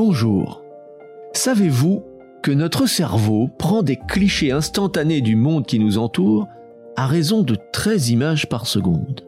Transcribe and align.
Bonjour. 0.00 0.62
Savez-vous 1.32 2.04
que 2.44 2.52
notre 2.52 2.86
cerveau 2.86 3.50
prend 3.58 3.82
des 3.82 3.96
clichés 3.96 4.52
instantanés 4.52 5.20
du 5.20 5.34
monde 5.34 5.66
qui 5.66 5.80
nous 5.80 5.98
entoure 5.98 6.46
à 6.94 7.08
raison 7.08 7.42
de 7.42 7.56
13 7.72 8.10
images 8.10 8.48
par 8.48 8.68
seconde 8.68 9.22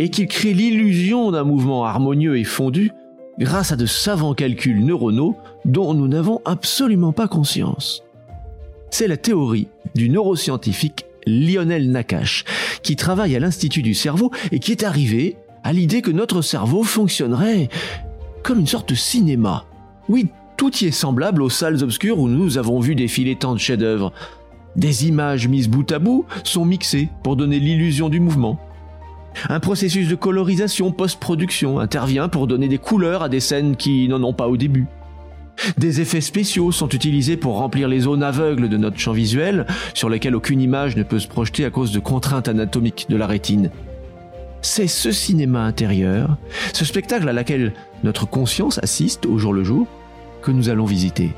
et 0.00 0.08
qu'il 0.10 0.26
crée 0.26 0.54
l'illusion 0.54 1.30
d'un 1.30 1.44
mouvement 1.44 1.84
harmonieux 1.84 2.36
et 2.36 2.42
fondu 2.42 2.90
grâce 3.38 3.70
à 3.70 3.76
de 3.76 3.86
savants 3.86 4.34
calculs 4.34 4.84
neuronaux 4.84 5.36
dont 5.64 5.94
nous 5.94 6.08
n'avons 6.08 6.40
absolument 6.44 7.12
pas 7.12 7.28
conscience. 7.28 8.02
C'est 8.90 9.06
la 9.06 9.16
théorie 9.16 9.68
du 9.94 10.08
neuroscientifique 10.08 11.06
Lionel 11.28 11.92
Nakache, 11.92 12.44
qui 12.82 12.96
travaille 12.96 13.36
à 13.36 13.38
l'Institut 13.38 13.82
du 13.82 13.94
cerveau 13.94 14.32
et 14.50 14.58
qui 14.58 14.72
est 14.72 14.82
arrivé 14.82 15.36
à 15.62 15.72
l'idée 15.72 16.02
que 16.02 16.10
notre 16.10 16.42
cerveau 16.42 16.82
fonctionnerait 16.82 17.68
comme 18.42 18.58
une 18.58 18.66
sorte 18.66 18.88
de 18.88 18.96
cinéma. 18.96 19.64
Oui, 20.08 20.28
tout 20.56 20.74
y 20.76 20.86
est 20.86 20.92
semblable 20.92 21.42
aux 21.42 21.50
salles 21.50 21.82
obscures 21.82 22.18
où 22.18 22.28
nous 22.28 22.58
avons 22.58 22.80
vu 22.80 22.94
défiler 22.94 23.36
tant 23.36 23.54
de 23.54 23.58
chefs-d'œuvre. 23.58 24.12
Des 24.76 25.08
images 25.08 25.48
mises 25.48 25.68
bout 25.68 25.90
à 25.90 25.98
bout 25.98 26.26
sont 26.44 26.64
mixées 26.64 27.08
pour 27.22 27.36
donner 27.36 27.58
l'illusion 27.58 28.08
du 28.08 28.20
mouvement. 28.20 28.58
Un 29.48 29.60
processus 29.60 30.08
de 30.08 30.14
colorisation 30.14 30.92
post-production 30.92 31.78
intervient 31.78 32.28
pour 32.28 32.46
donner 32.46 32.68
des 32.68 32.78
couleurs 32.78 33.22
à 33.22 33.28
des 33.28 33.40
scènes 33.40 33.76
qui 33.76 34.08
n'en 34.08 34.22
ont 34.22 34.32
pas 34.32 34.48
au 34.48 34.56
début. 34.56 34.86
Des 35.78 36.00
effets 36.00 36.20
spéciaux 36.20 36.70
sont 36.70 36.88
utilisés 36.88 37.36
pour 37.36 37.58
remplir 37.58 37.88
les 37.88 38.00
zones 38.00 38.22
aveugles 38.22 38.68
de 38.68 38.76
notre 38.76 38.98
champ 38.98 39.12
visuel, 39.12 39.66
sur 39.94 40.08
lesquelles 40.08 40.36
aucune 40.36 40.60
image 40.60 40.96
ne 40.96 41.02
peut 41.02 41.18
se 41.18 41.28
projeter 41.28 41.64
à 41.64 41.70
cause 41.70 41.92
de 41.92 41.98
contraintes 41.98 42.48
anatomiques 42.48 43.06
de 43.08 43.16
la 43.16 43.26
rétine. 43.26 43.70
C'est 44.68 44.88
ce 44.88 45.12
cinéma 45.12 45.62
intérieur, 45.62 46.36
ce 46.74 46.84
spectacle 46.84 47.28
à 47.28 47.32
laquelle 47.32 47.72
notre 48.02 48.28
conscience 48.28 48.78
assiste 48.82 49.24
au 49.24 49.38
jour 49.38 49.52
le 49.52 49.62
jour, 49.62 49.86
que 50.42 50.50
nous 50.50 50.68
allons 50.68 50.84
visiter. 50.84 51.30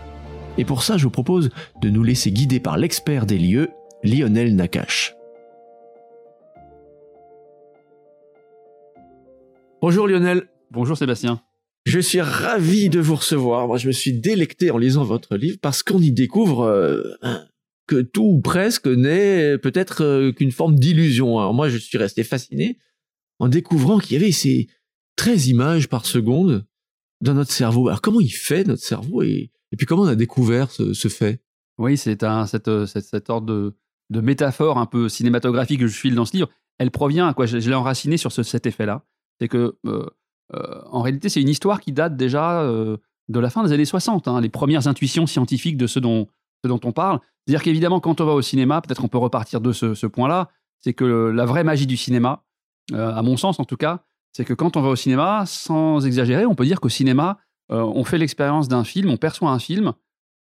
Et 0.56 0.64
pour 0.64 0.82
ça, 0.82 0.96
je 0.96 1.04
vous 1.04 1.10
propose 1.10 1.50
de 1.82 1.90
nous 1.90 2.02
laisser 2.02 2.32
guider 2.32 2.58
par 2.58 2.78
l'expert 2.78 3.26
des 3.26 3.38
lieux, 3.38 3.68
Lionel 4.02 4.56
Nakache. 4.56 5.14
Bonjour 9.82 10.08
Lionel. 10.08 10.48
Bonjour 10.70 10.96
Sébastien. 10.96 11.42
Je 11.84 12.00
suis 12.00 12.22
ravi 12.22 12.88
de 12.88 12.98
vous 12.98 13.16
recevoir. 13.16 13.66
Moi, 13.66 13.76
je 13.76 13.88
me 13.88 13.92
suis 13.92 14.18
délecté 14.18 14.70
en 14.70 14.78
lisant 14.78 15.04
votre 15.04 15.36
livre 15.36 15.58
parce 15.60 15.82
qu'on 15.82 16.00
y 16.00 16.12
découvre 16.12 16.62
euh, 16.62 17.02
que 17.86 18.00
tout 18.00 18.24
ou 18.24 18.40
presque 18.40 18.86
n'est 18.86 19.58
peut-être 19.58 20.02
euh, 20.02 20.32
qu'une 20.32 20.50
forme 20.50 20.76
d'illusion. 20.76 21.38
Alors 21.38 21.52
moi, 21.52 21.68
je 21.68 21.76
suis 21.76 21.98
resté 21.98 22.24
fasciné 22.24 22.78
en 23.38 23.48
découvrant 23.48 23.98
qu'il 23.98 24.18
y 24.18 24.22
avait 24.22 24.32
ces 24.32 24.68
13 25.16 25.48
images 25.48 25.88
par 25.88 26.06
seconde 26.06 26.66
dans 27.20 27.34
notre 27.34 27.52
cerveau. 27.52 27.88
Alors 27.88 28.00
comment 28.00 28.20
il 28.20 28.30
fait 28.30 28.64
notre 28.64 28.82
cerveau 28.82 29.22
et, 29.22 29.50
puis 29.76 29.86
comment 29.86 30.02
on 30.02 30.08
a 30.08 30.14
découvert 30.14 30.70
ce, 30.70 31.08
fait? 31.08 31.42
Oui, 31.76 31.96
c'est 31.96 32.22
un 32.22 32.46
cette, 32.46 32.86
cette, 32.86 33.28
ordre 33.28 33.46
de, 33.46 33.76
de, 34.10 34.20
métaphore 34.20 34.78
un 34.78 34.86
peu 34.86 35.08
cinématographique 35.08 35.80
que 35.80 35.86
je 35.86 35.98
file 35.98 36.14
dans 36.14 36.24
ce 36.24 36.36
livre. 36.36 36.48
Elle 36.78 36.90
provient 36.90 37.28
à 37.28 37.34
quoi? 37.34 37.46
Je, 37.46 37.58
l'ai 37.58 37.74
enraciné 37.74 38.16
sur 38.16 38.32
cet 38.32 38.66
effet-là. 38.66 39.04
C'est 39.40 39.48
que 39.48 39.76
euh, 39.86 40.06
euh, 40.54 40.80
en 40.90 41.02
réalité, 41.02 41.28
c'est 41.28 41.42
une 41.42 41.48
histoire 41.48 41.80
qui 41.80 41.92
date 41.92 42.16
déjà 42.16 42.62
euh, 42.62 42.96
de 43.28 43.40
la 43.40 43.50
fin 43.50 43.62
des 43.62 43.72
années 43.72 43.84
60. 43.84 44.28
Hein, 44.28 44.40
les 44.40 44.48
premières 44.48 44.86
intuitions 44.88 45.26
scientifiques 45.26 45.76
de 45.76 45.86
ce 45.86 45.98
dont, 45.98 46.28
ce 46.64 46.68
dont 46.68 46.80
on 46.84 46.92
parle. 46.92 47.20
C'est-à-dire 47.46 47.62
qu'évidemment, 47.62 48.00
quand 48.00 48.20
on 48.20 48.26
va 48.26 48.32
au 48.32 48.42
cinéma, 48.42 48.80
peut-être 48.80 49.04
on 49.04 49.08
peut 49.08 49.18
repartir 49.18 49.60
de 49.60 49.72
ce, 49.72 49.94
ce 49.94 50.06
point-là, 50.06 50.48
c'est 50.80 50.94
que 50.94 51.04
la 51.04 51.44
vraie 51.44 51.64
magie 51.64 51.86
du 51.86 51.96
cinéma, 51.96 52.44
euh, 52.92 53.12
à 53.12 53.22
mon 53.22 53.36
sens 53.36 53.60
en 53.60 53.64
tout 53.64 53.76
cas, 53.76 54.02
c'est 54.32 54.44
que 54.44 54.54
quand 54.54 54.76
on 54.76 54.82
va 54.82 54.88
au 54.88 54.96
cinéma, 54.96 55.44
sans 55.46 56.06
exagérer, 56.06 56.46
on 56.46 56.54
peut 56.54 56.64
dire 56.64 56.80
qu'au 56.80 56.88
cinéma, 56.88 57.38
euh, 57.72 57.82
on 57.82 58.04
fait 58.04 58.18
l'expérience 58.18 58.68
d'un 58.68 58.84
film, 58.84 59.10
on 59.10 59.16
perçoit 59.16 59.50
un 59.50 59.58
film 59.58 59.92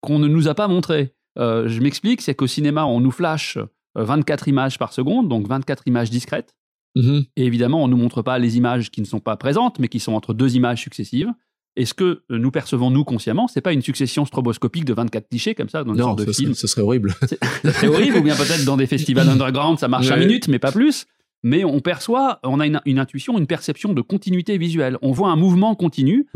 qu'on 0.02 0.20
ne 0.20 0.28
nous 0.28 0.48
a 0.48 0.54
pas 0.54 0.68
montré. 0.68 1.14
Euh, 1.40 1.68
je 1.68 1.82
m'explique, 1.82 2.22
c'est 2.22 2.36
qu'au 2.36 2.48
cinéma, 2.48 2.86
on 2.86 3.00
nous 3.00 3.12
flash 3.12 3.58
24 3.96 4.48
images 4.48 4.78
par 4.78 4.94
seconde, 4.94 5.28
donc 5.28 5.48
24 5.48 5.84
images 5.88 6.10
discrètes. 6.10 6.56
Mhm. 6.96 7.26
Et 7.36 7.46
évidemment, 7.46 7.84
on 7.84 7.88
ne 7.88 7.92
nous 7.92 7.98
montre 7.98 8.22
pas 8.22 8.40
les 8.40 8.58
images 8.58 8.92
qui 8.92 9.02
ne 9.02 9.06
sont 9.06 9.20
pas 9.20 9.38
présentes, 9.38 9.80
mais 9.80 9.88
qui 9.88 10.00
sont 10.00 10.14
entre 10.14 10.34
deux 10.34 10.56
images 10.56 10.82
successives. 10.82 11.32
Et 11.76 11.86
ce 11.86 11.94
que 11.94 12.24
nous 12.30 12.50
percevons, 12.50 12.90
nous, 12.90 13.04
consciemment, 13.04 13.48
c'est 13.48 13.62
pas 13.62 13.72
une 13.72 13.84
succession 13.84 14.26
stroboscopique 14.26 14.84
de 14.84 14.94
24 14.94 15.30
clichés 15.30 15.54
comme 15.54 15.70
ça 15.70 15.84
dans 15.84 15.94
une 15.94 16.00
sorte 16.00 16.26
de 16.26 16.32
film. 16.32 16.56
ce 16.56 16.66
serait 16.66 16.82
horrible. 16.82 17.14
C'est 17.64 17.88
horrible, 17.88 18.18
ou 18.18 18.22
bien 18.24 18.36
peut-être 18.36 18.66
dans 18.66 18.78
des 18.78 18.88
festivals 18.88 19.30
underground, 19.30 19.78
ça 19.78 19.88
marche 19.88 20.10
ouais. 20.10 20.18
minute, 20.18 20.48
mais 20.48 20.58
pas 20.58 20.72
plus 20.72 21.06
mais 21.44 21.64
on 21.64 21.80
perçoit, 21.80 22.40
on 22.44 22.60
a 22.60 22.66
une, 22.66 23.00
intuition, 23.00 23.38
une 23.38 23.48
perception 23.48 23.94
de 23.94 24.02
continuité 24.02 24.58
visuelle. 24.58 24.98
On 25.02 25.12
voit 25.12 25.30
un 25.30 25.36
mouvement 25.36 25.76
continu, 25.76 26.28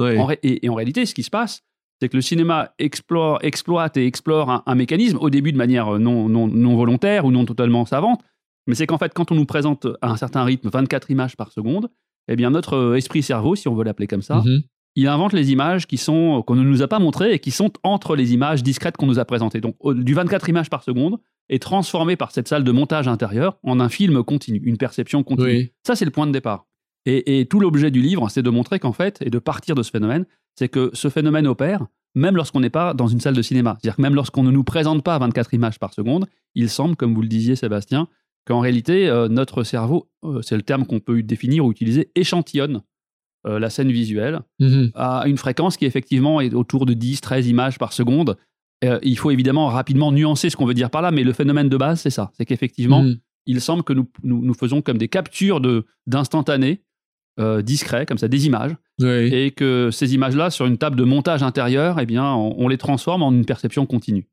et, 0.44 0.70
en 0.70 0.76
réalité, 0.76 1.06
ce 1.06 1.14
qui 1.14 1.24
se 1.24 1.30
passe, 1.30 1.62
c'est 2.00 2.10
que 2.10 2.18
le 2.18 2.22
cinéma 2.22 2.74
explore, 2.80 3.40
exploite 3.44 3.98
et 3.98 4.08
explore 4.08 4.64
un, 4.66 4.76
mécanisme, 4.76 5.18
au 5.22 5.30
début 5.30 5.52
de 5.52 5.58
manière 5.58 6.00
non, 6.00 6.30
non, 6.30 6.76
volontaire 6.76 7.26
ou 7.26 7.32
non 7.32 7.46
totalement 7.46 7.86
savante, 7.86 8.22
mais 8.68 8.76
c'est 8.76 8.88
qu'en 8.88 8.98
fait, 8.98 9.14
quand 9.14 9.32
on 9.32 9.36
nous 9.36 9.46
présente 9.46 9.88
à 10.02 10.12
un 10.12 10.18
certain 10.18 10.44
rythme 10.44 10.70
24 10.70 11.12
images 11.12 11.36
par 11.36 11.52
seconde, 11.52 11.90
eh 12.28 12.36
bien 12.36 12.52
notre 12.52 12.96
esprit-cerveau, 12.96 13.56
si 13.56 13.68
on 13.68 13.76
veut 13.76 13.84
l'appeler 13.84 14.08
comme 14.08 14.22
ça, 14.22 14.40
mm-hmm. 14.40 14.64
il 14.96 15.08
invente 15.08 15.34
les 15.34 15.52
images 15.52 15.88
qui 15.88 15.98
sont 15.98 16.44
qu'on 16.46 16.56
ne 16.56 16.64
nous 16.64 16.82
a 16.82 16.88
pas 16.88 17.00
montrées 17.00 17.34
et 17.34 17.40
qui 17.40 17.52
sont 17.52 17.72
entre 17.84 18.16
les 18.16 18.34
images 18.34 18.64
discrètes 18.64 18.98
qu'on 18.98 19.08
nous 19.08 19.20
a 19.20 19.26
présentées. 19.26 19.62
Donc 19.62 19.76
du 19.94 20.14
24 20.14 20.50
images 20.50 20.70
par 20.70 20.84
seconde, 20.84 21.18
est 21.52 21.62
transformé 21.62 22.16
par 22.16 22.32
cette 22.32 22.48
salle 22.48 22.64
de 22.64 22.72
montage 22.72 23.08
intérieure 23.08 23.60
en 23.62 23.80
un 23.80 23.90
film 23.90 24.24
continu, 24.24 24.60
une 24.64 24.78
perception 24.78 25.22
continue. 25.22 25.72
Ça, 25.86 25.96
c'est 25.96 26.06
le 26.06 26.12
point 26.12 26.26
de 26.26 26.32
départ. 26.32 26.66
Et, 27.06 27.48
tout 27.50 27.60
l'objet 27.60 27.92
du 27.92 28.02
livre, 28.02 28.30
c'est 28.30 28.42
de 28.42 28.50
montrer 28.50 28.80
qu'en 28.80 28.94
fait, 28.94 29.22
et 29.22 29.30
de 29.30 29.40
partir 29.40 29.76
de 29.76 29.84
ce 29.84 29.92
phénomène, 29.92 30.26
c'est 30.56 30.70
que 30.70 30.90
ce 30.94 31.10
phénomène 31.10 31.48
opère 31.48 31.86
même 32.14 32.36
lorsqu'on 32.36 32.60
n'est 32.60 32.70
pas 32.70 32.94
dans 32.94 33.08
une 33.08 33.22
salle 33.22 33.36
de 33.36 33.42
cinéma. 33.42 33.78
C'est-à-dire 33.80 33.96
que 33.96 34.02
même 34.02 34.16
lorsqu'on 34.16 34.44
ne 34.44 34.52
nous 34.52 34.66
présente 34.66 35.04
pas 35.04 35.18
24 35.18 35.54
images 35.54 35.80
par 35.80 35.94
seconde, 35.94 36.28
il 36.56 36.70
semble, 36.70 36.98
comme 36.98 37.14
vous 37.14 37.22
le 37.22 37.30
disiez 37.30 37.56
Sébastien, 37.56 38.10
qu'en 38.46 38.60
réalité, 38.60 39.08
euh, 39.08 39.30
notre 39.30 39.64
cerveau, 39.64 40.10
euh, 40.26 40.42
c'est 40.42 40.58
le 40.58 40.62
terme 40.62 40.86
qu'on 40.86 41.00
peut 41.00 41.24
définir 41.24 41.66
ou 41.66 41.72
utiliser, 41.72 42.12
échantillonne 42.16 42.82
euh, 43.48 43.60
la 43.60 43.70
scène 43.70 43.92
visuelle 43.92 44.42
mm-hmm. 44.60 44.92
à 44.96 45.24
une 45.28 45.38
fréquence 45.38 45.78
qui 45.78 45.86
effectivement 45.86 46.42
est 46.42 46.54
autour 46.54 46.86
de 46.86 46.94
10, 46.94 47.22
13 47.22 47.48
images 47.48 47.80
par 47.80 47.94
seconde, 47.94 48.36
euh, 48.84 49.00
il 49.04 49.18
faut 49.18 49.32
évidemment 49.32 49.68
rapidement 49.68 50.12
nuancer 50.12 50.50
ce 50.50 50.58
qu'on 50.58 50.66
veut 50.66 50.74
dire 50.74 50.90
par 50.90 51.02
là, 51.02 51.12
mais 51.12 51.24
le 51.24 51.34
phénomène 51.34 51.70
de 51.70 51.78
base, 51.78 52.02
c'est 52.02 52.10
ça. 52.10 52.32
C'est 52.38 52.46
qu'effectivement, 52.46 53.04
mm. 53.04 53.18
il 53.46 53.62
semble 53.62 53.84
que 53.84 53.94
nous, 53.94 54.08
nous, 54.24 54.54
faisons 54.54 54.82
comme 54.82 54.98
des 54.98 55.08
captures 55.08 55.62
d'instantanés 56.08 56.82
euh, 57.40 57.62
discrets, 57.62 58.06
comme 58.06 58.18
ça, 58.18 58.28
des 58.28 58.46
images, 58.46 58.76
et 59.04 59.52
que 59.52 59.90
ces 59.92 60.14
images-là, 60.14 60.50
sur 60.50 60.66
une 60.66 60.78
table 60.78 60.96
de 60.96 61.04
montage 61.04 61.44
intérieur, 61.44 62.00
eh 62.00 62.06
bien, 62.06 62.34
on, 62.34 62.68
les 62.68 62.78
transforme 62.78 63.24
en 63.24 63.32
une 63.32 63.46
perception 63.46 63.86
continue. 63.86 64.28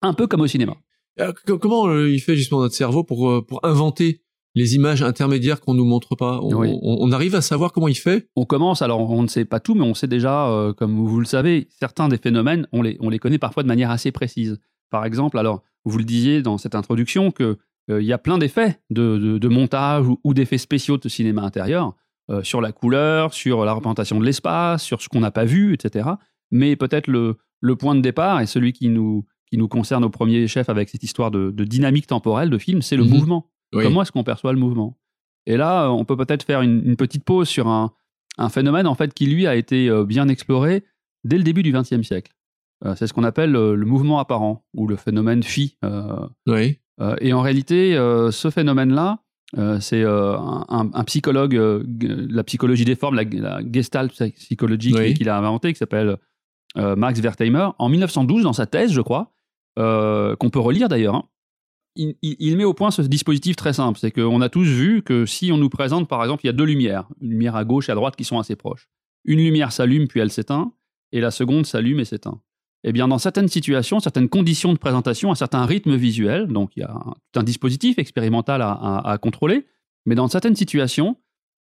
Un 0.00 0.14
peu 0.14 0.26
comme 0.26 0.40
au 0.40 0.46
cinéma. 0.46 0.76
Euh, 1.20 1.32
comment 1.60 1.92
il 2.04 2.20
fait 2.20 2.36
justement 2.36 2.62
notre 2.62 2.74
cerveau 2.74 3.04
pour, 3.04 3.44
pour 3.46 3.64
inventer 3.64 4.22
les 4.54 4.74
images 4.74 5.02
intermédiaires 5.02 5.60
qu'on 5.60 5.74
nous 5.74 5.84
montre 5.84 6.14
pas. 6.14 6.40
On, 6.42 7.12
arrive 7.12 7.34
à 7.34 7.40
savoir 7.40 7.72
comment 7.72 7.88
il 7.88 7.94
fait 7.94 8.28
On 8.36 8.44
commence, 8.44 8.82
alors 8.82 9.10
on 9.10 9.22
ne 9.22 9.28
sait 9.28 9.44
pas 9.44 9.60
tout, 9.60 9.74
mais 9.74 9.84
on 9.84 9.94
sait 9.94 10.06
déjà, 10.06 10.48
euh, 10.48 10.72
comme 10.72 10.96
vous 10.96 11.20
le 11.20 11.26
savez, 11.26 11.68
certains 11.80 12.08
des 12.08 12.18
phénomènes, 12.18 12.66
on 12.72 12.82
les, 12.82 12.96
on 13.00 13.08
les 13.08 13.18
connaît 13.18 13.38
parfois 13.38 13.62
de 13.62 13.68
manière 13.68 13.90
assez 13.90 14.12
précise. 14.12 14.58
Par 14.90 15.04
exemple, 15.04 15.38
alors 15.38 15.62
vous 15.84 15.98
le 15.98 16.04
disiez 16.04 16.42
dans 16.42 16.58
cette 16.58 16.74
introduction, 16.74 17.30
qu'il 17.30 17.56
euh, 17.90 18.02
y 18.02 18.12
a 18.12 18.18
plein 18.18 18.38
d'effets 18.38 18.80
de, 18.90 19.48
montage 19.48 20.06
ou, 20.22 20.34
d'effets 20.34 20.58
spéciaux 20.58 20.98
de 20.98 21.08
cinéma 21.08 21.42
intérieur, 21.42 21.94
euh, 22.30 22.42
sur 22.42 22.60
la 22.60 22.72
couleur, 22.72 23.32
sur 23.34 23.64
la 23.64 23.72
représentation 23.72 24.20
de 24.20 24.24
l'espace, 24.24 24.82
sur 24.82 25.00
ce 25.00 25.08
qu'on 25.08 25.20
n'a 25.20 25.30
pas 25.30 25.44
vu, 25.44 25.74
etc. 25.74 26.10
Mais 26.50 26.76
peut-être 26.76 27.06
le, 27.06 27.36
le 27.60 27.76
point 27.76 27.94
de 27.94 28.00
départ, 28.00 28.40
et 28.40 28.46
celui 28.46 28.72
qui 28.74 28.88
nous, 28.88 29.24
qui 29.52 29.56
nous 29.56 29.68
concerne 29.68 30.04
au 30.04 30.10
premier 30.10 30.46
chef 30.46 30.68
avec 30.68 30.88
cette 30.88 31.02
histoire 31.02 31.30
de, 31.30 31.50
dynamique 31.64 32.06
temporelle 32.06 32.50
de 32.50 32.58
film, 32.58 32.82
c'est 32.82 32.96
le 32.96 33.04
mhm. 33.04 33.10
mouvement. 33.10 33.50
Comment 33.72 34.02
est-ce 34.02 34.12
qu'on 34.12 34.24
perçoit 34.24 34.52
le 34.52 34.58
mouvement? 34.58 34.98
Et 35.46 35.56
là, 35.56 35.84
euh, 35.84 35.88
on 35.88 36.04
peut 36.04 36.16
peut-être 36.16 36.44
faire 36.44 36.62
une, 36.62 36.96
petite 36.96 37.24
pause 37.24 37.48
sur 37.48 37.68
un, 37.68 37.92
phénomène 38.50 38.86
en 38.86 38.94
fait 38.94 39.12
qui 39.12 39.26
lui 39.26 39.46
a 39.46 39.54
été 39.54 39.88
euh, 39.88 40.04
bien 40.04 40.28
exploré 40.28 40.84
dès 41.24 41.36
le 41.36 41.42
début 41.42 41.62
du 41.62 41.72
XXe 41.72 42.02
siècle. 42.02 42.32
Euh, 42.84 42.94
c'est 42.96 43.06
ce 43.06 43.12
qu'on 43.12 43.24
appelle 43.24 43.52
le 43.52 43.84
mouvement 43.84 44.18
apparent 44.18 44.64
ou 44.74 44.86
le 44.86 44.96
phénomène 44.96 45.42
phi. 45.42 45.76
oui. 46.46 46.78
et 47.20 47.32
en 47.32 47.40
réalité, 47.40 47.94
ce 48.30 48.50
phénomène-là, 48.50 49.20
c'est 49.80 50.04
un, 50.04 51.04
psychologue, 51.04 51.54
la 51.54 52.44
psychologie 52.44 52.84
des 52.84 52.96
formes, 52.96 53.16
la, 53.16 53.60
gestalt 53.70 54.12
psychologie 54.34 55.14
qu'il 55.14 55.28
a 55.28 55.36
inventé, 55.36 55.72
qui 55.72 55.78
s'appelle 55.78 56.16
Max 56.76 57.20
Wertheimer, 57.20 57.68
en 57.78 57.88
1912 57.88 58.44
dans 58.44 58.52
sa 58.52 58.66
thèse, 58.66 58.92
je 58.92 59.00
crois, 59.00 59.32
qu'on 59.76 60.50
peut 60.50 60.60
relire 60.60 60.88
d'ailleurs. 60.88 61.16
Hein 61.16 61.28
il, 61.94 62.56
met 62.56 62.64
au 62.64 62.74
point 62.74 62.90
ce 62.90 63.02
dispositif 63.02 63.56
très 63.56 63.72
simple. 63.72 63.98
C'est 63.98 64.10
qu'on 64.10 64.40
a 64.40 64.48
tous 64.48 64.64
vu 64.64 65.02
que 65.02 65.26
si 65.26 65.52
on 65.52 65.58
nous 65.58 65.68
présente, 65.68 66.08
par 66.08 66.22
exemple, 66.22 66.44
il 66.44 66.48
y 66.48 66.50
a 66.50 66.54
deux 66.54 66.64
lumières, 66.64 67.08
une 67.20 67.30
lumière 67.30 67.56
à 67.56 67.64
gauche 67.64 67.88
et 67.88 67.92
à 67.92 67.94
droite 67.94 68.16
qui 68.16 68.24
sont 68.24 68.38
assez 68.38 68.56
proches. 68.56 68.88
Une 69.24 69.38
lumière 69.38 69.72
s'allume 69.72 70.08
puis 70.08 70.20
elle 70.20 70.30
s'éteint, 70.30 70.72
et 71.12 71.20
la 71.20 71.30
seconde 71.30 71.66
s'allume 71.66 72.00
et 72.00 72.04
s'éteint. 72.04 72.40
Eh 72.84 72.92
bien, 72.92 73.06
dans 73.06 73.18
certaines 73.18 73.48
situations, 73.48 74.00
certaines 74.00 74.28
conditions 74.28 74.72
de 74.72 74.78
présentation, 74.78 75.30
un 75.30 75.36
certain 75.36 75.64
rythme 75.64 75.94
visuel, 75.94 76.48
donc 76.48 76.72
il 76.76 76.80
y 76.80 76.82
a 76.82 76.96
un, 77.36 77.42
dispositif 77.42 77.98
expérimental 77.98 78.60
à, 78.62 79.18
contrôler, 79.22 79.66
mais 80.04 80.16
dans 80.16 80.26
certaines 80.26 80.56
situations, 80.56 81.16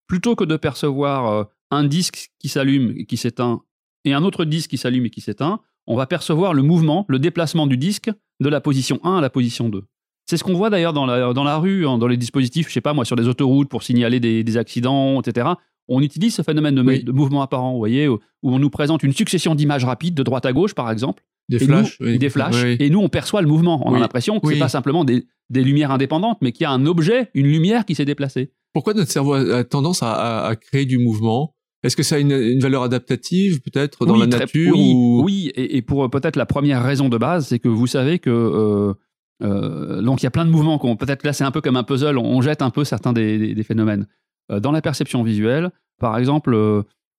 plutôt 0.08 0.36
que 0.36 0.44
de 0.44 0.58
percevoir 0.58 1.32
euh, 1.32 1.44
un 1.70 1.84
disque 1.84 2.32
qui 2.40 2.50
s'allume 2.50 2.94
et 2.98 3.06
qui 3.06 3.18
s'éteint 3.18 3.62
et 4.04 4.14
un 4.14 4.24
autre 4.24 4.46
disque 4.46 4.72
qui 4.72 4.78
s'allume 4.78 5.06
et 5.06 5.10
qui 5.12 5.22
s'éteint, 5.22 5.62
on 5.86 5.96
va 5.96 6.08
percevoir 6.08 6.54
le 6.56 6.64
mouvement, 6.64 7.06
le 7.08 7.20
déplacement 7.20 7.68
du 7.68 7.78
disque 7.78 8.10
de 8.40 8.50
la 8.50 8.60
position 8.60 9.00
1 9.04 9.18
à 9.18 9.22
la 9.22 9.30
position 9.30 9.70
2. 9.70 9.84
C'est 10.32 10.38
ce 10.38 10.46
qu'on 10.46 10.54
voit 10.54 10.70
d'ailleurs 10.70 10.94
dans 10.94 11.06
la, 11.06 11.34
dans 11.34 11.44
la 11.44 11.58
rue, 11.58 11.86
hein, 11.86 11.98
dans 11.98 12.08
les 12.08 12.16
dispositifs, 12.16 12.70
je 12.70 12.74
sais 12.74 12.80
pas 12.80 12.94
moi, 12.94 13.04
sur 13.04 13.18
les 13.18 13.28
autoroutes 13.28 13.68
pour 13.68 13.84
signaler 13.84 14.22
des, 14.22 14.56
accidents, 14.56 15.20
etc. 15.20 15.50
On 15.90 16.02
utilise 16.02 16.34
ce 16.34 16.42
phénomène 16.42 16.74
de, 16.74 17.12
mouvement 17.12 17.42
apparent, 17.42 17.74
vous 17.74 17.80
voyez, 17.80 18.08
où 18.08 18.18
on 18.42 18.58
nous 18.58 18.70
présente 18.70 19.04
une 19.04 19.12
succession 19.12 19.56
d'images 19.56 19.84
rapides 19.84 20.14
de 20.14 20.24
droite 20.24 20.46
à 20.46 20.54
gauche, 20.54 20.74
par 20.74 20.90
exemple. 20.90 21.22
Des 21.50 21.60
flashs. 21.60 22.00
Des 22.00 22.30
flashs. 22.30 22.64
Et 22.80 22.90
nous, 22.90 23.00
on 23.00 23.10
perçoit 23.10 23.42
le 23.42 23.50
mouvement. 23.50 23.86
On 23.86 23.94
a 23.94 24.00
l'impression 24.00 24.40
que 24.40 24.48
ce 24.48 24.54
n'est 24.54 24.60
pas 24.60 24.70
simplement 24.70 25.04
des, 25.04 25.26
lumières 25.50 25.92
indépendantes, 25.92 26.38
mais 26.42 26.54
qu'il 26.54 26.64
y 26.64 26.68
a 26.68 26.72
un 26.72 26.86
objet, 26.86 27.30
une 27.34 27.48
lumière 27.48 27.84
qui 27.84 27.94
s'est 27.94 28.06
déplacée. 28.06 28.54
Pourquoi 28.72 28.94
notre 28.94 29.12
cerveau 29.12 29.34
a 29.34 29.66
tendance 29.66 30.02
à 30.02 30.56
créer 30.62 30.86
du 30.86 30.98
mouvement? 30.98 31.56
Est-ce 31.84 31.96
que 31.96 32.04
ça 32.04 32.16
a 32.16 32.20
une, 32.20 32.60
valeur 32.60 32.84
adaptative 32.84 33.62
peut-être 33.62 34.06
dans 34.06 34.16
la 34.16 34.28
nature 34.28 34.74
Oui, 34.74 34.94
oui 34.96 35.52
et, 35.56 35.82
pour 35.82 36.10
peut-être 36.10 36.36
la 36.36 36.46
première 36.46 36.84
raison 36.84 37.10
de 37.10 37.18
base, 37.18 37.48
c'est 37.48 37.60
que 37.60 37.68
vous 37.68 37.88
savez 37.88 38.20
que 38.20 38.30
euh, 38.30 38.94
euh, 39.42 40.02
donc 40.02 40.22
il 40.22 40.26
y 40.26 40.28
a 40.28 40.32
plein 40.32 40.46
de 40.46 40.50
mouvements. 40.50 40.78
Peut-être 40.96 41.24
là 41.24 41.34
c'est 41.34 41.44
un 41.44 41.52
peu 41.52 41.62
comme 41.62 41.78
un 41.78 41.84
puzzle, 41.84 42.18
on 42.18 42.42
jette 42.42 42.62
un 42.62 42.70
peu 42.70 42.84
certains 42.84 43.14
des, 43.14 43.64
phénomènes. 43.64 44.08
Euh, 44.52 44.60
dans 44.60 44.72
la 44.72 44.82
perception 44.82 45.24
visuelle, 45.24 45.72
par 46.00 46.18
exemple, 46.18 46.56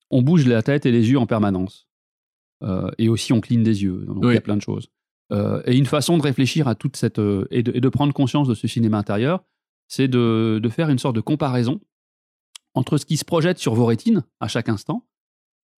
on 0.09 0.21
bouge 0.21 0.45
la 0.45 0.61
tête 0.61 0.85
et 0.85 0.91
les 0.91 1.09
yeux 1.11 1.17
en 1.17 1.25
permanence. 1.25 1.87
et 2.97 3.09
aussi 3.09 3.33
on 3.33 3.41
cligne 3.41 3.63
des 3.63 3.83
yeux. 3.83 4.05
Donc 4.07 4.23
il 4.23 4.33
y 4.33 4.37
a 4.37 4.41
plein 4.41 4.57
de 4.57 4.61
choses. 4.61 4.89
et 5.31 5.77
une 5.77 5.85
façon 5.85 6.17
de 6.17 6.23
réfléchir 6.23 6.67
à 6.67 6.75
toute 6.75 6.97
cette 6.97 7.19
et 7.51 7.63
de, 7.63 7.89
prendre 7.89 8.13
conscience 8.13 8.47
de 8.47 8.53
ce 8.53 8.67
cinéma 8.67 8.97
intérieur, 8.97 9.43
c'est 9.87 10.07
de, 10.07 10.59
de 10.61 10.69
faire 10.69 10.89
une 10.89 10.99
sorte 10.99 11.15
de 11.15 11.21
comparaison 11.21 11.79
entre 12.73 12.97
ce 12.97 13.05
qui 13.05 13.17
se 13.17 13.25
projette 13.25 13.59
sur 13.59 13.73
vos 13.73 13.85
rétines 13.85 14.23
à 14.39 14.47
chaque 14.47 14.69
instant 14.69 15.05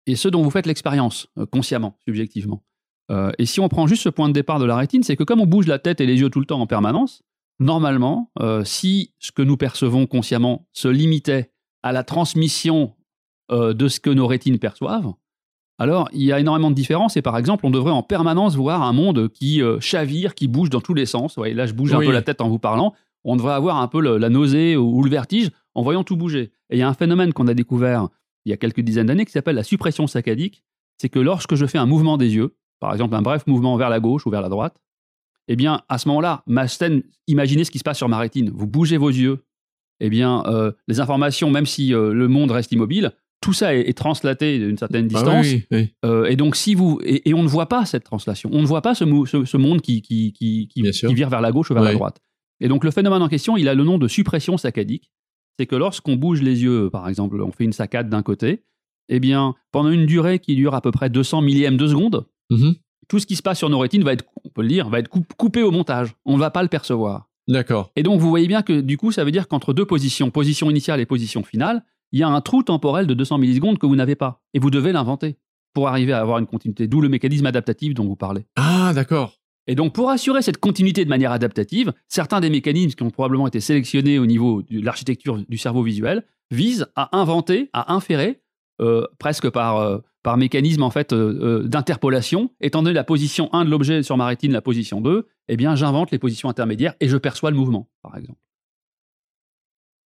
et 0.06 0.16
ce 0.16 0.28
dont 0.28 0.42
vous 0.42 0.50
faites 0.52 0.66
l'expérience, 0.66 1.28
euh, 1.38 1.46
consciemment, 1.46 1.98
subjectivement. 2.08 2.64
Euh, 3.12 3.32
et 3.38 3.46
si 3.46 3.60
on 3.60 3.70
prend 3.70 3.88
juste 3.88 4.04
ce 4.04 4.10
point 4.10 4.28
de 4.28 4.34
départ 4.34 4.60
de 4.60 4.66
la 4.66 4.76
rétine, 4.76 5.04
c'est 5.04 5.16
que 5.16 5.24
comme 5.24 5.42
on 5.42 5.46
bouge 5.46 5.68
la 5.68 5.80
tête 5.80 6.02
et 6.02 6.06
les 6.06 6.20
yeux 6.20 6.30
tout 6.30 6.40
le 6.40 6.46
temps 6.46 6.60
en 6.60 6.68
permanence, 6.68 7.22
normalement, 7.60 8.32
euh, 8.40 8.64
si 8.64 9.14
ce 9.20 9.32
que 9.32 9.42
nous 9.42 9.58
percevons 9.58 10.08
consciemment 10.08 10.68
se 10.74 10.88
limitait 10.88 11.52
à 11.84 11.92
la 11.92 12.04
transmission 12.04 12.94
de 13.52 13.88
ce 13.88 14.00
que 14.00 14.10
nos 14.10 14.26
rétines 14.26 14.58
perçoivent, 14.58 15.14
alors 15.78 16.10
il 16.14 16.24
y 16.24 16.32
a 16.32 16.40
énormément 16.40 16.72
de 16.72 16.76
différences 16.76 17.16
et 17.16 17.22
par 17.22 17.38
exemple, 17.38 17.64
on 17.64 17.70
devrait 17.70 17.92
en 17.92 18.02
permanence 18.02 18.56
voir 18.56 18.82
un 18.82 18.92
monde 18.92 19.30
qui 19.30 19.62
chavire, 19.80 20.34
qui 20.34 20.48
bouge 20.48 20.72
dans 20.72 20.82
tous 20.82 20.96
les 20.96 21.06
sens. 21.06 21.38
Ouais, 21.38 21.54
là, 21.54 21.68
je 21.68 21.74
bouge 21.74 21.94
un 21.94 22.00
peu 22.00 22.12
la 22.12 22.24
tête 22.24 22.42
en 22.42 22.50
vous 22.50 22.58
parlant. 22.58 22.96
On 23.24 23.36
devrait 23.36 23.54
avoir 23.54 23.78
un 23.78 23.88
peu 23.88 24.02
la 24.02 24.30
nausée 24.30 24.76
ou 24.78 25.04
le 25.04 25.12
vertige 25.12 25.52
en 25.76 25.84
voyant 25.84 26.04
tout 26.04 26.18
bouger. 26.18 26.54
Et 26.72 26.78
il 26.78 26.80
y 26.80 26.82
a 26.82 26.90
un 26.90 26.96
phénomène 26.96 27.34
qu'on 27.34 27.48
a 27.48 27.54
découvert 27.54 28.08
il 28.46 28.52
y 28.52 28.54
a 28.54 28.58
quelques 28.58 28.82
dizaines 28.82 29.08
d'années 29.08 29.26
qui 29.26 29.32
s'appelle 29.32 29.56
la 29.56 29.64
suppression 29.64 30.08
saccadique. 30.08 30.64
C'est 30.98 31.10
que 31.10 31.20
lorsque 31.20 31.56
je 31.56 31.66
fais 31.66 31.78
un 31.78 31.86
mouvement 31.86 32.18
des 32.18 32.36
yeux, 32.36 32.56
par 32.80 32.94
exemple 32.94 33.16
un 33.16 33.22
bref 33.22 33.46
mouvement 33.48 33.78
vers 33.78 33.90
la 33.90 34.00
gauche 34.00 34.26
ou 34.26 34.30
vers 34.30 34.42
la 34.42 34.50
droite, 34.50 34.76
eh 35.48 35.56
bien, 35.56 35.82
à 35.90 35.98
ce 35.98 36.08
moment-là, 36.08 36.44
ma 36.48 36.68
scène, 36.68 37.04
imaginez 37.28 37.64
ce 37.64 37.72
qui 37.72 37.80
se 37.80 37.84
passe 37.84 37.98
sur 37.98 38.10
ma 38.10 38.18
rétine. 38.18 38.50
Vous 38.54 38.66
bougez 38.66 38.98
vos 38.98 39.10
yeux, 39.10 39.46
eh 40.00 40.10
bien, 40.10 40.44
euh, 40.48 40.72
les 40.88 41.00
informations, 41.00 41.52
même 41.52 41.68
si 41.68 41.94
euh, 41.94 42.14
le 42.14 42.28
monde 42.28 42.52
reste 42.52 42.72
immobile, 42.72 43.12
tout 43.42 43.54
ça 43.54 43.76
est, 43.76 43.96
translaté 43.96 44.58
d'une 44.58 44.78
certaine 44.78 45.06
ah 45.06 45.14
distance. 45.14 45.48
Euh, 46.04 46.26
et 46.26 46.36
donc, 46.36 46.56
si 46.56 46.74
vous 46.74 47.00
et, 47.04 47.32
on 47.36 47.44
ne 47.44 47.48
voit 47.48 47.70
pas 47.70 47.86
cette 47.86 48.04
translation, 48.04 48.50
on 48.52 48.62
ne 48.62 48.66
voit 48.66 48.82
pas 48.82 48.96
ce, 48.96 49.06
ce, 49.06 49.58
monde 49.58 49.82
qui 49.82 50.02
qui, 50.02 50.34
qui, 50.34 50.68
qui, 50.68 51.14
vire 51.14 51.30
vers 51.30 51.42
la 51.42 51.52
gauche 51.52 51.70
ou 51.70 51.76
vers 51.76 51.84
la 51.84 51.94
droite. 51.94 52.22
Et 52.60 52.68
donc, 52.68 52.84
le 52.84 52.90
phénomène 52.90 53.22
en 53.22 53.28
question, 53.28 53.56
il 53.56 53.70
a 53.70 53.76
le 53.76 53.84
nom 53.84 54.00
de 54.00 54.08
suppression 54.08 54.58
saccadique 54.58 55.12
c'est 55.58 55.66
que 55.66 55.76
lorsqu'on 55.76 56.16
bouge 56.16 56.42
les 56.42 56.64
yeux, 56.64 56.90
par 56.90 57.08
exemple, 57.08 57.42
on 57.42 57.52
fait 57.52 57.64
une 57.64 57.74
saccade 57.74 58.10
d'un 58.10 58.24
côté, 58.24 58.64
eh 59.10 59.20
bien, 59.20 59.56
pendant 59.72 59.90
une 59.90 60.06
durée 60.06 60.40
qui 60.40 60.56
dure 60.56 60.76
à 60.76 60.82
peu 60.82 60.92
près 60.92 61.10
200 61.10 61.42
millièmes 61.42 61.78
de 61.78 61.88
seconde, 61.88 62.26
mhm. 62.50 62.76
tout 63.08 63.20
ce 63.20 63.26
qui 63.26 63.36
se 63.36 63.42
passe 63.42 63.58
sur 63.58 63.70
nos 63.70 63.80
rétines 63.80 64.04
va 64.04 64.14
être, 64.14 64.26
on 64.44 64.50
peut 64.50 64.62
le 64.62 64.68
dire, 64.68 64.90
va 64.90 65.00
être 65.00 65.10
coupé 65.38 65.64
au 65.64 65.72
montage. 65.72 66.14
On 66.26 66.34
ne 66.34 66.40
va 66.40 66.52
pas 66.52 66.64
le 66.64 66.70
percevoir. 66.70 67.30
D'accord. 67.48 67.92
Et 67.96 68.04
donc, 68.04 68.20
vous 68.20 68.30
voyez 68.30 68.48
bien 68.48 68.62
que 68.62 68.82
du 68.82 68.98
coup, 68.98 69.12
ça 69.12 69.24
veut 69.24 69.32
dire 69.32 69.48
qu'entre 69.48 69.74
deux 69.74 69.86
positions, 69.86 70.32
position 70.32 70.70
initiale 70.70 71.00
et 71.00 71.06
position 71.06 71.44
finale, 71.44 71.84
il 72.12 72.20
y 72.20 72.24
a 72.24 72.28
un 72.28 72.42
trou 72.42 72.64
temporel 72.64 73.08
de 73.08 73.14
200 73.14 73.38
millisecondes 73.38 73.78
que 73.78 73.86
vous 73.86 73.96
n'avez 73.96 74.16
pas. 74.16 74.42
Et 74.54 74.60
vous 74.60 74.72
devez 74.72 74.92
l'inventer 74.92 75.38
pour 75.74 75.88
arriver 75.88 76.14
à 76.14 76.22
avoir 76.22 76.40
une 76.40 76.48
continuité. 76.48 76.88
D'où 76.88 77.02
le 77.02 77.10
mécanisme 77.10 77.46
adaptatif 77.46 77.94
dont 77.94 78.06
vous 78.06 78.16
parlez. 78.16 78.46
Ah, 78.56 78.94
d'accord. 78.96 79.38
Et 79.68 79.76
donc, 79.76 79.94
pour 79.94 80.10
assurer 80.10 80.42
cette 80.42 80.60
continuité 80.60 81.04
de 81.04 81.10
manière 81.10 81.32
adaptative, 81.32 81.92
certains 82.08 82.40
des 82.40 82.50
mécanismes 82.50 82.96
qui 82.96 83.04
ont 83.04 83.10
probablement 83.10 83.48
été 83.48 83.60
sélectionnés 83.60 84.20
au 84.20 84.26
niveau 84.26 84.62
de 84.62 84.80
l'architecture 84.80 85.44
du 85.48 85.58
cerveau 85.58 85.84
visuel 85.84 86.24
visent 86.52 86.88
à 86.96 87.18
inventer, 87.18 87.70
à 87.74 87.94
inférer, 87.94 88.42
euh, 88.82 89.06
presque 89.20 89.50
par, 89.50 89.78
euh, 89.78 90.00
par 90.24 90.38
mécanisme 90.38 90.84
en 90.84 90.90
fait 90.90 91.14
euh, 91.14 91.64
d'interpolation, 91.64 92.52
étant 92.60 92.84
donné 92.84 92.94
la 92.94 93.04
position 93.04 93.50
1 93.54 93.66
de 93.66 93.70
l'objet 93.70 94.04
sur 94.04 94.18
ma 94.18 94.28
rétine, 94.28 94.52
la 94.52 94.62
position 94.62 95.02
2, 95.02 95.28
eh 95.48 95.58
bien, 95.58 95.76
j'invente 95.76 96.12
les 96.12 96.20
positions 96.20 96.50
intermédiaires 96.50 96.94
et 97.00 97.08
je 97.08 97.18
perçois 97.18 97.52
le 97.52 97.58
mouvement, 97.58 97.90
par 98.02 98.18
exemple. 98.18 98.40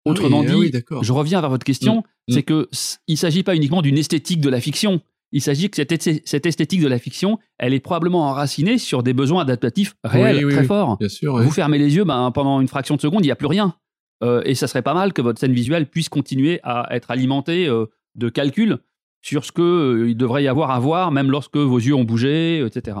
Autrement 0.06 0.42
dit, 0.42 0.72
je 1.02 1.12
reviens 1.12 1.40
vers 1.40 1.50
votre 1.50 1.64
question, 1.64 2.04
mm. 2.28 2.32
c'est 2.32 2.42
que 2.42 2.68
il 3.06 3.18
s'agit 3.18 3.42
pas 3.42 3.54
uniquement 3.54 3.82
d'une 3.82 3.98
esthétique 3.98 4.40
de 4.40 4.48
la 4.48 4.60
fiction, 4.60 5.02
il 5.32 5.40
s'agit 5.40 5.70
que 5.70 5.76
cette, 5.76 6.46
esthétique 6.46 6.80
de 6.80 6.88
la 6.88 6.98
fiction, 6.98 7.38
elle 7.58 7.72
est 7.72 7.80
probablement 7.80 8.28
enracinée 8.28 8.78
sur 8.78 9.02
des 9.02 9.12
besoins 9.12 9.42
adaptatifs 9.42 9.94
réels, 10.02 10.46
très 10.48 10.64
forts. 10.64 10.98
Vous 11.22 11.50
fermez 11.50 11.78
les 11.78 11.94
yeux, 11.94 12.04
ben, 12.04 12.30
pendant 12.32 12.60
une 12.60 12.68
fraction 12.68 12.96
de 12.96 13.00
seconde, 13.00 13.24
il 13.24 13.28
n'y 13.28 13.32
a 13.32 13.36
plus 13.36 13.46
rien. 13.46 13.74
Euh, 14.22 14.42
et 14.44 14.54
ça 14.54 14.66
serait 14.66 14.82
pas 14.82 14.92
mal 14.92 15.12
que 15.12 15.22
votre 15.22 15.40
scène 15.40 15.52
visuelle 15.52 15.86
puisse 15.86 16.08
continuer 16.08 16.60
à 16.62 16.94
être 16.94 17.10
alimentée 17.10 17.66
euh, 17.66 17.86
de 18.14 18.28
calculs 18.28 18.78
sur 19.22 19.44
ce 19.44 19.52
qu'il 19.52 19.62
euh, 19.64 20.14
devrait 20.14 20.44
y 20.44 20.48
avoir 20.48 20.70
à 20.70 20.80
voir, 20.80 21.12
même 21.12 21.30
lorsque 21.30 21.56
vos 21.56 21.78
yeux 21.78 21.94
ont 21.94 22.04
bougé, 22.04 22.64
etc. 22.64 22.98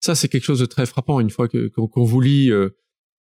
Ça, 0.00 0.14
c'est 0.14 0.28
quelque 0.28 0.44
chose 0.44 0.60
de 0.60 0.66
très 0.66 0.86
frappant 0.86 1.20
une 1.20 1.30
fois 1.30 1.48
qu'on 1.48 2.04
vous 2.04 2.20
lit 2.20 2.50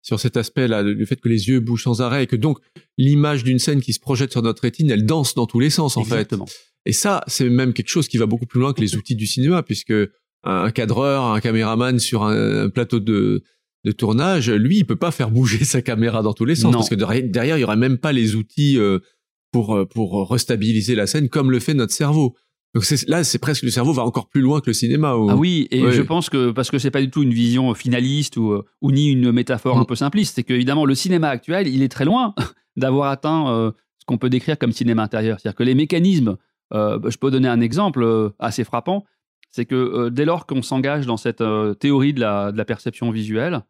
sur 0.04 0.20
cet 0.20 0.36
aspect-là, 0.36 0.82
le 0.82 1.04
fait 1.06 1.16
que 1.16 1.30
les 1.30 1.48
yeux 1.48 1.60
bougent 1.60 1.84
sans 1.84 2.02
arrêt 2.02 2.24
et 2.24 2.26
que 2.26 2.36
donc 2.36 2.58
l'image 2.98 3.42
d'une 3.42 3.58
scène 3.58 3.80
qui 3.80 3.94
se 3.94 4.00
projette 4.00 4.32
sur 4.32 4.42
notre 4.42 4.62
rétine, 4.62 4.90
elle 4.90 5.06
danse 5.06 5.34
dans 5.34 5.46
tous 5.46 5.60
les 5.60 5.70
sens, 5.70 5.96
en 5.96 6.02
Exactement. 6.02 6.46
fait. 6.46 6.54
Et 6.84 6.92
ça, 6.92 7.24
c'est 7.26 7.48
même 7.48 7.72
quelque 7.72 7.88
chose 7.88 8.06
qui 8.06 8.18
va 8.18 8.26
beaucoup 8.26 8.44
plus 8.44 8.60
loin 8.60 8.74
que 8.74 8.82
les 8.82 8.96
outils 8.96 9.16
du 9.16 9.26
cinéma, 9.26 9.62
puisque 9.62 9.94
un 10.44 10.70
cadreur, 10.72 11.24
un 11.24 11.40
caméraman 11.40 11.98
sur 11.98 12.24
un, 12.24 12.68
plateau 12.68 13.00
de, 13.00 13.42
de 13.84 13.92
tournage, 13.92 14.50
lui, 14.50 14.76
il 14.76 14.84
peut 14.84 14.94
pas 14.94 15.10
faire 15.10 15.30
bouger 15.30 15.64
sa 15.64 15.80
caméra 15.80 16.22
dans 16.22 16.34
tous 16.34 16.44
les 16.44 16.54
sens, 16.54 16.74
parce 16.74 16.90
que 16.90 16.94
derrière, 16.94 17.56
il 17.56 17.60
y 17.62 17.64
aurait 17.64 17.76
même 17.76 17.96
pas 17.96 18.12
les 18.12 18.34
outils 18.34 18.78
euh, 18.78 18.98
pour 19.54 19.74
euh, 19.74 19.86
pour 19.86 20.30
restabiliser 20.30 20.94
la 20.94 21.06
scène 21.06 21.28
comme 21.28 21.50
le 21.50 21.60
fait 21.60 21.74
notre 21.74 21.92
cerveau. 21.92 22.34
Donc 22.74 22.84
là, 23.06 23.22
c'est 23.22 23.38
presque 23.38 23.62
le 23.62 23.70
cerveau 23.70 23.92
va 23.92 24.02
encore 24.02 24.28
plus 24.28 24.40
loin 24.40 24.60
que 24.60 24.68
le 24.68 24.74
cinéma. 24.74 25.10
Ah 25.10 25.36
oui, 25.36 25.68
et 25.70 25.92
je 25.92 26.02
pense 26.02 26.28
que 26.28 26.50
parce 26.50 26.70
que 26.70 26.78
c'est 26.78 26.90
pas 26.90 27.00
du 27.00 27.08
tout 27.08 27.22
une 27.22 27.32
vision 27.32 27.72
finaliste 27.72 28.36
ou, 28.36 28.50
euh, 28.50 28.64
ou 28.82 28.90
ni 28.90 29.12
une 29.12 29.30
métaphore 29.30 29.78
un 29.78 29.82
mm. 29.82 29.86
peu 29.86 29.94
simpliste, 29.94 30.34
c'est 30.34 30.42
que 30.42 30.52
évidemment 30.52 30.84
le 30.84 30.96
cinéma 30.96 31.28
actuel, 31.28 31.68
il 31.68 31.82
est 31.82 31.88
très 31.88 32.04
loin 32.04 32.34
d'avoir 32.76 33.10
atteint 33.10 33.72
ce 33.98 34.04
qu'on 34.06 34.18
peut 34.18 34.28
décrire 34.28 34.58
comme 34.58 34.72
cinéma 34.72 35.04
intérieur, 35.04 35.38
c'est-à-dire 35.38 35.56
que 35.56 35.62
les 35.62 35.76
mécanismes 35.76 36.36
euh, 36.72 36.98
je 37.10 37.16
peux 37.18 37.30
donner 37.30 37.48
un 37.48 37.60
exemple 37.60 38.02
euh, 38.02 38.30
assez 38.38 38.64
frappant, 38.64 39.04
c'est 39.50 39.66
que 39.66 39.74
euh, 39.74 40.10
dès 40.10 40.24
lors 40.24 40.46
qu'on 40.46 40.62
s'engage 40.62 41.06
dans 41.06 41.16
cette 41.16 41.44
théorie 41.78 42.14
de 42.14 42.20
la, 42.20 42.64
perception 42.64 43.10
visuelle, 43.10 43.62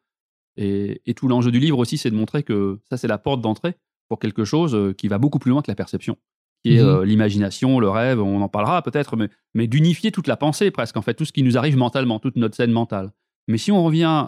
et, 0.57 1.01
tout 1.17 1.29
l'enjeu 1.29 1.51
du 1.51 1.59
livre 1.59 1.79
aussi, 1.79 1.99
c'est 1.99 2.11
de 2.11 2.17
montrer 2.17 2.43
que 2.43 2.79
ça, 2.89 2.97
c'est 2.97 3.09
la 3.09 3.19
porte 3.19 3.41
d'entrée 3.41 3.75
pour 4.09 4.19
quelque 4.19 4.45
chose 4.45 4.95
qui 4.97 5.09
va 5.09 5.19
beaucoup 5.19 5.39
plus 5.39 5.51
loin 5.51 5.63
que 5.63 5.71
la 5.71 5.75
perception, 5.75 6.17
qui 6.63 6.77
est 6.77 6.83
mmh 6.83 7.05
l'imagination, 7.05 7.81
le 7.81 7.89
rêve, 7.89 8.21
on 8.21 8.41
en 8.41 8.49
parlera 8.49 8.83
peut-être, 8.83 9.17
mais, 9.55 9.67
d'unifier 9.67 10.13
toute 10.13 10.27
la 10.27 10.37
pensée 10.37 10.71
presque, 10.71 10.97
en 10.97 11.03
fait, 11.03 11.15
tout 11.15 11.25
ce 11.25 11.33
qui 11.33 11.43
nous 11.43 11.57
arrive 11.57 11.77
mentalement, 11.77 12.19
toute 12.19 12.37
notre 12.37 12.55
scène 12.55 12.73
mentale. 12.73 13.13
Mais 13.49 13.59
si 13.59 13.73
on 13.73 13.85
revient 13.85 14.27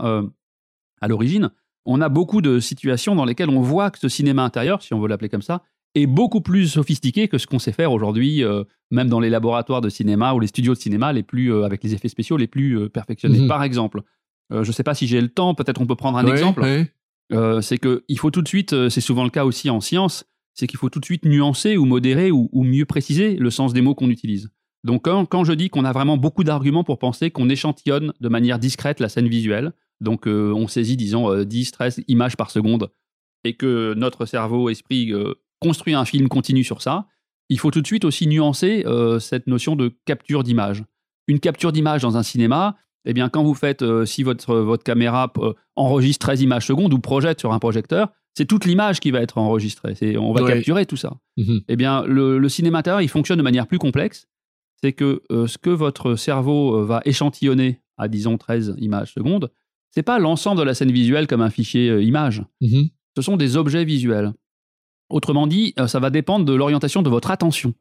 à 1.01 1.09
l'origine, 1.09 1.51
on 1.87 2.01
a 2.01 2.09
beaucoup 2.09 2.43
de 2.43 2.61
situations 2.61 3.15
dans 3.15 3.25
lesquelles 3.25 3.49
on 3.49 3.61
voit 3.61 3.91
que 3.91 3.99
ce 3.99 4.09
cinéma 4.09 4.43
intérieur, 4.43 4.83
si 4.83 4.93
on 4.93 5.01
veut 5.01 5.09
l'appeler 5.09 5.29
comme 5.29 5.43
ça, 5.43 5.63
est 5.95 6.07
beaucoup 6.07 6.41
plus 6.41 6.69
sophistiqué 6.69 7.29
que 7.29 7.39
ce 7.39 7.47
qu'on 7.47 7.59
sait 7.59 7.73
faire 7.73 7.93
aujourd'hui, 7.93 8.45
euh, 8.45 8.65
même 8.91 9.09
dans 9.09 9.21
les 9.21 9.31
laboratoires 9.31 9.81
de 9.81 9.89
cinéma 9.89 10.35
ou 10.35 10.41
les 10.41 10.49
studios 10.49 10.75
de 10.75 10.79
cinéma 10.79 11.13
les 11.13 11.23
plus, 11.23 11.53
euh, 11.53 11.65
avec 11.65 11.83
les 11.83 11.95
effets 11.95 12.09
spéciaux 12.09 12.37
les 12.37 12.49
plus 12.49 12.79
euh, 12.79 12.89
perfectionnés. 12.89 13.41
Mhm. 13.41 13.49
Par 13.49 13.63
exemple, 13.63 14.03
je 14.51 14.59
ne 14.59 14.73
sais 14.73 14.85
pas 14.85 14.95
si 14.95 15.09
j'ai 15.09 15.21
le 15.21 15.29
temps, 15.29 15.55
peut-être 15.55 15.81
on 15.81 15.87
peut 15.87 15.97
prendre 15.97 16.19
un 16.19 16.27
exemple. 16.27 16.65
C'est 17.31 17.79
qu'il 17.79 18.19
faut 18.19 18.31
tout 18.31 18.43
de 18.43 18.49
suite, 18.49 18.89
c'est 18.89 19.01
souvent 19.01 19.25
le 19.25 19.31
cas 19.31 19.45
aussi 19.45 19.71
en 19.71 19.81
science, 19.81 20.25
c'est 20.55 20.67
qu'il 20.67 20.79
faut 20.79 20.89
tout 20.89 21.01
de 21.01 21.05
suite 21.05 21.25
nuancer 21.25 21.77
ou 21.77 21.85
modérer 21.85 22.31
ou, 22.31 22.49
mieux 22.55 22.87
préciser 22.87 23.37
le 23.37 23.51
sens 23.51 23.73
des 23.73 23.81
mots 23.81 23.95
qu'on 23.95 24.11
utilise. 24.11 24.51
Donc 24.85 25.05
quand, 25.05 25.45
je 25.45 25.53
dis 25.53 25.69
qu'on 25.69 25.85
a 25.85 25.93
vraiment 25.93 26.17
beaucoup 26.17 26.45
d'arguments 26.45 26.85
pour 26.85 26.99
penser 26.99 27.31
qu'on 27.31 27.49
échantillonne 27.49 28.13
de 28.21 28.29
manière 28.29 28.59
discrète 28.59 29.01
la 29.01 29.09
scène 29.09 29.29
visuelle, 29.29 29.73
donc 30.01 30.27
on 30.27 30.69
saisit 30.69 30.97
disons 30.97 31.43
10, 31.43 31.73
13 31.73 32.05
images 32.09 32.37
par 32.37 32.51
seconde, 32.51 32.91
et 33.45 33.55
que 33.55 33.95
notre 33.97 34.25
cerveau, 34.27 34.69
esprit 34.69 35.13
construire 35.61 35.99
un 35.99 36.05
film 36.05 36.29
continu 36.29 36.65
sur 36.65 36.83
ça, 36.83 37.07
il 37.49 37.59
faut 37.59 37.71
tout 37.71 37.81
de 37.81 37.87
suite 37.87 38.05
aussi 38.05 38.27
nuancer 38.27 38.85
euh, 38.87 39.19
cette 39.19 39.47
notion 39.47 39.77
de 39.77 39.93
capture 40.05 40.43
d'image. 40.43 40.85
Une 41.29 41.41
capture 41.41 41.73
d'image 41.73 42.03
dans 42.03 42.17
un 42.17 42.23
cinéma, 42.23 42.77
eh 43.07 43.13
bien, 43.13 43.29
quand 43.29 43.45
vous 43.45 43.55
faites, 43.55 43.83
euh, 43.83 44.05
si 44.05 44.25
votre, 44.25 44.57
votre 44.57 44.83
caméra 44.83 45.33
euh, 45.39 45.55
enregistre 45.77 46.27
13 46.27 46.43
images 46.43 46.67
secondes 46.67 46.93
ou 46.93 46.99
projette 46.99 47.39
sur 47.39 47.53
un 47.53 47.59
projecteur, 47.61 48.13
c'est 48.35 48.47
toute 48.47 48.65
l'image 48.65 49.01
qui 49.01 49.13
va 49.13 49.21
être 49.21 49.39
enregistrée. 49.39 50.19
On 50.19 50.33
va 50.33 50.47
capturer 50.47 50.85
tout 50.85 50.97
ça. 50.97 51.17
Mhm. 51.37 51.61
Eh 51.69 51.77
bien, 51.77 52.03
le, 52.05 52.49
cinéma 52.49 52.79
intérieur, 52.79 53.01
il 53.01 53.09
fonctionne 53.09 53.39
de 53.39 53.43
manière 53.43 53.67
plus 53.67 53.79
complexe. 53.79 54.27
c'est 54.83 54.93
que 54.93 55.23
ce 55.31 55.57
que 55.57 55.71
votre 55.71 56.17
cerveau 56.17 56.85
va 56.85 57.01
échantillonner 57.07 57.81
à, 57.97 58.09
disons, 58.09 58.37
13 58.37 58.75
images 58.79 59.15
secondes, 59.15 59.51
c'est 59.91 60.03
pas 60.03 60.19
l'ensemble 60.19 60.59
de 60.59 60.65
la 60.65 60.75
scène 60.75 60.93
visuelle 60.93 61.27
comme 61.27 61.41
un 61.41 61.49
fichier 61.49 62.03
image. 62.03 62.45
Mm-hmm. 62.61 62.91
Ce 63.17 63.23
sont 63.23 63.39
des 63.39 63.57
objets 63.57 63.87
visuels. 63.87 64.35
Autrement 65.09 65.47
dit, 65.47 65.73
ça 65.87 65.99
va 65.99 66.11
dépendre 66.11 66.45
de 66.45 66.53
l'orientation 66.53 67.01
de 67.01 67.09
votre 67.09 67.31
attention. 67.31 67.73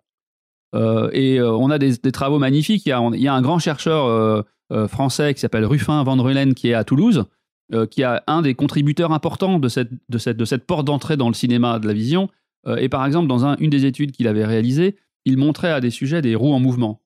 et 0.74 1.42
on 1.42 1.70
a 1.70 1.78
des, 1.78 2.12
travaux 2.14 2.40
magnifiques. 2.40 2.86
Il 2.86 2.90
y 2.90 2.94
a, 2.94 3.10
il 3.14 3.22
y 3.22 3.28
a 3.28 3.34
un 3.34 3.42
grand 3.42 3.60
chercheur 3.60 4.46
français 4.88 5.34
qui 5.34 5.40
s'appelle 5.40 5.66
Ruffin 5.66 6.04
Van 6.04 6.22
Rulen 6.22 6.54
qui 6.54 6.70
est 6.70 6.74
à 6.74 6.84
Toulouse, 6.84 7.26
euh, 7.74 7.88
qui 7.88 8.04
est 8.04 8.20
un 8.28 8.44
des 8.44 8.54
contributeurs 8.54 9.12
importants 9.12 9.58
de 9.58 9.68
cette, 9.70 9.90
de 10.10 10.20
cette, 10.20 10.38
de 10.38 10.46
cette 10.46 10.68
porte 10.68 10.86
d'entrée 10.86 11.18
dans 11.18 11.30
le 11.30 11.34
cinéma 11.34 11.80
de 11.80 11.88
la 11.88 11.94
vision. 11.94 12.30
Euh, 12.68 12.76
et 12.76 12.90
par 12.90 13.04
exemple, 13.04 13.28
dans 13.28 13.44
un, 13.44 13.56
une 13.58 13.72
des 13.72 13.86
études 13.86 14.12
qu'il 14.12 14.28
avait 14.28 14.46
réalisées, 14.46 14.98
il 15.26 15.38
montrait 15.38 15.72
à 15.72 15.82
des 15.82 15.90
sujets 15.90 16.22
des 16.22 16.36
roues 16.36 16.54
en 16.54 16.60
mouvement. 16.60 17.02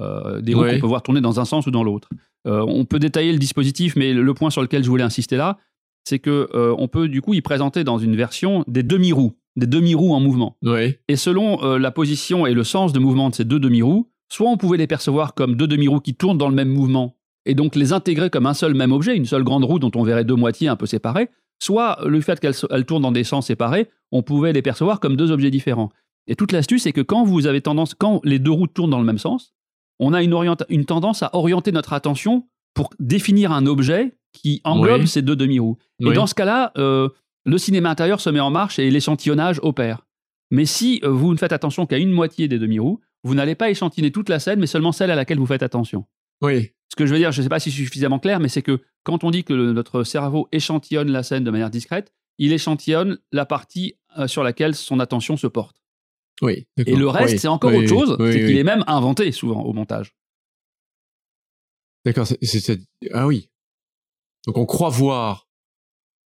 Euh, 0.00 0.40
des 0.40 0.54
roues 0.54 0.64
qu'on 0.64 0.80
peut 0.80 0.86
voir 0.86 1.02
tourner 1.02 1.20
dans 1.20 1.38
un 1.38 1.44
sens 1.44 1.66
ou 1.66 1.70
dans 1.70 1.84
l'autre. 1.84 2.08
on 2.46 2.86
peut 2.86 2.98
détailler 2.98 3.32
le 3.32 3.38
dispositif, 3.38 3.94
mais 3.94 4.14
le, 4.14 4.32
point 4.32 4.48
sur 4.48 4.62
lequel 4.62 4.82
je 4.82 4.88
voulais 4.88 5.04
insister 5.04 5.36
là, 5.36 5.58
c'est 6.04 6.18
que 6.18 6.48
on 6.78 6.88
peut 6.88 7.06
du 7.06 7.20
coup 7.20 7.34
y 7.34 7.42
présenter 7.42 7.84
dans 7.84 7.98
une 7.98 8.16
version 8.16 8.64
des 8.68 8.82
demi-roues, 8.82 9.36
des 9.56 9.66
demi-roues 9.66 10.14
en 10.14 10.20
mouvement. 10.20 10.56
Et 11.08 11.16
selon 11.16 11.76
la 11.76 11.90
position 11.90 12.46
et 12.46 12.54
le 12.54 12.64
sens 12.64 12.94
de 12.94 12.98
mouvement 12.98 13.28
de 13.28 13.34
ces 13.34 13.44
deux 13.44 13.60
demi-roues, 13.60 14.10
soit 14.30 14.48
on 14.48 14.56
pouvait 14.56 14.78
les 14.78 14.86
percevoir 14.86 15.34
comme 15.34 15.56
deux 15.56 15.66
demi-roues 15.66 16.00
qui 16.00 16.14
tournent 16.14 16.38
dans 16.38 16.48
le 16.48 16.54
même 16.54 16.68
mouvement 16.68 17.16
et 17.46 17.54
donc 17.54 17.74
les 17.74 17.92
intégrer 17.92 18.30
comme 18.30 18.46
un 18.46 18.54
seul 18.54 18.74
même 18.74 18.92
objet, 18.92 19.16
une 19.16 19.24
seule 19.26 19.44
grande 19.44 19.64
roue 19.64 19.78
dont 19.78 19.90
on 19.94 20.02
verrait 20.02 20.24
deux 20.24 20.36
moitiés 20.36 20.68
un 20.68 20.76
peu 20.76 20.86
séparées, 20.86 21.30
soit 21.58 21.98
le 22.06 22.20
fait 22.20 22.40
qu'elles 22.40 22.86
tournent 22.86 23.02
dans 23.02 23.12
des 23.12 23.24
sens 23.24 23.46
séparés, 23.46 23.88
on 24.12 24.22
pouvait 24.22 24.52
les 24.52 24.62
percevoir 24.62 25.00
comme 25.00 25.16
deux 25.16 25.30
objets 25.30 25.50
différents. 25.50 25.90
Et 26.26 26.36
toute 26.36 26.52
l'astuce, 26.52 26.82
c'est 26.82 26.92
que 26.92 27.00
quand 27.00 27.24
vous 27.24 27.46
avez 27.46 27.60
tendance, 27.60 27.94
quand 27.94 28.20
les 28.24 28.38
deux 28.38 28.50
roues 28.50 28.66
tournent 28.66 28.90
dans 28.90 29.00
le 29.00 29.04
même 29.04 29.18
sens, 29.18 29.54
on 29.98 30.12
a 30.12 30.22
une, 30.22 30.34
une 30.68 30.84
tendance 30.84 31.22
à 31.22 31.30
orienter 31.34 31.72
notre 31.72 31.92
attention 31.92 32.46
pour 32.74 32.90
définir 32.98 33.52
un 33.52 33.66
objet 33.66 34.16
qui 34.32 34.60
englobe 34.64 35.06
ces 35.06 35.22
deux 35.22 35.36
demi-roues. 35.36 35.76
Et 36.00 36.12
dans 36.12 36.26
ce 36.26 36.34
cas-là, 36.34 36.72
euh, 36.78 37.08
le 37.44 37.58
cinéma 37.58 37.90
intérieur 37.90 38.20
se 38.20 38.30
met 38.30 38.40
en 38.40 38.50
marche 38.50 38.78
et 38.78 38.90
l'échantillonnage 38.90 39.58
opère. 39.62 40.06
Mais 40.50 40.64
si 40.64 41.00
euh, 41.04 41.08
vous 41.08 41.32
ne 41.32 41.38
faites 41.38 41.52
attention 41.52 41.86
qu'à 41.86 41.98
une 41.98 42.12
moitié 42.12 42.48
des 42.48 42.58
demi-roues, 42.58 43.00
vous 43.24 43.34
n'allez 43.34 43.54
pas 43.54 43.70
échantillonner 43.70 44.12
toute 44.12 44.28
la 44.28 44.38
scène, 44.38 44.60
mais 44.60 44.66
seulement 44.66 44.92
celle 44.92 45.10
à 45.10 45.14
laquelle 45.14 45.38
vous 45.38 45.46
faites 45.46 45.62
attention. 45.62 46.06
Oui. 46.42 46.70
Ce 46.88 46.96
que 46.96 47.06
je 47.06 47.12
veux 47.12 47.18
dire, 47.18 47.32
je 47.32 47.40
ne 47.40 47.42
sais 47.44 47.48
pas 47.48 47.60
si 47.60 47.70
c'est 47.70 47.76
suffisamment 47.76 48.18
clair, 48.18 48.40
mais 48.40 48.48
c'est 48.48 48.62
que 48.62 48.80
quand 49.04 49.24
on 49.24 49.30
dit 49.30 49.44
que 49.44 49.52
notre 49.52 50.04
cerveau 50.04 50.48
échantillonne 50.52 51.10
la 51.10 51.22
scène 51.22 51.44
de 51.44 51.50
manière 51.50 51.70
discrète, 51.70 52.12
il 52.38 52.52
échantillonne 52.52 53.18
la 53.32 53.46
partie 53.46 53.96
euh, 54.18 54.26
sur 54.26 54.42
laquelle 54.42 54.74
son 54.74 54.98
attention 54.98 55.36
se 55.36 55.46
porte. 55.46 55.82
Oui. 56.42 56.66
Et 56.78 56.96
le 56.96 57.08
reste, 57.08 57.38
c'est 57.38 57.48
encore 57.48 57.74
autre 57.74 57.88
chose, 57.88 58.16
c'est 58.18 58.46
qu'il 58.46 58.56
est 58.56 58.64
même 58.64 58.82
inventé 58.86 59.30
souvent 59.30 59.62
au 59.62 59.72
montage. 59.72 60.16
D'accord, 62.04 62.26
ah 63.12 63.26
oui. 63.26 63.50
Donc 64.46 64.56
on 64.56 64.64
croit 64.64 64.88
voir 64.88 65.48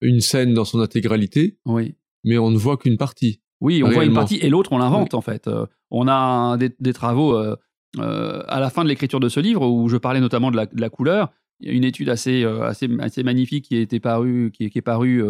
une 0.03 0.21
scène 0.21 0.53
dans 0.53 0.67
son 0.67 0.81
intégralité, 0.81 1.59
oui. 1.65 1.97
mais 2.25 2.37
on 2.37 2.51
ne 2.51 2.59
voit 2.59 2.77
qu'une 2.77 2.99
partie. 2.99 3.41
Oui, 3.61 3.83
on 3.83 3.91
voit 3.91 4.05
une 4.05 4.13
partie 4.13 4.37
et 4.37 4.51
l'autre 4.51 4.73
on 4.73 4.79
l'invente 4.79 5.15
en 5.15 5.23
fait. 5.23 5.47
Euh, 5.47 5.67
on 5.93 6.09
a 6.09 6.57
des, 6.57 6.93
travaux 6.93 7.37
euh, 7.37 7.55
euh, 7.99 8.43
à 8.49 8.59
la 8.59 8.71
fin 8.71 8.83
de 8.83 8.89
l'écriture 8.89 9.21
de 9.21 9.29
ce 9.29 9.39
livre, 9.39 9.69
où 9.69 9.89
je 9.89 9.99
parlais 9.99 10.21
notamment 10.21 10.51
de 10.51 10.57
la, 10.57 10.91
couleur, 10.91 11.31
il 11.61 11.69
y 11.69 11.71
a 11.71 11.75
une 11.75 11.85
étude 11.85 12.09
assez, 12.09 12.43
euh, 12.43 12.63
assez, 12.63 12.89
assez 12.99 13.23
magnifique 13.23 13.67
qui, 13.67 13.77
a 13.77 13.81
été 13.81 14.01
parue, 14.01 14.51
qui, 14.53 14.65
est 14.65 14.81
parue 14.81 15.23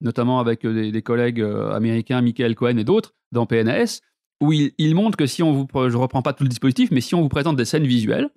notamment 0.00 0.40
avec 0.40 0.66
des, 0.66 1.02
collègues 1.02 1.40
américains, 1.72 2.20
Michael 2.20 2.56
Cohen 2.56 2.76
et 2.76 2.84
d'autres, 2.84 3.14
dans 3.30 3.46
PNS, 3.46 4.00
où 4.42 4.52
il, 4.52 4.94
montre 4.94 5.16
que 5.16 5.26
si 5.26 5.42
on 5.42 5.52
vous, 5.52 5.66
je 5.88 5.96
reprends 5.96 6.22
pas 6.22 6.32
tout 6.32 6.42
le 6.42 6.48
dispositif, 6.48 6.90
mais 6.90 7.00
si 7.00 7.14
on 7.14 7.22
vous 7.22 7.28
présente 7.28 7.56
des 7.56 7.64
scènes 7.64 7.86
visuelles, 7.86 8.28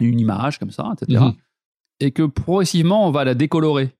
une 0.00 0.18
image 0.18 0.58
comme 0.58 0.70
ça, 0.70 0.92
etc., 0.94 1.20
mhm. 1.20 1.34
et 2.00 2.10
que 2.10 2.22
progressivement 2.22 3.06
on 3.06 3.10
va 3.10 3.24
la 3.24 3.34
décolorer, 3.34 3.94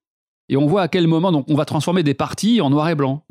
et 0.49 0.57
on 0.57 0.67
voit 0.67 0.83
à 0.83 0.89
quel 0.89 1.09
moment, 1.09 1.33
donc 1.33 1.45
on 1.49 1.57
va 1.57 1.65
transformer 1.67 2.03
des 2.03 2.15
parties 2.15 2.61
en 2.63 2.71
noir 2.71 2.89
et 2.89 2.95
blanc, 2.95 3.27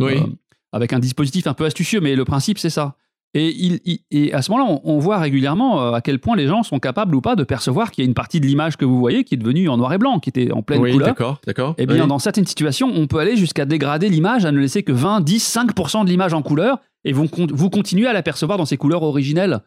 avec 0.71 0.93
un 0.93 0.99
dispositif 0.99 1.47
un 1.47 1.53
peu 1.55 1.65
astucieux, 1.65 2.01
mais 2.01 2.15
le 2.15 2.25
principe 2.25 2.59
c'est 2.59 2.69
ça. 2.69 2.97
Et, 3.33 3.53
il, 3.53 3.99
et 4.11 4.33
à 4.33 4.41
ce 4.41 4.49
moment-là, 4.51 4.79
on, 4.83 4.97
voit 4.99 5.17
régulièrement 5.17 5.81
euh, 5.81 5.91
à 5.91 5.99
quel 5.99 6.19
point 6.19 6.37
les 6.37 6.47
gens 6.47 6.63
sont 6.63 6.79
capables 6.79 7.13
ou 7.15 7.19
pas 7.19 7.35
de 7.35 7.43
percevoir 7.43 7.91
qu'il 7.91 8.03
y 8.03 8.07
a 8.07 8.07
une 8.07 8.13
partie 8.13 8.39
de 8.39 8.45
l'image 8.45 8.77
que 8.77 8.85
vous 8.85 8.97
voyez 8.97 9.25
qui 9.25 9.35
est 9.35 9.37
devenue 9.37 9.67
en 9.67 9.75
noir 9.75 9.91
et 9.91 9.97
blanc, 9.97 10.19
qui 10.19 10.29
était 10.29 10.53
en 10.53 10.61
pleine 10.61 10.79
oui, 10.79 10.93
couleur. 10.93 11.09
D'accord, 11.09 11.41
d'accord. 11.45 11.75
Et 11.77 11.83
eh 11.83 11.85
bien, 11.85 12.07
dans 12.07 12.19
certaines 12.19 12.45
situations, 12.45 12.89
on 12.95 13.07
peut 13.07 13.19
aller 13.19 13.35
jusqu'à 13.35 13.65
dégrader 13.65 14.07
l'image, 14.07 14.45
à 14.45 14.53
ne 14.53 14.59
laisser 14.59 14.83
que 14.83 14.93
20, 14.93 15.19
10, 15.19 15.57
5% 15.57 16.05
de 16.05 16.09
l'image 16.09 16.33
en 16.33 16.41
couleur, 16.41 16.79
et 17.03 17.11
vous, 17.11 17.27
vous 17.53 17.69
continuez 17.69 18.07
à 18.07 18.13
la 18.13 18.23
percevoir 18.23 18.57
dans 18.57 18.65
ses 18.65 18.77
couleurs 18.77 19.03
originelles. 19.03 19.59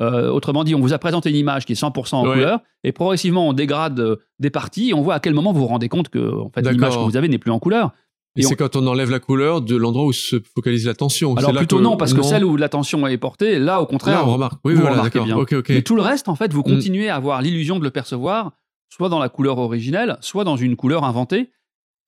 Euh, 0.00 0.30
autrement 0.30 0.62
dit, 0.62 0.74
on 0.74 0.80
vous 0.80 0.92
a 0.92 0.98
présenté 0.98 1.30
une 1.30 1.36
image 1.36 1.64
qui 1.64 1.72
est 1.72 1.80
100% 1.80 2.16
en 2.16 2.22
couleur, 2.22 2.60
et 2.84 2.92
progressivement 2.92 3.48
on 3.48 3.52
dégrade 3.54 3.98
euh, 3.98 4.16
des 4.38 4.50
parties, 4.50 4.90
et 4.90 4.94
on 4.94 5.00
voit 5.00 5.14
à 5.14 5.20
quel 5.20 5.34
moment 5.34 5.52
vous 5.52 5.60
vous 5.60 5.66
rendez 5.66 5.88
compte 5.88 6.10
que 6.10 6.38
en 6.38 6.50
fait, 6.50 6.62
l'image 6.62 6.94
que 6.94 7.02
vous 7.02 7.16
avez 7.16 7.28
n'est 7.28 7.38
plus 7.38 7.50
en 7.50 7.58
couleur. 7.58 7.92
Et, 8.36 8.42
c'est 8.42 8.56
quand 8.56 8.76
on 8.76 8.86
enlève 8.86 9.10
la 9.10 9.20
couleur 9.20 9.62
de 9.62 9.76
l'endroit 9.76 10.04
où 10.04 10.12
se 10.12 10.36
focalise 10.54 10.86
l'attention. 10.86 11.34
Alors 11.36 11.52
plutôt 11.52 11.80
non, 11.80 11.96
parce 11.96 12.14
que 12.14 12.22
celle 12.22 12.44
où 12.44 12.56
l'attention 12.56 13.06
est 13.06 13.18
portée, 13.18 13.58
là 13.58 13.80
au 13.80 13.86
contraire, 13.86 14.20
là, 14.20 14.28
on 14.28 14.32
remarque. 14.32 14.60
Oui, 14.64 14.74
vous 14.74 14.80
voilà, 14.80 14.96
remarquez 14.96 15.20
bien. 15.20 15.36
Mais 15.68 15.82
tout 15.82 15.96
le 15.96 16.02
reste, 16.02 16.28
en 16.28 16.34
fait, 16.34 16.52
vous 16.52 16.60
mm. 16.60 16.74
continuez 16.74 17.08
à 17.08 17.16
avoir 17.16 17.42
l'illusion 17.42 17.78
de 17.78 17.84
le 17.84 17.90
percevoir, 17.90 18.52
soit 18.88 19.08
dans 19.08 19.18
la 19.18 19.28
couleur 19.28 19.58
originelle, 19.58 20.16
soit 20.20 20.44
dans 20.44 20.56
une 20.56 20.76
couleur 20.76 21.04
inventée. 21.04 21.50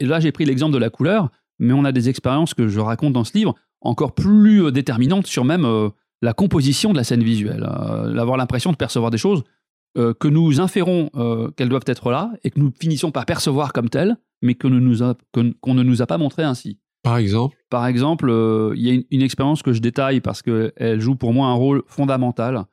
Et 0.01 0.07
là, 0.07 0.21
j'ai 0.21 0.33
pris 0.33 0.45
l'exemple 0.45 0.73
de 0.73 0.79
la 0.79 0.91
couleur, 0.91 1.31
mais 1.59 1.73
on 1.73 1.85
a 1.85 1.93
des 1.93 2.09
expériences 2.09 2.55
que 2.55 2.69
je 2.69 2.81
raconte 2.81 3.13
dans 3.13 3.25
ce 3.25 3.37
livre 3.37 3.55
encore 3.81 4.15
plus 4.15 4.65
euh, 4.65 4.71
déterminantes 4.71 5.27
sur 5.27 5.45
même 5.45 5.65
euh, 5.65 5.89
la 6.23 6.33
composition 6.33 6.93
de 6.93 6.97
la 6.97 7.05
scène 7.05 7.23
visuelle, 7.23 7.65
euh, 7.65 8.17
avoir 8.17 8.37
l'impression 8.37 8.73
de 8.73 8.77
percevoir 8.77 9.11
des 9.11 9.19
choses 9.19 9.45
que 10.19 10.29
nous 10.29 10.61
inférons 10.61 11.11
qu'elles 11.57 11.69
doivent 11.69 11.83
être 11.87 12.11
là 12.11 12.31
et 12.45 12.51
que 12.51 12.61
nous 12.61 12.73
finissons 12.79 13.11
par 13.11 13.27
percevoir 13.27 13.73
comme 13.73 13.89
telles 13.89 14.17
mais 14.43 14.55
qu'on 14.55 14.71
ne, 14.71 14.81
nous 14.81 15.03
a, 15.03 15.15
qu'on 15.33 15.75
ne 15.75 15.83
nous 15.83 16.03
a 16.03 16.07
pas 16.07 16.19
montré 16.19 16.43
ainsi. 16.43 16.79
Par 17.03 17.17
exemple? 17.17 17.57
Par 17.71 17.87
exemple, 17.87 18.29
euh, 18.29 18.73
il 18.77 18.83
y 18.83 18.91
a 18.91 19.01
une, 19.11 19.23
expérience 19.23 19.63
que 19.63 19.73
je 19.73 19.81
détaille 19.81 20.21
parce 20.21 20.43
qu'elle 20.43 21.01
joue 21.01 21.15
pour 21.15 21.33
moi 21.33 21.49
un 21.49 21.55
rôle 21.55 21.83
fondamental, 21.87 22.65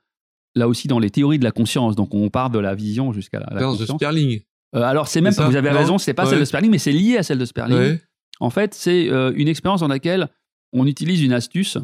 là 0.55 0.67
aussi 0.67 0.87
dans 0.87 0.99
les 0.99 1.09
théories 1.09 1.39
de 1.39 1.43
la 1.43 1.51
conscience. 1.51 1.95
Donc 1.95 2.13
on 2.13 2.29
part 2.29 2.49
de 2.49 2.59
la 2.59 2.75
vision 2.75 3.13
jusqu'à 3.13 3.39
la, 3.39 3.47
la 3.51 3.75
de 3.75 3.85
Sperling. 3.85 4.41
Euh, 4.75 4.81
alors 4.81 5.07
c'est 5.07 5.21
même, 5.21 5.33
vous 5.33 5.55
avez 5.55 5.69
raison, 5.69 5.97
c'est 5.97 6.13
pas 6.13 6.25
celle 6.25 6.39
de 6.39 6.45
Sperling, 6.45 6.71
mais 6.71 6.79
c'est 6.79 6.91
lié 6.91 7.17
à 7.17 7.23
celle 7.23 7.37
de 7.37 7.45
Sperling. 7.45 7.99
En 8.41 8.49
fait, 8.49 8.73
c'est 8.73 9.09
euh, 9.09 9.31
une 9.35 9.47
expérience 9.47 9.79
dans 9.79 9.87
laquelle 9.87 10.29
on 10.73 10.85
utilise 10.87 11.21
une 11.21 11.31
astuce 11.31 11.77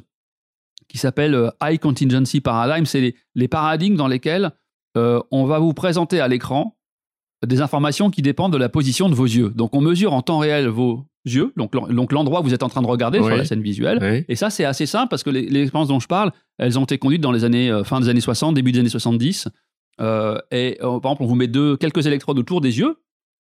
qui 0.90 0.98
s'appelle 0.98 1.52
High 1.64 1.80
Contingency 1.80 2.42
Paradigm. 2.42 2.86
C'est 2.86 3.00
les, 3.00 3.16
les, 3.36 3.48
paradigmes 3.48 3.96
dans 3.96 4.10
lesquels 4.10 4.52
on 4.96 5.46
va 5.46 5.60
vous 5.60 5.74
présenter 5.74 6.20
à 6.20 6.28
l'écran 6.28 6.78
des 7.46 7.62
informations 7.62 8.12
qui 8.12 8.22
dépendent 8.22 8.54
de 8.54 8.58
la 8.58 8.70
position 8.70 9.10
de 9.10 9.16
vos 9.16 9.26
yeux. 9.26 9.50
Donc 9.56 9.76
on 9.76 9.82
mesure 9.82 10.14
en 10.14 10.22
temps 10.22 10.40
réel 10.40 10.68
vos 10.68 11.06
yeux, 11.26 11.54
donc, 11.56 11.74
l'endroit 12.12 12.42
où 12.42 12.44
vous 12.44 12.54
êtes 12.54 12.64
en 12.64 12.70
train 12.70 12.82
de 12.82 12.88
regarder 12.88 13.20
sur 13.20 13.30
la 13.30 13.46
scène 13.46 13.62
visuelle. 13.62 14.26
Et 14.28 14.36
ça, 14.36 14.50
c'est 14.50 14.66
assez 14.66 14.86
simple 14.86 15.10
parce 15.10 15.24
que 15.24 15.30
les, 15.30 15.62
expériences 15.62 15.90
dont 15.90 16.00
je 16.00 16.08
parle, 16.08 16.32
elles 16.58 16.80
ont 16.80 16.84
été 16.84 16.98
conduites 16.98 17.22
dans 17.22 17.32
les 17.32 17.44
années 17.44 17.70
euh, 17.70 17.84
fin 17.84 18.00
des 18.00 18.10
années 18.10 18.22
60, 18.22 18.56
début 18.56 18.72
des 18.72 18.80
années 18.80 18.90
70. 18.90 19.48
Euh, 20.00 20.40
et 20.52 20.78
euh, 20.82 21.00
par 21.00 21.12
exemple, 21.12 21.24
on 21.24 21.26
vous 21.28 21.36
met 21.36 21.48
deux, 21.48 21.78
quelques 21.78 22.08
électrodes 22.08 22.40
autour 22.40 22.62
des 22.62 22.80
yeux 22.80 22.96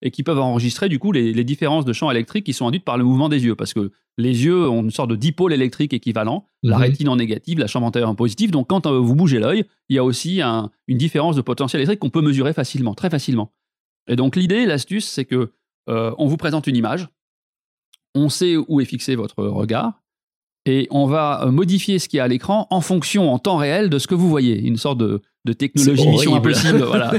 et 0.02 0.12
qui 0.12 0.24
peuvent 0.24 0.40
enregistrer 0.40 0.90
du 0.90 1.00
coup 1.00 1.12
les, 1.12 1.44
différences 1.44 1.86
de 1.86 1.94
champ 1.94 2.12
électrique 2.12 2.46
qui 2.46 2.54
sont 2.54 2.68
induites 2.68 2.84
par 2.84 2.98
le 2.98 3.04
mouvement 3.04 3.30
des 3.30 3.44
yeux. 3.44 3.56
Parce 3.56 3.74
que 3.74 3.92
les 4.18 4.46
yeux 4.46 4.70
ont 4.70 4.84
une 4.84 4.92
sorte 4.92 5.10
de 5.10 5.16
dipôle 5.16 5.54
électrique 5.54 5.94
équivalent, 5.94 6.46
la 6.64 6.78
mhm. 6.78 6.82
rétine 6.82 7.10
en 7.10 7.16
négative, 7.16 7.60
la 7.60 7.68
chambre 7.68 7.88
antérieure 7.88 8.10
en 8.10 8.16
positif. 8.16 8.52
Donc 8.52 8.68
quand 8.68 8.88
vous 8.88 9.16
bougez 9.16 9.40
l'œil, 9.40 9.66
il 9.90 9.96
y 9.96 10.00
a 10.00 10.04
aussi 10.04 10.42
une 10.42 10.98
différence 10.98 11.36
de 11.36 11.42
potentiel 11.42 11.82
électrique 11.82 12.00
qu'on 12.00 12.10
peut 12.10 12.22
mesurer 12.22 12.54
facilement, 12.54 12.94
très 12.94 13.10
facilement. 13.10 13.52
Et 14.08 14.16
donc 14.16 14.36
l'idée, 14.36 14.66
l'astuce, 14.66 15.06
c'est 15.06 15.26
que 15.26 15.52
euh, 15.90 16.14
on 16.18 16.28
vous 16.28 16.38
présente 16.38 16.68
une 16.68 16.76
image, 16.76 17.08
on 18.14 18.30
sait 18.30 18.56
où 18.56 18.82
est 18.82 18.86
fixé 18.86 19.16
votre 19.16 19.44
regard, 19.44 20.02
et 20.66 20.88
on 20.90 21.06
va 21.06 21.44
euh, 21.44 21.52
modifier 21.52 22.00
ce 22.00 22.10
qui 22.10 22.18
est 22.18 22.22
à 22.22 22.28
l'écran 22.28 22.68
en 22.72 22.82
fonction, 22.82 23.32
en 23.32 23.40
temps 23.40 23.58
réel, 23.58 23.90
de 23.90 24.00
ce 24.00 24.08
que 24.08 24.16
vous 24.16 24.30
voyez. 24.30 24.60
Une 24.60 24.78
sorte 24.78 24.98
de, 24.98 25.22
technologie 25.54 26.08
mission 26.08 26.36
impossible. 26.36 26.80
voilà. 26.88 27.14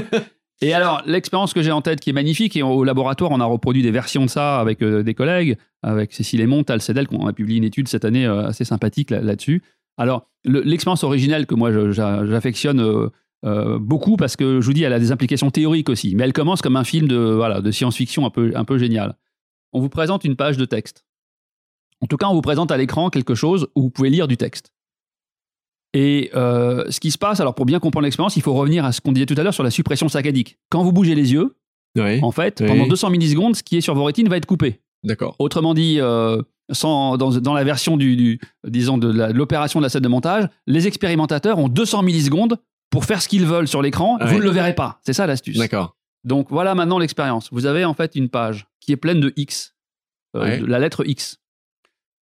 Et 0.61 0.73
alors, 0.73 1.03
l'expérience 1.05 1.53
que 1.53 1.61
j'ai 1.61 1.71
en 1.71 1.81
tête 1.81 1.99
qui 1.99 2.09
est 2.09 2.13
magnifique, 2.13 2.55
et 2.55 2.63
au 2.63 2.83
laboratoire, 2.83 3.31
on 3.31 3.39
a 3.39 3.45
reproduit 3.45 3.83
des 3.83 3.91
versions 3.91 4.25
de 4.25 4.29
ça 4.29 4.59
avec 4.59 4.81
euh, 4.81 5.03
des 5.03 5.13
collègues, 5.13 5.57
avec 5.83 6.13
Cécile 6.13 6.41
Aymon, 6.41 6.63
Tal 6.63 6.81
Sedel, 6.81 7.07
qu'on 7.07 7.27
a 7.27 7.33
publié 7.33 7.57
une 7.57 7.63
étude 7.63 7.87
cette 7.87 8.05
année 8.05 8.25
assez 8.25 8.65
sympathique 8.65 9.11
là-dessus. 9.11 9.61
alors, 9.97 10.27
l'expérience 10.43 11.03
originelle 11.03 11.45
que 11.45 11.55
moi 11.55 11.71
j'affectionne 11.91 13.09
euh, 13.45 13.77
beaucoup 13.79 14.17
parce 14.17 14.35
que 14.35 14.59
je 14.61 14.65
vous 14.65 14.73
dis, 14.73 14.83
elle 14.83 14.93
a 14.93 14.99
des 14.99 15.11
implications 15.11 15.51
théoriques 15.51 15.89
aussi. 15.89 16.15
Mais 16.15 16.23
elle 16.23 16.33
commence 16.33 16.61
comme 16.61 16.75
un 16.75 16.83
film 16.83 17.07
de, 17.07 17.17
voilà, 17.17 17.61
de 17.61 17.71
science-fiction 17.71 18.25
un 18.25 18.29
peu, 18.29 18.51
un 18.55 18.65
peu 18.65 18.77
génial. 18.77 19.15
On 19.73 19.79
vous 19.79 19.89
présente 19.89 20.23
une 20.23 20.35
page 20.35 20.57
de 20.57 20.65
texte. 20.65 21.05
En 22.01 22.07
tout 22.07 22.17
cas, 22.17 22.27
on 22.27 22.33
vous 22.33 22.41
présente 22.41 22.71
à 22.71 22.77
l'écran 22.77 23.09
quelque 23.09 23.35
chose 23.35 23.67
où 23.75 23.83
vous 23.83 23.89
pouvez 23.89 24.09
lire 24.09 24.27
du 24.27 24.37
texte. 24.37 24.73
Et 25.99 26.29
euh, 26.35 26.85
ce 26.91 26.99
qui 26.99 27.09
se 27.09 27.17
passe, 27.17 27.39
alors 27.39 27.55
pour 27.55 27.65
bien 27.65 27.79
comprendre 27.79 28.03
l'expérience, 28.03 28.35
il 28.35 28.43
faut 28.43 28.53
revenir 28.53 28.85
à 28.85 28.91
ce 28.91 29.01
qu'on 29.01 29.11
disait 29.11 29.25
tout 29.25 29.33
à 29.35 29.41
l'heure 29.41 29.53
sur 29.55 29.63
la 29.63 29.71
suppression 29.71 30.07
saccadique. 30.07 30.59
Quand 30.69 30.83
vous 30.83 30.91
bougez 30.91 31.15
les 31.15 31.33
yeux, 31.33 31.55
en 32.21 32.31
fait, 32.31 32.63
pendant 32.63 32.85
200 32.85 33.09
millisecondes, 33.09 33.55
ce 33.55 33.63
qui 33.63 33.77
est 33.77 33.81
sur 33.81 33.95
vos 33.95 34.03
rétines 34.03 34.29
va 34.29 34.37
être 34.37 34.45
coupé. 34.45 34.79
D'accord. 35.03 35.35
Autrement 35.39 35.73
dit, 35.73 35.97
euh, 35.99 36.39
sans, 36.71 37.17
dans, 37.17 37.31
dans, 37.31 37.55
la 37.55 37.63
version 37.63 37.97
du, 37.97 38.39
disons 38.63 38.99
de 38.99 39.31
l'opération 39.31 39.79
de, 39.79 39.85
la 39.85 39.89
scène 39.89 40.03
de 40.03 40.07
montage, 40.07 40.47
les 40.67 40.85
expérimentateurs 40.85 41.57
ont 41.57 41.67
200 41.67 42.03
millisecondes 42.03 42.59
pour 42.91 43.05
faire 43.05 43.19
ce 43.19 43.27
qu'ils 43.27 43.47
veulent 43.47 43.67
sur 43.67 43.81
l'écran, 43.81 44.19
vous 44.21 44.37
ne 44.37 44.43
le 44.43 44.51
verrez 44.51 44.75
pas. 44.75 44.99
C'est 45.03 45.13
ça 45.13 45.25
l'astuce. 45.25 45.57
D'accord. 45.57 45.97
Donc 46.23 46.51
voilà 46.51 46.75
maintenant 46.75 46.99
l'expérience. 46.99 47.49
Vous 47.51 47.65
avez 47.65 47.85
en 47.85 47.95
fait 47.95 48.15
une 48.15 48.29
page 48.29 48.67
qui 48.81 48.91
est 48.91 48.97
pleine 48.97 49.19
de 49.19 49.33
X, 49.35 49.73
euh, 50.35 50.63
la 50.67 50.77
lettre 50.77 51.03
X. 51.07 51.39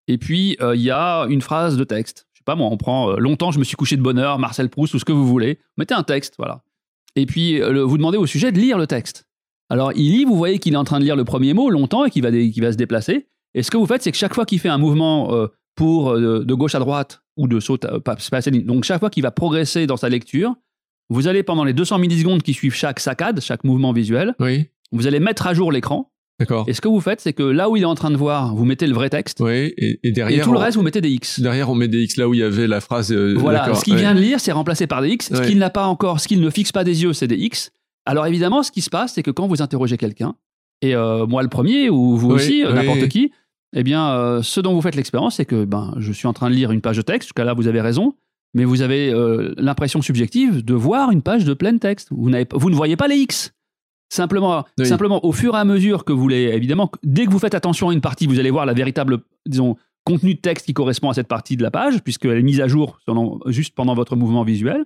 Et 0.08 0.18
puis 0.18 0.56
euh, 0.62 0.78
il 0.78 0.82
y 0.82 0.92
a 0.92 1.24
une 1.24 1.42
phrase 1.42 1.76
de 1.76 1.84
texte. 1.84 2.25
Pas 2.46 2.56
moi, 2.56 2.68
on 2.72 2.78
prend 2.78 3.12
euh, 3.12 3.18
longtemps 3.18 3.52
je 3.52 3.60
me 3.60 3.64
suis 3.64 3.76
couché 3.76 3.98
de 3.98 4.02
bonheur, 4.02 4.40
Marcel 4.40 4.70
Proust 4.70 4.94
ou 4.94 5.00
ce 5.00 5.06
que 5.06 5.12
vous 5.12 5.28
voulez. 5.28 5.60
Mettez 5.78 5.94
un 5.94 6.04
texte, 6.04 6.36
voilà. 6.38 6.64
Et 7.16 7.26
puis 7.26 7.62
vous 7.62 7.98
demandez 7.98 8.18
au 8.18 8.26
sujet 8.26 8.52
de 8.52 8.60
lire 8.60 8.78
le 8.78 8.88
texte. 8.88 9.26
Alors 9.70 9.94
il 9.96 10.12
lit, 10.12 10.26
vous 10.26 10.36
voyez 10.36 10.60
qu'il 10.60 10.74
est 10.74 10.78
en 10.78 10.84
train 10.84 11.00
de 11.00 11.06
lire 11.06 11.16
le 11.16 11.24
premier 11.24 11.54
mot 11.54 11.70
longtemps 11.70 12.04
et 12.04 12.10
qu'il 12.10 12.22
va, 12.22 12.30
va 12.30 12.72
se 12.72 12.78
déplacer. 12.78 13.28
Et 13.54 13.64
ce 13.64 13.72
que 13.72 13.78
vous 13.78 13.86
faites, 13.86 14.02
c'est 14.02 14.12
que 14.12 14.18
chaque 14.18 14.34
fois 14.34 14.46
qu'il 14.46 14.60
fait 14.60 14.68
un 14.68 14.78
mouvement 14.78 15.32
pour 15.76 16.14
de, 16.14 16.54
gauche 16.54 16.76
à 16.76 16.80
droite 16.80 17.22
ou 17.38 17.48
de 17.48 17.62
saut, 17.62 17.78
donc 17.78 18.84
chaque 18.84 19.00
fois 19.00 19.10
qu'il 19.10 19.24
va 19.24 19.32
progresser 19.32 19.88
dans 19.88 19.96
sa 19.96 20.10
lecture, 20.10 20.56
vous 21.10 21.28
allez 21.28 21.44
pendant 21.44 21.64
les 21.64 21.74
200 21.74 22.00
millisecondes 22.00 22.42
qui 22.44 22.54
suivent 22.54 22.74
chaque 22.74 23.00
saccade, 23.00 23.40
chaque 23.42 23.64
mouvement 23.64 23.94
visuel, 23.94 24.36
oui. 24.40 24.68
vous 24.92 25.08
allez 25.08 25.20
mettre 25.20 25.48
à 25.48 25.54
jour 25.54 25.72
l'écran. 25.72 26.12
D'accord. 26.40 26.66
Et 26.68 26.74
ce 26.74 26.82
que 26.82 26.88
vous 26.88 27.00
faites, 27.00 27.22
c'est 27.22 27.34
que 27.34 27.44
là 27.44 27.70
où 27.70 27.78
il 27.78 27.84
est 27.84 27.88
en 27.88 27.96
train 27.96 28.12
de 28.12 28.18
voir, 28.18 28.56
vous 28.56 28.66
mettez 28.66 28.88
le 28.88 28.94
vrai 28.94 29.10
texte. 29.10 29.40
Oui, 29.40 29.74
et, 29.78 30.12
derrière. 30.12 30.42
Et 30.42 30.44
tout 30.44 30.52
le 30.52 30.58
reste, 30.58 30.76
vous 30.76 30.84
mettez 30.84 31.00
des 31.00 31.10
X. 31.10 31.40
Derrière, 31.40 31.70
on 31.70 31.76
met 31.76 31.88
des 31.88 32.04
X 32.04 32.18
là 32.18 32.28
où 32.28 32.34
il 32.34 32.42
y 32.42 32.44
avait 32.44 32.68
la 32.68 32.82
phrase. 32.82 33.12
Euh, 33.12 33.36
voilà, 33.38 33.74
ce 33.74 33.84
qu'il 33.84 33.96
vient 33.96 34.14
de 34.14 34.20
lire, 34.20 34.40
c'est 34.40 34.52
remplacé 34.52 34.86
par 34.86 35.02
des 35.02 35.10
X. 35.10 35.34
Ce 35.34 35.42
qu'il 35.42 35.58
n'a 35.58 35.70
pas 35.70 35.86
encore, 35.86 36.20
ce 36.20 36.28
qu'il 36.28 36.42
ne 36.42 36.50
fixe 36.50 36.72
pas 36.72 36.84
des 36.84 37.04
yeux, 37.04 37.14
c'est 37.14 37.28
des 37.28 37.38
X. 37.38 37.72
Alors 38.06 38.28
évidemment, 38.28 38.64
ce 38.64 38.72
qui 38.72 38.82
se 38.82 38.90
passe, 38.90 39.14
c'est 39.14 39.24
que 39.24 39.32
quand 39.32 39.48
vous 39.48 39.62
interrogez 39.62 39.98
quelqu'un, 39.98 40.36
et 40.82 40.94
euh, 40.94 41.26
moi 41.26 41.42
le 41.42 41.50
premier, 41.50 41.90
ou 41.90 42.18
vous 42.18 42.30
aussi, 42.30 42.64
n'importe 42.64 43.08
qui, 43.08 43.32
eh 43.76 43.84
bien, 43.84 44.12
euh, 44.12 44.42
ce 44.44 44.60
dont 44.60 44.74
vous 44.74 44.82
faites 44.82 44.96
l'expérience, 44.96 45.38
c'est 45.38 45.46
que 45.46 45.66
ben, 45.66 45.96
je 45.98 46.12
suis 46.12 46.28
en 46.28 46.34
train 46.34 46.50
de 46.50 46.56
lire 46.56 46.72
une 46.72 46.82
page 46.82 46.98
de 46.98 47.02
texte, 47.02 47.30
jusqu'à 47.30 47.46
là, 47.46 47.54
vous 47.54 47.68
avez 47.68 47.82
raison 47.82 48.14
mais 48.56 48.64
vous 48.64 48.82
avez 48.82 49.14
euh, 49.14 49.54
l'impression 49.58 50.02
subjective 50.02 50.64
de 50.64 50.74
voir 50.74 51.12
une 51.12 51.22
page 51.22 51.44
de 51.44 51.54
plein 51.54 51.78
texte. 51.78 52.08
Vous, 52.10 52.32
vous 52.54 52.70
ne 52.70 52.76
voyez 52.76 52.96
pas 52.96 53.08
les 53.08 53.18
X. 53.18 53.54
Simplement, 54.10 54.66
simplement, 54.84 55.26
au 55.26 55.32
fur 55.32 55.56
et 55.56 55.60
à 55.60 55.66
mesure 55.66 56.06
que 56.06 56.14
vous 56.14 56.28
les. 56.28 56.44
Évidemment, 56.44 56.92
dès 57.04 57.26
que 57.26 57.32
vous 57.32 57.40
faites 57.40 57.56
attention 57.56 57.90
à 57.90 57.94
une 57.94 58.02
partie, 58.02 58.28
vous 58.28 58.40
allez 58.40 58.52
voir 58.52 58.66
la 58.66 58.74
véritable, 58.74 59.20
disons, 59.46 59.78
contenu 60.06 60.36
de 60.36 60.40
texte 60.40 60.68
qui 60.68 60.74
correspond 60.74 61.10
à 61.10 61.14
cette 61.14 61.28
partie 61.28 61.58
de 61.58 61.64
la 61.64 61.72
page, 61.72 62.02
puisqu'elle 62.04 62.38
est 62.38 62.44
mise 62.44 62.62
à 62.62 62.68
jour 62.68 63.00
juste 63.48 63.74
pendant 63.74 63.96
votre 63.96 64.16
mouvement 64.16 64.44
visuel. 64.44 64.86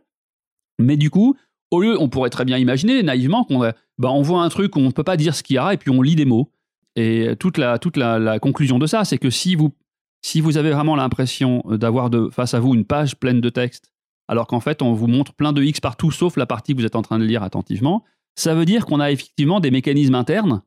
Mais 0.79 0.95
du 0.95 1.09
coup, 1.09 1.35
au 1.71 1.81
lieu, 1.81 2.01
on 2.01 2.07
pourrait 2.07 2.29
très 2.29 2.45
bien 2.45 2.57
imaginer 2.57 3.03
naïvement 3.03 3.43
qu'on 3.43 3.59
ben, 3.59 3.73
on 4.09 4.21
voit 4.21 4.41
un 4.41 4.49
truc 4.49 4.75
où 4.75 4.79
on 4.79 4.87
ne 4.87 4.91
peut 4.91 5.03
pas 5.03 5.17
dire 5.17 5.35
ce 5.35 5.43
qu'il 5.43 5.55
y 5.55 5.59
a 5.59 5.73
et 5.73 5.77
puis 5.77 5.91
on 5.91 6.01
lit 6.01 6.15
des 6.15 6.25
mots. 6.25 6.49
Et 6.95 7.35
toute 7.39 7.57
la, 7.57 7.77
toute 7.77 7.97
la 7.97 8.39
conclusion 8.39 8.79
de 8.79 8.87
ça, 8.87 9.03
c'est 9.03 9.17
que 9.17 9.29
si 9.29 9.55
vous 9.55 9.73
si 10.21 10.41
vous 10.41 10.57
avez 10.57 10.71
vraiment 10.71 10.95
l'impression 10.95 11.63
euh, 11.69 11.77
d'avoir 11.77 12.09
face 12.31 12.53
à 12.53 12.59
vous 12.59 12.73
une 12.73 12.85
page 12.85 13.15
pleine 13.15 13.41
de 13.41 13.49
texte, 13.49 13.91
alors 14.27 14.47
qu'en 14.47 14.59
fait 14.59 14.81
on 14.81 14.93
vous 14.93 15.07
montre 15.07 15.33
plein 15.33 15.53
de 15.53 15.63
X 15.63 15.79
partout 15.79 16.11
sauf 16.11 16.37
la 16.37 16.45
partie 16.45 16.73
que 16.73 16.79
vous 16.79 16.85
êtes 16.85 16.95
en 16.95 17.01
train 17.01 17.19
de 17.19 17.23
lire 17.23 17.43
attentivement, 17.43 18.03
ça 18.39 18.55
veut 18.55 18.65
dire 18.65 18.85
qu'on 18.85 18.99
a 18.99 19.11
effectivement 19.11 19.59
des 19.59 19.71
mécanismes 19.71 20.15
internes 20.15 20.61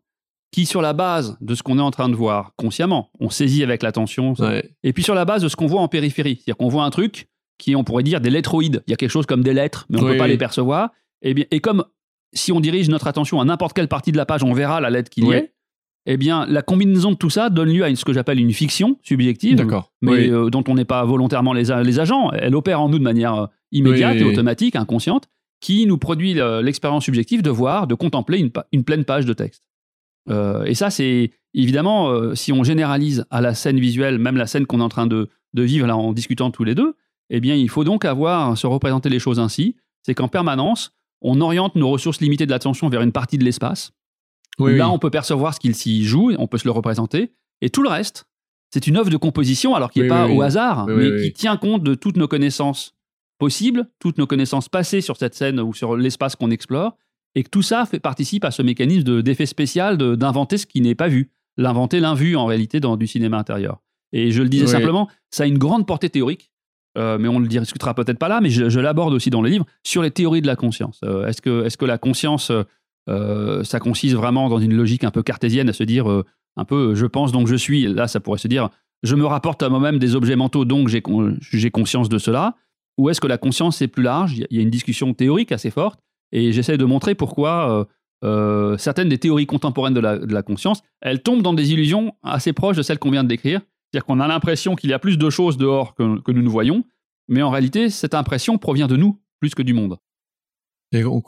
qui, 0.51 0.67
sur 0.67 0.83
la 0.83 0.93
base 0.93 1.39
de 1.41 1.55
ce 1.55 1.63
qu'on 1.63 1.79
est 1.79 1.83
en 1.83 1.91
train 1.91 2.09
de 2.09 2.15
voir 2.15 2.53
consciemment, 2.57 3.11
on 3.19 3.31
saisit 3.31 3.63
avec 3.63 3.83
l'attention, 3.83 4.35
et 4.83 4.93
puis 4.93 5.03
sur 5.03 5.15
la 5.15 5.25
base 5.25 5.43
de 5.43 5.49
ce 5.49 5.57
qu'on 5.57 5.67
voit 5.67 5.81
en 5.81 5.89
périphérie, 5.89 6.37
c'est-à-dire 6.37 6.59
qu'on 6.59 6.69
voit 6.69 6.85
un 6.85 6.91
truc 6.91 7.29
qui, 7.59 7.75
on 7.75 7.85
pourrait 7.85 8.03
dire, 8.03 8.21
des 8.21 8.29
lettroïdes. 8.29 8.83
Il 8.87 8.91
y 8.91 8.95
a 8.95 8.97
quelque 8.97 9.11
chose 9.11 9.25
comme 9.25 9.43
des 9.43 9.55
lettres, 9.55 9.87
mais 9.89 9.99
on 9.99 10.05
ne 10.05 10.13
peut 10.13 10.19
pas 10.19 10.29
les 10.29 10.37
percevoir. 10.37 10.91
Et, 11.23 11.33
bien, 11.33 11.47
et 11.51 11.61
comme 11.61 11.85
si 12.35 12.53
on 12.53 12.61
dirige 12.61 12.89
notre 12.89 13.07
attention 13.07 13.41
à 13.41 13.45
n'importe 13.45 13.75
quelle 13.75 13.89
partie 13.89 14.13
de 14.13 14.17
la 14.17 14.27
page, 14.27 14.43
on 14.43 14.53
verra 14.53 14.81
la 14.81 14.91
lettre 14.91 15.09
qu'il 15.09 15.27
y 15.27 15.33
est 15.33 15.53
eh 16.07 16.17
bien, 16.17 16.47
la 16.47 16.63
combinaison 16.63 17.13
de 17.13 17.17
tout 17.17 17.31
ça 17.31 17.49
donne 17.49 17.73
lieu 17.73 17.85
à 17.85 17.95
ce 17.95 18.05
que 18.05 18.13
j'appelle 18.13 18.41
une 18.41 18.53
fiction 18.53 18.99
subjective, 19.03 19.65
mais 20.01 20.29
euh, 20.29 20.51
dont 20.51 20.65
on 20.67 20.75
n'est 20.75 20.85
pas 20.85 21.05
volontairement 21.05 21.53
les, 21.53 21.71
agents. 21.71 22.31
Elle 22.33 22.57
opère 22.57 22.81
en 22.81 22.89
nous 22.89 22.99
de 22.99 23.05
manière 23.05 23.35
euh, 23.35 23.47
immédiate 23.71 24.17
et 24.17 24.25
automatique, 24.25 24.75
inconsciente, 24.75 25.29
qui 25.63 25.87
nous 25.87 25.97
produit 25.97 26.35
l'expérience 26.35 27.05
subjective 27.05 27.41
de 27.41 27.49
voir, 27.49 27.87
de 27.87 27.95
contempler 27.95 28.39
une, 28.73 28.85
pleine 28.85 29.05
page 29.05 29.25
de 29.25 29.33
texte. 29.33 29.63
Euh, 30.29 30.65
et 30.65 30.75
ça, 30.75 30.91
c'est 30.91 31.31
évidemment, 31.55 32.35
si 32.35 32.53
on 32.53 32.65
généralise 32.65 33.25
à 33.31 33.41
la 33.41 33.55
scène 33.55 33.79
visuelle, 33.79 34.19
même 34.19 34.37
la 34.37 34.47
scène 34.47 34.67
qu'on 34.67 34.81
est 34.81 34.85
en 34.85 34.89
train 34.89 35.07
de, 35.07 35.29
vivre 35.55 35.87
là 35.87 35.97
en 35.97 36.13
discutant 36.13 36.51
tous 36.51 36.65
les 36.65 36.75
deux, 36.75 36.97
eh 37.31 37.41
bien, 37.41 37.55
il 37.55 37.71
faut 37.71 37.85
donc 37.85 38.05
avoir, 38.05 38.59
se 38.59 38.67
représenter 38.67 39.09
les 39.09 39.21
choses 39.21 39.39
ainsi, 39.39 39.77
c'est 40.03 40.15
qu'en 40.15 40.29
permanence, 40.29 40.93
on 41.21 41.41
oriente 41.41 41.77
nos 41.77 41.91
ressources 41.91 42.21
limitées 42.21 42.47
de 42.47 42.51
l'attention 42.51 42.89
vers 42.89 43.01
une 43.01 43.13
partie 43.13 43.39
de 43.39 43.45
l'espace, 43.45 43.93
Là, 44.59 44.91
on 44.91 44.99
peut 44.99 45.11
percevoir 45.11 45.55
ce 45.55 45.61
qu'il 45.61 45.75
s'y 45.75 46.05
joue, 46.05 46.33
on 46.39 46.47
peut 46.47 46.59
se 46.59 46.65
le 46.65 46.73
représenter. 46.73 47.33
Et 47.61 47.71
tout 47.71 47.83
le 47.83 47.89
reste, 47.89 48.27
c'est 48.71 48.87
une 48.87 48.97
œuvre 48.97 49.11
de 49.11 49.17
composition, 49.17 49.75
alors 49.75 49.91
qui 49.91 50.01
n'est 50.01 50.09
pas 50.09 50.29
au 50.29 50.43
hasard, 50.43 50.87
mais 50.87 51.23
qui 51.23 51.33
tient 51.33 51.57
compte 51.57 51.83
de 51.83 51.95
toutes 51.95 52.17
nos 52.17 52.29
connaissances 52.29 52.95
possibles, 53.39 53.89
toutes 53.99 54.19
nos 54.19 54.27
connaissances 54.27 54.69
passées 54.69 55.01
sur 55.01 55.17
cette 55.17 55.35
scène 55.35 55.61
ou 55.61 55.75
sur 55.75 55.97
l'espace 55.97 56.37
qu'on 56.37 56.51
explore, 56.51 56.97
et 57.35 57.43
que 57.43 57.49
tout 57.49 57.63
ça 57.63 57.87
fait, 57.87 58.01
participe 58.01 58.45
à 58.45 58.51
ce 58.51 58.63
mécanisme 58.63 59.23
d'effet 59.23 59.47
spécial 59.47 59.97
d'inventer 59.97 60.59
ce 60.59 60.67
qui 60.67 60.81
n'est 60.81 60.95
pas 60.95 61.09
vu, 61.09 61.31
l'inventer 61.57 62.01
l'invu 62.01 62.37
en 62.37 62.47
réalité 62.47 62.81
dans 62.81 62.97
du 62.97 63.07
cinéma 63.07 63.39
intérieur. 63.39 63.81
Et 64.13 64.31
je 64.31 64.43
le 64.43 64.49
disais 64.49 64.67
simplement, 64.67 65.09
ça 65.31 65.45
a 65.45 65.47
une 65.47 65.59
grande 65.59 65.87
portée 65.87 66.11
théorique, 66.11 66.51
euh, 66.99 67.17
mais 67.19 67.29
on 67.29 67.39
ne 67.39 67.45
le 67.45 67.49
discutera 67.49 67.95
peut-être 67.95 68.19
pas 68.19 68.29
là, 68.29 68.41
mais 68.43 68.51
je, 68.51 68.81
l'aborde 68.81 69.15
aussi 69.15 69.31
dans 69.31 69.41
le 69.41 69.49
livre, 69.49 69.65
sur 69.83 70.03
les 70.03 70.11
théories 70.11 70.43
de 70.43 70.47
la 70.47 70.57
conscience. 70.57 71.01
Euh, 71.05 71.27
est-ce 71.27 71.41
que, 71.41 71.65
est 71.65 71.77
que 71.77 71.85
la 71.87 71.99
conscience 71.99 72.53
euh, 73.09 73.65
ça 73.65 73.81
consiste 73.81 74.15
vraiment 74.15 74.49
dans 74.49 74.59
une 74.59 74.75
logique 74.75 75.03
un 75.03 75.11
peu 75.11 75.23
cartésienne 75.23 75.69
à 75.69 75.73
se 75.73 75.83
dire 75.83 76.07
un 76.57 76.65
peu 76.65 76.95
je 76.95 77.07
pense 77.07 77.33
donc 77.33 77.49
je 77.49 77.57
suis. 77.57 77.85
Là, 77.85 78.07
ça 78.07 78.21
pourrait 78.21 78.39
se 78.39 78.49
dire 78.49 78.69
je 79.03 79.17
me 79.17 79.25
rapporte 79.25 79.63
à 79.63 79.69
moi-même 79.69 79.99
des 79.99 80.15
objets 80.15 80.37
mentaux 80.37 80.65
donc 80.65 80.89
j'ai 80.89 81.71
conscience 81.71 82.09
de 82.09 82.19
cela. 82.19 82.55
Ou 83.03 83.11
est-ce 83.11 83.21
que 83.21 83.27
la 83.27 83.37
conscience 83.37 83.83
est 83.83 83.89
plus 83.89 84.05
large? 84.05 84.37
Il 84.39 84.57
y 84.57 84.61
a 84.61 84.63
une 84.63 84.71
discussion 84.71 85.13
théorique 85.13 85.51
assez 85.51 85.71
forte 85.73 85.99
et 86.31 86.53
j'essaie 86.53 86.79
de 86.79 86.85
montrer 86.85 87.17
pourquoi 87.17 87.89
euh, 88.23 88.79
certaines 88.79 89.09
des 89.09 89.19
théories 89.19 89.47
contemporaines 89.47 89.93
de 89.93 90.01
la, 90.01 90.43
conscience 90.43 90.83
elles 91.01 91.21
tombent 91.21 91.43
dans 91.43 91.53
des 91.53 91.73
illusions 91.73 92.15
assez 92.23 92.53
proches 92.53 92.77
de 92.77 92.83
celles 92.83 93.01
qu'on 93.01 93.11
vient 93.11 93.25
de 93.25 93.29
décrire. 93.29 93.61
C'est-à-dire 93.91 94.07
qu'on 94.07 94.21
a 94.21 94.29
l'impression 94.29 94.77
qu'il 94.77 94.91
y 94.91 94.93
a 94.93 95.01
plus 95.01 95.19
de 95.19 95.31
choses 95.31 95.57
dehors 95.57 95.97
que, 95.97 96.21
que, 96.21 96.31
nous 96.31 96.43
ne 96.43 96.49
voyons, 96.49 96.85
mais 97.27 97.43
en 97.43 97.51
réalité, 97.51 97.91
cette 97.91 98.15
impression 98.15 98.57
provient 98.57 98.87
de 98.87 98.97
nous 98.97 99.21
plus 99.41 99.53
que 99.57 99.63
du 99.63 99.75
monde. 99.75 99.99
Et 100.93 101.05
on, 101.05 101.21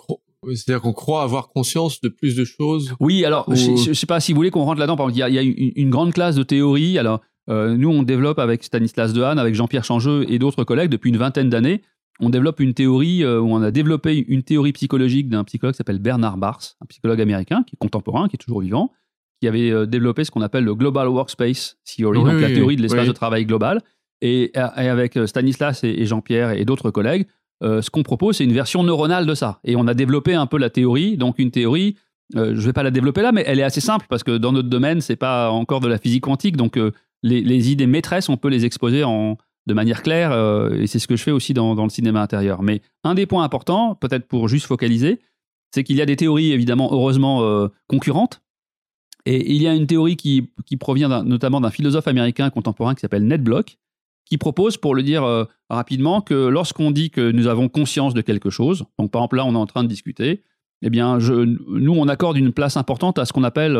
c'est-à-dire 0.54 0.82
qu'on 0.82 0.92
croit 0.92 1.22
avoir 1.22 1.48
conscience 1.48 2.00
de 2.00 2.08
plus 2.08 2.37
de 2.37 2.44
choses. 2.44 2.94
Oui, 3.00 3.24
alors 3.24 3.52
je, 3.52 3.88
ne 3.88 3.94
sais 3.94 4.06
pas 4.06 4.20
si 4.20 4.32
vous 4.32 4.37
voulez 4.37 4.50
qu'on 4.50 4.64
rentre 4.64 4.78
là-dedans. 4.78 5.08
Il 5.08 5.16
y 5.16 5.22
a, 5.22 5.28
il 5.28 5.34
y 5.34 5.38
a 5.38 5.42
une, 5.42 5.90
grande 5.90 6.12
classe 6.12 6.37
de 6.37 6.42
théories. 6.42 6.98
Alors 6.98 7.20
euh, 7.50 7.76
nous, 7.76 7.90
on 7.90 8.02
développe 8.02 8.38
avec 8.38 8.64
Stanislas 8.64 9.12
Dehaene, 9.12 9.38
avec 9.38 9.54
Jean-Pierre 9.54 9.85
Changeux 9.85 10.24
et 10.28 10.38
d'autres 10.38 10.64
collègues 10.64 10.90
depuis 10.90 11.11
une 11.11 11.16
vingtaine 11.16 11.50
d'années. 11.50 11.83
On 12.20 12.30
développe 12.30 12.61
une 12.61 12.74
théorie 12.74 13.24
euh, 13.24 13.40
où 13.40 13.52
on 13.52 13.62
a 13.62 13.70
développé 13.70 14.24
une 14.28 14.42
théorie 14.42 14.72
psychologique 14.72 15.28
d'un 15.28 15.44
psychologue 15.44 15.74
qui 15.74 15.78
s'appelle 15.78 15.98
Bernard 15.98 16.37
Bars, 16.37 16.61
un 16.80 16.87
psychologue 16.87 17.20
américain 17.20 17.64
qui 17.66 17.74
est 17.74 17.78
contemporain, 17.78 18.28
qui 18.28 18.37
est 18.37 18.38
toujours 18.38 18.61
vivant, 18.61 18.92
qui 19.40 19.48
avait 19.48 19.70
euh, 19.70 19.87
développé 19.87 20.24
ce 20.24 20.30
qu'on 20.30 20.42
appelle 20.42 20.64
le 20.64 20.74
Global 20.74 21.09
Workspace 21.09 21.76
Theory, 21.85 22.18
donc 22.18 22.40
la 22.40 22.48
théorie 22.48 22.76
de 22.76 22.83
l'espace 22.83 23.07
de 23.07 23.12
travail 23.12 23.44
global. 23.46 23.80
Et, 24.22 24.52
avec 24.54 25.18
Stanislas 25.26 25.85
et 25.85 26.07
Jean-Pierre 26.07 26.52
et 26.52 26.64
d'autres 26.64 26.90
collègues, 26.90 27.26
euh, 27.62 27.83
ce 27.83 27.90
qu'on 27.90 28.02
propose, 28.02 28.37
c'est 28.37 28.44
une 28.44 28.52
version 28.52 28.83
neuronale 28.83 29.26
de 29.26 29.35
ça. 29.35 29.61
Et 29.64 29.76
on 29.76 29.87
a 29.87 29.94
développé 29.94 30.35
un 30.35 30.46
peu 30.46 30.59
la 30.59 30.70
théorie. 30.70 31.16
Donc 31.16 31.38
une 31.38 31.50
théorie, 31.50 31.96
euh, 32.37 32.48
je 32.54 32.61
ne 32.61 32.66
vais 32.66 32.72
pas 32.72 32.83
la 32.83 32.90
développer 32.90 33.22
là, 33.22 33.33
mais 33.33 33.44
elle 33.46 33.59
est 33.59 33.64
assez 33.64 33.80
simple 33.80 34.07
parce 34.09 34.22
que 34.22 34.37
dans 34.37 34.52
notre 34.52 34.68
domaine, 34.68 35.00
c'est 35.00 35.16
pas 35.16 35.50
encore 35.50 35.80
de 35.80 35.88
la 35.88 35.98
physique 35.98 36.24
quantique. 36.24 36.57
Donc 36.57 36.76
euh, 36.76 36.92
les, 37.28 37.72
idées 37.72 37.87
maîtresses, 37.87 38.28
on 38.28 38.37
peut 38.37 38.48
les 38.48 38.64
exposer 38.64 39.02
en, 39.04 39.38
de 39.66 39.74
manière 39.74 40.02
claire. 40.02 40.32
et 40.72 40.87
c'est 40.87 40.98
ce 40.98 41.08
que 41.08 41.16
je 41.16 41.22
fais 41.22 41.30
aussi 41.30 41.54
dans, 41.54 41.74
le 41.74 41.90
cinéma 41.90 42.22
intérieur. 42.22 42.62
Mais 42.62 42.82
un 43.02 43.14
des 43.14 43.26
points 43.26 43.44
importants, 43.44 43.94
peut-être 43.94 44.26
pour 44.28 44.48
juste 44.48 44.66
focaliser, 44.66 45.20
c'est 45.74 45.84
qu'il 45.84 45.96
y 45.96 46.02
a 46.02 46.06
des 46.06 46.16
théories 46.16 46.52
évidemment 46.52 46.90
heureusement 46.92 47.68
concurrentes. 47.88 48.44
Et 49.26 49.54
il 49.54 49.62
y 49.62 49.68
a 49.68 49.74
une 49.74 49.87
théorie 49.87 50.16
qui, 50.16 50.50
provient 50.78 51.22
notamment 51.24 51.60
d'un 51.60 51.70
philosophe 51.70 52.08
américain 52.08 52.50
contemporain 52.50 52.94
qui 52.94 53.00
s'appelle 53.00 53.26
Ned 53.26 53.42
Block, 53.42 53.78
qui 54.26 54.38
propose, 54.38 54.76
pour 54.76 54.94
le 54.94 55.02
dire 55.02 55.24
euh, 55.24 55.44
rapidement, 55.70 56.20
que 56.20 56.34
lorsqu'on 56.48 56.90
dit 56.90 57.10
que 57.10 57.30
nous 57.30 57.46
avons 57.46 57.68
conscience 57.68 58.14
de 58.14 58.20
quelque 58.20 58.50
chose, 58.50 58.84
donc 58.98 59.10
par 59.10 59.20
exemple 59.20 59.37
là 59.37 59.44
on 59.44 59.54
est 59.54 59.58
en 59.58 59.66
train 59.66 59.82
de 59.82 59.88
discuter, 59.88 60.42
eh 60.82 60.90
bien 60.90 61.18
nous 61.18 61.94
on 61.94 62.08
accorde 62.08 62.37
une 62.37 62.52
place 62.52 62.76
importante 62.76 63.18
à 63.18 63.24
ce 63.24 63.32
qu'on 63.32 63.44
appelle 63.44 63.78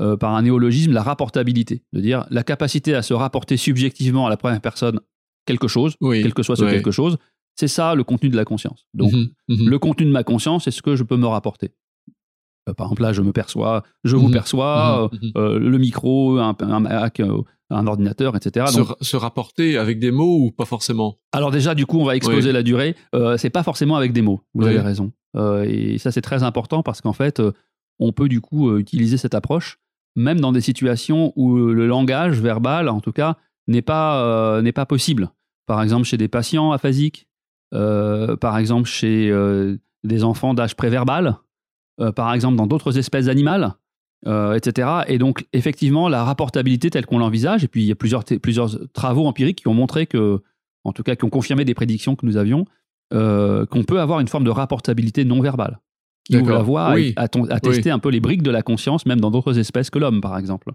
euh, 0.00 0.12
euh, 0.12 0.16
par 0.16 0.34
un 0.34 0.42
néologisme 0.42 0.92
la 0.92 1.02
rapportabilité, 1.02 1.82
de 1.92 2.00
dire 2.00 2.26
la 2.30 2.42
capacité 2.42 2.94
à 2.94 3.02
se 3.02 3.14
rapporter 3.14 3.56
subjectivement 3.56 4.26
à 4.26 4.30
la 4.30 4.36
première 4.36 4.60
personne 4.60 5.00
quelque 5.46 5.68
chose, 5.68 5.96
quel 6.00 6.34
que 6.34 6.42
soit 6.42 6.56
ce 6.56 6.64
quelque 6.64 6.90
chose, 6.90 7.18
c'est 7.56 7.68
ça 7.68 7.94
le 7.94 8.04
contenu 8.04 8.28
de 8.28 8.36
la 8.36 8.44
conscience. 8.44 8.86
Donc 8.94 9.12
mhm, 9.12 9.28
mhm. 9.48 9.68
le 9.68 9.78
contenu 9.78 10.06
de 10.06 10.12
ma 10.12 10.24
conscience, 10.24 10.64
c'est 10.64 10.70
ce 10.70 10.82
que 10.82 10.96
je 10.96 11.02
peux 11.02 11.16
me 11.16 11.26
rapporter. 11.26 11.72
par 12.76 12.86
exemple 12.86 13.02
là 13.02 13.12
je 13.12 13.22
me 13.22 13.32
perçois, 13.32 13.82
je 14.04 14.16
vous 14.16 14.28
mhm, 14.28 14.32
perçois, 14.32 15.10
le 15.34 15.78
micro, 15.78 16.38
un, 16.38 16.56
un 16.60 16.80
Mac, 16.80 17.20
un 17.70 17.86
ordinateur, 17.86 18.36
etc. 18.36 18.66
Se, 19.00 19.16
rapporter 19.16 19.78
avec 19.78 19.98
des 19.98 20.10
mots 20.10 20.38
ou 20.40 20.50
pas 20.50 20.64
forcément? 20.64 21.18
Alors 21.32 21.50
déjà, 21.50 21.74
du 21.74 21.86
coup, 21.86 21.98
on 21.98 22.04
va 22.04 22.16
exposer 22.16 22.52
la 22.52 22.62
durée. 22.62 22.96
Euh, 23.14 23.36
c'est 23.36 23.50
pas 23.50 23.62
forcément 23.62 23.96
avec 23.96 24.12
des 24.12 24.22
mots. 24.22 24.42
Vous 24.54 24.66
avez 24.66 24.80
raison. 24.80 25.12
Euh, 25.36 25.64
et 25.64 25.98
ça, 25.98 26.10
c'est 26.10 26.22
très 26.22 26.42
important 26.42 26.82
parce 26.82 27.00
qu'en 27.00 27.12
fait, 27.12 27.40
euh, 27.40 27.52
on 27.98 28.12
peut 28.12 28.28
du 28.28 28.40
coup 28.40 28.76
utiliser 28.76 29.16
cette 29.16 29.34
approche 29.34 29.78
même 30.16 30.40
dans 30.40 30.52
des 30.52 30.60
situations 30.60 31.32
où 31.36 31.56
le 31.56 31.86
langage 31.86 32.40
verbal, 32.40 32.88
en 32.88 33.00
tout 33.00 33.12
cas, 33.12 33.36
n'est 33.68 33.82
pas 33.82 34.60
n'est 34.62 34.72
pas 34.72 34.86
possible. 34.86 35.30
Par 35.66 35.82
exemple, 35.82 36.04
chez 36.04 36.16
des 36.16 36.28
patients 36.28 36.72
aphasiques, 36.72 37.28
par 37.70 38.58
exemple 38.58 38.88
chez 38.88 39.32
des 40.02 40.24
enfants 40.24 40.54
d'âge 40.54 40.74
préverbal, 40.74 41.36
par 42.16 42.32
exemple 42.32 42.56
dans 42.56 42.66
d'autres 42.66 42.98
espèces 42.98 43.28
animales, 43.28 43.74
etc. 44.26 44.88
Et 45.06 45.18
donc, 45.18 45.46
effectivement, 45.52 46.08
la 46.08 46.24
rapportabilité 46.24 46.90
telle 46.90 47.06
qu'on 47.06 47.18
l'envisage, 47.18 47.64
et 47.64 47.68
puis 47.68 47.82
il 47.82 47.86
y 47.86 47.92
a 47.92 47.96
plusieurs, 47.96 48.24
plusieurs 48.42 48.70
travaux 48.92 49.26
empiriques 49.26 49.60
qui 49.60 49.68
ont 49.68 49.74
montré 49.74 50.06
que, 50.06 50.42
en 50.84 50.92
tout 50.92 51.02
cas, 51.02 51.14
qui 51.14 51.24
ont 51.24 51.30
confirmé 51.30 51.64
des 51.64 51.74
prédictions 51.74 52.16
que 52.16 52.26
nous 52.26 52.36
avions, 52.36 52.64
qu'on 53.12 53.84
peut 53.86 54.00
avoir 54.00 54.20
une 54.20 54.28
forme 54.28 54.44
de 54.44 54.50
rapportabilité 54.50 55.24
non 55.24 55.40
verbale 55.40 55.78
qui 56.30 56.36
ouvre 56.36 56.52
la 56.52 56.62
voie 56.62 56.94
à, 57.16 57.28
tester 57.28 57.90
un 57.90 57.98
peu 57.98 58.10
les 58.10 58.20
briques 58.20 58.42
de 58.42 58.50
la 58.50 58.62
conscience, 58.62 59.06
même 59.06 59.20
dans 59.20 59.30
d'autres 59.30 59.58
espèces 59.58 59.90
que 59.90 59.98
l'homme, 59.98 60.20
par 60.20 60.38
exemple. 60.38 60.72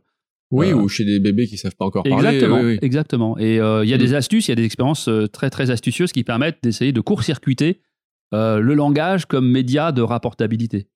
Oui, 0.52 0.68
euh, 0.72 0.76
ou 0.76 0.88
chez 0.88 1.06
des 1.06 1.20
bébés 1.20 1.48
qui 1.48 1.58
savent 1.58 1.76
pas 1.76 1.86
encore 1.86 2.04
parler. 2.04 2.28
Exactement, 2.28 2.70
exactement. 2.82 3.38
Et 3.38 3.60
euh, 3.60 3.84
il 3.84 3.90
y 3.90 3.94
a 3.94 3.98
des 3.98 4.10
mm. 4.10 4.16
astuces, 4.16 4.48
il 4.48 4.52
y 4.52 4.54
a 4.54 4.56
des 4.56 4.66
expériences 4.66 5.08
euh, 5.08 5.28
très 5.28 5.50
très 5.50 5.72
astucieuses 5.72 6.12
qui 6.12 6.24
permettent 6.24 6.60
d'essayer 6.62 6.92
de 6.92 7.02
court-circuiter 7.02 7.82
le 8.32 8.74
langage 8.74 9.28
comme 9.28 9.50
média 9.50 9.94
de 9.94 10.02
rapportabilité. 10.02 10.90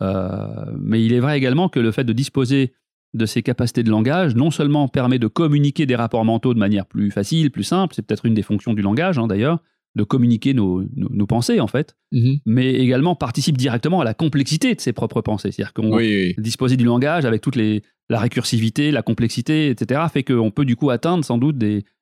mais 0.00 1.04
il 1.04 1.12
est 1.12 1.20
vrai 1.20 1.36
également 1.36 1.68
que 1.68 1.78
le 1.78 1.92
fait 1.92 2.04
de 2.04 2.14
disposer 2.14 2.72
de 3.12 3.26
ces 3.26 3.42
capacités 3.42 3.82
de 3.82 3.90
langage 3.90 4.34
non 4.34 4.50
seulement 4.50 4.88
permet 4.88 5.18
de 5.18 5.26
communiquer 5.26 5.84
des 5.84 5.94
rapports 5.94 6.24
mentaux 6.24 6.54
de 6.54 6.58
manière 6.58 6.86
plus 6.86 7.10
facile, 7.10 7.50
plus 7.50 7.64
simple, 7.64 7.94
c'est 7.94 8.00
peut-être 8.00 8.24
une 8.24 8.32
des 8.32 8.42
fonctions 8.42 8.72
du 8.72 8.80
langage 8.80 9.18
hein, 9.18 9.26
d'ailleurs, 9.26 9.58
de 9.96 10.04
communiquer 10.04 10.52
nos, 10.52 10.84
nos, 10.94 11.26
pensées, 11.26 11.58
en 11.58 11.66
fait, 11.66 11.96
mhm. 12.12 12.36
mais 12.44 12.74
également 12.74 13.16
participe 13.16 13.56
directement 13.56 14.02
à 14.02 14.04
la 14.04 14.12
complexité 14.14 14.74
de 14.74 14.80
ses 14.80 14.92
propres 14.92 15.22
pensées. 15.22 15.50
C'est-à-dire 15.50 15.72
qu'on 15.72 15.98
disposer 16.38 16.76
du 16.76 16.84
langage 16.84 17.24
avec 17.24 17.40
toute 17.40 17.56
les, 17.56 17.82
la 18.10 18.20
récursivité, 18.20 18.90
la 18.90 19.02
complexité, 19.02 19.70
etc., 19.70 20.02
fait 20.12 20.22
qu'on 20.22 20.50
peut 20.50 20.66
du 20.66 20.76
coup 20.76 20.90
atteindre 20.90 21.24
sans 21.24 21.38
doute 21.38 21.56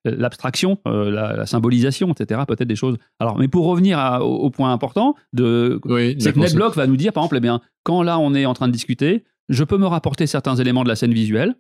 l'abstraction, 0.05 0.79
euh, 0.89 1.09
la, 1.11 1.47
symbolisation, 1.47 2.13
etc., 2.13 2.41
peut-être 2.49 2.69
des 2.69 2.77
choses. 2.77 2.97
Alors, 3.21 3.39
mais 3.39 3.47
pour 3.47 3.65
revenir 3.65 3.99
au, 4.23 4.51
point 4.51 4.73
important, 4.73 5.15
de, 5.33 5.81
c'est 6.19 6.33
que 6.33 6.41
NetBlock 6.41 6.75
va 6.75 6.89
nous 6.89 6.97
dire, 6.97 7.13
par 7.13 7.23
exemple, 7.23 7.37
eh 7.37 7.41
bien, 7.41 7.61
quand 7.85 8.03
là 8.03 8.19
on 8.19 8.35
est 8.35 8.45
en 8.45 8.55
train 8.55 8.67
de 8.67 8.73
discuter, 8.73 9.25
je 9.49 9.63
peux 9.63 9.79
me 9.79 9.87
rapporter 9.87 10.27
certains 10.27 10.57
éléments 10.57 10.83
de 10.83 10.89
la 10.89 10.97
scène 10.97 11.15
visuelle, 11.15 11.55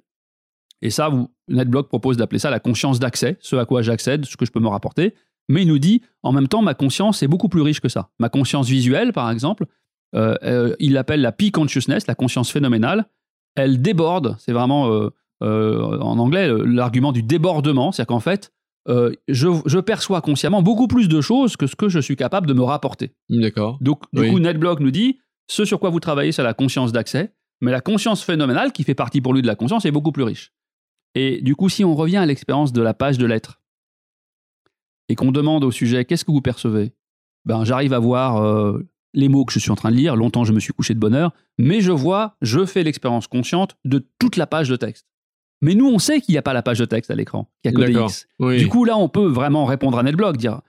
et 0.82 0.90
ça, 0.90 1.08
vous, 1.08 1.30
NetBlock 1.48 1.88
propose 1.88 2.16
d'appeler 2.16 2.38
ça 2.38 2.50
la 2.50 2.60
conscience 2.60 2.98
d'accès, 2.98 3.38
ce 3.40 3.56
à 3.56 3.64
quoi 3.64 3.82
j'accède, 3.82 4.26
ce 4.26 4.36
que 4.36 4.44
je 4.44 4.52
peux 4.52 4.60
me 4.60 4.68
rapporter. 4.68 5.14
Mais 5.48 5.62
il 5.62 5.68
nous 5.68 5.78
dit, 5.78 6.02
en 6.22 6.32
même 6.32 6.48
temps, 6.48 6.62
ma 6.62 6.74
conscience 6.74 7.22
est 7.22 7.28
beaucoup 7.28 7.48
plus 7.48 7.60
riche 7.60 7.80
que 7.80 7.88
ça. 7.88 8.10
Ma 8.18 8.28
conscience 8.28 8.68
visuelle, 8.68 9.12
par 9.12 9.30
exemple, 9.30 9.66
euh, 10.14 10.36
euh, 10.42 10.74
il 10.78 10.92
l'appelle 10.92 11.20
la 11.20 11.32
P-consciousness, 11.32 12.06
la 12.06 12.14
conscience 12.14 12.50
phénoménale. 12.50 13.06
Elle 13.56 13.82
déborde, 13.82 14.36
c'est 14.38 14.52
vraiment 14.52 14.90
euh, 14.90 15.10
en 15.40 16.18
anglais 16.18 16.50
l'argument 16.64 17.12
du 17.12 17.22
débordement, 17.22 17.92
c'est-à-dire 17.92 18.08
qu'en 18.08 18.20
fait, 18.20 18.52
je, 18.86 19.80
perçois 19.80 20.20
consciemment 20.20 20.62
beaucoup 20.62 20.88
plus 20.88 21.08
de 21.08 21.20
choses 21.20 21.56
que 21.56 21.66
ce 21.66 21.76
que 21.76 21.88
je 21.88 22.00
suis 22.00 22.16
capable 22.16 22.46
de 22.46 22.54
me 22.54 22.62
rapporter. 22.62 23.12
D'accord. 23.28 23.78
Donc, 23.80 24.02
du 24.12 24.30
coup, 24.30 24.38
NetBlock 24.38 24.80
nous 24.80 24.90
dit, 24.90 25.18
ce 25.46 25.64
sur 25.64 25.78
quoi 25.78 25.90
vous 25.90 26.00
travaillez, 26.00 26.32
c'est 26.32 26.42
la 26.42 26.54
conscience 26.54 26.92
d'accès, 26.92 27.34
mais 27.60 27.70
la 27.70 27.80
conscience 27.80 28.22
phénoménale, 28.22 28.72
qui 28.72 28.82
fait 28.82 28.94
partie 28.94 29.20
pour 29.20 29.34
lui 29.34 29.42
de 29.42 29.46
la 29.46 29.54
conscience, 29.54 29.84
est 29.84 29.90
beaucoup 29.90 30.12
plus 30.12 30.24
riche. 30.24 30.52
Et 31.14 31.40
du 31.42 31.54
coup, 31.54 31.68
si 31.68 31.84
on 31.84 31.94
revient 31.94 32.16
à 32.16 32.26
l'expérience 32.26 32.72
de 32.72 32.82
la 32.82 32.94
page 32.94 33.18
de 33.18 33.26
lettres, 33.26 33.60
et 35.08 35.14
qu'on 35.14 35.32
demande 35.32 35.64
au 35.64 35.70
sujet 35.70 36.04
qu'est-ce 36.04 36.24
que 36.24 36.32
vous 36.32 36.40
percevez, 36.40 36.92
ben 37.44 37.64
j'arrive 37.64 37.92
à 37.92 37.98
voir 37.98 38.42
euh, 38.42 38.86
les 39.12 39.28
mots 39.28 39.44
que 39.44 39.52
je 39.52 39.58
suis 39.58 39.70
en 39.70 39.76
train 39.76 39.90
de 39.90 39.96
lire. 39.96 40.16
Longtemps, 40.16 40.44
je 40.44 40.52
me 40.52 40.60
suis 40.60 40.72
couché 40.72 40.94
de 40.94 40.98
bonne 40.98 41.14
heure, 41.14 41.32
mais 41.58 41.80
je 41.80 41.92
vois, 41.92 42.36
je 42.42 42.64
fais 42.64 42.82
l'expérience 42.82 43.26
consciente 43.26 43.76
de 43.84 44.06
toute 44.18 44.36
la 44.36 44.46
page 44.46 44.68
de 44.68 44.76
texte. 44.76 45.06
Mais 45.62 45.74
nous, 45.74 45.88
on 45.88 45.98
sait 45.98 46.20
qu'il 46.20 46.32
n'y 46.32 46.38
a 46.38 46.42
pas 46.42 46.52
la 46.52 46.62
page 46.62 46.78
de 46.78 46.84
texte 46.84 47.10
à 47.10 47.14
l'écran, 47.14 47.48
qu'il 47.62 47.74
n'y 47.74 47.82
a 47.82 47.86
que 47.86 47.92
des 47.92 47.98
X. 47.98 48.26
Du 48.58 48.68
coup, 48.68 48.84
là, 48.84 48.98
on 48.98 49.08
peut 49.08 49.26
vraiment 49.26 49.64
répondre 49.64 49.98
à 49.98 50.02
NetBlog, 50.02 50.36
dire 50.36 50.60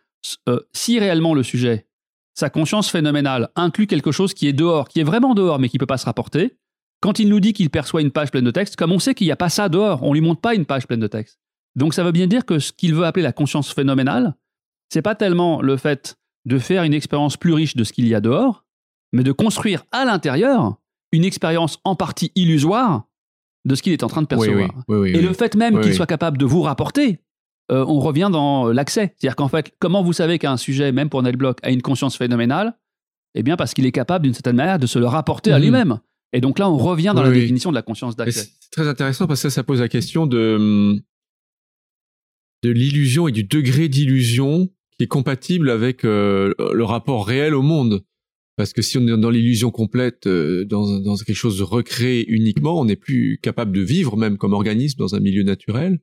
euh, 0.47 0.59
si 0.73 0.99
réellement 0.99 1.33
le 1.33 1.43
sujet, 1.43 1.87
sa 2.33 2.49
conscience 2.49 2.89
phénoménale, 2.89 3.49
inclut 3.55 3.87
quelque 3.87 4.11
chose 4.11 4.33
qui 4.33 4.47
est 4.47 4.53
dehors, 4.53 4.87
qui 4.87 4.99
est 4.99 5.03
vraiment 5.03 5.33
dehors, 5.33 5.59
mais 5.59 5.69
qui 5.69 5.77
ne 5.77 5.79
peut 5.79 5.85
pas 5.85 5.97
se 5.97 6.05
rapporter, 6.05 6.57
quand 7.01 7.19
il 7.19 7.29
nous 7.29 7.39
dit 7.39 7.53
qu'il 7.53 7.69
perçoit 7.69 8.01
une 8.01 8.11
page 8.11 8.31
pleine 8.31 8.45
de 8.45 8.51
texte, 8.51 8.75
comme 8.75 8.91
on 8.91 8.99
sait 8.99 9.13
qu'il 9.13 9.27
n'y 9.27 9.31
a 9.31 9.37
pas 9.37 9.49
ça 9.49 9.69
dehors, 9.69 10.03
on 10.03 10.09
ne 10.09 10.13
lui 10.13 10.21
montre 10.21 10.41
pas 10.41 10.55
une 10.55 10.65
page 10.65 10.87
pleine 10.87 10.99
de 10.99 11.07
texte. 11.07 11.39
Donc 11.75 11.93
ça 11.93 12.03
veut 12.03 12.11
bien 12.11 12.27
dire 12.27 12.45
que 12.45 12.59
ce 12.59 12.71
qu'il 12.71 12.93
veut 12.95 13.05
appeler 13.05 13.23
la 13.23 13.33
conscience 13.33 13.73
phénoménale, 13.73 14.35
c'est 14.89 15.01
pas 15.01 15.15
tellement 15.15 15.61
le 15.61 15.77
fait 15.77 16.17
de 16.45 16.59
faire 16.59 16.83
une 16.83 16.93
expérience 16.93 17.37
plus 17.37 17.53
riche 17.53 17.75
de 17.75 17.83
ce 17.83 17.91
qu'il 17.91 18.07
y 18.07 18.15
a 18.15 18.21
dehors, 18.21 18.65
mais 19.11 19.23
de 19.23 19.31
construire 19.31 19.83
à 19.91 20.05
l'intérieur 20.05 20.75
une 21.11 21.25
expérience 21.25 21.79
en 21.83 21.95
partie 21.95 22.31
illusoire 22.35 23.05
de 23.65 23.75
ce 23.75 23.81
qu'il 23.81 23.93
est 23.93 24.03
en 24.03 24.07
train 24.07 24.21
de 24.21 24.27
percevoir. 24.27 24.69
Et 24.89 25.21
le 25.21 25.33
fait 25.33 25.55
même 25.55 25.81
qu'il 25.81 25.93
soit 25.93 26.05
capable 26.05 26.37
de 26.37 26.45
vous 26.45 26.61
rapporter, 26.61 27.19
euh, 27.71 27.83
on 27.87 27.99
revient 27.99 28.29
dans 28.31 28.67
l'accès. 28.67 29.15
C'est-à-dire 29.17 29.35
qu'en 29.35 29.47
fait, 29.47 29.73
comment 29.79 30.03
vous 30.03 30.13
savez 30.13 30.37
qu'un 30.37 30.57
sujet, 30.57 30.91
même 30.91 31.09
pour 31.09 31.23
NetBlock, 31.23 31.57
a 31.63 31.71
une 31.71 31.81
conscience 31.81 32.15
phénoménale? 32.15 32.77
Eh 33.33 33.43
bien 33.43 33.57
parce 33.57 33.73
qu'il 33.73 33.85
est 33.85 33.91
capable 33.91 34.23
d'une 34.23 34.33
certaine 34.33 34.55
manière 34.55 34.79
de 34.79 34.87
se 34.87 34.99
le 34.99 35.07
rapporter 35.07 35.51
à 35.51 35.57
mhm. 35.57 35.63
lui-même. 35.63 35.99
Et 36.31 36.41
donc 36.41 36.59
là, 36.59 36.69
on 36.69 36.77
revient 36.77 37.13
dans 37.15 37.23
la 37.23 37.31
définition 37.31 37.69
de 37.69 37.75
la 37.75 37.81
conscience 37.81 38.15
d'accès. 38.15 38.49
C'est 38.59 38.71
très 38.71 38.87
intéressant 38.87 39.25
parce 39.25 39.41
que 39.41 39.49
ça 39.49 39.63
pose 39.63 39.81
la 39.81 39.87
question 39.87 40.27
de 40.27 40.57
hum, 40.59 41.01
de 42.65 42.71
l'illusion 42.71 43.27
et 43.27 43.31
du 43.31 43.43
degré 43.43 43.87
d'illusion 43.89 44.69
qui 44.97 45.03
est 45.03 45.07
compatible 45.07 45.69
avec 45.69 46.03
euh, 46.03 46.53
le 46.73 46.83
rapport 46.83 47.27
réel 47.27 47.53
au 47.53 47.61
monde. 47.61 48.03
Parce 48.57 48.73
que 48.73 48.81
si 48.81 48.97
on 48.97 49.05
est 49.07 49.17
dans 49.17 49.29
l'illusion 49.29 49.69
complète, 49.69 50.25
euh, 50.25 50.65
dans, 50.65 51.15
quelque 51.17 51.35
chose 51.35 51.59
de 51.59 51.63
recréé 51.63 52.25
uniquement, 52.27 52.79
on 52.79 52.85
n'est 52.85 52.95
plus 52.95 53.37
capable 53.41 53.71
de 53.71 53.81
vivre 53.81 54.17
même 54.17 54.37
comme 54.37 54.53
organisme 54.53 54.97
dans 54.97 55.13
un 55.13 55.19
milieu 55.19 55.43
naturel. 55.43 55.99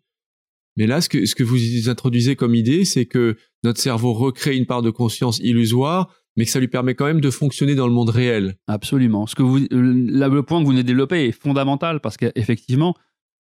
Mais 0.77 0.87
là, 0.87 1.01
ce 1.01 1.09
que, 1.09 1.27
ce 1.27 1.35
que 1.35 1.43
vous 1.43 1.89
introduisez 1.89 2.37
comme 2.37 2.55
idée, 2.55 2.85
c'est 2.85 3.07
que 3.07 3.37
notre 3.65 3.81
cerveau 3.81 4.13
recrée 4.13 4.57
une 4.57 4.67
part 4.67 4.83
de 4.83 4.91
conscience 4.91 5.39
illusoire, 5.41 6.15
mais 6.37 6.45
que 6.45 6.51
ça 6.51 6.61
lui 6.61 6.69
permet 6.69 6.95
quand 6.95 7.07
même 7.07 7.21
de 7.21 7.31
fonctionner 7.31 7.75
dans 7.75 7.89
le 7.89 7.93
monde 7.93 8.11
réel. 8.11 8.57
Absolument. 8.69 9.27
Ce 9.27 9.35
que 9.35 9.43
vous, 9.43 9.59
le 9.71 10.41
point 10.43 10.61
que 10.61 10.65
vous 10.65 10.71
venez 10.71 10.83
de 10.83 10.87
développer 10.87 11.27
est 11.27 11.33
fondamental 11.33 12.01
parce 12.01 12.17
qu'effectivement, 12.17 12.95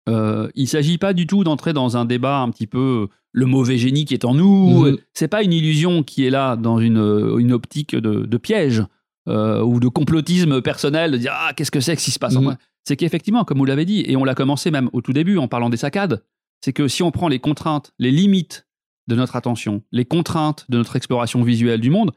euh, 0.09 0.49
il 0.55 0.63
ne 0.63 0.69
s'agit 0.69 0.99
pas 0.99 1.13
du 1.13 1.27
tout 1.27 1.45
d'entrer 1.45 1.73
dans 1.73 1.97
un 1.97 2.05
débat 2.05 2.39
un 2.39 2.51
petit 2.51 2.67
peu 2.67 3.09
le 3.33 3.47
mauvais 3.47 3.79
génie 3.79 4.05
qui 4.05 4.15
est 4.15 4.25
en 4.25 4.35
nous. 4.35 4.87
Ce 4.87 4.91
mhm. 4.91 4.99
C'est 5.15 5.29
pas 5.29 5.43
une 5.43 5.53
illusion 5.53 6.03
qui 6.03 6.27
est 6.27 6.31
là 6.31 6.57
dans 6.57 6.79
une, 6.79 7.37
une 7.39 7.53
optique 7.53 7.95
de, 7.95 8.37
piège 8.37 8.85
euh, 9.29 9.63
ou 9.63 9.81
de 9.81 9.89
complotisme 9.89 10.63
personnel, 10.63 11.13
de 11.13 11.17
dire 11.19 11.33
ah 11.35 11.53
qu'est-ce 11.55 11.71
que 11.71 11.81
c'est 11.81 11.95
que 11.95 12.01
ce 12.01 12.07
qui 12.07 12.11
se 12.13 12.19
passe 12.19 12.37
en 12.37 12.41
mhm. 12.41 12.45
moi? 12.45 12.57
C'est 12.85 12.97
qu'effectivement, 12.97 13.45
comme 13.45 13.59
vous 13.59 13.67
l'avez 13.67 13.85
dit, 13.85 14.05
et 14.07 14.17
on 14.17 14.25
l'a 14.25 14.35
commencé 14.35 14.71
même 14.71 14.89
au 14.93 15.03
tout 15.03 15.13
début 15.13 15.37
en 15.39 15.49
parlant 15.49 15.69
des 15.69 15.77
saccades, 15.77 16.25
c'est 16.65 16.73
que 16.73 16.89
si 16.89 17.03
on 17.03 17.11
prend 17.11 17.29
les 17.29 17.39
contraintes, 17.39 17.93
les 17.99 18.11
limites 18.11 18.67
de 19.07 19.15
notre 19.15 19.37
attention, 19.37 19.83
les 19.93 20.05
contraintes 20.05 20.67
de 20.69 20.79
notre 20.79 20.97
exploration 20.97 21.43
visuelle 21.43 21.81
du 21.81 21.91
monde, 21.91 22.13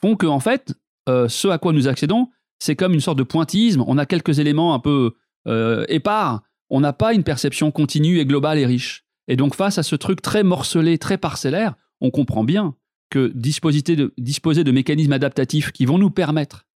font 0.00 0.14
que 0.14 0.26
en 0.26 0.40
fait, 0.40 0.74
euh, 1.08 1.28
ce 1.28 1.48
à 1.48 1.58
quoi 1.58 1.72
nous 1.72 1.88
accédons, 1.88 2.28
c'est 2.58 2.76
comme 2.76 2.94
une 2.94 3.00
sorte 3.00 3.18
de 3.18 3.22
pointillisme. 3.24 3.82
On 3.86 3.98
a 3.98 4.06
quelques 4.06 4.38
éléments 4.38 4.72
un 4.72 4.78
peu 4.78 5.14
épars 5.88 6.40
on 6.74 6.80
n'a 6.80 6.92
pas 6.92 7.14
une 7.14 7.22
perception 7.22 7.70
continue 7.70 8.18
et 8.18 8.26
globale 8.26 8.58
et 8.58 8.66
riche. 8.66 9.04
Et 9.28 9.36
donc 9.36 9.54
face 9.54 9.78
à 9.78 9.84
ce 9.84 9.94
truc 9.94 10.20
très 10.20 10.42
morcelé, 10.42 10.98
très 10.98 11.18
parcellaire, 11.18 11.76
on 12.00 12.10
comprend 12.10 12.42
bien 12.42 12.74
que 13.10 13.30
disposer 13.32 13.82
de, 13.82 14.70
mécanismes 14.72 15.12
adaptatifs 15.12 15.70
qui 15.70 15.86
vont 15.86 15.98
nous 15.98 16.10
permettre 16.10 16.66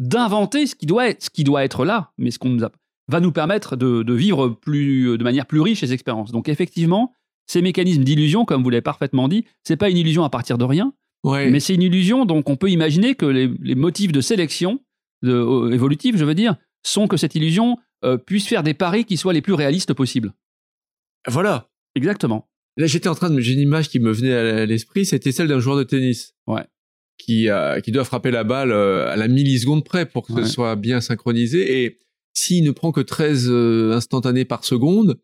d'inventer 0.00 0.66
ce 0.66 0.74
qui 0.74 0.86
doit 0.86 1.08
être, 1.08 1.22
ce 1.22 1.30
qui 1.30 1.44
doit 1.44 1.64
être 1.64 1.84
là, 1.84 2.10
mais 2.18 2.32
ce 2.32 2.40
qu'on 2.40 2.56
va 3.06 3.20
nous 3.20 3.30
permettre 3.30 3.76
de, 3.76 4.12
vivre 4.12 4.48
plus, 4.48 5.16
de 5.16 5.22
manière 5.22 5.46
plus 5.46 5.60
riche 5.60 5.82
les 5.82 5.92
expériences. 5.92 6.32
Donc 6.32 6.48
effectivement, 6.48 7.12
ces 7.46 7.62
mécanismes 7.62 8.02
d'illusion, 8.02 8.44
comme 8.44 8.64
vous 8.64 8.70
l'avez 8.70 8.82
parfaitement 8.82 9.28
dit, 9.28 9.44
c'est 9.62 9.76
pas 9.76 9.88
une 9.88 9.98
illusion 9.98 10.24
à 10.24 10.30
partir 10.30 10.58
de 10.58 10.64
rien, 10.64 10.92
mais 11.24 11.60
c'est 11.60 11.74
une 11.74 11.82
illusion 11.82 12.26
donc 12.26 12.50
on 12.50 12.56
peut 12.56 12.70
imaginer 12.70 13.14
que 13.14 13.26
les, 13.26 13.74
motifs 13.76 14.10
de 14.10 14.20
sélection 14.20 14.80
de, 15.22 15.32
euh, 15.32 15.70
évolutive, 15.72 16.16
je 16.16 16.24
veux 16.24 16.34
dire, 16.34 16.56
sont 16.82 17.06
que 17.06 17.16
cette 17.16 17.36
illusion 17.36 17.78
euh, 18.04 18.18
puisse 18.18 18.46
faire 18.46 18.62
des 18.62 18.74
paris 18.74 19.04
qui 19.04 19.16
soient 19.16 19.32
les 19.32 19.40
plus 19.40 19.54
réalistes 19.54 19.94
possibles. 19.94 20.34
Voilà. 21.26 21.70
Exactement. 21.94 22.48
Là, 22.76 22.86
j'étais 22.86 23.08
en 23.08 23.14
train 23.14 23.30
de, 23.30 23.40
j'ai 23.40 23.54
une 23.54 23.60
image 23.60 23.88
qui 23.88 23.98
me 24.00 24.12
venait 24.12 24.34
à 24.34 24.66
l'esprit, 24.66 25.06
c'était 25.06 25.32
celle 25.32 25.48
d'un 25.48 25.60
joueur 25.60 25.76
de 25.76 25.84
tennis. 25.84 26.34
Ouais. 26.46 26.64
Qui, 27.16 27.48
qui 27.84 27.92
doit 27.92 28.04
frapper 28.04 28.32
la 28.32 28.42
balle 28.42 28.72
euh, 28.72 29.08
à 29.08 29.16
la 29.16 29.28
milliseconde 29.28 29.84
près 29.84 30.04
pour 30.04 30.26
que 30.26 30.34
ce 30.34 30.44
soit 30.44 30.74
bien 30.74 31.00
synchronisé. 31.00 31.84
Et 31.84 31.98
s'il 32.34 32.64
ne 32.64 32.72
prend 32.72 32.90
que 32.90 33.00
13 33.00 33.48
euh, 33.48 33.92
instantanés 33.92 34.44
par 34.44 34.64
seconde, 34.64 35.20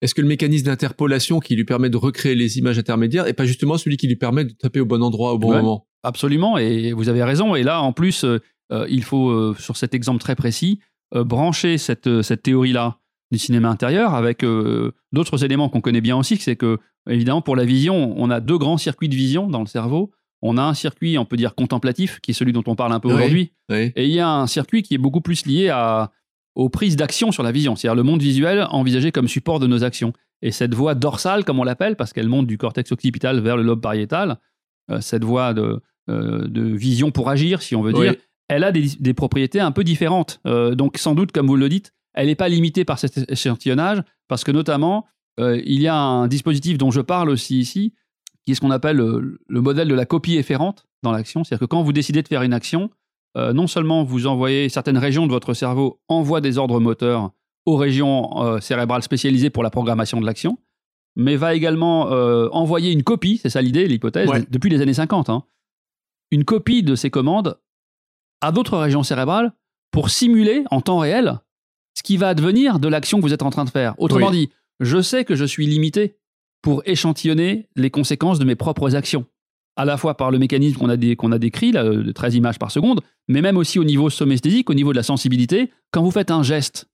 est-ce 0.00 0.14
que 0.14 0.22
le 0.22 0.28
mécanisme 0.28 0.66
d'interpolation 0.66 1.40
qui 1.40 1.56
lui 1.56 1.64
permet 1.64 1.90
de 1.90 1.96
recréer 1.96 2.36
les 2.36 2.58
images 2.58 2.78
intermédiaires 2.78 3.26
est 3.26 3.32
pas 3.32 3.44
justement 3.44 3.76
celui 3.76 3.96
qui 3.96 4.06
lui 4.06 4.16
permet 4.16 4.44
de 4.44 4.52
taper 4.52 4.80
au 4.80 4.86
bon 4.86 5.02
endroit 5.02 5.34
au 5.34 5.38
bon 5.38 5.52
moment? 5.52 5.88
Absolument, 6.04 6.56
et 6.58 6.92
vous 6.92 7.08
avez 7.08 7.24
raison. 7.24 7.56
Et 7.56 7.64
là, 7.64 7.82
en 7.82 7.92
plus, 7.92 8.24
il 8.70 9.04
faut, 9.04 9.54
sur 9.54 9.76
cet 9.76 9.94
exemple 9.94 10.20
très 10.20 10.34
précis, 10.34 10.78
euh, 10.80 10.91
brancher 11.12 11.78
cette, 11.78 12.06
euh, 12.06 12.22
cette 12.22 12.42
théorie-là 12.42 12.98
du 13.30 13.38
cinéma 13.38 13.68
intérieur 13.68 14.14
avec 14.14 14.44
euh, 14.44 14.92
d'autres 15.12 15.44
éléments 15.44 15.68
qu'on 15.68 15.80
connaît 15.80 16.00
bien 16.00 16.16
aussi, 16.16 16.36
c'est 16.36 16.56
que, 16.56 16.78
évidemment, 17.08 17.42
pour 17.42 17.56
la 17.56 17.64
vision, 17.64 18.14
on 18.16 18.30
a 18.30 18.40
deux 18.40 18.58
grands 18.58 18.78
circuits 18.78 19.08
de 19.08 19.14
vision 19.14 19.48
dans 19.48 19.60
le 19.60 19.66
cerveau. 19.66 20.12
On 20.42 20.58
a 20.58 20.62
un 20.62 20.74
circuit, 20.74 21.18
on 21.18 21.24
peut 21.24 21.36
dire, 21.36 21.54
contemplatif, 21.54 22.18
qui 22.20 22.32
est 22.32 22.34
celui 22.34 22.52
dont 22.52 22.64
on 22.66 22.74
parle 22.74 22.92
un 22.92 23.00
peu 23.00 23.08
aujourd'hui. 23.08 23.52
Et 23.96 24.06
il 24.06 24.12
y 24.12 24.20
a 24.20 24.28
un 24.28 24.46
circuit 24.46 24.82
qui 24.82 24.94
est 24.94 24.98
beaucoup 24.98 25.20
plus 25.20 25.46
lié 25.46 25.68
à, 25.68 26.10
aux 26.56 26.68
prises 26.68 26.96
d'action 26.96 27.30
sur 27.30 27.42
la 27.42 27.52
vision, 27.52 27.76
c'est-à-dire 27.76 27.94
le 27.94 28.02
monde 28.02 28.20
visuel 28.20 28.66
envisagé 28.70 29.12
comme 29.12 29.28
support 29.28 29.60
de 29.60 29.66
nos 29.66 29.84
actions. 29.84 30.12
Et 30.42 30.50
cette 30.50 30.74
voie 30.74 30.94
dorsale, 30.94 31.44
comme 31.44 31.60
on 31.60 31.64
l'appelle, 31.64 31.94
parce 31.94 32.12
qu'elle 32.12 32.28
monte 32.28 32.48
du 32.48 32.58
cortex 32.58 32.90
occipital 32.90 33.38
vers 33.40 33.56
le 33.56 33.62
lobe 33.62 33.80
pariétal, 33.80 34.38
cette 35.00 35.24
voie 35.24 35.54
de, 35.54 35.80
de 36.08 36.62
vision 36.62 37.12
pour 37.12 37.30
agir, 37.30 37.62
si 37.62 37.76
on 37.76 37.82
veut 37.82 37.92
dire, 37.92 38.14
elle 38.56 38.64
a 38.64 38.72
des, 38.72 39.14
propriétés 39.14 39.60
un 39.60 39.72
peu 39.72 39.84
différentes. 39.84 40.40
donc 40.44 40.98
sans 40.98 41.14
doute, 41.14 41.32
comme 41.32 41.46
vous 41.46 41.56
le 41.56 41.68
dites, 41.68 41.92
elle 42.14 42.26
n'est 42.26 42.34
pas 42.34 42.48
limitée 42.48 42.84
par 42.84 42.98
cet 42.98 43.30
échantillonnage, 43.30 44.02
parce 44.28 44.44
que 44.44 44.50
notamment, 44.50 45.06
il 45.38 45.80
y 45.80 45.88
a 45.88 45.96
un 45.96 46.28
dispositif 46.28 46.78
dont 46.78 46.90
je 46.90 47.00
parle 47.00 47.30
aussi 47.30 47.58
ici, 47.58 47.94
qui 48.44 48.52
est 48.52 48.54
ce 48.54 48.60
qu'on 48.60 48.70
appelle 48.70 48.96
le, 48.96 49.60
modèle 49.60 49.88
de 49.88 49.94
la 49.94 50.06
copie 50.06 50.36
efférente 50.36 50.86
dans 51.02 51.12
l'action. 51.12 51.44
C'est-à-dire 51.44 51.66
que 51.66 51.70
quand 51.70 51.82
vous 51.82 51.92
décidez 51.92 52.22
de 52.22 52.28
faire 52.28 52.42
une 52.42 52.52
action, 52.52 52.90
non 53.36 53.66
seulement 53.66 54.04
vous 54.04 54.26
envoyez 54.26 54.68
certaines 54.68 54.98
régions 54.98 55.26
de 55.26 55.32
votre 55.32 55.54
cerveau 55.54 56.00
envoient 56.08 56.40
des 56.40 56.58
ordres 56.58 56.80
moteurs 56.80 57.30
aux 57.64 57.76
régions 57.76 58.60
cérébrales 58.60 59.02
spécialisées 59.02 59.50
pour 59.50 59.62
la 59.62 59.70
programmation 59.70 60.20
de 60.20 60.26
l'action, 60.26 60.58
mais 61.16 61.36
va 61.36 61.54
également 61.54 62.10
euh, 62.12 62.48
envoyer 62.52 62.92
une 62.92 63.02
copie, 63.02 63.38
c'est 63.42 63.50
ça 63.50 63.62
l'idée, 63.62 63.86
l'hypothèse, 63.86 64.30
depuis 64.50 64.70
les 64.70 64.80
années 64.80 64.94
50, 64.94 65.30
hein, 65.30 65.44
une 66.30 66.44
copie 66.44 66.82
de 66.82 66.94
ces 66.94 67.10
commandes 67.10 67.58
à 68.42 68.52
d'autres 68.52 68.76
régions 68.76 69.02
cérébrales 69.02 69.52
pour 69.90 70.10
simuler 70.10 70.64
en 70.70 70.82
temps 70.82 70.98
réel 70.98 71.38
ce 71.94 72.02
qui 72.02 72.16
va 72.16 72.28
advenir 72.28 72.78
de 72.78 72.88
l'action 72.88 73.18
que 73.18 73.22
vous 73.22 73.32
êtes 73.32 73.42
en 73.42 73.50
train 73.50 73.64
de 73.64 73.70
faire. 73.70 73.94
Autrement 73.98 74.30
dit, 74.30 74.50
je 74.80 75.00
sais 75.00 75.24
que 75.24 75.34
je 75.34 75.44
suis 75.44 75.66
limité 75.66 76.16
pour 76.62 76.82
échantillonner 76.86 77.68
les 77.76 77.90
conséquences 77.90 78.38
de 78.38 78.44
mes 78.44 78.54
propres 78.54 78.94
actions, 78.94 79.26
à 79.76 79.84
la 79.84 79.96
fois 79.96 80.16
par 80.16 80.30
le 80.30 80.38
mécanisme 80.38 80.78
qu'on 80.78 80.88
a, 80.88 81.34
a, 81.34 81.38
décrit, 81.38 81.72
là, 81.72 81.84
de 81.84 82.12
13 82.12 82.36
images 82.36 82.58
par 82.58 82.70
seconde, 82.70 83.00
mais 83.28 83.42
même 83.42 83.56
aussi 83.56 83.78
au 83.78 83.84
niveau 83.84 84.10
somesthésique, 84.10 84.70
au 84.70 84.74
niveau 84.74 84.92
de 84.92 84.96
la 84.96 85.02
sensibilité. 85.02 85.70
Quand 85.90 86.02
vous 86.02 86.10
faites 86.10 86.30
un 86.30 86.42
geste, 86.42 86.88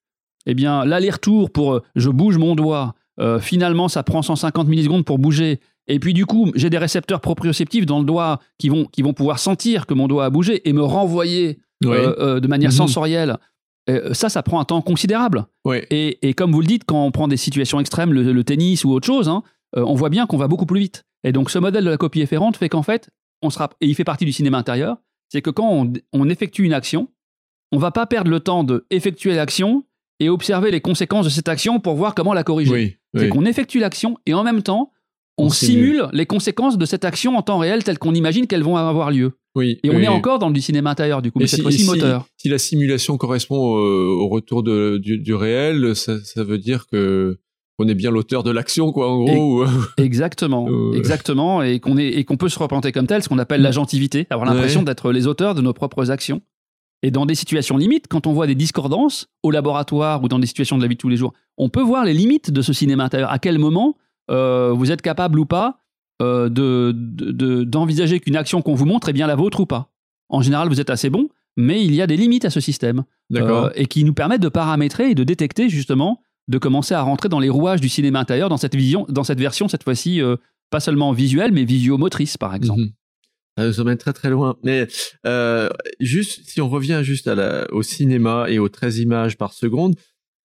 eh 0.46 0.54
bien, 0.54 0.84
l'aller-retour 0.84 1.50
pour 1.50 1.74
euh, 1.74 1.82
je 1.94 2.08
bouge 2.08 2.38
mon 2.38 2.54
doigt, 2.54 2.94
euh, 3.20 3.38
finalement, 3.38 3.88
ça 3.88 4.02
prend 4.02 4.22
150 4.22 4.68
millisecondes 4.68 5.04
pour 5.04 5.18
bouger. 5.18 5.60
Et 5.88 5.98
puis 5.98 6.12
du 6.12 6.26
coup, 6.26 6.52
j'ai 6.54 6.70
des 6.70 6.78
récepteurs 6.78 7.20
proprioceptifs 7.20 7.86
dans 7.86 7.98
le 7.98 8.04
doigt 8.04 8.40
qui 8.58 8.68
vont, 8.68 8.84
qui 8.84 9.02
vont 9.02 9.12
pouvoir 9.12 9.38
sentir 9.38 9.86
que 9.86 9.94
mon 9.94 10.06
doigt 10.06 10.26
a 10.26 10.30
bougé 10.30 10.68
et 10.68 10.72
me 10.72 10.82
renvoyer 10.82 11.58
euh, 11.84 12.14
euh, 12.18 12.40
de 12.40 12.48
manière 12.48 12.70
mhm. 12.70 12.76
sensorielle. 12.76 13.38
ça, 14.12 14.28
ça 14.28 14.42
prend 14.42 14.60
un 14.60 14.64
temps 14.64 14.82
considérable. 14.82 15.46
Et, 15.90 16.34
comme 16.34 16.52
vous 16.52 16.60
le 16.60 16.66
dites, 16.66 16.84
quand 16.84 17.04
on 17.04 17.10
prend 17.10 17.26
des 17.26 17.38
situations 17.38 17.80
extrêmes, 17.80 18.12
le, 18.12 18.44
tennis 18.44 18.84
ou 18.84 18.90
autre 18.90 19.06
chose, 19.06 19.28
hein, 19.28 19.42
on 19.74 19.94
voit 19.94 20.10
bien 20.10 20.26
qu'on 20.26 20.36
va 20.36 20.46
beaucoup 20.46 20.66
plus 20.66 20.80
vite. 20.80 21.04
Et 21.24 21.32
donc 21.32 21.50
ce 21.50 21.58
modèle 21.58 21.84
de 21.84 21.90
la 21.90 21.96
copie 21.96 22.20
efférente 22.20 22.56
fait 22.56 22.68
qu'en 22.68 22.82
fait, 22.82 23.10
on 23.42 23.50
sera, 23.50 23.70
et 23.80 23.86
il 23.86 23.94
fait 23.94 24.04
partie 24.04 24.24
du 24.24 24.32
cinéma 24.32 24.58
intérieur, 24.58 24.98
c'est 25.30 25.42
que 25.42 25.50
quand 25.50 25.70
on, 25.70 25.92
on 26.12 26.28
effectue 26.28 26.64
une 26.64 26.72
action, 26.72 27.08
on 27.72 27.78
va 27.78 27.90
pas 27.90 28.06
perdre 28.06 28.30
le 28.30 28.40
temps 28.40 28.64
de 28.64 28.86
effectuer 28.90 29.34
l'action 29.34 29.84
et 30.20 30.28
observer 30.28 30.70
les 30.70 30.80
conséquences 30.80 31.26
de 31.26 31.30
cette 31.30 31.48
action 31.48 31.80
pour 31.80 31.94
voir 31.94 32.14
comment 32.14 32.34
la 32.34 32.44
corriger. 32.44 32.98
c'est 33.14 33.28
qu'on 33.28 33.44
effectue 33.44 33.78
l'action 33.78 34.18
et 34.26 34.34
en 34.34 34.42
même 34.42 34.62
temps, 34.62 34.92
on, 35.38 35.50
simule 35.50 36.08
les 36.12 36.26
conséquences 36.26 36.76
de 36.78 36.84
cette 36.84 37.04
action 37.04 37.36
en 37.36 37.42
temps 37.42 37.58
réel 37.58 37.84
telles 37.84 37.98
qu'on 37.98 38.14
imagine 38.14 38.46
qu'elles 38.46 38.62
vont 38.62 38.76
avoir 38.76 39.10
lieu. 39.10 39.32
Oui, 39.54 39.78
et 39.82 39.90
on 39.90 39.98
est 39.98 40.08
encore 40.08 40.38
dans 40.38 40.50
du 40.50 40.60
cinéma 40.60 40.90
intérieur, 40.90 41.22
du 41.22 41.32
coup, 41.32 41.38
mais 41.38 41.46
cette 41.46 41.62
fois-ci 41.62 41.84
moteur. 41.84 42.26
Si 42.36 42.48
la 42.48 42.58
simulation 42.58 43.16
correspond 43.16 43.56
au, 43.56 44.28
retour 44.28 44.62
de, 44.62 44.98
du, 44.98 45.34
réel, 45.34 45.96
ça, 45.96 46.22
ça, 46.22 46.44
veut 46.44 46.58
dire 46.58 46.86
que 46.86 47.38
on 47.78 47.88
est 47.88 47.94
bien 47.94 48.10
l'auteur 48.10 48.42
de 48.42 48.50
l'action, 48.50 48.92
quoi, 48.92 49.10
en 49.10 49.24
gros. 49.24 49.64
exactement, 49.96 50.68
exactement, 50.94 51.62
et 51.62 51.80
qu'on 51.80 51.96
est 51.96 52.08
et 52.08 52.24
qu'on 52.24 52.36
peut 52.36 52.48
se 52.48 52.58
représenter 52.58 52.92
comme 52.92 53.06
tel, 53.06 53.22
ce 53.22 53.28
qu'on 53.28 53.38
appelle 53.38 53.62
l'agentivité, 53.62 54.26
avoir 54.30 54.48
l'impression 54.48 54.82
d'être 54.82 55.12
les 55.12 55.26
auteurs 55.26 55.54
de 55.54 55.60
nos 55.60 55.72
propres 55.72 56.10
actions. 56.10 56.42
Et 57.02 57.12
dans 57.12 57.26
des 57.26 57.36
situations 57.36 57.76
limites, 57.76 58.06
quand 58.08 58.26
on 58.26 58.32
voit 58.32 58.48
des 58.48 58.56
discordances 58.56 59.28
au 59.44 59.52
laboratoire 59.52 60.22
ou 60.24 60.28
dans 60.28 60.40
des 60.40 60.48
situations 60.48 60.76
de 60.76 60.82
la 60.82 60.88
vie 60.88 60.96
de 60.96 61.00
tous 61.00 61.08
les 61.08 61.16
jours, 61.16 61.32
on 61.56 61.68
peut 61.68 61.82
voir 61.82 62.04
les 62.04 62.12
limites 62.12 62.50
de 62.50 62.60
ce 62.60 62.72
cinéma 62.72 63.04
intérieur. 63.04 63.30
À 63.30 63.38
quel 63.38 63.58
moment 63.58 63.96
euh, 64.30 64.72
vous 64.72 64.90
êtes 64.90 65.02
capable 65.02 65.38
ou 65.38 65.46
pas 65.46 65.78
euh, 66.20 66.48
d'envisager 67.64 68.20
qu'une 68.20 68.36
action 68.36 68.62
qu'on 68.62 68.74
vous 68.74 68.86
montre 68.86 69.08
est 69.08 69.12
bien 69.12 69.26
la 69.26 69.36
vôtre 69.36 69.60
ou 69.60 69.66
pas. 69.66 69.92
En 70.28 70.42
général, 70.42 70.68
vous 70.68 70.80
êtes 70.80 70.90
assez 70.90 71.10
bon, 71.10 71.28
mais 71.56 71.84
il 71.84 71.94
y 71.94 72.02
a 72.02 72.06
des 72.06 72.16
limites 72.16 72.44
à 72.44 72.50
ce 72.50 72.60
système. 72.60 73.04
Euh, 73.34 73.70
et 73.74 73.86
qui 73.86 74.04
nous 74.04 74.14
permettent 74.14 74.40
de 74.40 74.48
paramétrer 74.48 75.10
et 75.10 75.14
de 75.14 75.22
détecter 75.22 75.68
justement, 75.68 76.22
de 76.48 76.56
commencer 76.56 76.94
à 76.94 77.02
rentrer 77.02 77.28
dans 77.28 77.40
les 77.40 77.50
rouages 77.50 77.80
du 77.80 77.90
cinéma 77.90 78.20
intérieur, 78.20 78.48
dans 78.48 78.56
cette, 78.56 78.74
vision, 78.74 79.04
dans 79.10 79.24
cette 79.24 79.38
version, 79.38 79.68
cette 79.68 79.84
fois-ci, 79.84 80.22
pas 80.70 80.80
seulement 80.80 81.12
visuelle, 81.12 81.52
mais 81.52 81.64
visio-motrice, 81.64 82.36
par 82.36 82.54
exemple. 82.54 82.80
Mhm. 82.80 82.92
Ça 83.58 83.66
nous 83.66 83.80
emmène 83.80 83.98
très 83.98 84.12
très 84.12 84.30
loin. 84.30 84.56
Mais 84.62 84.86
euh, 85.26 85.68
juste, 85.98 86.48
si 86.48 86.60
on 86.60 86.68
revient 86.68 87.00
juste 87.02 87.26
à 87.26 87.34
la, 87.34 87.66
au 87.72 87.82
cinéma 87.82 88.46
et 88.48 88.60
aux 88.60 88.68
13 88.68 89.00
images 89.00 89.36
par 89.36 89.52
seconde, 89.52 89.96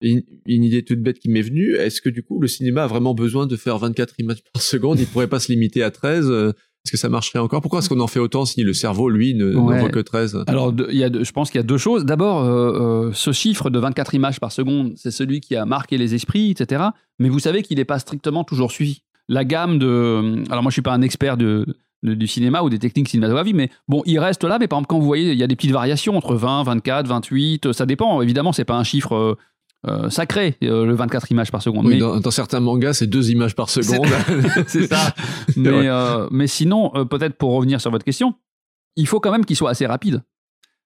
une, 0.01 0.23
idée 0.45 0.83
toute 0.83 1.01
bête 1.01 1.19
qui 1.19 1.29
m'est 1.29 1.41
venue, 1.41 1.75
est-ce 1.75 2.01
que 2.01 2.09
du 2.09 2.23
coup 2.23 2.39
le 2.39 2.47
cinéma 2.47 2.83
a 2.83 2.87
vraiment 2.87 3.13
besoin 3.13 3.47
de 3.47 3.55
faire 3.55 3.77
24 3.77 4.15
images 4.19 4.43
par 4.53 4.61
seconde? 4.61 4.99
Il 4.99 5.07
pourrait 5.07 5.27
pas 5.27 5.39
se 5.39 5.51
limiter 5.51 5.83
à 5.83 5.91
13 5.91 6.29
euh, 6.29 6.49
Est-ce 6.49 6.91
que 6.91 6.97
ça 6.97 7.09
marcherait 7.09 7.39
encore? 7.39 7.61
Pourquoi 7.61 7.79
est-ce 7.79 7.89
qu'on 7.89 7.99
en 7.99 8.07
fait 8.07 8.19
autant 8.19 8.45
si 8.45 8.63
le 8.63 8.73
cerveau, 8.73 9.09
lui, 9.09 9.35
ne 9.35 9.51
voit 9.53 9.89
que 9.89 9.99
13 9.99 10.43
Alors, 10.47 10.73
y 10.89 11.03
a 11.03 11.09
je 11.11 11.31
pense 11.31 11.51
qu'il 11.51 11.59
y 11.59 11.63
a 11.63 11.67
deux 11.67 11.77
choses. 11.77 12.05
D'abord, 12.05 12.43
euh, 12.45 13.11
ce 13.13 13.31
chiffre 13.31 13.69
de 13.69 13.79
24 13.79 14.15
images 14.15 14.39
par 14.39 14.51
seconde, 14.51 14.93
c'est 14.95 15.11
celui 15.11 15.41
qui 15.41 15.55
a 15.55 15.65
marqué 15.65 15.97
les 15.97 16.15
esprits, 16.15 16.51
etc. 16.51 16.83
Mais 17.19 17.29
vous 17.29 17.39
savez 17.39 17.61
qu'il 17.61 17.77
n'est 17.77 17.85
pas 17.85 17.99
strictement 17.99 18.43
toujours 18.43 18.71
suivi. 18.71 19.03
La 19.27 19.45
gamme 19.45 19.77
de... 19.77 20.43
Alors 20.49 20.63
moi, 20.63 20.71
je 20.71 20.73
suis 20.75 20.81
pas 20.81 20.93
un 20.93 21.01
expert 21.01 21.37
de 21.37 21.65
du 22.01 22.27
cinéma 22.27 22.61
ou 22.61 22.69
des 22.69 22.79
techniques 22.79 23.09
cinématographiques, 23.09 23.55
mais 23.55 23.69
bon, 23.89 24.01
il 24.05 24.19
reste 24.19 24.45
là, 24.45 24.57
mais 24.57 24.69
par 24.69 24.77
exemple, 24.77 24.87
quand 24.87 24.99
vous 24.99 25.05
voyez, 25.05 25.33
il 25.33 25.37
y 25.37 25.43
a 25.43 25.47
des 25.47 25.57
petites 25.57 25.73
variations 25.73 26.15
entre 26.15 26.33
20, 26.33 26.63
24, 26.63 27.07
28, 27.07 27.73
ça 27.73 27.85
dépend. 27.85 28.21
Évidemment, 28.21 28.53
c'est 28.53 28.63
pas 28.63 28.77
un 28.77 28.85
chiffre 28.85 29.37
euh, 29.87 30.05
euh, 30.05 30.09
sacré, 30.09 30.57
euh, 30.63 30.85
le 30.85 30.93
24 30.93 31.31
images 31.31 31.51
par 31.51 31.61
seconde. 31.61 31.85
Oui, 31.85 31.99
dans, 31.99 32.31
certains 32.31 32.59
mangas, 32.59 32.93
c'est 32.93 33.07
deux 33.07 33.31
images 33.31 33.55
par 33.55 33.69
seconde. 33.69 34.07
c'est 34.67 34.87
ça. 34.87 35.13
mais, 35.55 35.87
mais 36.31 36.47
sinon, 36.47 36.91
peut-être 37.09 37.37
pour 37.37 37.53
revenir 37.53 37.79
sur 37.79 37.91
votre 37.91 38.05
question, 38.05 38.35
il 38.95 39.07
faut 39.07 39.19
quand 39.19 39.31
même 39.31 39.45
qu'il 39.45 39.55
soit 39.55 39.69
assez 39.69 39.85
rapide. 39.85 40.23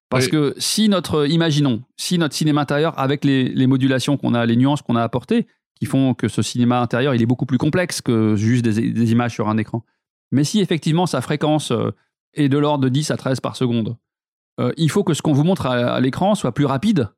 Parce 0.10 0.28
que 0.28 0.54
si 0.58 0.90
notre, 0.90 1.28
imaginons, 1.28 1.82
si 1.98 2.20
notre 2.20 2.36
cinéma 2.36 2.62
intérieur, 2.62 3.00
avec 3.00 3.26
les, 3.26 3.50
les 3.50 3.66
modulations 3.66 4.16
qu'on 4.16 4.36
a, 4.36 4.46
les 4.46 4.56
nuances 4.56 4.84
qu'on 4.84 4.96
a 4.96 5.02
apportées, 5.02 5.48
qui 5.80 5.88
font 5.88 6.14
que 6.14 6.28
ce 6.28 6.44
cinéma 6.44 6.80
intérieur, 6.82 7.16
il 7.16 7.22
est 7.24 7.26
beaucoup 7.26 7.48
plus 7.48 7.58
complexe 7.58 8.00
que 8.00 8.36
juste 8.36 8.64
des, 8.64 8.92
des 8.92 9.12
images 9.12 9.34
sur 9.34 9.50
un 9.50 9.58
écran. 9.58 9.84
Mais 10.34 10.44
si 10.44 10.60
effectivement 10.62 11.06
sa 11.06 11.22
fréquence 11.22 11.72
euh, 11.72 11.92
est 12.34 12.50
de 12.50 12.58
l'ordre 12.58 12.84
de 12.84 12.90
10 12.90 13.12
à 13.12 13.18
13 13.18 13.40
par 13.40 13.56
seconde, 13.56 13.96
euh, 14.60 14.74
il 14.78 14.90
faut 14.90 15.04
que 15.04 15.14
ce 15.14 15.22
qu'on 15.22 15.32
vous 15.32 15.44
montre 15.44 15.68
à, 15.68 16.00
l'écran 16.00 16.36
soit 16.36 16.54
plus 16.54 16.66
rapide 16.66 17.10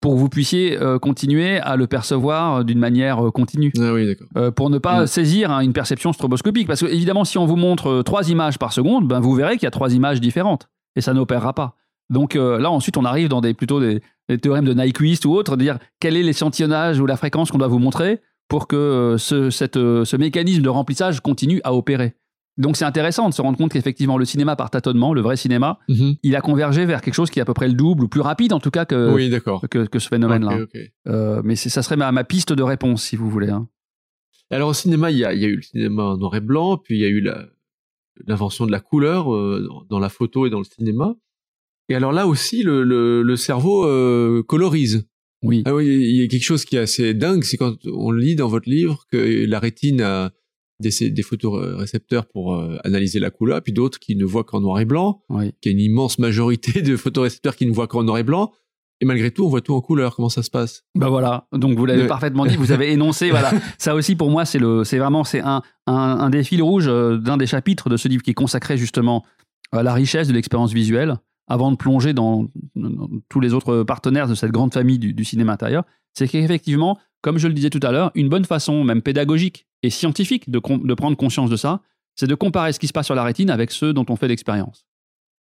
pour 0.00 0.14
que 0.14 0.18
vous 0.18 0.28
puissiez 0.28 0.80
euh, 0.80 0.98
continuer 0.98 1.58
à 1.58 1.76
le 1.76 1.86
percevoir 1.86 2.64
d'une 2.64 2.78
manière 2.78 3.20
continue. 3.34 3.72
Ah 3.78 3.92
oui, 3.92 4.16
pour 4.56 4.70
ne 4.70 4.78
pas 4.78 5.06
saisir 5.06 5.50
hein, 5.50 5.60
une 5.60 5.72
perception 5.72 6.12
stroboscopique. 6.12 6.66
Parce 6.66 6.80
que 6.80 6.86
évidemment, 6.86 7.24
si 7.24 7.38
on 7.38 7.46
vous 7.46 7.56
montre 7.56 8.02
trois 8.02 8.30
images 8.30 8.58
par 8.58 8.72
seconde, 8.72 9.06
ben, 9.06 9.20
vous 9.20 9.34
verrez 9.34 9.54
qu'il 9.54 9.64
y 9.64 9.66
a 9.66 9.72
trois 9.72 9.94
images 9.94 10.20
différentes 10.20 10.68
et 10.96 11.00
ça 11.00 11.12
n'opérera 11.12 11.52
pas. 11.52 11.76
Donc 12.08 12.34
là, 12.34 12.70
ensuite, 12.70 12.96
on 12.96 13.04
arrive 13.04 13.28
dans 13.28 13.40
des, 13.40 13.54
plutôt 13.54 13.78
des, 13.78 14.02
théorèmes 14.42 14.64
de 14.64 14.74
Nyquist 14.74 15.24
ou 15.26 15.32
autres, 15.32 15.56
de 15.56 15.62
dire 15.62 15.78
quel 16.00 16.16
est 16.16 16.22
l'échantillonnage 16.24 16.98
ou 16.98 17.06
la 17.06 17.16
fréquence 17.16 17.52
qu'on 17.52 17.58
doit 17.58 17.68
vous 17.68 17.78
montrer 17.78 18.20
pour 18.48 18.66
que 18.66 19.14
ce, 19.16 19.50
cette, 19.50 19.76
ce 19.76 20.16
mécanisme 20.16 20.62
de 20.62 20.68
remplissage 20.68 21.20
continue 21.20 21.60
à 21.62 21.72
opérer. 21.72 22.14
Donc 22.60 22.76
c'est 22.76 22.84
intéressant 22.84 23.28
de 23.28 23.34
se 23.34 23.40
rendre 23.40 23.56
compte 23.56 23.72
qu'effectivement 23.72 24.18
le 24.18 24.26
cinéma 24.26 24.54
par 24.54 24.70
tâtonnement, 24.70 25.14
le 25.14 25.22
vrai 25.22 25.36
cinéma, 25.36 25.78
mhm. 25.88 26.16
il 26.22 26.36
a 26.36 26.42
convergé 26.42 26.84
vers 26.84 27.00
quelque 27.00 27.14
chose 27.14 27.30
qui 27.30 27.38
est 27.38 27.42
à 27.42 27.46
peu 27.46 27.54
près 27.54 27.68
le 27.68 27.74
double 27.74 28.04
ou 28.04 28.08
plus 28.08 28.20
rapide 28.20 28.52
en 28.52 28.60
tout 28.60 28.70
cas 28.70 28.84
que, 28.84 29.86
que, 29.86 29.98
ce 29.98 30.08
phénomène-là. 30.08 30.58
Euh, 31.08 31.40
mais 31.42 31.56
ça 31.56 31.82
serait 31.82 31.96
ma, 31.96 32.24
piste 32.24 32.52
de 32.52 32.62
réponse 32.62 33.02
si 33.02 33.16
vous 33.16 33.30
voulez. 33.30 33.48
Hein. 33.48 33.66
Alors 34.50 34.68
au 34.68 34.74
cinéma, 34.74 35.10
il 35.10 35.16
y 35.16 35.24
a, 35.24 35.32
eu 35.32 35.56
le 35.56 35.62
cinéma 35.62 36.16
noir 36.18 36.36
et 36.36 36.40
blanc, 36.40 36.76
puis 36.76 36.96
il 36.96 37.00
y 37.00 37.04
a 37.06 37.08
eu 37.08 37.26
l'invention 38.26 38.66
de 38.66 38.72
la 38.72 38.80
couleur 38.80 39.34
euh, 39.34 39.66
dans 39.88 39.98
la 39.98 40.10
photo 40.10 40.46
et 40.46 40.50
dans 40.50 40.58
le 40.58 40.64
cinéma. 40.64 41.14
Et 41.88 41.94
alors 41.94 42.12
là 42.12 42.26
aussi, 42.26 42.62
le, 42.62 43.36
cerveau 43.36 43.86
euh, 43.86 44.42
colorise. 44.42 45.06
Oui. 45.42 45.62
Ah 45.64 45.74
oui, 45.74 45.86
il 45.86 46.20
y 46.20 46.22
a 46.22 46.28
quelque 46.28 46.44
chose 46.44 46.66
qui 46.66 46.76
est 46.76 46.80
assez 46.80 47.14
dingue, 47.14 47.42
c'est 47.42 47.56
quand 47.56 47.74
on 47.86 48.10
lit 48.10 48.36
dans 48.36 48.48
votre 48.48 48.68
livre 48.68 49.06
que 49.10 49.46
la 49.46 49.58
rétine 49.58 50.02
a 50.02 50.30
des, 50.80 51.10
des 51.10 51.22
photorécepteurs 51.22 52.26
pour 52.26 52.54
euh, 52.54 52.78
analyser 52.84 53.20
la 53.20 53.30
couleur, 53.30 53.62
puis 53.62 53.72
d'autres 53.72 53.98
qui 53.98 54.16
ne 54.16 54.24
voient 54.24 54.44
qu'en 54.44 54.60
noir 54.60 54.80
et 54.80 54.84
blanc, 54.84 55.22
oui. 55.28 55.52
qu'il 55.60 55.72
y 55.72 55.74
a 55.74 55.78
une 55.78 55.84
immense 55.84 56.18
majorité 56.18 56.82
de 56.82 56.96
photorécepteurs 56.96 57.56
qui 57.56 57.66
ne 57.66 57.72
voient 57.72 57.86
qu'en 57.86 58.02
noir 58.02 58.18
et 58.18 58.22
blanc, 58.22 58.52
et 59.00 59.06
malgré 59.06 59.30
tout, 59.30 59.44
on 59.44 59.48
voit 59.48 59.62
tout 59.62 59.74
en 59.74 59.80
couleur. 59.80 60.14
Comment 60.14 60.28
ça 60.28 60.42
se 60.42 60.50
passe? 60.50 60.84
Bah 60.94 61.08
voilà. 61.08 61.46
Donc 61.52 61.76
vous 61.78 61.86
l'avez 61.86 62.06
parfaitement 62.06 62.44
dit. 62.46 62.56
Vous 62.56 62.72
avez 62.72 62.92
énoncé. 62.92 63.30
Voilà. 63.30 63.50
Ça 63.78 63.94
aussi 63.94 64.14
pour 64.14 64.30
moi, 64.30 64.44
c'est 64.44 64.58
le, 64.58 64.84
c'est 64.84 64.98
vraiment, 64.98 65.24
c'est 65.24 65.40
un, 65.40 65.62
un, 65.86 66.30
des 66.30 66.44
fils 66.44 66.60
rouges 66.60 66.88
euh, 66.88 67.16
d'un 67.16 67.38
des 67.38 67.46
chapitres 67.46 67.88
de 67.88 67.96
ce 67.96 68.08
livre 68.08 68.22
qui 68.22 68.30
est 68.30 68.34
consacré 68.34 68.76
justement 68.76 69.24
à 69.72 69.82
la 69.82 69.94
richesse 69.94 70.28
de 70.28 70.34
l'expérience 70.34 70.72
visuelle. 70.72 71.16
Avant 71.48 71.72
de 71.72 71.76
plonger 71.76 72.12
dans, 72.12 72.46
tous 73.28 73.40
les 73.40 73.54
autres 73.54 73.82
partenaires 73.82 74.28
de 74.28 74.36
cette 74.36 74.52
grande 74.52 74.72
famille 74.72 75.00
du, 75.00 75.12
du 75.12 75.24
cinéma 75.24 75.54
intérieur, 75.54 75.82
c'est 76.14 76.28
qu'effectivement, 76.28 76.96
comme 77.22 77.38
je 77.38 77.48
le 77.48 77.54
disais 77.54 77.70
tout 77.70 77.80
à 77.82 77.90
l'heure, 77.90 78.12
une 78.14 78.28
bonne 78.28 78.44
façon, 78.44 78.84
même 78.84 79.02
pédagogique 79.02 79.66
et 79.82 79.90
scientifique, 79.90 80.50
de, 80.50 80.58
prendre 80.58 81.16
conscience 81.16 81.50
de 81.50 81.56
ça, 81.56 81.80
c'est 82.14 82.26
de 82.26 82.34
comparer 82.34 82.72
ce 82.72 82.78
qui 82.78 82.86
se 82.86 82.92
passe 82.92 83.06
sur 83.06 83.14
la 83.14 83.24
rétine 83.24 83.50
avec 83.50 83.70
ceux 83.70 83.92
dont 83.92 84.04
on 84.08 84.16
fait 84.16 84.28
l'expérience. 84.28 84.84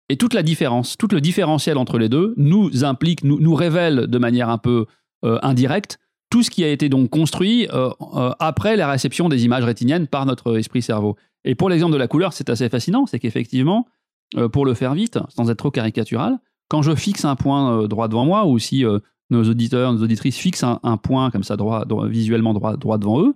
Et 0.10 0.18
toute 0.18 0.34
la 0.34 0.44
différence, 0.44 0.98
tout 0.98 1.08
le 1.12 1.22
différentiel 1.22 1.78
entre 1.78 1.98
les 1.98 2.10
deux 2.10 2.34
nous 2.38 2.84
implique, 2.84 3.24
nous, 3.24 3.56
révèle 3.56 4.08
de 4.08 4.18
manière 4.18 4.50
un 4.50 4.58
peu 4.58 4.86
euh, 5.24 5.40
indirecte 5.42 6.00
tout 6.30 6.44
ce 6.44 6.50
qui 6.50 6.64
a 6.64 6.70
été 6.70 6.90
donc 6.90 7.10
construit 7.10 7.68
euh, 7.74 7.90
euh, 8.16 8.32
après 8.40 8.76
la 8.76 8.90
réception 8.90 9.30
des 9.30 9.46
images 9.46 9.64
rétiniennes 9.64 10.08
par 10.08 10.26
notre 10.26 10.58
esprit-cerveau. 10.58 11.16
Et 11.44 11.56
pour 11.56 11.70
l'exemple 11.70 11.94
de 11.94 11.98
la 11.98 12.08
couleur, 12.08 12.34
c'est 12.34 12.50
assez 12.50 12.70
fascinant, 12.70 13.06
c'est 13.06 13.20
qu'effectivement, 13.20 13.88
pour 14.52 14.66
le 14.66 14.76
faire 14.76 14.94
vite, 14.94 15.18
sans 15.30 15.50
être 15.50 15.58
trop 15.58 15.72
caricatural, 15.72 16.38
quand 16.68 16.84
je 16.84 16.94
fixe 16.94 17.26
un 17.26 17.36
point 17.36 17.88
droit 17.88 18.08
devant 18.08 18.26
moi, 18.26 18.46
ou 18.46 18.60
si 18.60 18.84
nos 19.30 19.44
auditeurs, 19.44 19.94
nos 19.94 20.04
auditrices 20.04 20.38
fixent 20.38 20.64
un, 20.64 20.98
point 20.98 21.32
comme 21.32 21.44
ça 21.44 21.56
droit, 21.56 21.86
visuellement 22.08 22.54
droit, 22.54 22.76
droit 22.76 22.98
devant 22.98 23.22
eux, 23.22 23.36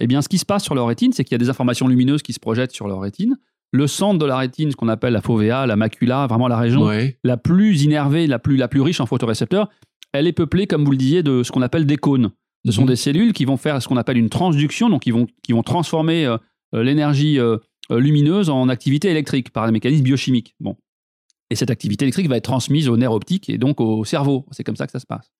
eh 0.00 0.06
bien, 0.06 0.22
ce 0.22 0.28
qui 0.28 0.38
se 0.38 0.44
passe 0.44 0.64
sur 0.64 0.74
leur 0.74 0.86
rétine, 0.86 1.12
c'est 1.12 1.24
qu'il 1.24 1.32
y 1.32 1.36
a 1.36 1.38
des 1.38 1.50
informations 1.50 1.88
lumineuses 1.88 2.22
qui 2.22 2.32
se 2.32 2.40
projettent 2.40 2.72
sur 2.72 2.88
leur 2.88 3.00
rétine. 3.00 3.36
Le 3.72 3.86
centre 3.86 4.18
de 4.18 4.24
la 4.24 4.36
rétine, 4.36 4.70
ce 4.70 4.76
qu'on 4.76 4.88
appelle 4.88 5.12
la 5.12 5.20
fovea, 5.20 5.66
la 5.66 5.76
macula, 5.76 6.26
vraiment 6.26 6.48
la 6.48 6.58
région 6.58 6.88
la 7.24 7.36
plus 7.36 7.82
innervée, 7.82 8.26
la 8.26 8.38
plus, 8.38 8.56
la 8.56 8.68
plus 8.68 8.80
riche 8.80 9.00
en 9.00 9.06
photorécepteurs, 9.06 9.68
elle 10.12 10.26
est 10.28 10.32
peuplée, 10.32 10.66
comme 10.66 10.84
vous 10.84 10.92
le 10.92 10.96
disiez, 10.96 11.22
de 11.22 11.42
ce 11.42 11.50
qu'on 11.50 11.62
appelle 11.62 11.86
des 11.86 11.96
cônes. 11.96 12.30
Ce 12.64 12.72
sont 12.72 12.82
mhm. 12.82 12.88
des 12.88 12.96
cellules 12.96 13.32
qui 13.32 13.44
vont 13.44 13.56
faire 13.56 13.82
ce 13.82 13.88
qu'on 13.88 13.96
appelle 13.96 14.16
une 14.16 14.30
transduction, 14.30 14.88
donc 14.88 15.02
qui 15.02 15.10
vont, 15.10 15.26
qui 15.42 15.52
vont 15.52 15.62
transformer 15.62 16.24
euh, 16.24 16.38
euh, 16.74 16.82
l'énergie 16.82 17.38
euh, 17.38 17.58
lumineuse 17.90 18.48
en 18.48 18.68
activité 18.68 19.10
électrique 19.10 19.50
par 19.50 19.66
des 19.66 19.72
mécanismes 19.72 20.04
biochimiques. 20.04 20.54
Bon. 20.60 20.76
Et 21.50 21.56
cette 21.56 21.70
activité 21.70 22.04
électrique 22.04 22.28
va 22.28 22.36
être 22.36 22.44
transmise 22.44 22.88
au 22.88 22.96
nerf 22.96 23.12
optique 23.12 23.50
et 23.50 23.58
donc 23.58 23.80
au 23.80 24.04
cerveau. 24.04 24.46
C'est 24.52 24.64
comme 24.64 24.76
ça 24.76 24.86
que 24.86 24.92
ça 24.92 25.00
se 25.00 25.06
passe. 25.06 25.30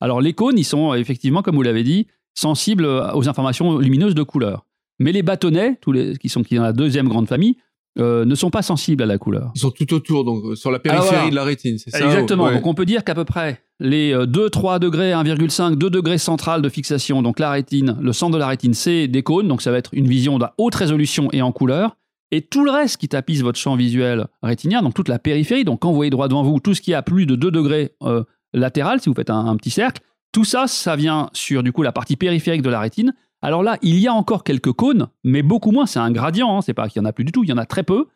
Alors 0.00 0.20
les 0.20 0.32
cônes, 0.32 0.58
ils 0.58 0.64
sont 0.64 0.94
effectivement, 0.94 1.42
comme 1.42 1.54
vous 1.54 1.62
l'avez 1.62 1.84
dit, 1.84 2.08
sensibles 2.34 2.86
aux 2.86 3.28
informations 3.28 3.78
lumineuses 3.78 4.14
de 4.14 4.22
couleur. 4.22 4.66
Mais 4.98 5.12
les 5.12 5.22
bâtonnets, 5.22 5.78
tous 5.80 5.92
les, 5.92 6.16
qui 6.16 6.28
sont 6.28 6.42
qui 6.42 6.56
dans 6.56 6.62
la 6.62 6.72
deuxième 6.72 7.08
grande 7.08 7.28
famille, 7.28 7.56
euh, 7.98 8.24
ne 8.24 8.34
sont 8.34 8.50
pas 8.50 8.62
sensibles 8.62 9.02
à 9.02 9.06
la 9.06 9.18
couleur. 9.18 9.52
Ils 9.54 9.60
sont 9.60 9.70
tout 9.70 9.92
autour, 9.92 10.24
donc 10.24 10.44
euh, 10.44 10.54
sur 10.54 10.70
la 10.70 10.78
périphérie 10.78 11.28
de 11.28 11.34
la 11.34 11.44
rétine, 11.44 11.76
c'est 11.76 11.90
ça 11.90 12.00
Exactement. 12.04 12.50
Donc 12.50 12.66
on 12.66 12.72
peut 12.72 12.86
dire 12.86 13.04
qu'à 13.04 13.14
peu 13.14 13.24
près 13.24 13.62
les 13.80 14.14
2, 14.26 14.48
3 14.48 14.78
degrés, 14.78 15.10
1,5, 15.10 15.74
2 15.74 15.90
degrés 15.90 16.16
centrales 16.16 16.62
de 16.62 16.68
fixation, 16.68 17.20
donc 17.20 17.38
la 17.38 17.50
rétine, 17.50 17.98
le 18.00 18.12
centre 18.12 18.32
de 18.32 18.38
la 18.38 18.46
rétine, 18.46 18.72
c'est 18.72 19.08
des 19.08 19.22
cônes, 19.22 19.48
donc 19.48 19.60
ça 19.60 19.70
va 19.70 19.78
être 19.78 19.90
une 19.92 20.06
vision 20.06 20.38
de 20.38 20.46
haute 20.56 20.74
résolution 20.74 21.28
et 21.32 21.42
en 21.42 21.52
couleur. 21.52 21.96
Et 22.30 22.40
tout 22.40 22.64
le 22.64 22.70
reste 22.70 22.96
qui 22.96 23.08
tapisse 23.08 23.42
votre 23.42 23.58
champ 23.58 23.76
visuel 23.76 24.26
rétinien, 24.42 24.80
donc 24.80 24.94
toute 24.94 25.08
la 25.08 25.18
périphérie, 25.18 25.64
donc 25.64 25.80
quand 25.80 25.90
vous 25.90 25.96
voyez 25.96 26.10
droit 26.10 26.28
devant 26.28 26.42
vous, 26.42 26.60
tout 26.60 26.72
ce 26.72 26.80
qui 26.80 26.94
a 26.94 27.02
plus 27.02 27.26
de 27.26 27.36
2 27.36 27.50
degrés 27.50 27.92
euh, 28.02 28.24
latéral, 28.54 29.00
si 29.00 29.10
vous 29.10 29.14
faites 29.14 29.28
un, 29.28 29.46
un 29.46 29.56
petit 29.56 29.70
cercle, 29.70 30.00
tout 30.32 30.44
ça, 30.44 30.66
ça 30.66 30.96
vient 30.96 31.28
sur 31.32 31.62
du 31.62 31.72
coup 31.72 31.82
la 31.82 31.92
partie 31.92 32.16
périphérique 32.16 32.62
de 32.62 32.70
la 32.70 32.80
rétine. 32.80 33.14
Alors 33.42 33.62
là, 33.62 33.78
il 33.82 33.98
y 33.98 34.08
a 34.08 34.14
encore 34.14 34.44
quelques 34.44 34.72
cônes, 34.72 35.08
mais 35.24 35.42
beaucoup 35.42 35.72
moins. 35.72 35.86
C'est 35.86 35.98
un 35.98 36.10
gradient. 36.10 36.56
Hein. 36.56 36.62
C'est 36.62 36.74
pas 36.74 36.88
qu'il 36.88 37.02
y 37.02 37.04
en 37.04 37.08
a 37.08 37.12
plus 37.12 37.24
du 37.24 37.32
tout. 37.32 37.44
Il 37.44 37.50
y 37.50 37.52
en 37.52 37.58
a 37.58 37.66
très 37.66 37.82
peu. 37.82 38.06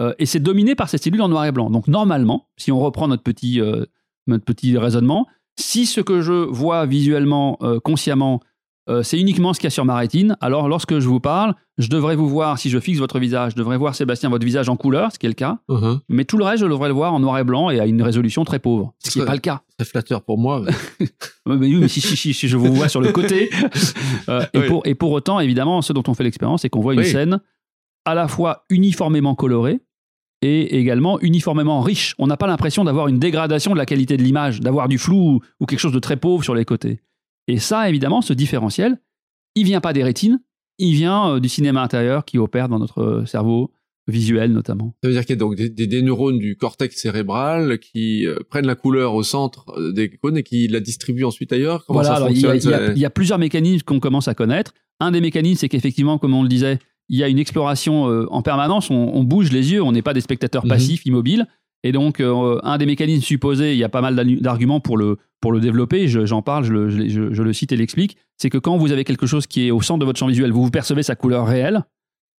Euh, 0.00 0.14
et 0.18 0.26
c'est 0.26 0.40
dominé 0.40 0.74
par 0.74 0.88
ces 0.88 0.98
cellules 0.98 1.20
en 1.20 1.28
noir 1.28 1.44
et 1.44 1.52
blanc. 1.52 1.70
Donc 1.70 1.88
normalement, 1.88 2.48
si 2.56 2.72
on 2.72 2.80
reprend 2.80 3.08
notre 3.08 3.22
petit, 3.22 3.60
euh, 3.60 3.84
notre 4.26 4.44
petit 4.44 4.78
raisonnement, 4.78 5.26
si 5.58 5.86
ce 5.86 6.00
que 6.00 6.22
je 6.22 6.32
vois 6.32 6.86
visuellement, 6.86 7.58
euh, 7.62 7.80
consciemment, 7.80 8.40
euh, 8.90 9.02
c'est 9.02 9.18
uniquement 9.18 9.54
ce 9.54 9.60
qu'il 9.60 9.66
y 9.66 9.68
a 9.68 9.70
sur 9.70 9.84
ma 9.84 9.96
rétine. 9.96 10.36
Alors, 10.40 10.68
lorsque 10.68 10.98
je 10.98 11.08
vous 11.08 11.20
parle, 11.20 11.54
je 11.78 11.88
devrais 11.88 12.16
vous 12.16 12.28
voir, 12.28 12.58
si 12.58 12.68
je 12.70 12.78
fixe 12.78 12.98
votre 12.98 13.18
visage, 13.18 13.52
je 13.52 13.56
devrais 13.56 13.76
voir, 13.76 13.94
Sébastien, 13.94 14.28
votre 14.28 14.44
visage 14.44 14.68
en 14.68 14.76
couleur, 14.76 15.12
ce 15.12 15.18
qui 15.18 15.26
est 15.26 15.28
le 15.30 15.34
cas. 15.34 15.58
Mais 16.08 16.24
tout 16.24 16.36
le 16.36 16.44
reste, 16.44 16.62
je 16.62 16.66
devrais 16.66 16.88
le 16.88 16.94
voir 16.94 17.14
en 17.14 17.20
noir 17.20 17.38
et 17.38 17.44
blanc 17.44 17.70
et 17.70 17.78
à 17.78 17.86
une 17.86 18.02
résolution 18.02 18.44
très 18.44 18.58
pauvre, 18.58 18.92
ce 18.98 19.10
qui 19.10 19.20
n'est 19.20 19.24
pas 19.24 19.34
le 19.34 19.40
cas. 19.40 19.62
C'est 19.78 19.86
flatteur 19.86 20.22
pour 20.22 20.38
moi. 20.38 20.62
Mais... 20.98 21.06
oui, 21.46 21.76
mais 21.76 21.88
si, 21.88 22.00
si, 22.00 22.34
si, 22.34 22.48
je 22.48 22.56
vous 22.56 22.74
vois 22.74 22.88
sur 22.88 23.00
le 23.00 23.12
côté. 23.12 23.50
Euh, 24.28 24.44
et, 24.52 24.60
pour, 24.62 24.82
et 24.84 24.94
pour 24.94 25.10
autant, 25.12 25.40
évidemment, 25.40 25.82
ce 25.82 25.92
dont 25.92 26.02
on 26.06 26.14
fait 26.14 26.22
l'expérience, 26.22 26.62
c'est 26.62 26.68
qu'on 26.68 26.80
voit 26.80 26.94
une 26.94 27.04
scène 27.04 27.40
à 28.04 28.14
la 28.14 28.28
fois 28.28 28.64
uniformément 28.68 29.34
colorée, 29.34 29.80
et 30.42 30.78
également 30.78 31.20
uniformément 31.20 31.80
riche. 31.80 32.14
On 32.18 32.26
n'a 32.26 32.36
pas 32.36 32.46
l'impression 32.46 32.84
d'avoir 32.84 33.08
une 33.08 33.18
dégradation 33.18 33.72
de 33.72 33.78
la 33.78 33.86
qualité 33.86 34.16
de 34.16 34.22
l'image, 34.22 34.60
d'avoir 34.60 34.88
du 34.88 34.98
flou 34.98 35.40
ou 35.58 35.66
quelque 35.66 35.78
chose 35.78 35.92
de 35.92 35.98
très 35.98 36.16
pauvre 36.16 36.44
sur 36.44 36.54
les 36.54 36.64
côtés. 36.64 37.00
Et 37.50 37.58
ça, 37.58 37.88
évidemment, 37.88 38.22
ce 38.22 38.32
différentiel, 38.32 38.98
il 39.56 39.64
vient 39.64 39.80
pas 39.80 39.92
des 39.92 40.04
rétines, 40.04 40.40
il 40.78 40.94
vient 40.94 41.34
euh, 41.34 41.40
du 41.40 41.48
cinéma 41.48 41.82
intérieur 41.82 42.24
qui 42.24 42.38
opère 42.38 42.68
dans 42.68 42.78
notre 42.78 43.02
euh, 43.02 43.26
cerveau 43.26 43.72
visuel 44.06 44.52
notamment. 44.52 44.94
Ça 45.02 45.08
veut 45.08 45.14
dire 45.14 45.24
qu'il 45.24 45.34
y 45.34 45.38
a 45.38 45.40
donc 45.40 45.54
des, 45.54 46.02
neurones 46.02 46.38
du 46.38 46.56
cortex 46.56 46.96
cérébral 46.96 47.78
qui 47.78 48.26
euh, 48.26 48.38
prennent 48.48 48.66
la 48.66 48.74
couleur 48.74 49.14
au 49.14 49.22
centre 49.22 49.92
des 49.92 50.10
cônes 50.10 50.38
et 50.38 50.42
qui 50.42 50.68
la 50.68 50.80
distribuent 50.80 51.24
ensuite 51.24 51.52
ailleurs? 51.52 51.84
Comment 51.86 52.00
voilà, 52.00 52.16
ça 52.16 52.26
fonctionne 52.26 52.56
il, 52.56 52.70
y 52.70 52.72
a, 52.72 52.92
il, 52.92 52.98
y 52.98 53.04
a, 53.04 53.10
plusieurs 53.10 53.38
mécanismes 53.38 53.84
qu'on 53.84 54.00
commence 54.00 54.26
à 54.26 54.34
connaître. 54.34 54.74
Un 55.00 55.10
des 55.10 55.20
mécanismes, 55.20 55.60
c'est 55.60 55.68
qu'effectivement, 55.68 56.18
comme 56.18 56.34
on 56.34 56.42
le 56.42 56.48
disait, 56.48 56.78
il 57.08 57.18
y 57.18 57.24
a 57.24 57.28
une 57.28 57.38
exploration 57.38 58.04
en 58.04 58.42
permanence. 58.42 58.90
On, 58.90 59.24
bouge 59.24 59.50
les 59.50 59.72
yeux, 59.72 59.82
on 59.82 59.92
n'est 59.92 60.02
pas 60.02 60.14
des 60.14 60.20
spectateurs 60.20 60.64
mhm. 60.64 60.70
passifs, 60.70 61.06
immobiles. 61.06 61.46
Et 61.82 61.92
donc, 61.92 62.20
un 62.20 62.78
des 62.78 62.86
mécanismes 62.86 63.22
supposés, 63.22 63.72
il 63.72 63.78
y 63.78 63.84
a 63.84 63.88
pas 63.88 64.02
mal 64.02 64.14
d'arguments 64.40 64.80
pour 64.80 64.98
le, 64.98 65.16
pour 65.40 65.52
le 65.52 65.60
développer, 65.60 66.06
j'en 66.08 66.42
parle, 66.42 66.64
je 66.64 66.72
le, 66.72 66.90
je, 66.90 67.42
le, 67.42 67.52
cite 67.52 67.72
et 67.72 67.76
l'explique, 67.76 68.18
c'est 68.36 68.50
que 68.50 68.58
quand 68.58 68.76
vous 68.76 68.92
avez 68.92 69.04
quelque 69.04 69.26
chose 69.26 69.46
qui 69.46 69.66
est 69.66 69.70
au 69.70 69.80
centre 69.80 70.00
de 70.00 70.04
votre 70.04 70.18
champ 70.18 70.26
visuel, 70.26 70.52
vous, 70.52 70.64
vous 70.64 70.70
percevez 70.70 71.02
sa 71.02 71.16
couleur 71.16 71.46
réelle, 71.46 71.84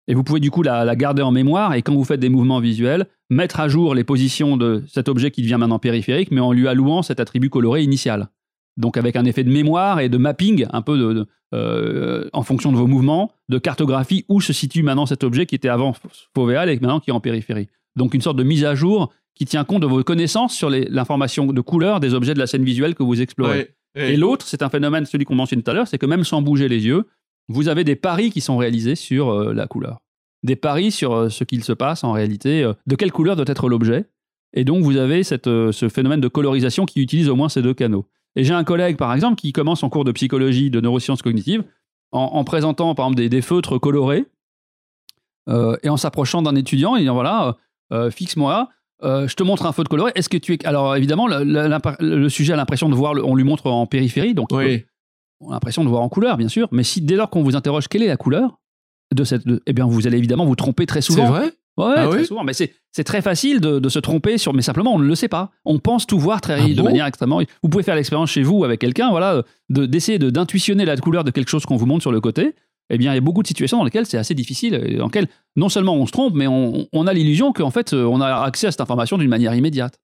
et 0.08 0.13
vous 0.13 0.23
pouvez 0.23 0.39
du 0.39 0.51
coup 0.51 0.62
la, 0.62 0.95
garder 0.95 1.21
en 1.23 1.32
mémoire, 1.32 1.73
et 1.73 1.82
quand 1.82 1.93
vous 1.93 2.04
faites 2.04 2.19
des 2.19 2.30
mouvements 2.30 2.60
visuels, 2.60 3.08
mettre 3.30 3.60
à 3.60 3.67
jour 3.67 3.95
les 3.95 4.04
positions 4.04 4.58
de 4.58 4.84
cet 4.88 5.10
objet 5.10 5.32
qui 5.32 5.41
devient 5.41 5.58
maintenant 5.58 5.80
périphérique, 5.80 6.30
mais 6.32 6.41
en 6.41 6.51
lui 6.51 6.67
allouant 6.67 7.01
cet 7.01 7.19
attribut 7.19 7.49
coloré 7.49 7.82
initial. 7.82 8.30
Donc 8.77 8.97
avec 8.97 9.15
un 9.15 9.25
effet 9.25 9.43
de 9.43 9.51
mémoire 9.51 9.99
et 9.99 10.10
de 10.10 10.17
mapping, 10.17 10.65
un 10.71 10.82
peu 10.82 10.97
de, 10.97 11.27
euh, 11.54 12.30
en 12.34 12.43
fonction 12.43 12.71
de 12.71 12.77
vos 12.77 12.88
mouvements, 12.88 13.32
de 13.49 13.58
cartographie 13.58 14.25
où 14.30 14.41
se 14.41 14.54
situe 14.54 14.84
maintenant 14.84 15.06
cet 15.06 15.23
objet 15.23 15.45
qui 15.45 15.56
était 15.56 15.69
avant 15.69 15.93
fovéal 16.34 16.69
et 16.69 16.75
maintenant 16.75 16.99
qui 16.99 17.10
est 17.10 17.13
en 17.13 17.19
périphérie. 17.19 17.67
Donc 17.95 18.13
une 18.13 18.21
sorte 18.21 18.38
de 18.38 18.43
mise 18.43 18.63
à 18.63 18.75
jour 18.75 19.12
qui 19.36 19.46
tient 19.46 19.63
compte 19.63 19.82
de 19.82 19.88
vos 19.88 20.04
connaissances 20.04 20.56
sur 20.56 20.70
l'information 20.70 21.48
de 21.48 21.62
couleur 21.62 22.00
des 22.00 22.13
objets 22.13 22.34
de 22.34 22.39
la 22.39 22.48
scène 22.48 22.63
visuelle 22.63 22.96
que 22.96 23.04
vous 23.04 23.22
explorez. 23.22 23.74
Et 23.96 24.15
l'autre, 24.15 24.46
c'est 24.48 24.62
un 24.62 24.70
phénomène, 24.70 25.06
celui 25.06 25.26
qu'on 25.26 25.36
mentionne 25.36 25.63
tout 25.63 25.72
à 25.72 25.74
l'heure, 25.74 25.88
c'est 25.88 25.98
que 25.98 26.06
même 26.06 26.24
sans 26.24 26.41
bouger 26.41 26.67
les 26.70 26.86
yeux, 26.86 27.06
vous 27.50 27.67
avez 27.67 27.84
des 27.84 27.96
paris 27.96 28.32
qui 28.32 28.41
sont 28.41 28.58
réalisés 28.58 28.96
sur 28.96 29.30
euh, 29.30 29.54
la 29.54 29.67
couleur. 29.67 30.02
Des 30.44 30.56
paris 30.56 30.91
sur 30.91 31.13
euh, 31.13 31.30
ce 31.30 31.44
qu'il 31.44 31.63
se 31.63 31.74
passe 31.74 32.04
en 32.04 32.12
réalité, 32.12 32.63
euh, 32.63 32.74
de 32.88 32.96
quelle 32.96 33.12
couleur 33.12 33.36
doit 33.36 33.46
être 33.48 33.70
l'objet. 33.70 34.06
Et 34.54 34.63
donc, 34.63 34.84
vous 34.84 34.98
avez 34.98 35.24
cette, 35.24 35.46
ce 35.46 35.89
phénomène 35.89 36.20
de 36.20 36.28
colorisation 36.28 36.86
qui 36.86 37.02
utilise 37.02 37.30
au 37.30 37.36
moins 37.36 37.50
ces 37.50 37.62
deux 37.62 37.74
canaux. 37.74 38.08
Et 38.36 38.44
j'ai 38.44 38.54
un 38.54 38.63
collègue, 38.63 38.98
par 38.98 39.13
exemple, 39.13 39.36
qui 39.36 39.54
commence 39.54 39.84
en 39.84 39.89
cours 39.89 40.04
de 40.04 40.12
psychologie, 40.12 40.70
de 40.70 40.82
neurosciences 40.82 41.22
cognitives, 41.22 41.63
en, 42.12 42.44
présentant, 42.44 42.94
par 42.94 43.08
exemple, 43.08 43.30
des, 43.30 43.41
feutres 43.41 43.80
colorés, 43.80 44.26
et 45.48 45.89
en 45.89 45.96
s'approchant 45.96 46.41
d'un 46.41 46.56
étudiant, 46.58 46.98
et 46.98 47.00
disant, 47.00 47.13
voilà, 47.13 47.56
fixe-moi 48.10 48.67
euh, 49.03 49.27
je 49.27 49.35
te 49.35 49.43
montre 49.43 49.65
un 49.65 49.71
feu 49.71 49.83
de 49.83 49.89
coloré. 49.89 50.11
Est-ce 50.15 50.29
que 50.29 50.37
tu 50.37 50.53
es. 50.53 50.65
Alors, 50.65 50.95
évidemment, 50.95 51.27
le, 51.27 52.29
sujet 52.29 52.53
a 52.53 52.55
l'impression 52.55 52.89
de 52.89 52.95
voir. 52.95 53.13
on 53.23 53.35
lui 53.35 53.43
montre 53.43 53.67
en 53.67 53.85
périphérie, 53.85 54.33
donc 54.33 54.49
oui. 54.51 54.85
on 55.39 55.49
a 55.49 55.53
l'impression 55.53 55.83
de 55.83 55.89
voir 55.89 56.01
en 56.01 56.09
couleur, 56.09 56.37
bien 56.37 56.47
sûr. 56.47 56.67
Mais 56.71 56.83
si 56.83 57.01
dès 57.01 57.15
lors 57.15 57.29
qu'on 57.29 57.43
vous 57.43 57.55
interroge 57.55 57.87
quelle 57.87 58.03
est 58.03 58.07
la 58.07 58.17
couleur 58.17 58.59
de 59.13 59.23
cette. 59.23 59.43
eh 59.65 59.73
bien, 59.73 59.85
vous 59.85 60.07
allez 60.07 60.17
évidemment 60.17 60.45
vous 60.45 60.55
tromper 60.55 60.85
très 60.85 61.01
souvent. 61.01 61.25
C'est 61.25 61.31
vrai? 61.31 61.51
Ouais, 61.77 61.93
ah 61.95 62.07
très 62.07 62.25
souvent. 62.25 62.43
Mais 62.43 62.53
c'est 62.53 63.03
très 63.03 63.21
facile 63.21 63.59
de, 63.61 63.89
se 63.89 63.99
tromper 63.99 64.37
sur. 64.37 64.53
Mais 64.53 64.61
simplement, 64.61 64.93
on 64.93 64.99
ne 64.99 65.07
le 65.07 65.15
sait 65.15 65.29
pas. 65.29 65.51
On 65.65 65.79
pense 65.79 66.05
tout 66.05 66.19
voir 66.19 66.41
très 66.41 66.59
ah 66.59 66.67
de 66.67 66.81
manière 66.81 67.05
extrêmement. 67.05 67.41
Vous 67.63 67.69
pouvez 67.69 67.83
faire 67.83 67.95
l'expérience 67.95 68.29
chez 68.29 68.43
vous 68.43 68.63
avec 68.63 68.79
quelqu'un, 68.79 69.09
voilà, 69.09 69.43
d'essayer 69.69 70.19
d'intuitionner 70.19 70.85
la 70.85 70.97
couleur 70.97 71.23
de 71.23 71.31
quelque 71.31 71.49
chose 71.49 71.65
qu'on 71.65 71.77
vous 71.77 71.85
montre 71.85 72.01
sur 72.01 72.11
le 72.11 72.21
côté 72.21 72.53
eh 72.93 72.97
bien, 72.97 73.13
il 73.13 73.15
y 73.15 73.17
a 73.17 73.21
beaucoup 73.21 73.41
de 73.41 73.47
situations 73.47 73.77
dans 73.77 73.86
lesquelles 73.86 74.06
c'est 74.06 74.17
assez 74.17 74.36
difficile, 74.36 74.97
dans 74.97 75.06
lesquelles 75.06 75.30
non 75.56 75.69
seulement 75.69 75.95
on 75.95 76.06
se 76.06 76.12
trompe, 76.12 76.36
mais 76.36 76.45
on, 76.47 77.08
a 77.08 77.13
l'illusion 77.13 77.54
qu'en 77.54 77.71
fait, 77.71 77.93
euh, 77.93 78.04
on 78.04 78.19
a 78.19 78.43
accès 78.43 78.67
à 78.67 78.71
cette 78.71 78.82
information 78.82 79.17
d'une 79.17 79.30
manière 79.30 79.56
immédiate. 79.56 79.97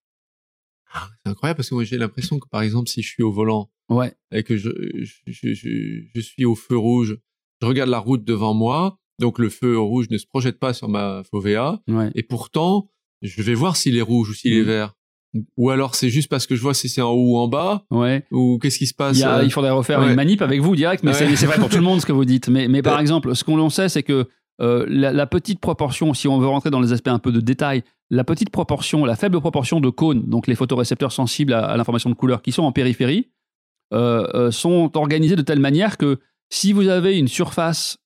Ah, 0.94 1.10
c'est 1.12 1.32
incroyable 1.32 1.58
parce 1.58 1.70
que 1.70 1.76
moi 1.76 1.84
j'ai 1.84 1.98
l'impression 1.98 2.40
que 2.40 2.48
par 2.48 2.62
exemple, 2.62 2.88
si 2.88 3.02
je 3.02 3.10
suis 3.10 3.22
au 3.22 3.32
volant 3.32 3.70
ouais. 3.90 4.16
et 4.32 4.44
que 4.44 4.56
je, 4.56 4.70
je, 4.96 5.54
je, 5.54 6.22
suis 6.22 6.46
au 6.46 6.56
feu 6.56 6.78
rouge, 6.78 7.18
je 7.62 7.68
regarde 7.68 7.90
la 7.90 8.00
route 8.00 8.24
devant 8.24 8.54
moi, 8.54 8.98
donc 9.20 9.38
le 9.38 9.50
feu 9.50 9.78
rouge 9.78 10.10
ne 10.10 10.18
se 10.18 10.26
projette 10.26 10.60
pas 10.60 10.72
sur 10.74 10.88
ma 10.88 11.24
fovea, 11.30 11.82
et 12.16 12.24
pourtant, 12.24 12.90
je 13.22 13.42
vais 13.42 13.54
voir 13.54 13.76
s'il 13.76 13.98
est 13.98 14.02
rouge 14.02 14.30
ou 14.30 14.34
s'il 14.34 14.54
est 14.54 14.62
mmh. 14.62 14.66
vert. 14.66 14.94
Ou 15.58 15.70
alors 15.70 15.96
c'est 15.96 16.10
juste 16.10 16.30
parce 16.30 16.48
que 16.48 16.56
je 16.56 16.62
vois 16.62 16.74
si 16.74 16.90
c'est 16.90 17.02
en 17.02 17.12
haut 17.12 17.34
ou 17.34 17.38
en 17.38 17.48
bas. 17.48 17.84
Ouais. 17.92 18.26
Ou 18.32 18.60
qu'est-ce 18.60 18.78
qui 18.78 18.88
se 18.88 18.94
passe 18.94 19.20
il, 19.20 19.28
il 19.44 19.52
faudrait 19.52 19.72
refaire 19.72 20.02
une 20.02 20.16
manip 20.16 20.42
avec 20.42 20.62
vous 20.62 20.76
direct, 20.76 21.04
mais 21.04 21.14
c'est 21.14 21.46
vrai 21.46 21.58
pour 21.58 21.70
tout 21.70 21.78
le 21.78 21.84
monde 21.84 22.02
ce 22.02 22.06
que 22.06 22.12
vous 22.12 22.26
dites. 22.26 22.50
Mais, 22.50 22.68
mais 22.68 22.82
par 22.82 23.00
exemple, 23.00 23.36
ce 23.36 23.44
qu'on 23.44 23.70
sait, 23.70 23.90
c'est 23.90 24.04
que 24.04 24.28
euh, 24.60 24.86
la, 24.90 25.28
petite 25.28 25.60
proportion, 25.60 26.14
si 26.14 26.28
on 26.28 26.40
veut 26.40 26.48
rentrer 26.48 26.70
dans 26.70 26.80
les 26.80 26.92
aspects 26.92 27.10
un 27.10 27.20
peu 27.20 27.32
de 27.32 27.40
détail, 27.40 27.84
la 28.10 28.24
petite 28.24 28.50
proportion, 28.50 29.06
la 29.06 29.16
faible 29.16 29.40
proportion 29.40 29.80
de 29.80 29.90
cônes, 29.90 30.24
donc 30.28 30.48
les 30.48 30.56
photorécepteurs 30.56 31.12
sensibles 31.12 31.54
à, 31.54 31.76
l'information 31.78 32.10
de 32.10 32.16
couleur 32.16 32.42
qui 32.42 32.52
sont 32.52 32.64
en 32.64 32.72
périphérie, 32.72 33.30
euh, 33.94 34.28
euh, 34.34 34.52
sont 34.52 34.98
organisés 34.98 35.36
de 35.36 35.42
telle 35.42 35.60
manière 35.60 35.98
que 35.98 36.20
si 36.50 36.74
vous 36.74 36.88
avez 36.88 37.18
une 37.18 37.28
surface 37.28 37.98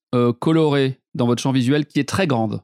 colorée 0.41 0.99
dans 1.13 1.25
votre 1.25 1.41
champ 1.41 1.53
visuel 1.53 1.85
qui 1.85 1.97
est 1.97 2.09
très 2.09 2.27
grande, 2.27 2.61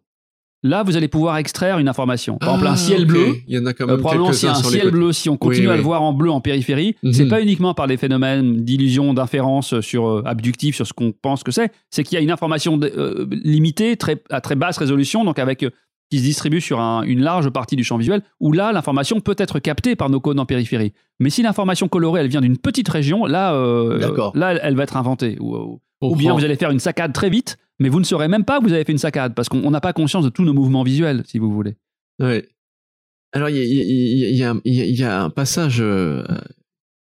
Là, 0.63 0.81
vous 0.81 0.97
allez 0.97 1.07
pouvoir 1.07 1.37
extraire 1.37 1.77
une 1.77 1.87
information. 1.87 2.37
Par 2.37 2.49
exemple, 2.49 2.67
un 2.67 2.73
ah, 2.73 2.77
ciel 2.77 3.05
bleu. 3.05 3.35
Il 3.47 3.55
y 3.55 3.59
en 3.59 3.65
a 3.67 3.73
quand 3.73 3.85
même 3.85 3.99
probablement 3.99 4.33
si 4.33 4.47
un 4.47 4.55
ciel 4.55 4.89
bleu, 4.89 5.13
si 5.13 5.29
on 5.29 5.37
continue 5.37 5.69
à 5.69 5.75
le 5.75 5.83
voir 5.83 6.01
en 6.01 6.13
bleu 6.13 6.31
en 6.31 6.41
périphérie, 6.41 6.95
ce 7.03 7.11
c'est 7.11 7.23
mhm. 7.25 7.29
pas 7.29 7.41
uniquement 7.41 7.73
par 7.75 7.87
des 7.87 7.97
phénomènes 7.97 8.63
d'illusion, 8.63 9.13
d'inférence 9.13 9.79
sur 9.81 10.07
euh, 10.07 10.23
abductif 10.25 10.75
sur 10.75 10.87
ce 10.87 10.93
qu'on 10.93 11.11
pense 11.11 11.43
que 11.43 11.51
c'est, 11.51 11.71
c'est 11.91 12.03
qu'il 12.03 12.15
y 12.15 12.19
a 12.19 12.23
une 12.23 12.31
information 12.31 12.79
euh, 12.81 13.27
limitée, 13.43 13.97
très, 13.97 14.21
à 14.31 14.41
très 14.41 14.55
basse 14.55 14.77
résolution, 14.77 15.23
donc 15.23 15.37
avec 15.37 15.61
euh, 15.61 15.69
qui 16.09 16.19
se 16.19 16.23
distribue 16.23 16.61
sur 16.61 16.79
une 16.79 17.21
large 17.21 17.49
partie 17.49 17.75
du 17.75 17.83
champ 17.83 17.97
visuel, 17.97 18.21
où 18.39 18.51
là, 18.51 18.71
l'information 18.71 19.19
peut 19.19 19.35
être 19.37 19.59
captée 19.59 19.95
par 19.95 20.09
nos 20.09 20.19
cônes 20.19 20.39
en 20.39 20.45
périphérie. 20.45 20.93
Mais 21.19 21.29
si 21.29 21.43
l'information 21.43 21.87
colorée, 21.87 22.21
elle 22.21 22.29
vient 22.29 22.41
d'une 22.41 22.57
petite 22.57 22.87
région, 22.87 23.25
là, 23.25 23.51
là, 24.33 24.53
elle, 24.63 24.75
va 24.75 24.83
être 24.83 24.95
inventée. 24.95 25.37
Ou, 25.41 25.81
ou 26.01 26.15
bien 26.15 26.33
vous 26.33 26.45
allez 26.45 26.55
faire 26.55 26.71
une 26.71 26.79
saccade 26.79 27.11
très 27.11 27.29
vite, 27.29 27.57
mais 27.79 27.89
vous 27.89 27.99
ne 27.99 28.05
saurez 28.05 28.27
même 28.27 28.45
pas 28.45 28.59
que 28.59 28.65
vous 28.65 28.73
avez 28.73 28.83
fait 28.83 28.91
une 28.91 28.97
saccade 28.97 29.33
parce 29.35 29.49
qu'on 29.49 29.71
n'a 29.71 29.81
pas 29.81 29.93
conscience 29.93 30.23
de 30.23 30.29
tous 30.29 30.43
nos 30.43 30.53
mouvements 30.53 30.83
visuels, 30.83 31.23
si 31.25 31.37
vous 31.39 31.51
voulez. 31.51 31.75
Oui. 32.19 32.41
Alors, 33.33 33.49
il 33.49 33.57
y 33.57 34.43
a, 34.43 34.55
y 34.63 35.03
a, 35.03 35.23
un 35.23 35.29
passage 35.29 35.83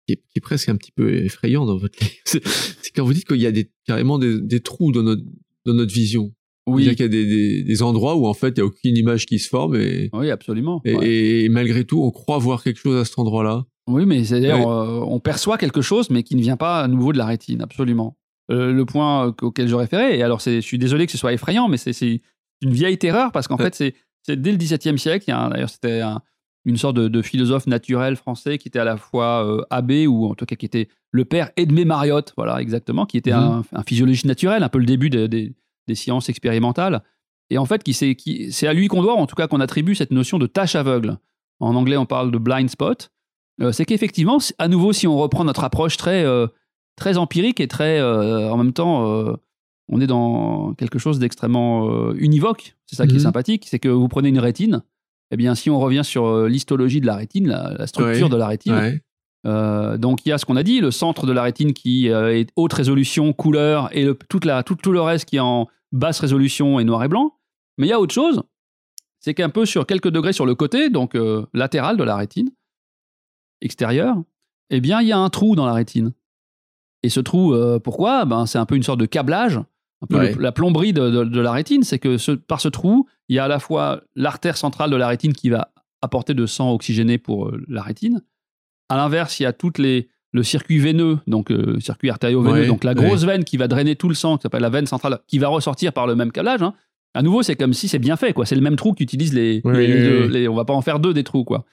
qui 0.06 0.12
est, 0.34 0.40
presque 0.40 0.68
un 0.68 0.76
petit 0.76 0.92
peu 0.92 1.24
effrayant 1.24 1.66
dans 1.66 1.76
votre 1.76 1.98
livre. 2.00 2.12
C'est 2.24 2.90
quand 2.94 3.04
vous 3.04 3.12
dites 3.12 3.26
qu'il 3.26 3.40
y 3.40 3.46
a 3.46 3.52
des, 3.52 3.70
carrément 3.86 4.18
des, 4.18 4.60
trous 4.60 4.92
dans 4.92 5.02
notre, 5.02 5.22
dans 5.64 5.74
notre 5.74 5.92
vision. 5.92 6.32
Oui. 6.68 6.84
Il 6.84 7.00
y 7.00 7.02
a 7.02 7.08
des, 7.08 7.62
des, 7.62 7.82
endroits 7.82 8.16
où 8.16 8.26
en 8.26 8.34
fait 8.34 8.48
il 8.48 8.54
n'y 8.54 8.62
a 8.62 8.64
aucune 8.64 8.96
image 8.96 9.26
qui 9.26 9.38
se 9.38 9.48
forme 9.48 9.76
et 9.76 10.10
oui 10.12 10.32
absolument 10.32 10.82
et, 10.84 11.48
malgré 11.48 11.84
tout 11.84 12.02
on 12.02 12.10
croit 12.10 12.38
voir 12.38 12.64
quelque 12.64 12.80
chose 12.80 12.96
à 12.96 13.04
cet 13.04 13.20
endroit-là. 13.20 13.66
Oui 13.86 14.04
mais 14.04 14.24
c'est 14.24 14.34
à 14.34 14.40
dire 14.40 14.68
euh, 14.68 14.98
on 15.06 15.20
perçoit 15.20 15.58
quelque 15.58 15.80
chose 15.80 16.10
mais 16.10 16.24
qui 16.24 16.34
ne 16.34 16.40
vient 16.40 16.56
pas 16.56 16.80
à 16.80 16.88
nouveau 16.88 17.12
de 17.12 17.18
la 17.18 17.26
rétine 17.26 17.62
absolument. 17.62 18.16
Euh, 18.50 18.72
le 18.72 18.84
point 18.84 19.34
auquel 19.42 19.66
je 19.66 19.74
référais 19.74 20.18
et 20.18 20.22
alors 20.22 20.38
je 20.38 20.60
suis 20.60 20.78
désolé 20.78 21.06
que 21.06 21.10
ce 21.10 21.18
soit 21.18 21.32
effrayant 21.32 21.66
mais 21.66 21.78
c'est 21.78 22.22
une 22.62 22.70
vieille 22.70 22.96
terreur 22.96 23.32
parce 23.32 23.48
qu'en 23.48 23.56
fait 23.56 23.74
c'est 23.74 23.94
dès 24.28 24.52
le 24.52 24.56
XVIIe 24.56 24.98
siècle. 24.98 25.24
D'ailleurs 25.26 25.70
c'était 25.70 26.02
une 26.64 26.76
sorte 26.76 26.96
de, 26.96 27.22
philosophe 27.22 27.66
naturel 27.66 28.16
français 28.16 28.58
qui 28.58 28.68
était 28.68 28.78
à 28.78 28.84
la 28.84 28.96
fois 28.96 29.44
euh, 29.44 29.62
abbé 29.70 30.06
ou 30.06 30.26
en 30.26 30.34
tout 30.34 30.46
cas 30.46 30.56
qui 30.56 30.66
était 30.66 30.88
le 31.10 31.24
père 31.24 31.50
Edmé 31.56 31.84
Mariotte, 31.84 32.34
voilà 32.36 32.60
exactement, 32.60 33.06
qui 33.06 33.16
était 33.16 33.32
mmh. 33.32 33.64
un, 33.72 33.82
physiologiste 33.82 34.26
naturel, 34.26 34.62
un 34.62 34.68
peu 34.68 34.78
le 34.78 34.86
début 34.86 35.10
des 35.10 35.54
sciences 35.94 36.28
expérimentales. 36.28 37.02
Et 37.50 37.58
en 37.58 37.64
fait, 37.64 37.82
qui 37.82 37.92
c'est 37.94 38.66
à 38.66 38.72
lui 38.72 38.88
qu'on 38.88 39.02
doit, 39.02 39.14
en 39.14 39.26
tout 39.26 39.36
cas 39.36 39.46
qu'on 39.46 39.60
attribue 39.60 39.94
cette 39.94 40.10
notion 40.10 40.38
de 40.38 40.46
tâche 40.46 40.74
aveugle. 40.74 41.18
En 41.60 41.74
anglais, 41.74 41.96
on 41.96 42.06
parle 42.06 42.30
de 42.30 42.38
blind 42.38 42.68
spot. 42.68 43.10
Euh, 43.62 43.72
c'est 43.72 43.84
qu'effectivement, 43.84 44.38
à 44.58 44.68
nouveau, 44.68 44.92
si 44.92 45.06
on 45.06 45.16
reprend 45.16 45.44
notre 45.44 45.64
approche 45.64 45.96
très, 45.96 46.24
euh, 46.24 46.46
très 46.96 47.18
empirique 47.18 47.60
et 47.60 47.68
très, 47.68 48.02
en 48.02 48.56
même 48.56 48.72
temps, 48.72 49.38
on 49.88 50.00
est 50.00 50.06
dans 50.06 50.74
quelque 50.74 50.98
chose 50.98 51.18
d'extrêmement 51.18 52.12
univoque. 52.14 52.76
C'est 52.86 52.96
ça 52.96 53.06
qui 53.06 53.14
est 53.14 53.18
mmh. 53.18 53.20
sympathique, 53.20 53.66
c'est 53.68 53.78
que 53.78 53.88
vous 53.88 54.08
prenez 54.08 54.28
une 54.28 54.38
rétine, 54.38 54.82
eh 55.30 55.36
bien, 55.36 55.54
si 55.54 55.70
on 55.70 55.78
revient 55.78 56.04
sur 56.04 56.26
euh, 56.26 56.48
l'histologie 56.48 57.00
de 57.00 57.06
la 57.06 57.16
rétine, 57.16 57.48
la, 57.48 57.86
structure 57.86 58.28
de 58.28 58.36
la 58.36 58.46
rétine, 58.46 59.00
euh, 59.46 59.96
donc 59.98 60.24
il 60.24 60.30
y 60.30 60.32
a 60.32 60.38
ce 60.38 60.44
qu'on 60.44 60.56
a 60.56 60.62
dit, 60.62 60.80
le 60.80 60.90
centre 60.90 61.26
de 61.26 61.32
la 61.32 61.42
rétine 61.42 61.72
qui 61.72 62.10
euh, 62.10 62.36
est 62.36 62.50
haute 62.56 62.72
résolution, 62.72 63.32
couleur, 63.32 63.88
et 63.96 64.06
toute 64.28 64.44
la, 64.44 64.62
tout, 64.62 64.76
tout, 64.76 64.92
le 64.92 65.00
reste 65.00 65.28
qui 65.28 65.36
est 65.36 65.40
en 65.40 65.68
basse 65.92 66.20
résolution 66.20 66.78
et 66.78 66.84
noir 66.84 67.02
et 67.04 67.08
blanc. 67.08 67.34
Mais 67.78 67.86
il 67.86 67.90
y 67.90 67.92
a 67.92 68.00
autre 68.00 68.14
chose, 68.14 68.42
c'est 69.20 69.34
qu'un 69.34 69.50
peu 69.50 69.66
sur 69.66 69.86
quelques 69.86 70.10
degrés 70.10 70.32
sur 70.32 70.46
le 70.46 70.54
côté, 70.54 70.90
donc 70.90 71.16
latéral 71.52 71.96
de 71.96 72.04
la 72.04 72.16
rétine, 72.16 72.50
extérieur, 73.60 74.16
eh 74.70 74.80
bien 74.80 75.02
il 75.02 75.08
y 75.08 75.12
a 75.12 75.18
un 75.18 75.28
trou 75.28 75.56
dans 75.56 75.66
la 75.66 75.74
rétine. 75.74 76.12
Et 77.06 77.08
ce 77.08 77.20
trou, 77.20 77.54
pourquoi? 77.84 78.24
Ben, 78.24 78.46
C'est 78.46 78.58
un 78.58 78.66
peu 78.66 78.74
une 78.74 78.82
sorte 78.82 79.00
de 79.00 79.06
câblage 79.06 79.60
la 80.10 80.52
plomberie 80.52 80.92
de, 80.92 81.40
la 81.40 81.52
rétine, 81.52 81.82
c'est 81.82 81.98
que 81.98 82.34
par 82.34 82.60
ce 82.60 82.68
trou, 82.68 83.06
il 83.28 83.36
y 83.36 83.38
a 83.38 83.44
à 83.44 83.48
la 83.48 83.58
fois 83.58 84.02
l'artère 84.14 84.56
centrale 84.56 84.90
de 84.90 84.96
la 84.96 85.08
rétine 85.08 85.32
qui 85.32 85.48
va 85.48 85.72
apporter 86.02 86.34
de 86.34 86.46
sang 86.46 86.72
oxygéné 86.72 87.18
pour 87.18 87.48
euh, 87.48 87.64
la 87.68 87.82
rétine. 87.82 88.22
À 88.88 88.96
l'inverse, 88.96 89.40
il 89.40 89.44
y 89.44 89.46
a 89.46 89.52
toutes 89.52 89.78
les 89.78 90.08
le 90.32 90.42
circuit 90.42 90.78
veineux, 90.78 91.18
donc 91.26 91.50
euh, 91.50 91.80
circuit 91.80 92.10
artério-veineux, 92.10 92.66
donc 92.66 92.84
la 92.84 92.92
grosse 92.92 93.24
veine 93.24 93.42
qui 93.42 93.56
va 93.56 93.68
drainer 93.68 93.96
tout 93.96 94.10
le 94.10 94.14
sang, 94.14 94.36
qui 94.36 94.42
s'appelle 94.42 94.60
la 94.60 94.68
veine 94.68 94.86
centrale, 94.86 95.20
qui 95.26 95.38
va 95.38 95.48
ressortir 95.48 95.94
par 95.94 96.06
le 96.06 96.14
même 96.14 96.30
câblage. 96.30 96.62
Hein. 96.62 96.74
À 97.14 97.22
nouveau, 97.22 97.42
c'est 97.42 97.56
comme 97.56 97.72
si 97.72 97.88
c'est 97.88 97.98
bien 97.98 98.16
fait, 98.16 98.34
quoi. 98.34 98.44
C'est 98.44 98.54
le 98.54 98.60
même 98.60 98.76
trou 98.76 98.92
qu'utilisent 98.92 99.32
les, 99.32 99.62
les, 99.64 100.28
les, 100.28 100.48
On 100.48 100.54
va 100.54 100.66
pas 100.66 100.74
en 100.74 100.82
faire 100.82 100.98
deux 100.98 101.14
des 101.14 101.24
trous, 101.24 101.44
quoi. 101.44 101.64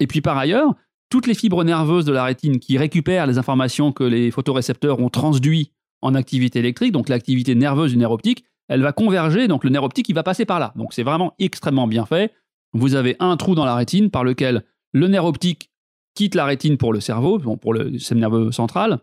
Et 0.00 0.06
puis 0.06 0.22
par 0.22 0.38
ailleurs, 0.38 0.74
toutes 1.08 1.26
les 1.26 1.34
fibres 1.34 1.64
nerveuses 1.64 2.04
de 2.04 2.12
la 2.12 2.24
rétine 2.24 2.58
qui 2.58 2.78
récupèrent 2.78 3.26
les 3.26 3.38
informations 3.38 3.92
que 3.92 4.04
les 4.04 4.30
photorécepteurs 4.30 5.00
ont 5.00 5.08
transduites 5.08 5.72
en 6.02 6.14
activité 6.14 6.58
électrique, 6.58 6.92
donc 6.92 7.08
l'activité 7.08 7.54
nerveuse 7.54 7.92
du 7.92 7.96
nerf 7.96 8.10
optique, 8.10 8.44
elle 8.68 8.82
va 8.82 8.92
converger, 8.92 9.48
donc 9.48 9.64
le 9.64 9.70
nerf 9.70 9.84
optique, 9.84 10.08
il 10.08 10.14
va 10.14 10.22
passer 10.22 10.44
par 10.44 10.58
là. 10.58 10.72
Donc 10.76 10.92
c'est 10.92 11.02
vraiment 11.02 11.34
extrêmement 11.38 11.86
bien 11.86 12.04
fait. 12.04 12.32
Vous 12.72 12.94
avez 12.94 13.16
un 13.20 13.36
trou 13.36 13.54
dans 13.54 13.64
la 13.64 13.74
rétine 13.74 14.10
par 14.10 14.24
lequel 14.24 14.64
le 14.92 15.08
nerf 15.08 15.24
optique 15.24 15.70
quitte 16.14 16.34
la 16.34 16.44
rétine 16.44 16.76
pour 16.76 16.92
le 16.92 17.00
cerveau, 17.00 17.38
pour 17.38 17.74
le 17.74 17.98
système 17.98 18.18
nerveux 18.18 18.50
central, 18.50 19.00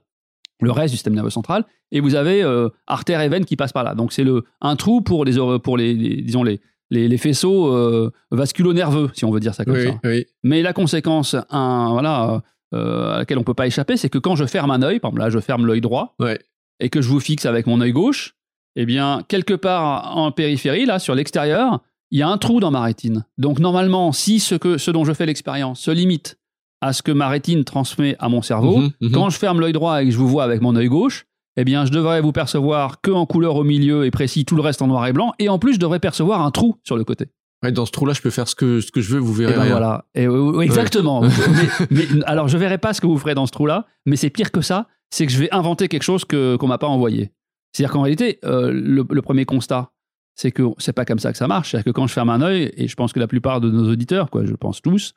le 0.62 0.72
reste 0.72 0.92
du 0.92 0.98
système 0.98 1.14
nerveux 1.14 1.30
central, 1.30 1.66
et 1.92 2.00
vous 2.00 2.16
avez 2.16 2.44
euh, 2.44 2.70
artère 2.88 3.22
et 3.22 3.30
veine 3.30 3.46
qui 3.46 3.56
passent 3.56 3.74
par 3.74 3.84
là. 3.84 3.96
Donc 3.96 4.12
c'est 4.14 4.26
un 4.62 4.76
trou 4.76 5.02
pour 5.02 5.26
les, 5.26 6.22
disons 6.22 6.44
les 6.44 6.60
les, 6.94 7.18
faisceaux 7.18 7.68
euh, 7.68 8.12
vasculo-nerveux, 8.32 9.10
si 9.14 9.26
on 9.26 9.32
veut 9.32 9.40
dire 9.40 9.54
ça 9.54 9.66
comme 9.66 9.80
ça. 9.80 10.00
Mais 10.44 10.62
la 10.62 10.74
conséquence, 10.74 11.36
un, 11.50 11.90
voilà, 11.92 12.42
euh, 12.74 13.14
à 13.14 13.18
laquelle 13.20 13.38
on 13.38 13.44
peut 13.44 13.54
pas 13.54 13.68
échapper, 13.68 13.98
c'est 13.98 14.10
que 14.10 14.18
quand 14.18 14.36
je 14.36 14.46
ferme 14.46 14.72
un 14.72 14.82
œil, 14.82 15.00
par 15.00 15.10
exemple 15.10 15.22
là, 15.22 15.30
je 15.30 15.40
ferme 15.40 15.66
l'œil 15.66 15.82
droit, 15.82 16.16
et 16.80 16.90
que 16.90 17.02
je 17.02 17.10
vous 17.10 17.20
fixe 17.20 17.46
avec 17.46 17.68
mon 17.68 17.82
œil 17.82 17.92
gauche, 17.92 18.36
eh 18.76 18.86
bien, 18.86 19.24
quelque 19.28 19.54
part 19.54 20.18
en 20.18 20.32
périphérie, 20.32 20.86
là, 20.86 21.00
sur 21.00 21.16
l'extérieur, 21.16 21.80
il 22.12 22.20
y 22.20 22.22
a 22.22 22.28
un 22.28 22.38
trou 22.38 22.60
dans 22.60 22.72
ma 22.72 22.82
rétine. 22.82 23.26
Donc, 23.38 23.60
normalement, 23.60 24.12
si 24.12 24.40
ce, 24.40 24.56
que, 24.56 24.78
ce 24.78 24.92
dont 24.92 25.06
je 25.06 25.14
fais 25.14 25.26
l'expérience 25.26 25.80
se 25.80 25.92
limite 25.92 26.38
à 26.82 26.94
ce 26.94 27.02
que 27.02 27.12
ma 27.12 27.30
rétine 27.30 27.64
transmet 27.64 28.16
à 28.20 28.30
mon 28.30 28.42
cerveau, 28.42 28.78
mhm, 28.78 28.92
mhm. 29.02 29.12
quand 29.12 29.30
je 29.30 29.38
ferme 29.38 29.60
l'œil 29.60 29.74
droit 29.74 30.02
et 30.02 30.06
que 30.06 30.12
je 30.12 30.18
vous 30.18 30.28
vois 30.28 30.44
avec 30.44 30.62
mon 30.62 30.76
œil 30.76 30.90
gauche, 30.90 31.26
eh 31.58 31.64
bien, 31.64 31.86
je 31.86 31.92
devrais 31.92 32.22
vous 32.22 32.32
percevoir 32.32 33.02
que 33.02 33.12
en 33.12 33.26
couleur 33.26 33.56
au 33.56 33.64
milieu 33.64 34.06
et 34.06 34.12
précis, 34.12 34.46
tout 34.46 34.56
le 34.56 34.62
reste 34.62 34.82
en 34.82 34.88
noir 34.88 35.06
et 35.08 35.14
blanc, 35.14 35.34
et 35.40 35.50
en 35.50 35.60
plus, 35.60 35.74
je 35.74 35.80
devrais 35.80 36.00
percevoir 36.00 36.42
un 36.42 36.52
trou 36.52 36.80
sur 36.84 36.98
le 36.98 37.04
côté. 37.04 37.28
dans 37.64 37.86
ce 37.86 37.92
trou-là, 37.92 38.14
je 38.14 38.22
peux 38.22 38.30
faire 38.30 38.48
ce 38.48 38.56
que, 38.56 38.82
ce 38.82 38.92
que 38.92 39.02
je 39.02 39.14
veux, 39.14 39.20
vous 39.20 39.34
verrez. 39.34 39.54
Et 39.54 39.58
ben 39.58 39.70
voilà. 39.70 40.06
Et, 40.16 40.28
exactement. 40.64 41.22
mais, 41.92 42.08
alors, 42.26 42.48
je 42.48 42.58
verrai 42.58 42.78
pas 42.78 42.94
ce 42.94 43.02
que 43.02 43.08
vous 43.08 43.18
ferez 43.18 43.36
dans 43.36 43.46
ce 43.46 43.52
trou-là, 43.52 43.86
mais 44.06 44.16
c'est 44.16 44.30
pire 44.30 44.52
que 44.52 44.62
ça 44.62 44.88
c'est 45.14 45.28
que 45.28 45.32
je 45.32 45.38
vais 45.38 45.54
inventer 45.54 45.88
quelque 45.90 46.04
chose 46.04 46.26
que 46.26 46.56
qu'on 46.56 46.66
m'a 46.66 46.80
pas 46.80 46.88
envoyé. 46.88 47.32
C'est-à-dire 47.72 47.94
qu'en 47.94 48.02
réalité, 48.02 48.40
euh, 48.46 48.72
le, 48.74 49.22
premier 49.22 49.46
constat, 49.46 49.92
c'est 50.36 50.52
que 50.52 50.64
c'est 50.80 50.94
pas 50.94 51.06
comme 51.06 51.20
ça 51.20 51.32
que 51.32 51.38
ça 51.38 51.48
marche. 51.48 51.72
C'est-à-dire 51.72 51.86
que 51.86 51.96
quand 51.96 52.08
je 52.08 52.14
ferme 52.14 52.30
un 52.30 52.42
œil, 52.42 52.72
et 52.76 52.88
je 52.88 52.96
pense 52.96 53.14
que 53.14 53.20
la 53.20 53.28
plupart 53.28 53.62
de 53.62 53.70
nos 53.70 53.92
auditeurs, 53.92 54.32
quoi, 54.32 54.44
je 54.44 54.56
pense 54.56 54.82
tous, 54.82 55.14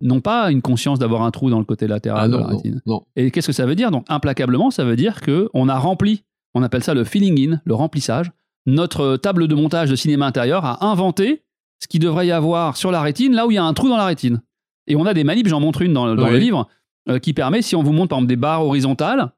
n'ont 0.00 0.20
pas 0.20 0.50
une 0.50 0.62
conscience 0.62 0.98
d'avoir 0.98 1.22
un 1.22 1.30
trou 1.30 1.50
dans 1.50 1.58
le 1.58 1.64
côté 1.64 1.86
latéral 1.86 2.24
ah 2.24 2.28
de 2.28 2.36
la 2.36 2.46
rétine. 2.46 2.82
Et 3.16 3.30
qu'est-ce 3.30 3.46
que 3.46 3.52
ça 3.52 3.66
veut 3.66 3.74
dire? 3.74 3.90
Donc, 3.90 4.04
implacablement, 4.08 4.70
ça 4.70 4.84
veut 4.84 4.96
dire 4.96 5.20
que 5.20 5.48
on 5.54 5.68
a 5.68 5.78
rempli, 5.78 6.24
on 6.54 6.62
appelle 6.62 6.82
ça 6.82 6.94
le 6.94 7.04
filling 7.04 7.54
in, 7.54 7.60
le 7.64 7.74
remplissage. 7.74 8.30
Notre 8.66 9.16
table 9.16 9.48
de 9.48 9.54
montage 9.54 9.90
de 9.90 9.96
cinéma 9.96 10.26
intérieur 10.26 10.64
a 10.64 10.84
inventé 10.84 11.44
ce 11.80 11.88
qu'il 11.88 12.00
devrait 12.00 12.26
y 12.26 12.32
avoir 12.32 12.76
sur 12.76 12.90
la 12.90 13.00
rétine, 13.00 13.34
là 13.34 13.46
où 13.46 13.50
il 13.50 13.54
y 13.54 13.58
a 13.58 13.64
un 13.64 13.74
trou 13.74 13.88
dans 13.88 13.96
la 13.96 14.06
rétine. 14.06 14.42
Et 14.86 14.96
on 14.96 15.06
a 15.06 15.14
des 15.14 15.24
manips, 15.24 15.48
j'en 15.48 15.60
montre 15.60 15.82
une 15.82 15.92
dans, 15.92 16.06
le 16.06 16.38
livre, 16.38 16.68
euh, 17.08 17.18
qui 17.18 17.32
permet, 17.32 17.62
si 17.62 17.76
on 17.76 17.82
vous 17.82 17.92
montre 17.92 18.08
par 18.08 18.18
exemple 18.18 18.28
des 18.28 18.36
barres 18.36 18.64
horizontales, 18.64 19.32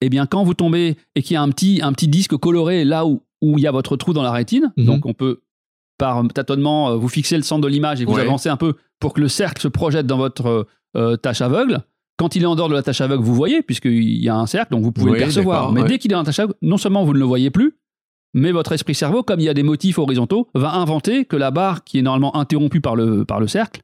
eh 0.00 0.08
bien, 0.08 0.26
quand 0.26 0.44
vous 0.44 0.54
tombez 0.54 0.96
et 1.14 1.22
qu'il 1.22 1.34
y 1.34 1.36
a 1.36 1.42
un 1.42 1.50
petit, 1.50 1.80
un 1.82 1.92
petit 1.92 2.08
disque 2.08 2.36
coloré 2.36 2.84
là 2.84 3.06
où, 3.06 3.22
où 3.42 3.58
il 3.58 3.62
y 3.62 3.66
a 3.66 3.72
votre 3.72 3.96
trou 3.96 4.12
dans 4.12 4.22
la 4.22 4.30
rétine, 4.30 4.72
mhm. 4.76 4.84
donc 4.84 5.06
on 5.06 5.14
peut, 5.14 5.42
par 5.98 6.26
tâtonnement, 6.28 6.90
euh, 6.90 6.96
vous 6.96 7.08
fixer 7.08 7.36
le 7.36 7.42
centre 7.42 7.62
de 7.62 7.68
l'image 7.68 8.00
et 8.00 8.04
vous 8.04 8.18
avancer 8.18 8.48
un 8.48 8.56
peu 8.56 8.74
pour 9.00 9.12
que 9.14 9.20
le 9.20 9.28
cercle 9.28 9.60
se 9.62 9.68
projette 9.68 10.06
dans 10.06 10.18
votre 10.18 10.66
euh, 10.96 11.16
tâche 11.16 11.40
aveugle. 11.40 11.80
Quand 12.16 12.34
il 12.34 12.42
est 12.42 12.46
en 12.46 12.56
dehors 12.56 12.68
de 12.68 12.74
la 12.74 12.82
tâche 12.82 13.00
aveugle, 13.00 13.22
vous 13.22 13.34
voyez, 13.34 13.62
puisqu'il 13.62 14.22
y 14.22 14.28
a 14.28 14.34
un 14.36 14.46
cercle, 14.46 14.72
donc 14.72 14.82
vous 14.82 14.90
pouvez 14.92 15.12
le 15.12 15.18
percevoir. 15.18 15.72
Mais 15.72 15.84
dès 15.84 15.98
qu'il 15.98 16.10
est 16.12 16.16
en 16.16 16.24
tâche 16.24 16.40
aveugle, 16.40 16.54
non 16.62 16.76
seulement 16.76 17.04
vous 17.04 17.12
ne 17.14 17.18
le 17.18 17.24
voyez 17.24 17.50
plus, 17.50 17.78
mais 18.34 18.52
votre 18.52 18.72
esprit-cerveau, 18.72 19.22
comme 19.22 19.40
il 19.40 19.44
y 19.44 19.48
a 19.48 19.54
des 19.54 19.62
motifs 19.62 19.98
horizontaux, 19.98 20.48
va 20.54 20.72
inventer 20.74 21.24
que 21.24 21.36
la 21.36 21.50
barre 21.50 21.82
qui 21.84 21.98
est 21.98 22.02
normalement 22.02 22.36
interrompue 22.36 22.80
par 22.80 22.94
le, 22.96 23.24
par 23.24 23.40
le 23.40 23.46
cercle 23.46 23.80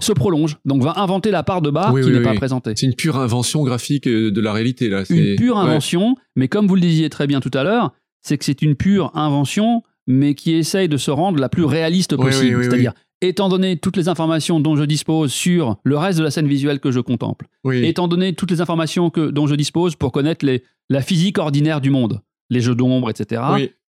se 0.00 0.12
prolonge. 0.12 0.56
Donc 0.64 0.82
va 0.82 0.94
inventer 0.96 1.30
la 1.30 1.42
part 1.42 1.62
de 1.62 1.70
barre 1.70 1.94
qui 1.94 2.10
n'est 2.10 2.22
pas 2.22 2.34
présentée. 2.34 2.72
C'est 2.76 2.86
une 2.86 2.94
pure 2.94 3.18
invention 3.18 3.62
graphique 3.62 4.08
euh, 4.08 4.30
de 4.32 4.40
la 4.40 4.52
réalité. 4.52 4.88
là. 4.88 5.04
Une 5.10 5.36
pure 5.36 5.58
invention, 5.58 6.16
mais 6.36 6.48
comme 6.48 6.66
vous 6.66 6.74
le 6.74 6.80
disiez 6.80 7.08
très 7.10 7.26
bien 7.26 7.40
tout 7.40 7.50
à 7.54 7.62
l'heure, 7.62 7.92
c'est 8.22 8.38
que 8.38 8.44
c'est 8.44 8.62
une 8.62 8.74
pure 8.74 9.10
invention, 9.14 9.82
mais 10.06 10.34
qui 10.34 10.54
essaye 10.54 10.88
de 10.88 10.96
se 10.96 11.10
rendre 11.10 11.38
la 11.38 11.48
plus 11.48 11.64
réaliste 11.64 12.16
possible. 12.16 12.64
C'est-à-dire, 12.64 12.94
étant 13.28 13.48
donné 13.48 13.76
toutes 13.76 13.96
les 13.96 14.08
informations 14.08 14.60
dont 14.60 14.76
je 14.76 14.84
dispose 14.84 15.32
sur 15.32 15.76
le 15.84 15.96
reste 15.96 16.18
de 16.18 16.24
la 16.24 16.30
scène 16.30 16.48
visuelle 16.48 16.80
que 16.80 16.90
je 16.90 17.00
contemple, 17.00 17.46
étant 17.72 18.08
donné 18.08 18.34
toutes 18.34 18.50
les 18.50 18.60
informations 18.60 19.10
que, 19.10 19.30
dont 19.30 19.46
je 19.46 19.54
dispose 19.54 19.96
pour 19.96 20.12
connaître 20.12 20.44
les, 20.44 20.62
la 20.88 21.02
physique 21.02 21.38
ordinaire 21.38 21.80
du 21.80 21.90
monde, 21.90 22.22
les 22.50 22.60
jeux 22.60 22.74
d'ombre, 22.74 23.10
etc., 23.10 23.42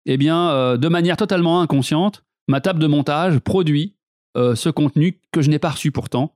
eh 0.08 0.18
bien, 0.18 0.50
euh, 0.52 0.78
de 0.78 0.88
manière 0.88 1.18
totalement 1.18 1.62
inconsciente, 1.62 2.24
ma 2.48 2.62
table 2.62 2.80
de 2.80 2.88
montage 2.88 3.40
produit 3.40 3.96
euh, 4.38 4.54
ce 4.54 4.70
contenu 4.70 5.20
que 5.32 5.42
je 5.42 5.50
n'ai 5.50 5.60
pas 5.60 5.72
reçu 5.72 5.92
pourtant, 5.92 6.36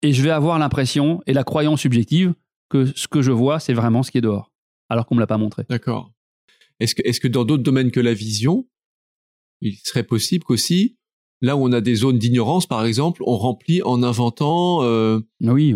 et 0.00 0.12
je 0.12 0.22
vais 0.22 0.30
avoir 0.30 0.58
l'impression 0.58 1.20
et 1.26 1.32
la 1.32 1.44
croyance 1.44 1.80
subjective 1.80 2.34
que 2.70 2.86
ce 2.96 3.06
que 3.06 3.20
je 3.20 3.30
vois, 3.30 3.60
c'est 3.60 3.74
vraiment 3.74 4.02
ce 4.02 4.10
qui 4.10 4.18
est 4.18 4.22
dehors, 4.22 4.50
alors 4.88 5.06
qu'on 5.06 5.14
ne 5.14 5.18
me 5.18 5.22
l'a 5.22 5.26
pas 5.26 5.36
montré. 5.36 5.64
D'accord. 5.68 6.10
Est-ce 6.80 6.94
que, 6.94 7.02
est 7.04 7.18
que 7.20 7.28
dans 7.28 7.44
d'autres 7.44 7.62
domaines 7.62 7.90
que 7.90 8.00
la 8.00 8.14
vision, 8.14 8.66
il 9.60 9.76
serait 9.76 10.02
possible 10.02 10.44
qu'aussi, 10.44 10.96
là 11.42 11.56
où 11.56 11.66
on 11.66 11.72
a 11.72 11.80
des 11.80 11.96
zones 11.96 12.18
d'ignorance, 12.18 12.66
par 12.66 12.86
exemple, 12.86 13.22
on 13.26 13.36
remplit 13.36 13.82
en 13.82 14.02
inventant. 14.02 14.82
Euh, 14.82 15.20
oui, 15.40 15.74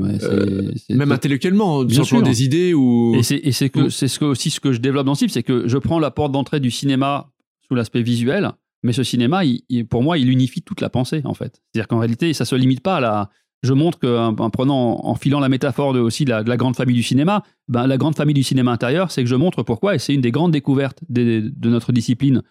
même 0.88 1.12
intellectuellement, 1.12 1.84
bien 1.84 2.04
sûr. 2.04 2.22
des 2.22 2.44
idées 2.44 2.72
ou. 2.72 3.14
Et 3.16 3.52
c'est 3.52 3.68
que 3.68 3.90
c'est 3.90 4.08
ce 4.08 4.18
que 4.18 4.24
aussi 4.24 4.50
ce 4.50 4.60
que 4.60 4.72
je 4.72 4.78
développe 4.78 5.06
dans 5.06 5.14
ce 5.14 5.24
livre, 5.24 5.32
c'est 5.32 5.42
que 5.42 5.68
je 5.68 5.76
prends 5.76 5.98
la 5.98 6.10
porte 6.10 6.32
d'entrée 6.32 6.60
du 6.60 6.70
cinéma 6.70 7.30
sous 7.68 7.74
l'aspect 7.74 8.02
visuel, 8.02 8.52
mais 8.82 8.92
ce 8.92 9.02
cinéma, 9.02 9.42
pour 9.90 10.02
moi, 10.02 10.16
il 10.16 10.30
unifie 10.30 10.62
toute 10.62 10.80
la 10.80 10.88
pensée, 10.88 11.20
en 11.24 11.34
fait. 11.34 11.60
C'est-à-dire 11.72 11.88
qu'en 11.88 11.98
réalité, 11.98 12.32
ça 12.32 12.44
se 12.44 12.54
limite 12.54 12.80
pas 12.80 12.96
à 12.96 13.00
la. 13.00 13.30
Je 13.62 13.72
montre 13.72 13.98
qu'en 13.98 14.50
prenant, 14.50 15.04
en 15.04 15.14
filant 15.16 15.40
la 15.40 15.48
métaphore 15.48 15.92
de, 15.92 15.98
aussi 15.98 16.24
de 16.24 16.30
la, 16.30 16.56
grande 16.56 16.76
famille 16.76 16.94
du 16.94 17.02
cinéma, 17.02 17.42
ben, 17.66 17.86
la 17.88 17.96
grande 17.96 18.14
famille 18.14 18.34
du 18.34 18.44
cinéma 18.44 18.70
intérieur, 18.70 19.10
c'est 19.10 19.24
que 19.24 19.28
je 19.28 19.34
montre 19.34 19.64
pourquoi, 19.64 19.96
et 19.96 19.98
c'est 19.98 20.14
une 20.14 20.20
des 20.20 20.30
grandes 20.30 20.52
découvertes 20.52 21.00
de, 21.08 21.50
notre 21.64 21.90
discipline 21.90 22.42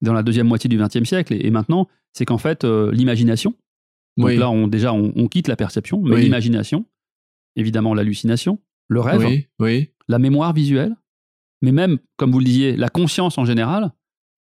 dans 0.00 0.14
la 0.14 0.24
deuxième 0.24 0.48
moitié 0.48 0.68
du 0.68 0.76
XXe 0.76 1.04
siècle 1.04 1.36
et, 1.38 1.50
maintenant, 1.50 1.86
c'est 2.14 2.24
qu'en 2.24 2.38
fait, 2.38 2.64
euh, 2.64 2.90
l'imagination, 2.92 3.54
Donc 4.16 4.30
là, 4.30 4.48
on, 4.50 4.68
déjà, 4.68 4.92
on, 4.92 5.28
quitte 5.28 5.48
la 5.48 5.56
perception, 5.56 6.00
mais 6.00 6.20
l'imagination, 6.20 6.86
évidemment 7.56 7.94
l'hallucination, 7.94 8.60
le 8.88 9.00
rêve, 9.00 9.44
la 10.08 10.18
mémoire 10.18 10.52
visuelle, 10.52 10.96
mais 11.62 11.72
même, 11.72 11.98
comme 12.16 12.30
vous 12.30 12.38
le 12.38 12.44
disiez, 12.44 12.76
la 12.76 12.88
conscience 12.88 13.38
en 13.38 13.44
général, 13.44 13.92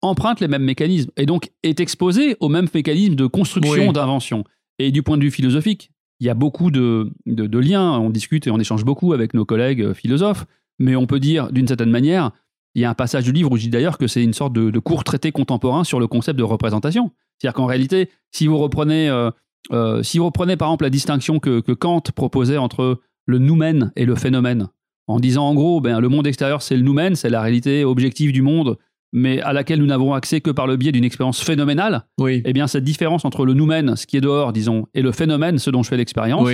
emprunte 0.01 0.39
les 0.39 0.47
mêmes 0.47 0.63
mécanismes 0.63 1.11
et 1.17 1.25
donc 1.25 1.51
est 1.63 1.79
exposée 1.79 2.37
aux 2.39 2.49
mêmes 2.49 2.67
mécanismes 2.73 3.15
de 3.15 3.27
construction, 3.27 3.91
d'invention. 3.91 4.43
Et 4.79 4.91
du 4.91 5.03
point 5.03 5.17
de 5.17 5.23
vue 5.23 5.31
philosophique, 5.31 5.91
il 6.19 6.27
y 6.27 6.29
a 6.29 6.33
beaucoup 6.33 6.71
de, 6.71 7.11
liens, 7.25 7.99
on 7.99 8.09
discute 8.09 8.47
et 8.47 8.51
on 8.51 8.59
échange 8.59 8.85
beaucoup 8.85 9.13
avec 9.13 9.33
nos 9.33 9.45
collègues 9.45 9.81
euh, 9.81 9.93
philosophes, 9.93 10.45
mais 10.79 10.95
on 10.95 11.05
peut 11.05 11.19
dire 11.19 11.51
d'une 11.51 11.67
certaine 11.67 11.91
manière, 11.91 12.31
il 12.75 12.81
y 12.81 12.85
a 12.85 12.89
un 12.89 12.95
passage 12.95 13.23
du 13.23 13.31
livre 13.31 13.51
où 13.51 13.57
je 13.57 13.63
dis 13.63 13.69
d'ailleurs 13.69 13.97
que 13.97 14.07
c'est 14.07 14.23
une 14.23 14.33
sorte 14.33 14.53
de, 14.53 14.79
court 14.79 15.03
traité 15.03 15.31
contemporain 15.31 15.83
sur 15.83 15.99
le 15.99 16.07
concept 16.07 16.37
de 16.37 16.43
représentation. 16.43 17.11
C'est-à-dire 17.37 17.55
qu'en 17.55 17.65
réalité, 17.65 18.09
si 18.31 18.47
vous 18.47 18.57
reprenez, 18.57 19.09
euh, 19.09 19.31
euh, 19.71 20.03
si 20.03 20.19
vous 20.19 20.25
reprenez 20.25 20.57
par 20.57 20.69
exemple 20.69 20.83
la 20.83 20.89
distinction 20.89 21.39
que, 21.39 21.59
Kant 21.73 22.01
proposait 22.15 22.57
entre 22.57 23.01
le 23.25 23.37
noumen 23.37 23.91
et 23.95 24.05
le 24.05 24.15
phénomène, 24.15 24.67
en 25.07 25.19
disant 25.19 25.47
en 25.47 25.55
gros, 25.55 25.81
ben, 25.81 25.99
le 25.99 26.09
monde 26.09 26.27
extérieur 26.27 26.61
c'est 26.61 26.75
le 26.75 26.83
noumen, 26.83 27.15
c'est 27.15 27.29
la 27.29 27.41
réalité 27.41 27.83
objective 27.83 28.31
du 28.31 28.41
monde, 28.41 28.77
mais 29.11 29.41
à 29.41 29.53
laquelle 29.53 29.79
nous 29.79 29.87
n'avons 29.87 30.13
accès 30.13 30.41
que 30.41 30.51
par 30.51 30.67
le 30.67 30.77
biais 30.77 30.91
d'une 30.91 31.03
expérience 31.03 31.41
phénoménale, 31.41 32.05
oui. 32.19 32.43
eh 32.45 32.53
bien 32.53 32.67
cette 32.67 32.83
différence 32.83 33.25
entre 33.25 33.45
le 33.45 33.53
noumen, 33.53 33.95
ce 33.95 34.05
qui 34.05 34.17
est 34.17 34.21
dehors, 34.21 34.53
disons, 34.53 34.87
et 34.93 35.01
le 35.01 35.11
phénomène, 35.11 35.57
ce 35.57 35.71
dont 35.71 35.81
je 35.81 35.89
fais 35.89 35.97
l'expérience, 35.97 36.47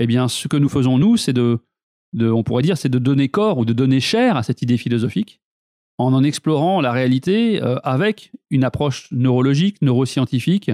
eh 0.00 0.06
bien 0.06 0.26
ce 0.26 0.48
que 0.48 0.56
nous 0.56 0.68
faisons 0.68 0.98
nous, 0.98 1.16
c'est 1.16 1.32
de, 1.32 1.60
de, 2.12 2.28
on 2.28 2.42
pourrait 2.42 2.62
dire, 2.62 2.76
c'est 2.76 2.88
de 2.88 2.98
donner 2.98 3.28
corps 3.28 3.58
ou 3.58 3.64
de 3.64 3.72
donner 3.72 4.00
chair 4.00 4.36
à 4.36 4.42
cette 4.42 4.62
idée 4.62 4.76
philosophique 4.76 5.40
en 5.98 6.12
en 6.12 6.24
explorant 6.24 6.80
la 6.80 6.92
réalité 6.92 7.62
euh, 7.62 7.76
avec 7.84 8.32
une 8.50 8.64
approche 8.64 9.08
neurologique, 9.12 9.80
neuroscientifique 9.82 10.70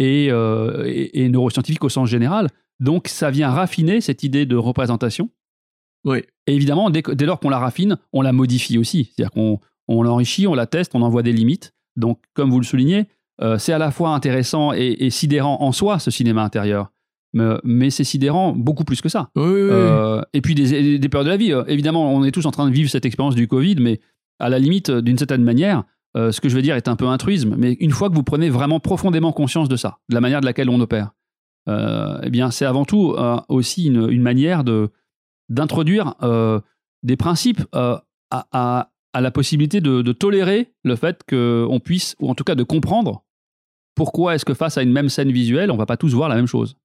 euh, 0.00 0.84
et, 0.86 1.28
neuroscientifique 1.28 1.84
au 1.84 1.88
sens 1.88 2.08
général. 2.08 2.48
Donc 2.78 3.08
ça 3.08 3.30
vient 3.30 3.50
raffiner 3.50 4.00
cette 4.00 4.22
idée 4.22 4.46
de 4.46 4.56
représentation. 4.56 5.30
Oui. 6.04 6.22
Et 6.46 6.54
évidemment, 6.54 6.88
dès, 6.88 7.02
dès 7.02 7.26
lors 7.26 7.38
qu'on 7.40 7.50
la 7.50 7.58
raffine, 7.58 7.98
on 8.12 8.22
la 8.22 8.32
modifie 8.32 8.78
aussi. 8.78 9.12
C'est-à-dire 9.14 9.30
qu'on 9.30 9.60
on 9.88 10.02
l'enrichit, 10.02 10.46
on 10.46 10.54
la 10.54 10.66
teste, 10.66 10.94
on 10.94 11.02
en 11.02 11.10
voit 11.10 11.22
des 11.22 11.32
limites. 11.32 11.74
Donc, 11.96 12.18
comme 12.32 12.50
vous 12.50 12.58
le 12.58 12.64
soulignez, 12.64 13.08
euh, 13.42 13.58
c'est 13.58 13.72
à 13.72 13.78
la 13.78 13.90
fois 13.90 14.10
intéressant 14.10 14.72
et, 14.72 15.10
sidérant 15.10 15.58
en 15.60 15.72
soi, 15.72 15.98
ce 15.98 16.10
cinéma 16.10 16.42
intérieur. 16.42 16.90
Mais, 17.34 17.90
c'est 17.90 18.04
sidérant 18.04 18.52
beaucoup 18.52 18.84
plus 18.84 19.02
que 19.02 19.08
ça. 19.10 19.30
Euh, 19.36 20.22
et 20.32 20.40
puis 20.40 20.54
des, 20.54 20.98
des, 20.98 21.08
peurs 21.08 21.24
de 21.24 21.28
la 21.28 21.36
vie. 21.36 21.52
Évidemment, 21.68 22.14
on 22.14 22.24
est 22.24 22.32
tous 22.32 22.46
en 22.46 22.50
train 22.50 22.66
de 22.66 22.72
vivre 22.72 22.88
cette 22.88 23.04
expérience 23.04 23.34
du 23.34 23.46
Covid, 23.46 23.76
mais 23.76 24.00
à 24.40 24.48
la 24.48 24.58
limite, 24.58 24.90
d'une 24.90 25.18
certaine 25.18 25.44
manière, 25.44 25.84
ce 26.16 26.40
que 26.40 26.48
je 26.48 26.56
veux 26.56 26.62
dire 26.62 26.74
est 26.74 26.88
un 26.88 26.96
peu 26.96 27.06
un 27.06 27.18
truisme. 27.18 27.54
Mais 27.56 27.74
une 27.74 27.92
fois 27.92 28.10
que 28.10 28.14
vous 28.14 28.24
prenez 28.24 28.50
vraiment 28.50 28.80
profondément 28.80 29.32
conscience 29.32 29.68
de 29.68 29.76
ça, 29.76 29.98
de 30.08 30.14
la 30.14 30.20
manière 30.20 30.40
de 30.40 30.46
laquelle 30.46 30.68
on 30.68 30.80
opère, 30.80 31.12
eh 31.68 32.30
bien, 32.30 32.50
c'est 32.50 32.64
avant 32.64 32.84
tout 32.84 33.14
aussi 33.48 33.86
une, 33.86 34.22
manière 34.22 34.64
de 34.64 34.90
d'introduire 35.48 36.14
des 37.02 37.16
principes 37.16 37.62
à, 37.72 38.90
la 39.14 39.30
possibilité 39.30 39.80
de, 39.80 40.12
tolérer 40.12 40.72
le 40.84 40.96
fait 40.96 41.22
qu'on 41.28 41.80
puisse, 41.80 42.16
ou 42.20 42.30
en 42.30 42.34
tout 42.34 42.44
cas 42.44 42.54
de 42.54 42.62
comprendre 42.62 43.24
pourquoi 43.94 44.34
est-ce 44.34 44.44
que 44.44 44.54
face 44.54 44.78
à 44.78 44.82
une 44.82 44.92
même 44.92 45.08
scène 45.08 45.32
visuelle, 45.32 45.70
on 45.70 45.76
va 45.76 45.86
pas 45.86 45.96
tous 45.96 46.14
voir 46.14 46.28
la 46.28 46.36
même 46.36 46.46
chose. 46.46 46.76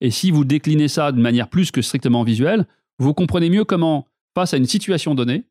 Et 0.00 0.10
si 0.10 0.30
vous 0.30 0.44
déclinez 0.44 0.88
ça 0.88 1.12
de 1.12 1.20
manière 1.20 1.48
plus 1.48 1.70
que 1.70 1.82
strictement 1.82 2.24
visuelle, 2.24 2.66
vous 2.98 3.14
comprenez 3.14 3.50
mieux 3.50 3.64
comment, 3.64 4.08
face 4.34 4.54
à 4.54 4.56
une 4.56 4.66
situation 4.66 5.14
donnée, 5.14 5.44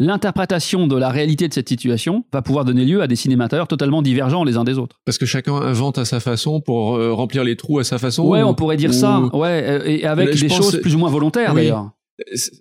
l'interprétation 0.00 0.86
de 0.86 0.96
la 0.96 1.10
réalité 1.10 1.46
de 1.46 1.54
cette 1.54 1.68
situation 1.68 2.24
va 2.32 2.42
pouvoir 2.42 2.64
donner 2.64 2.84
lieu 2.84 3.02
à 3.02 3.06
des 3.06 3.16
cinémateurs 3.16 3.68
totalement 3.68 4.00
divergents 4.02 4.42
les 4.42 4.56
uns 4.56 4.64
des 4.64 4.78
autres. 4.78 4.98
Parce 5.04 5.18
que 5.18 5.26
chacun 5.26 5.54
invente 5.54 5.98
à 5.98 6.04
sa 6.04 6.18
façon 6.18 6.60
pour 6.60 6.96
euh, 6.96 7.12
remplir 7.12 7.44
les 7.44 7.54
trous 7.54 7.78
à 7.78 7.84
sa 7.84 7.98
façon. 7.98 8.26
Ouais, 8.26 8.42
on 8.42 8.54
pourrait 8.54 8.78
dire 8.78 8.94
ça. 8.94 9.20
Ouais, 9.34 9.82
et 9.86 10.04
avec 10.06 10.34
des 10.34 10.48
choses 10.48 10.80
plus 10.80 10.94
ou 10.94 10.98
moins 10.98 11.10
volontaires 11.10 11.54
d'ailleurs. 11.54 11.92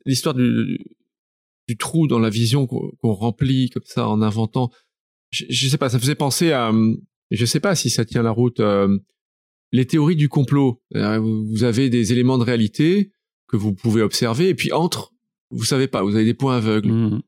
L'histoire 0.05 0.35
du, 0.35 0.79
du 1.67 1.77
trou 1.77 2.07
dans 2.07 2.19
la 2.19 2.29
vision 2.29 2.67
qu'on 2.67 3.13
remplit 3.13 3.69
comme 3.69 3.83
ça 3.85 4.07
en 4.07 4.21
inventant. 4.21 4.69
Je, 5.31 5.45
je, 5.49 5.67
sais 5.67 5.77
pas, 5.77 5.89
ça 5.89 5.99
faisait 5.99 6.15
penser 6.15 6.51
à, 6.51 6.71
je 7.31 7.45
sais 7.45 7.59
pas 7.59 7.75
si 7.75 7.89
ça 7.89 8.05
tient 8.05 8.23
la 8.23 8.31
route, 8.31 8.59
euh, 8.59 8.97
les 9.71 9.85
théories 9.85 10.15
du 10.15 10.29
complot. 10.29 10.81
Euh, 10.95 11.19
vous 11.19 11.63
avez 11.63 11.89
des 11.89 12.11
éléments 12.11 12.37
de 12.37 12.43
réalité 12.43 13.11
que 13.47 13.57
vous 13.57 13.73
pouvez 13.73 14.01
observer 14.01 14.49
et 14.49 14.55
puis 14.55 14.71
entre, 14.71 15.13
vous 15.51 15.63
savez 15.63 15.87
pas, 15.87 16.03
vous 16.03 16.15
avez 16.15 16.25
des 16.25 16.33
points 16.33 16.57
aveugles. 16.57 16.91
Mmh. 16.91 17.21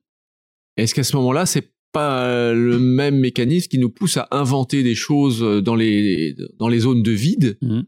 Est-ce 0.77 0.93
qu'à 0.95 1.03
ce 1.03 1.15
moment-là, 1.17 1.45
c'est 1.45 1.71
pas 1.91 2.53
le 2.53 2.79
même 2.79 3.19
mécanisme 3.19 3.67
qui 3.67 3.77
nous 3.77 3.89
pousse 3.89 4.17
à 4.17 4.27
inventer 4.31 4.83
des 4.83 4.95
choses 4.95 5.41
dans 5.41 5.75
les 5.75 6.35
dans 6.57 6.67
les 6.67 6.79
zones 6.79 7.03
de 7.03 7.11
vide 7.11 7.57
mmh 7.61 7.81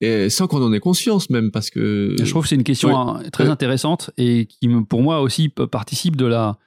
et 0.00 0.30
sans 0.30 0.46
qu'on 0.46 0.62
en 0.62 0.72
ait 0.72 0.80
conscience 0.80 1.28
même 1.30 1.50
parce 1.50 1.70
que 1.70 2.16
je 2.18 2.30
trouve 2.30 2.44
que 2.44 2.48
c'est 2.48 2.54
une 2.54 2.64
question 2.64 2.96
hein, 2.98 3.22
très 3.32 3.48
intéressante 3.48 4.10
et 4.16 4.46
qui 4.46 4.68
pour 4.88 5.02
moi 5.02 5.20
aussi 5.20 5.48
participe 5.48 6.16
de 6.16 6.26
la 6.26 6.58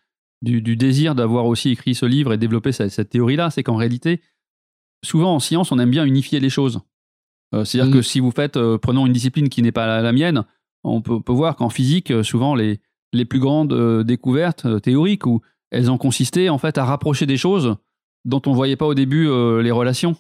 du, 0.44 0.76
désir 0.76 1.16
d'avoir 1.16 1.46
aussi 1.46 1.70
écrit 1.70 1.96
ce 1.96 2.06
livre 2.06 2.34
et 2.34 2.38
développé 2.38 2.72
cette, 2.72 3.10
théorie 3.10 3.36
là 3.36 3.50
c'est 3.50 3.64
qu'en 3.64 3.76
réalité 3.76 4.22
souvent 5.04 5.34
en 5.34 5.40
science 5.40 5.72
on 5.72 5.80
aime 5.80 5.90
bien 5.90 6.06
unifier 6.06 6.40
les 6.40 6.50
choses. 6.50 6.82
Euh, 7.56 7.66
c'est 7.66 7.80
à 7.80 7.86
dire 7.86 7.94
que 7.94 8.00
mm. 8.00 8.04
si 8.04 8.20
vous 8.20 8.32
faites 8.32 8.58
euh, 8.58 8.78
prenons 8.78 9.08
une 9.08 9.14
discipline 9.14 9.50
qui 9.50 9.62
n'est 9.62 9.72
pas 9.72 10.02
la, 10.02 10.12
mienne 10.12 10.44
on 10.84 11.02
peut, 11.02 11.20
peut 11.20 11.34
voir 11.34 11.56
qu'en 11.56 11.70
physique 11.70 12.12
euh, 12.12 12.24
souvent 12.24 12.56
les 12.56 12.80
les 13.14 13.26
plus 13.26 13.40
grandes 13.40 14.04
découvertes 14.04 14.82
théoriques 14.82 15.28
où 15.28 15.42
elles 15.74 15.92
ont 15.92 15.98
consisté 15.98 16.50
en 16.50 16.58
fait 16.58 16.78
à 16.78 16.86
rapprocher 16.86 17.26
des 17.26 17.38
choses 17.38 17.76
dont 18.26 18.42
on 18.46 18.54
voyait 18.54 18.78
pas 18.78 18.86
au 18.86 18.94
début 18.94 19.26
les 19.62 19.72
relations 19.72 20.16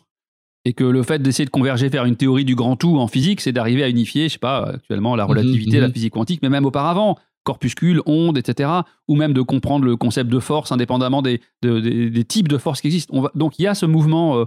et 0.65 0.73
que 0.73 0.83
le 0.83 1.03
fait 1.03 1.21
d'essayer 1.21 1.45
de 1.45 1.49
converger 1.49 1.89
vers 1.89 2.05
une 2.05 2.15
théorie 2.15 2.45
du 2.45 2.55
grand 2.55 2.75
tout 2.75 2.97
en 2.97 3.07
physique, 3.07 3.41
c'est 3.41 3.51
d'arriver 3.51 3.83
à 3.83 3.89
unifier, 3.89 4.29
je 4.29 4.33
sais 4.33 4.39
pas, 4.39 4.71
actuellement 4.75 5.15
la 5.15 5.25
mhm, 5.25 5.31
relativité, 5.31 5.79
la 5.79 5.87
mhm. 5.87 5.93
physique 5.93 6.13
quantique, 6.13 6.41
mais 6.41 6.49
même 6.49 6.65
auparavant, 6.65 7.17
corpuscules, 7.43 8.01
ondes, 8.05 8.37
etc., 8.37 8.69
ou 9.07 9.15
même 9.15 9.33
de 9.33 9.41
comprendre 9.41 9.85
le 9.85 9.97
concept 9.97 10.29
de 10.29 10.39
force 10.39 10.71
indépendamment 10.71 11.21
des, 11.21 11.41
des, 11.61 12.23
types 12.23 12.47
de 12.47 12.57
forces 12.57 12.81
qui 12.81 12.87
existent. 12.87 13.13
On 13.15 13.21
va, 13.21 13.31
donc 13.35 13.59
il 13.59 13.63
y 13.63 13.67
a 13.67 13.75
ce 13.75 13.85
mouvement 13.85 14.37
euh, 14.37 14.45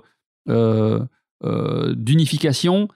euh, 0.49 1.01
euh, 1.45 1.95
d'unification 1.95 2.89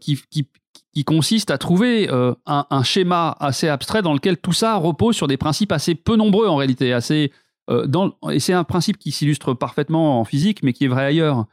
qui, 0.00 0.18
qui, 0.28 0.48
qui, 0.92 1.04
consiste 1.04 1.50
à 1.50 1.58
trouver 1.58 2.08
un, 2.10 2.66
un, 2.68 2.82
schéma 2.82 3.36
assez 3.40 3.68
abstrait 3.68 4.02
dans 4.02 4.12
lequel 4.12 4.36
tout 4.36 4.52
ça 4.52 4.76
repose 4.76 5.16
sur 5.16 5.26
des 5.26 5.36
principes 5.36 5.72
assez 5.72 5.94
peu 5.94 6.16
nombreux 6.16 6.48
en 6.48 6.56
réalité, 6.56 6.92
assez 6.92 7.32
dans, 7.68 8.12
et 8.30 8.40
c'est 8.40 8.52
un 8.52 8.64
principe 8.64 8.98
qui 8.98 9.10
s'illustre 9.10 9.54
parfaitement 9.54 10.20
en 10.20 10.24
physique, 10.24 10.62
mais 10.62 10.72
qui 10.72 10.84
est 10.84 10.88
vrai 10.88 11.04
ailleurs. 11.04 11.46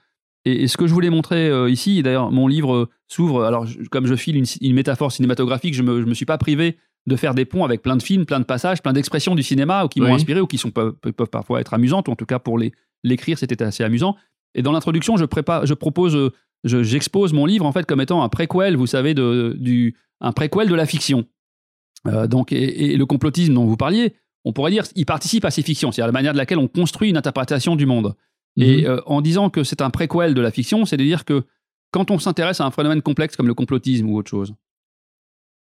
Et, 0.46 0.68
ce 0.68 0.78
que 0.78 0.88
je 0.88 0.94
voulais 0.94 1.10
montrer 1.10 1.50
euh, 1.50 1.70
ici, 1.70 2.02
d'ailleurs, 2.02 2.32
mon 2.32 2.48
livre 2.48 2.74
euh, 2.74 2.90
s'ouvre. 3.08 3.44
Alors, 3.44 3.66
comme 3.92 4.08
je 4.08 4.16
file 4.16 4.38
une, 4.38 4.74
métaphore 4.74 5.12
cinématographique, 5.12 5.74
je 5.74 5.84
ne 5.84 6.06
me, 6.06 6.14
suis 6.14 6.26
pas 6.26 6.38
privé 6.38 6.78
de 7.08 7.16
faire 7.16 7.34
des 7.34 7.46
ponts 7.46 7.66
avec 7.66 7.82
plein 7.82 7.98
de 7.98 8.04
films, 8.04 8.26
plein 8.26 8.40
de 8.40 8.46
passages, 8.46 8.82
plein 8.82 8.94
d'expressions 8.94 9.36
du 9.36 9.44
cinéma 9.44 9.86
ou 9.86 9.88
qui 9.88 10.00
m'ont 10.02 10.14
inspiré 10.14 10.40
ou 10.42 10.48
qui 10.48 10.58
sont, 10.58 10.72
peuvent, 10.72 10.96
parfois 11.32 11.60
être 11.60 11.74
amusantes, 11.74 12.08
ou 12.08 12.12
en 12.12 12.16
tout 12.16 12.26
cas 12.26 12.40
pour 12.40 12.60
l'écrire, 13.04 13.38
c'était 13.38 13.62
assez 13.64 13.84
amusant. 13.84 14.16
Et 14.56 14.62
dans 14.62 14.72
l'introduction, 14.72 15.18
je, 15.18 15.26
je 15.26 15.74
propose, 15.74 16.32
euh, 16.68 16.84
j'expose 16.84 17.34
mon 17.34 17.46
livre 17.46 17.66
en 17.66 17.72
fait 17.72 17.86
comme 17.86 18.02
étant 18.02 18.24
un 18.24 18.30
préquel, 18.30 18.76
vous 18.76 18.88
savez, 18.88 19.14
de, 19.14 19.56
du, 19.60 19.96
un 20.22 20.32
préquel 20.32 20.68
de 20.68 20.76
la 20.76 20.86
fiction. 20.86 21.26
donc, 22.06 22.52
et, 22.52 22.96
le 22.96 23.06
complotisme 23.06 23.54
dont 23.54 23.66
vous 23.66 23.78
parliez, 23.78 24.16
on 24.46 24.54
pourrait 24.54 24.72
dire, 24.72 24.84
il 24.96 25.06
participe 25.06 25.46
à 25.46 25.52
ces 25.52 25.62
fictions, 25.62 25.92
c'est-à-dire 25.92 26.08
la 26.08 26.14
manière 26.14 26.34
de 26.34 26.38
laquelle 26.38 26.60
on 26.60 26.68
construit 26.68 27.10
une 27.10 27.18
interprétation 27.18 27.76
du 27.76 27.86
monde. 27.86 28.16
Et 28.58 28.82
mhm. 28.82 28.88
euh, 28.88 29.02
en 29.06 29.22
disant 29.22 29.50
que 29.50 29.64
c'est 29.64 29.82
un 29.82 29.90
préquel 29.90 30.34
de 30.34 30.42
la 30.42 30.52
fiction, 30.52 30.86
c'est 30.86 30.98
de 30.98 31.04
dire 31.04 31.26
que 31.26 31.44
quand 31.92 32.12
on 32.12 32.20
s'intéresse 32.20 32.62
à 32.62 32.66
un 32.66 32.72
phénomène 32.72 33.02
complexe 33.02 33.36
comme 33.36 33.48
le 33.48 33.54
complotisme 33.54 34.10
ou 34.10 34.18
autre 34.18 34.30
chose, 34.30 34.54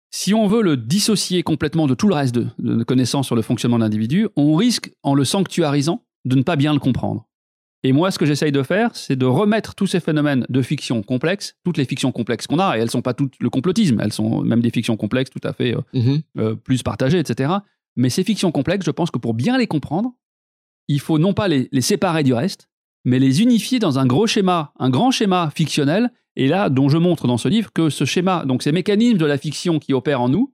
si 0.09 0.33
on 0.33 0.47
veut 0.47 0.61
le 0.61 0.77
dissocier 0.77 1.43
complètement 1.43 1.85
de 1.85 1.93
tout 1.93 2.07
le 2.07 2.15
reste 2.15 2.33
de, 2.33 2.47
de 2.59 2.83
connaissances 2.83 3.25
sur 3.25 3.35
le 3.35 3.41
fonctionnement 3.41 3.77
de 3.77 3.83
l'individu, 3.83 4.27
on 4.35 4.55
risque, 4.55 4.91
en 5.03 5.15
le 5.15 5.25
sanctuarisant, 5.25 6.05
de 6.25 6.35
ne 6.35 6.43
pas 6.43 6.55
bien 6.55 6.73
le 6.73 6.79
comprendre. 6.79 7.26
Et 7.87 7.93
moi, 7.93 8.11
ce 8.11 8.19
que 8.19 8.25
j'essaye 8.25 8.51
de 8.51 8.63
faire, 8.63 8.93
c'est 8.95 9.15
de 9.15 9.25
remettre 9.25 9.73
tous 9.73 9.87
ces 9.87 10.01
phénomènes 10.01 10.45
de 10.49 10.61
fiction 10.61 11.01
complexe, 11.03 11.55
toutes 11.63 11.77
les 11.77 11.85
fictions 11.85 12.11
complexes 12.11 12.45
qu'on 12.45 12.59
a, 12.59 12.75
et 12.75 12.79
elles 12.79 12.87
ne 12.87 12.89
sont 12.89 13.01
pas 13.01 13.13
toutes 13.13 13.35
le 13.39 13.49
complotisme, 13.49 14.01
elles 14.01 14.11
sont 14.11 14.41
même 14.41 14.59
des 14.59 14.71
fictions 14.71 14.97
complexes 14.97 15.31
tout 15.31 15.47
à 15.47 15.53
fait 15.53 15.73
euh, 15.73 15.79
mhm. 15.93 16.21
euh, 16.37 16.55
plus 16.55 16.83
partagées, 16.83 17.17
etc. 17.17 17.49
Mais 17.95 18.09
ces 18.09 18.25
fictions 18.25 18.51
complexes, 18.51 18.85
je 18.85 18.91
pense 18.91 19.09
que 19.09 19.17
pour 19.17 19.33
bien 19.33 19.57
les 19.57 19.67
comprendre, 19.67 20.11
il 20.89 20.99
faut 20.99 21.17
non 21.17 21.33
pas 21.33 21.47
les 21.47 21.69
séparer 21.79 22.23
du 22.23 22.33
reste, 22.33 22.67
mais 23.05 23.19
les 23.19 23.41
unifier 23.41 23.79
dans 23.79 23.99
un 23.99 24.05
gros 24.05 24.27
schéma, 24.27 24.73
un 24.79 24.89
grand 24.89 25.11
schéma 25.11 25.49
fictionnel, 25.55 26.11
et 26.35 26.49
là, 26.49 26.67
dont 26.67 26.89
je 26.89 26.97
montre 26.97 27.25
dans 27.25 27.37
ce 27.37 27.47
livre 27.47 27.71
que 27.71 27.89
ce 27.89 28.03
schéma, 28.03 28.43
donc 28.43 28.63
ces 28.63 28.73
mécanismes 28.73 29.17
de 29.17 29.25
la 29.25 29.37
fiction 29.37 29.79
qui 29.79 29.93
opèrent 29.93 30.21
en 30.21 30.27
nous, 30.27 30.53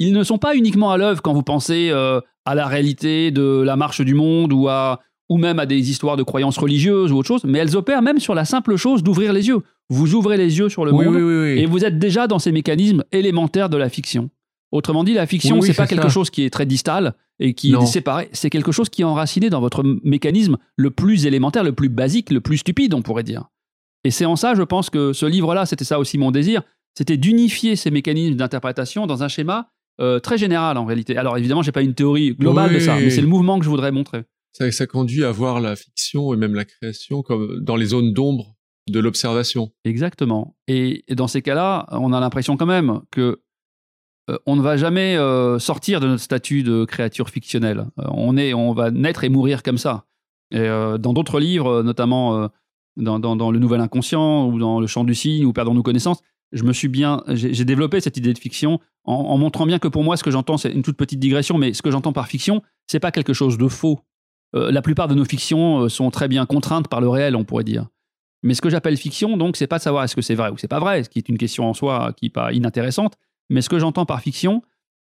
ils 0.00 0.12
ne 0.12 0.24
sont 0.24 0.38
pas 0.38 0.56
uniquement 0.56 0.90
à 0.90 0.96
l'œuvre 0.96 1.22
quand 1.22 1.32
vous 1.32 1.44
pensez 1.44 1.90
euh, 1.92 2.20
à 2.44 2.56
la 2.56 2.66
réalité 2.66 3.30
de 3.30 3.62
la 3.64 3.76
marche 3.76 4.00
du 4.00 4.14
monde 4.14 4.52
ou, 4.52 4.66
à, 4.68 5.00
ou 5.34 5.36
même 5.36 5.58
à 5.58 5.66
des 5.66 5.90
histoires 5.90 6.16
de 6.16 6.22
croyances 6.22 6.58
religieuses 6.58 7.10
ou 7.10 7.16
autre 7.16 7.26
chose, 7.26 7.42
mais 7.42 7.58
elles 7.58 7.76
opèrent 7.76 8.02
même 8.02 8.20
sur 8.20 8.36
la 8.36 8.44
simple 8.44 8.76
chose 8.76 9.02
d'ouvrir 9.02 9.32
les 9.32 9.48
yeux. 9.48 9.62
Vous 9.90 10.14
ouvrez 10.14 10.36
les 10.36 10.58
yeux 10.58 10.68
sur 10.68 10.84
le 10.84 10.92
monde 10.92 11.16
et 11.58 11.66
vous 11.66 11.84
êtes 11.84 11.98
déjà 11.98 12.28
dans 12.28 12.38
ces 12.38 12.52
mécanismes 12.52 13.02
élémentaires 13.10 13.68
de 13.68 13.76
la 13.76 13.88
fiction. 13.88 14.30
Autrement 14.70 15.02
dit, 15.02 15.12
la 15.12 15.26
fiction, 15.26 15.60
c'est 15.60 15.74
pas 15.74 15.88
quelque 15.88 16.08
chose 16.08 16.30
qui 16.30 16.44
est 16.44 16.50
très 16.50 16.66
distal 16.66 17.14
et 17.40 17.52
qui 17.54 17.74
est 17.74 17.86
séparé, 17.86 18.28
c'est 18.30 18.48
quelque 18.48 18.70
chose 18.70 18.88
qui 18.88 19.02
est 19.02 19.04
enraciné 19.04 19.50
dans 19.50 19.60
votre 19.60 19.82
mécanisme 20.04 20.56
le 20.76 20.92
plus 20.92 21.26
élémentaire, 21.26 21.64
le 21.64 21.72
plus 21.72 21.88
basique, 21.88 22.30
le 22.30 22.40
plus 22.40 22.58
stupide, 22.58 22.94
on 22.94 23.02
pourrait 23.02 23.24
dire. 23.24 23.46
Et 24.04 24.12
c'est 24.12 24.24
en 24.24 24.36
ça, 24.36 24.54
je 24.54 24.62
pense 24.62 24.88
que 24.88 25.12
ce 25.12 25.26
livre-là, 25.26 25.66
c'était 25.66 25.84
ça 25.84 25.98
aussi 25.98 26.16
mon 26.16 26.30
désir, 26.30 26.62
c'était 26.96 27.16
d'unifier 27.16 27.74
ces 27.74 27.90
mécanismes 27.90 28.36
d'interprétation 28.36 29.08
dans 29.08 29.24
un 29.24 29.28
schéma 29.28 29.70
euh, 30.00 30.20
très 30.20 30.38
général 30.38 30.76
en 30.76 30.84
réalité. 30.84 31.16
Alors 31.16 31.36
évidemment, 31.36 31.62
j'ai 31.62 31.72
pas 31.72 31.82
une 31.82 31.94
théorie 31.94 32.34
globale 32.34 32.72
de 32.72 32.78
ça, 32.78 32.94
mais 32.94 33.10
c'est 33.10 33.20
le 33.20 33.26
mouvement 33.26 33.58
que 33.58 33.64
je 33.64 33.70
voudrais 33.70 33.90
montrer. 33.90 34.22
Ça, 34.56 34.86
conduit 34.86 35.24
à 35.24 35.32
voir 35.32 35.60
la 35.60 35.76
fiction 35.76 36.32
et 36.32 36.36
même 36.36 36.54
la 36.54 36.64
création 36.64 37.22
comme 37.22 37.60
dans 37.60 37.76
les 37.76 37.86
zones 37.86 38.12
d'ombre 38.12 38.56
de 38.88 39.00
l'observation. 39.00 39.72
Exactement. 39.84 40.56
Et, 40.68 41.04
dans 41.10 41.26
ces 41.26 41.42
cas-là, 41.42 41.86
on 41.90 42.12
a 42.12 42.20
l'impression 42.20 42.56
quand 42.56 42.66
même 42.66 43.00
que 43.10 43.42
euh, 44.30 44.38
on 44.46 44.56
ne 44.56 44.62
va 44.62 44.76
jamais 44.76 45.16
euh, 45.16 45.58
sortir 45.58 46.00
de 46.00 46.06
notre 46.06 46.22
statut 46.22 46.62
de 46.62 46.84
créature 46.84 47.30
fictionnelle. 47.30 47.86
on 47.96 48.36
est, 48.36 48.54
on 48.54 48.72
va 48.72 48.90
naître 48.90 49.24
et 49.24 49.28
mourir 49.28 49.62
comme 49.62 49.78
ça. 49.78 50.06
Et 50.50 50.68
dans 50.68 51.12
d'autres 51.12 51.40
livres, 51.40 51.82
notamment 51.82 52.48
dans, 52.96 53.50
le 53.50 53.58
Nouvel 53.58 53.80
Inconscient 53.80 54.46
ou 54.46 54.58
dans 54.58 54.80
Le 54.80 54.86
Chant 54.86 55.04
du 55.04 55.14
Cygne 55.14 55.44
ou 55.44 55.52
Perdons-nous 55.52 55.82
connaissance, 55.82 56.20
je 56.52 56.62
me 56.62 56.72
suis 56.72 56.88
bien, 56.88 57.22
j'ai 57.28 57.64
développé 57.64 58.00
cette 58.00 58.16
idée 58.16 58.32
de 58.32 58.38
fiction 58.38 58.78
en, 59.04 59.36
montrant 59.36 59.66
bien 59.66 59.78
que 59.78 59.88
pour 59.88 60.04
moi, 60.04 60.16
ce 60.16 60.22
que 60.22 60.30
j'entends, 60.30 60.56
c'est 60.56 60.70
une 60.70 60.82
toute 60.82 60.96
petite 60.96 61.18
digression, 61.18 61.58
mais 61.58 61.74
ce 61.74 61.82
que 61.82 61.90
j'entends 61.90 62.12
par 62.12 62.28
fiction, 62.28 62.62
c'est 62.86 63.00
pas 63.00 63.10
quelque 63.10 63.32
chose 63.32 63.58
de 63.58 63.68
faux. 63.68 64.00
Euh, 64.54 64.70
la 64.70 64.82
plupart 64.82 65.08
de 65.08 65.14
nos 65.14 65.24
fictions 65.24 65.82
euh, 65.82 65.88
sont 65.88 66.10
très 66.10 66.28
bien 66.28 66.46
contraintes 66.46 66.88
par 66.88 67.00
le 67.00 67.08
réel, 67.08 67.36
on 67.36 67.44
pourrait 67.44 67.64
dire. 67.64 67.88
Mais 68.42 68.54
ce 68.54 68.60
que 68.60 68.70
j'appelle 68.70 68.96
fiction, 68.96 69.36
donc, 69.36 69.56
c'est 69.56 69.66
pas 69.66 69.78
de 69.78 69.82
savoir 69.82 70.04
est-ce 70.04 70.14
que 70.14 70.22
c'est 70.22 70.34
vrai 70.34 70.50
ou 70.50 70.58
c'est 70.58 70.68
pas 70.68 70.78
vrai, 70.78 71.02
ce 71.02 71.08
qui 71.08 71.18
est 71.18 71.28
une 71.28 71.38
question 71.38 71.68
en 71.68 71.74
soi 71.74 72.12
qui 72.16 72.26
n'est 72.26 72.30
pas 72.30 72.52
inintéressante. 72.52 73.14
Mais 73.50 73.62
ce 73.62 73.68
que 73.68 73.78
j'entends 73.78 74.06
par 74.06 74.20
fiction, 74.20 74.62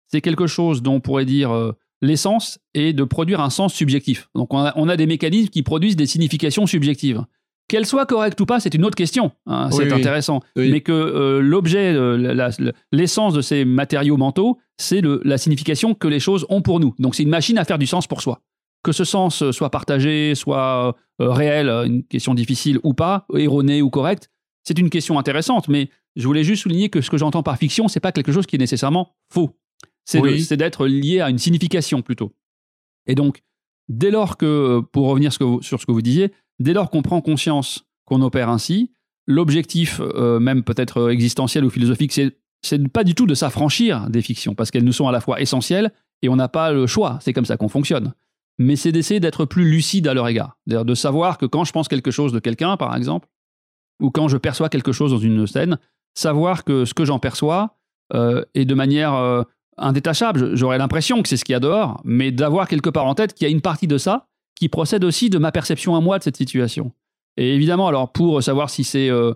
c'est 0.07 0.21
quelque 0.21 0.45
chose 0.47 0.83
dont 0.83 0.95
on 0.95 0.99
pourrait 0.99 1.25
dire 1.25 1.51
euh, 1.51 1.73
l'essence 2.01 2.59
est 2.75 2.93
de 2.93 3.03
produire 3.03 3.41
un 3.41 3.49
sens 3.49 3.73
subjectif. 3.73 4.29
Donc 4.35 4.53
on 4.53 4.89
a 4.89 4.97
des 4.97 5.07
mécanismes 5.07 5.49
qui 5.49 5.63
produisent 5.63 5.95
des 5.95 6.05
significations 6.05 6.67
subjectives. 6.67 7.23
Qu'elle 7.69 7.85
soit 7.85 8.05
correcte 8.05 8.39
ou 8.41 8.45
pas, 8.45 8.59
c'est 8.59 8.75
une 8.75 8.85
autre 8.85 8.95
question. 8.95 9.31
Hein, 9.47 9.71
c'est 9.71 9.91
intéressant. 9.91 10.41
Mais 10.55 10.81
que 10.81 10.91
euh, 10.91 11.39
l'objet, 11.39 11.93
euh, 11.93 12.51
l'essence 12.91 13.33
de 13.33 13.41
ces 13.41 13.65
matériaux 13.65 14.17
mentaux, 14.17 14.59
c'est 14.77 15.01
la 15.23 15.37
signification 15.39 15.95
que 15.95 16.07
les 16.07 16.19
choses 16.19 16.45
ont 16.49 16.61
pour 16.61 16.79
nous. 16.79 16.93
Donc 16.99 17.15
c'est 17.15 17.23
une 17.23 17.29
machine 17.29 17.57
à 17.57 17.65
faire 17.65 17.79
du 17.79 17.87
sens 17.87 18.05
pour 18.05 18.21
soi. 18.21 18.41
Que 18.83 18.91
ce 18.91 19.03
sens 19.03 19.41
euh, 19.41 19.51
soit 19.51 19.69
partagé, 19.69 20.35
soit 20.35 20.95
réel, 21.19 21.69
une 21.69 22.03
question 22.03 22.33
difficile 22.33 22.79
ou 22.83 22.93
pas, 22.93 23.25
erroné 23.35 23.81
ou 23.81 23.89
correct, 23.89 24.29
c'est 24.63 24.77
une 24.77 24.89
question 24.89 25.17
intéressante. 25.17 25.67
Mais 25.67 25.89
je 26.15 26.27
voulais 26.27 26.43
juste 26.43 26.63
souligner 26.63 26.89
que 26.89 27.01
ce 27.01 27.09
que 27.09 27.17
j'entends 27.17 27.43
par 27.43 27.57
fiction, 27.57 27.87
c'est 27.87 27.99
pas 27.99 28.11
quelque 28.11 28.31
chose 28.31 28.45
qui 28.45 28.55
est 28.55 28.59
nécessairement 28.59 29.15
faux. 29.31 29.57
C'est 30.05 30.57
d'être 30.57 30.85
lié 30.85 31.21
à 31.21 31.29
une 31.29 31.37
signification 31.37 32.01
plutôt. 32.01 32.33
Et 33.07 33.15
donc, 33.15 33.41
dès 33.87 34.11
lors 34.11 34.35
que, 34.37 34.81
pour 34.91 35.07
revenir 35.07 35.31
sur 35.31 35.61
ce 35.61 35.85
que 35.85 35.91
vous 35.91 36.01
disiez, 36.01 36.33
Dès 36.59 36.73
lors 36.73 36.89
qu'on 36.89 37.01
prend 37.01 37.21
conscience 37.21 37.85
qu'on 38.05 38.21
opère 38.21 38.49
ainsi, 38.49 38.91
l'objectif, 39.27 40.01
euh, 40.01 40.39
même 40.39 40.63
peut-être 40.63 40.97
euh, 40.97 41.09
existentiel 41.09 41.65
ou 41.65 41.69
philosophique, 41.69 42.11
c'est 42.11 42.87
pas 42.89 43.03
du 43.03 43.15
tout 43.15 43.25
de 43.25 43.35
s'affranchir 43.35 44.09
des 44.09 44.21
fictions, 44.21 44.55
parce 44.55 44.71
qu'elles 44.71 44.83
nous 44.83 44.93
sont 44.93 45.07
à 45.07 45.11
la 45.11 45.21
fois 45.21 45.41
essentielles 45.41 45.91
et 46.21 46.29
on 46.29 46.35
n'a 46.35 46.47
pas 46.47 46.71
le 46.71 46.87
choix, 46.87 47.19
c'est 47.21 47.33
comme 47.33 47.45
ça 47.45 47.57
qu'on 47.57 47.69
fonctionne. 47.69 48.13
Mais 48.63 48.75
c'est 48.75 48.91
d'essayer 48.91 49.19
d'être 49.19 49.45
plus 49.45 49.69
lucide 49.69 50.07
à 50.07 50.13
leur 50.13 50.27
égard. 50.27 50.57
D'ailleurs, 50.67 50.85
de 50.85 50.95
savoir 50.95 51.37
que 51.37 51.45
quand 51.45 51.63
je 51.63 51.71
pense 51.71 51.87
quelque 51.87 52.11
chose 52.11 52.31
de 52.31 52.39
quelqu'un, 52.39 52.77
par 52.77 52.95
exemple, 52.95 53.27
ou 54.01 54.09
quand 54.09 54.27
je 54.27 54.37
perçois 54.37 54.69
quelque 54.69 54.91
chose 54.91 55.11
dans 55.11 55.17
une 55.17 55.45
scène, 55.47 55.77
savoir 56.15 56.63
que 56.63 56.85
ce 56.85 56.93
que 56.93 57.05
j'en 57.05 57.19
perçois 57.19 57.77
euh, 58.13 58.43
est 58.53 58.65
de 58.65 58.75
manière 58.75 59.45
indétachable. 59.77 60.55
J'aurais 60.55 60.77
l'impression 60.77 61.21
que 61.21 61.29
c'est 61.29 61.37
ce 61.37 61.45
qu'il 61.45 61.53
y 61.53 61.55
a 61.55 61.59
dehors, 61.59 62.01
mais 62.03 62.31
d'avoir 62.31 62.67
quelque 62.67 62.89
part 62.89 63.05
en 63.05 63.15
tête 63.15 63.33
qu'il 63.33 63.47
y 63.47 63.49
a 63.49 63.51
une 63.51 63.61
partie 63.61 63.87
de 63.87 63.97
ça 63.97 64.27
qui 64.55 64.69
procède 64.69 65.03
aussi 65.03 65.29
de 65.29 65.37
ma 65.37 65.51
perception 65.51 65.95
à 65.95 66.01
moi 66.01 66.19
de 66.19 66.23
cette 66.23 66.37
situation. 66.37 66.91
Et 67.37 67.55
évidemment, 67.55 67.87
alors 67.87 68.11
pour 68.11 68.41
savoir 68.43 68.69
si 68.69 68.83
c'est 68.83 69.09
euh, 69.09 69.33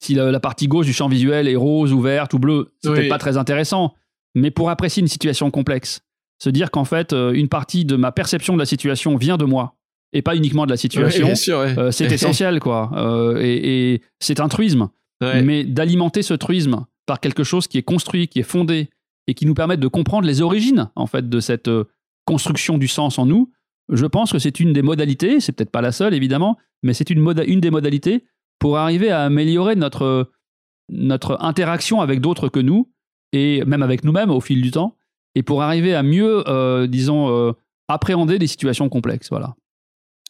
si 0.00 0.14
la, 0.14 0.40
partie 0.40 0.68
gauche 0.68 0.86
du 0.86 0.92
champ 0.92 1.08
visuel 1.08 1.48
est 1.48 1.56
rose 1.56 1.92
ou 1.92 2.00
verte 2.00 2.32
ou 2.32 2.38
bleue, 2.38 2.72
c'est 2.82 2.90
peut-être 2.90 3.08
pas 3.08 3.18
très 3.18 3.36
intéressant. 3.36 3.94
Mais 4.34 4.50
pour 4.50 4.70
apprécier 4.70 5.00
une 5.00 5.08
situation 5.08 5.50
complexe, 5.50 6.00
se 6.42 6.50
dire 6.50 6.70
qu'en 6.70 6.84
fait 6.84 7.12
euh, 7.12 7.32
une 7.32 7.48
partie 7.48 7.84
de 7.84 7.96
ma 7.96 8.12
perception 8.12 8.54
de 8.54 8.58
la 8.58 8.66
situation 8.66 9.16
vient 9.16 9.36
de 9.36 9.44
moi 9.44 9.76
et 10.12 10.22
pas 10.22 10.34
uniquement 10.34 10.64
de 10.64 10.70
la 10.70 10.76
situation, 10.76 11.28
euh, 11.52 11.90
c'est 11.92 12.10
essentiel 12.10 12.58
quoi. 12.58 12.90
et, 13.40 13.92
et 13.94 14.02
c'est 14.18 14.40
un 14.40 14.48
truisme. 14.48 14.88
Mais 15.22 15.64
d'alimenter 15.64 16.22
ce 16.22 16.32
truisme 16.34 16.86
par 17.06 17.20
quelque 17.20 17.44
chose 17.44 17.66
qui 17.68 17.76
est 17.76 17.82
construit, 17.82 18.26
qui 18.26 18.40
est 18.40 18.42
fondé 18.42 18.88
et 19.26 19.34
qui 19.34 19.44
nous 19.44 19.54
permet 19.54 19.76
de 19.76 19.86
comprendre 19.86 20.26
les 20.26 20.40
origines 20.40 20.90
en 20.96 21.06
fait 21.06 21.28
de 21.28 21.40
cette 21.40 21.70
construction 22.24 22.78
du 22.78 22.88
sens 22.88 23.18
en 23.18 23.26
nous, 23.26 23.52
je 23.92 24.06
pense 24.06 24.32
que 24.32 24.38
c'est 24.38 24.60
une 24.60 24.72
des 24.72 24.82
modalités, 24.82 25.40
c'est 25.40 25.52
peut-être 25.52 25.70
pas 25.70 25.82
la 25.82 25.92
seule 25.92 26.14
évidemment, 26.14 26.56
mais 26.82 26.94
c'est 26.94 27.10
une, 27.10 27.34
une 27.46 27.60
des 27.60 27.70
modalités 27.70 28.24
pour 28.58 28.78
arriver 28.78 29.10
à 29.10 29.24
améliorer 29.24 29.76
notre, 29.76 30.30
notre 30.88 31.38
interaction 31.40 32.00
avec 32.00 32.20
d'autres 32.20 32.48
que 32.48 32.60
nous, 32.60 32.90
et 33.32 33.64
même 33.64 33.82
avec 33.82 34.04
nous-mêmes 34.04 34.30
au 34.30 34.40
fil 34.40 34.60
du 34.62 34.70
temps, 34.70 34.96
et 35.34 35.42
pour 35.42 35.62
arriver 35.62 35.94
à 35.94 36.02
mieux, 36.02 36.48
euh, 36.48 36.86
disons, 36.86 37.28
euh, 37.30 37.52
appréhender 37.88 38.38
des 38.38 38.46
situations 38.46 38.88
complexes. 38.88 39.28
Voilà. 39.30 39.54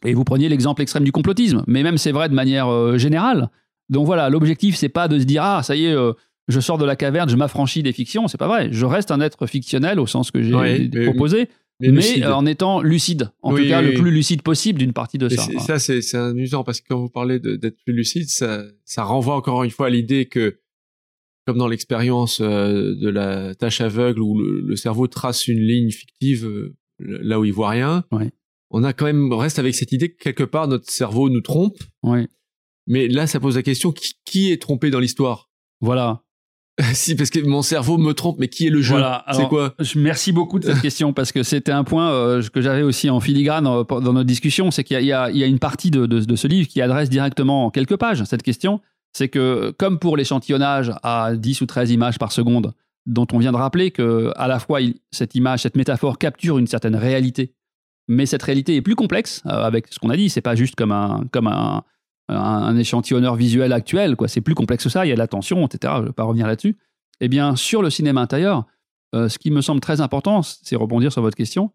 Et 0.05 0.14
vous 0.14 0.24
preniez 0.24 0.48
l'exemple 0.48 0.82
extrême 0.82 1.05
du 1.05 1.12
complotisme, 1.12 1.62
mais 1.66 1.82
même 1.82 1.98
c'est 1.98 2.12
vrai 2.12 2.28
de 2.28 2.34
manière 2.34 2.68
euh, 2.68 2.98
générale. 2.98 3.51
Donc 3.88 4.07
voilà, 4.07 4.30
l'objectif, 4.30 4.76
c'est 4.76 4.88
pas 4.88 5.09
de 5.09 5.18
se 5.18 5.24
dire, 5.24 5.42
ah, 5.42 5.62
ça 5.62 5.74
y 5.74 5.86
est, 5.86 5.96
je 6.48 6.61
sors 6.61 6.78
de 6.78 6.84
la 6.84 6.94
caverne, 6.94 7.28
je 7.28 7.36
m'affranchis 7.36 7.82
des 7.82 7.92
fictions, 7.92 8.28
c'est 8.28 8.38
pas 8.38 8.46
vrai. 8.46 8.68
Je 8.70 8.86
reste 8.86 9.11
un 9.11 9.20
être 9.20 9.46
fictionnel 9.46 9.98
au 9.98 10.07
sens 10.07 10.30
que 10.30 10.42
j'ai 10.42 10.88
proposé, 11.07 11.48
mais, 11.80 12.24
en 12.24 12.46
étant 12.46 12.82
lucide, 12.82 13.30
en 13.42 13.55
tout 13.55 13.66
cas 13.66 13.82
le 13.82 13.94
plus 13.94 14.12
lucide 14.12 14.42
possible 14.42 14.78
d'une 14.78 14.92
partie 14.92 15.18
de 15.18 15.28
ça. 15.28 15.42
Ça, 15.59 15.78
c'est 15.80 16.16
amusant 16.16 16.62
parce 16.62 16.80
que 16.80 16.86
quand 16.88 17.01
vous 17.01 17.09
parlez 17.09 17.40
d'être 17.40 17.76
plus 17.84 17.92
lucide, 17.92 18.28
ça, 18.28 18.62
ça 18.84 19.03
renvoie 19.03 19.34
encore 19.34 19.64
une 19.64 19.70
fois 19.70 19.88
à 19.88 19.90
l'idée 19.90 20.26
que, 20.26 20.59
comme 21.51 21.59
dans 21.59 21.66
l'expérience 21.66 22.40
euh, 22.40 22.94
de 22.94 23.09
la 23.09 23.57
tâche 23.57 23.80
aveugle 23.80 24.22
où 24.22 24.38
le, 24.38 24.76
cerveau 24.76 25.09
trace 25.09 25.48
une 25.48 25.59
ligne 25.59 25.90
fictive 25.90 26.46
euh, 26.46 26.76
là 27.01 27.40
où 27.40 27.44
il 27.44 27.53
voit 27.53 27.70
rien, 27.70 28.05
on 28.70 28.84
a 28.84 28.92
quand 28.92 29.07
même 29.07 29.32
reste 29.32 29.59
avec 29.59 29.74
cette 29.74 29.90
idée 29.90 30.12
que 30.12 30.22
quelque 30.22 30.44
part 30.44 30.68
notre 30.68 30.88
cerveau 30.88 31.28
nous 31.28 31.40
trompe. 31.40 31.76
Mais 32.86 33.09
là, 33.09 33.26
ça 33.26 33.40
pose 33.40 33.57
la 33.57 33.64
question 33.64 33.90
qui, 33.90 34.12
qui 34.24 34.53
est 34.53 34.62
trompé 34.62 34.90
dans 34.90 35.01
l'histoire? 35.01 35.51
Voilà. 35.80 36.22
si, 36.94 37.16
parce 37.16 37.30
que 37.30 37.40
mon 37.40 37.62
cerveau 37.62 37.98
me 37.98 38.12
trompe, 38.12 38.38
mais 38.38 38.46
qui 38.46 38.68
est 38.68 38.70
le 38.70 38.80
jeu? 38.80 38.96
C'est 39.32 39.48
quoi? 39.48 39.74
Merci 39.96 40.30
beaucoup 40.30 40.61
de 40.61 40.66
cette 40.66 40.80
question 40.82 41.12
parce 41.12 41.32
que 41.32 41.42
c'était 41.42 41.72
un 41.72 41.82
point 41.82 42.12
euh, 42.12 42.42
que 42.53 42.61
j'avais 42.61 42.82
aussi 42.82 43.11
en 43.11 43.18
filigrane 43.18 43.64
dans 43.64 44.01
notre 44.12 44.22
discussion. 44.22 44.70
C'est 44.70 44.84
qu'il 44.84 45.03
y, 45.03 45.12
a 45.12 45.28
une 45.46 45.59
partie 45.59 45.90
de, 45.90 46.07
de, 46.07 46.36
ce 46.36 46.46
livre 46.46 46.68
qui 46.68 46.80
adresse 46.80 47.11
directement 47.11 47.66
en 47.66 47.70
quelques 47.70 47.96
pages 47.96 48.22
cette 48.22 48.44
question. 48.44 48.80
C'est 49.12 49.28
que, 49.28 49.74
comme 49.78 49.98
pour 49.98 50.16
l'échantillonnage 50.16 50.92
à 51.02 51.34
10 51.34 51.61
ou 51.62 51.66
13 51.66 51.90
images 51.90 52.18
par 52.18 52.32
seconde, 52.32 52.72
dont 53.06 53.26
on 53.32 53.38
vient 53.38 53.52
de 53.52 53.56
rappeler 53.56 53.90
que 53.90 54.32
à 54.36 54.46
la 54.46 54.58
fois 54.58 54.80
cette 55.11 55.34
image, 55.34 55.62
cette 55.62 55.76
métaphore 55.76 56.18
capture 56.18 56.58
une 56.58 56.66
certaine 56.66 56.94
réalité, 56.94 57.54
mais 58.08 58.26
cette 58.26 58.42
réalité 58.42 58.76
est 58.76 58.82
plus 58.82 58.94
complexe 58.94 59.42
euh, 59.46 59.50
avec 59.50 59.88
ce 59.90 59.98
qu'on 59.98 60.11
a 60.11 60.16
dit. 60.16 60.30
C'est 60.30 60.40
pas 60.40 60.54
juste 60.54 60.76
comme 60.76 60.92
un, 60.92 61.24
comme 61.32 61.46
un, 61.46 61.82
un, 62.28 62.76
échantillonneur 62.76 63.36
visuel 63.36 63.72
actuel, 63.72 64.16
quoi. 64.16 64.28
C'est 64.28 64.40
plus 64.40 64.54
complexe 64.54 64.84
que 64.84 64.90
ça, 64.90 65.06
il 65.06 65.08
y 65.08 65.12
a 65.12 65.14
de 65.14 65.18
l'attention, 65.18 65.66
etc. 65.66 65.94
Je 65.96 66.02
ne 66.02 66.06
vais 66.06 66.12
pas 66.12 66.24
revenir 66.24 66.46
là-dessus. 66.46 66.76
Eh 67.20 67.28
bien, 67.28 67.56
sur 67.56 67.82
le 67.82 67.90
cinéma 67.90 68.20
intérieur, 68.20 68.66
euh, 69.14 69.28
ce 69.28 69.38
qui 69.38 69.50
me 69.50 69.61
semble 69.61 69.80
très 69.80 70.00
important, 70.00 70.42
c'est 70.42 70.76
rebondir 70.76 71.12
sur 71.12 71.22
votre 71.22 71.36
question, 71.36 71.70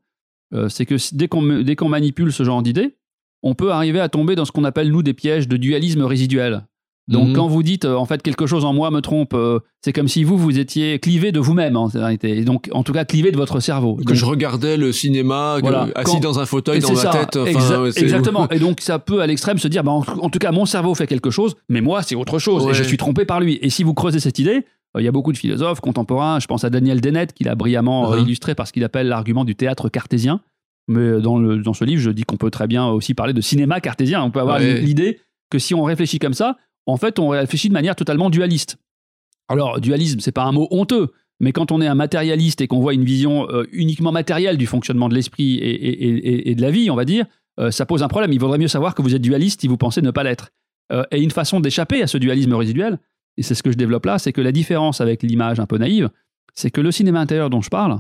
euh, 0.54 0.70
c'est 0.70 0.86
que 0.86 0.96
dès 1.14 1.28
qu'on 1.76 1.90
manipule 1.90 2.32
ce 2.32 2.44
genre 2.44 2.62
d'idées, 2.62 2.98
on 3.44 3.54
peut 3.54 3.72
arriver 3.72 4.00
à 4.00 4.10
tomber 4.10 4.36
dans 4.36 4.46
ce 4.46 4.52
qu'on 4.52 4.64
appelle, 4.64 4.92
nous, 4.92 5.04
des 5.04 5.14
pièges 5.14 5.48
de 5.48 5.58
dualisme 5.58 6.04
résiduel. 6.04 6.66
Donc, 7.08 7.30
mhm. 7.30 7.36
quand 7.36 7.48
vous 7.48 7.62
dites, 7.62 7.86
euh, 7.86 7.96
en 7.96 8.06
fait, 8.06 8.24
quelque 8.24 8.48
chose 8.48 8.66
en 8.66 8.74
moi 8.74 8.90
me 8.90 9.00
trompe, 9.00 9.36
euh, 9.36 9.60
c'est 9.84 9.94
comme 9.94 10.08
si 10.08 10.24
vous, 10.24 10.38
vous 10.38 10.58
étiez 10.58 10.98
clivé 10.98 11.32
de 11.32 11.40
vous-même, 11.40 11.78
en 11.78 11.86
réalité. 11.86 12.40
Et 12.40 12.44
donc, 12.44 12.68
en 12.72 12.82
tout 12.82 12.94
cas, 12.94 13.06
clivé 13.06 13.32
de 13.32 13.38
votre 13.38 13.60
cerveau. 13.60 14.00
Que 14.08 14.16
je 14.16 14.26
regardais 14.26 14.76
le 14.76 14.92
cinéma, 14.92 15.58
assis 15.94 16.20
dans 16.20 16.40
un 16.40 16.48
fauteuil, 16.48 16.80
dans 16.80 16.94
ma 16.94 17.26
tête. 17.26 17.38
exactement. 17.96 18.50
Et 18.50 18.58
donc, 18.58 18.82
ça 18.82 18.98
peut, 18.98 19.22
à 19.22 19.28
l'extrême, 19.28 19.60
se 19.60 19.68
dire, 19.68 19.84
bah, 19.84 19.92
en, 19.92 20.30
tout 20.30 20.40
cas, 20.40 20.52
mon 20.52 20.66
cerveau 20.66 20.96
fait 20.96 21.06
quelque 21.06 21.30
chose, 21.30 21.56
mais 21.70 21.82
moi, 21.82 22.02
c'est 22.02 22.16
autre 22.16 22.40
chose. 22.40 22.68
Et 22.70 22.74
je 22.74 22.84
suis 22.84 22.98
trompé 22.98 23.26
par 23.26 23.40
lui. 23.40 23.60
Et 23.62 23.70
si 23.70 23.84
vous 23.84 23.94
creusez 23.94 24.20
cette 24.20 24.40
idée, 24.40 24.66
euh, 24.96 25.02
il 25.02 25.06
y 25.06 25.08
a 25.08 25.12
beaucoup 25.12 25.32
de 25.32 25.38
philosophes 25.38 25.82
contemporains, 25.82 26.40
je 26.40 26.48
pense 26.48 26.64
à 26.64 26.72
Daniel 26.72 27.02
Dennett, 27.02 27.34
qui 27.34 27.44
l'a 27.44 27.54
brillamment 27.54 28.14
uh-huh. 28.14 28.22
illustré 28.22 28.56
par 28.56 28.68
ce 28.68 28.74
qu'il 28.74 28.84
appelle 28.84 29.08
l'argument 29.08 29.46
du 29.46 29.56
théâtre 29.56 29.90
cartésien. 29.90 30.42
Mais 30.88 31.20
dans, 31.20 31.38
le, 31.38 31.58
dans 31.58 31.74
ce 31.74 31.84
livre, 31.84 32.02
je 32.02 32.10
dis 32.12 32.24
qu'on 32.24 32.38
peut 32.38 32.52
très 32.52 32.68
bien 32.68 32.88
aussi 32.88 33.14
parler 33.14 33.34
de 33.34 33.42
cinéma 33.42 33.80
cartésien. 33.80 34.24
On 34.24 34.32
peut 34.32 34.40
avoir 34.40 34.60
l'idée 34.60 35.20
que 35.52 35.60
si 35.60 35.74
on 35.74 35.84
réfléchit 35.84 36.20
comme 36.20 36.34
ça, 36.34 36.58
en 36.86 36.98
fait, 36.98 37.20
on 37.20 37.30
réfléchit 37.30 37.70
de 37.70 37.74
manière 37.74 37.96
totalement 37.96 38.30
dualiste. 38.30 38.78
Alors, 39.48 39.80
dualisme, 39.80 40.20
c'est 40.20 40.32
pas 40.32 40.44
un 40.44 40.52
mot 40.52 40.68
honteux, 40.72 41.12
mais 41.40 41.52
quand 41.52 41.72
on 41.72 41.82
est 41.82 41.88
un 41.88 41.96
matérialiste 41.96 42.62
et 42.62 42.68
qu'on 42.68 42.80
voit 42.80 42.94
une 42.94 43.04
vision 43.04 43.50
euh, 43.50 43.68
uniquement 43.72 44.12
matérielle 44.12 44.58
du 44.58 44.68
fonctionnement 44.68 45.10
de 45.10 45.14
l'esprit 45.14 45.58
et, 45.60 46.56
de 46.56 46.62
la 46.62 46.72
vie, 46.72 46.90
on 46.90 46.96
va 46.96 47.06
dire, 47.06 47.26
euh, 47.60 47.72
ça 47.72 47.86
pose 47.86 48.04
un 48.04 48.08
problème. 48.08 48.32
Il 48.34 48.40
vaudrait 48.40 48.58
mieux 48.58 48.68
savoir 48.68 48.96
que 48.96 49.02
vous 49.02 49.16
êtes 49.16 49.22
dualiste 49.22 49.62
si 49.62 49.68
vous 49.68 49.78
pensez 49.78 50.02
ne 50.02 50.12
pas 50.12 50.24
l'être. 50.24 50.52
Euh, 50.92 51.04
et 51.12 51.22
une 51.22 51.32
façon 51.32 51.60
d'échapper 51.60 52.02
à 52.02 52.08
ce 52.08 52.18
dualisme 52.18 52.54
résiduel, 52.54 53.00
et 53.38 53.44
c'est 53.44 53.56
ce 53.56 53.64
que 53.64 53.72
je 53.72 53.78
développe 53.78 54.06
là, 54.06 54.20
c'est 54.20 54.32
que 54.32 54.42
la 54.42 54.52
différence 54.52 55.02
avec 55.02 55.24
l'image 55.24 55.60
un 55.60 55.66
peu 55.66 55.78
naïve, 55.78 56.10
c'est 56.54 56.72
que 56.72 56.82
le 56.82 56.92
cinéma 56.92 57.20
intérieur 57.20 57.50
dont 57.50 57.62
je 57.62 57.70
parle, 57.70 58.00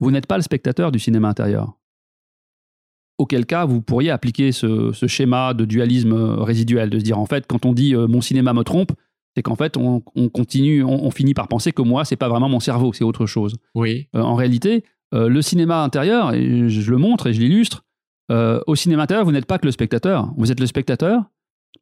vous 0.00 0.10
n'êtes 0.10 0.26
pas 0.26 0.36
le 0.36 0.42
spectateur 0.42 0.92
du 0.92 0.98
cinéma 0.98 1.28
intérieur. 1.28 1.75
Auquel 3.18 3.46
cas 3.46 3.64
vous 3.64 3.80
pourriez 3.80 4.10
appliquer 4.10 4.52
ce, 4.52 4.92
schéma 5.06 5.54
de 5.54 5.64
dualisme 5.64 6.14
résiduel, 6.14 6.90
de 6.90 6.98
se 6.98 7.04
dire 7.04 7.18
en 7.18 7.26
fait 7.26 7.46
quand 7.46 7.64
on 7.64 7.72
dit 7.72 7.94
mon 7.94 8.20
cinéma 8.20 8.52
me 8.52 8.62
trompe, 8.62 8.92
c'est 9.34 9.42
qu'en 9.42 9.56
fait 9.56 9.76
on, 9.76 10.00
continue, 10.00 10.82
on, 10.84 11.10
finit 11.10 11.34
par 11.34 11.48
penser 11.48 11.72
que 11.72 11.82
moi 11.82 12.04
c'est 12.04 12.16
pas 12.16 12.28
vraiment 12.28 12.48
mon 12.48 12.60
cerveau, 12.60 12.92
c'est 12.92 13.04
autre 13.04 13.26
chose. 13.26 13.56
Oui. 13.74 14.08
en 14.14 14.34
réalité, 14.34 14.84
le 15.12 15.40
cinéma 15.42 15.82
intérieur, 15.82 16.34
et 16.34 16.68
je, 16.68 16.90
le 16.90 16.98
montre 16.98 17.28
et 17.28 17.32
je 17.32 17.40
l'illustre, 17.40 17.84
au 18.30 18.74
cinéma 18.74 19.04
intérieur 19.04 19.24
vous 19.24 19.32
n'êtes 19.32 19.46
pas 19.46 19.58
que 19.58 19.66
le 19.66 19.72
spectateur, 19.72 20.32
vous 20.36 20.52
êtes 20.52 20.60
le 20.60 20.66
spectateur, 20.66 21.22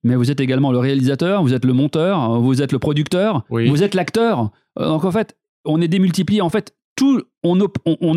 mais 0.04 0.16
vous 0.16 0.30
êtes 0.30 0.40
également 0.40 0.70
le 0.70 0.78
réalisateur, 0.78 1.42
vous 1.42 1.54
êtes 1.54 1.64
le 1.64 1.72
monteur, 1.72 2.40
vous 2.40 2.62
êtes 2.62 2.72
le 2.72 2.78
producteur, 2.78 3.44
vous 3.50 3.82
êtes 3.82 3.94
l'acteur. 3.94 4.50
Donc 4.76 5.04
en 5.04 5.10
fait, 5.10 5.36
on 5.64 5.80
est 5.80 5.88
démultiplié. 5.88 6.40
En 6.42 6.50
fait, 6.50 6.74
tout, 6.96 7.22
on, 7.42 7.58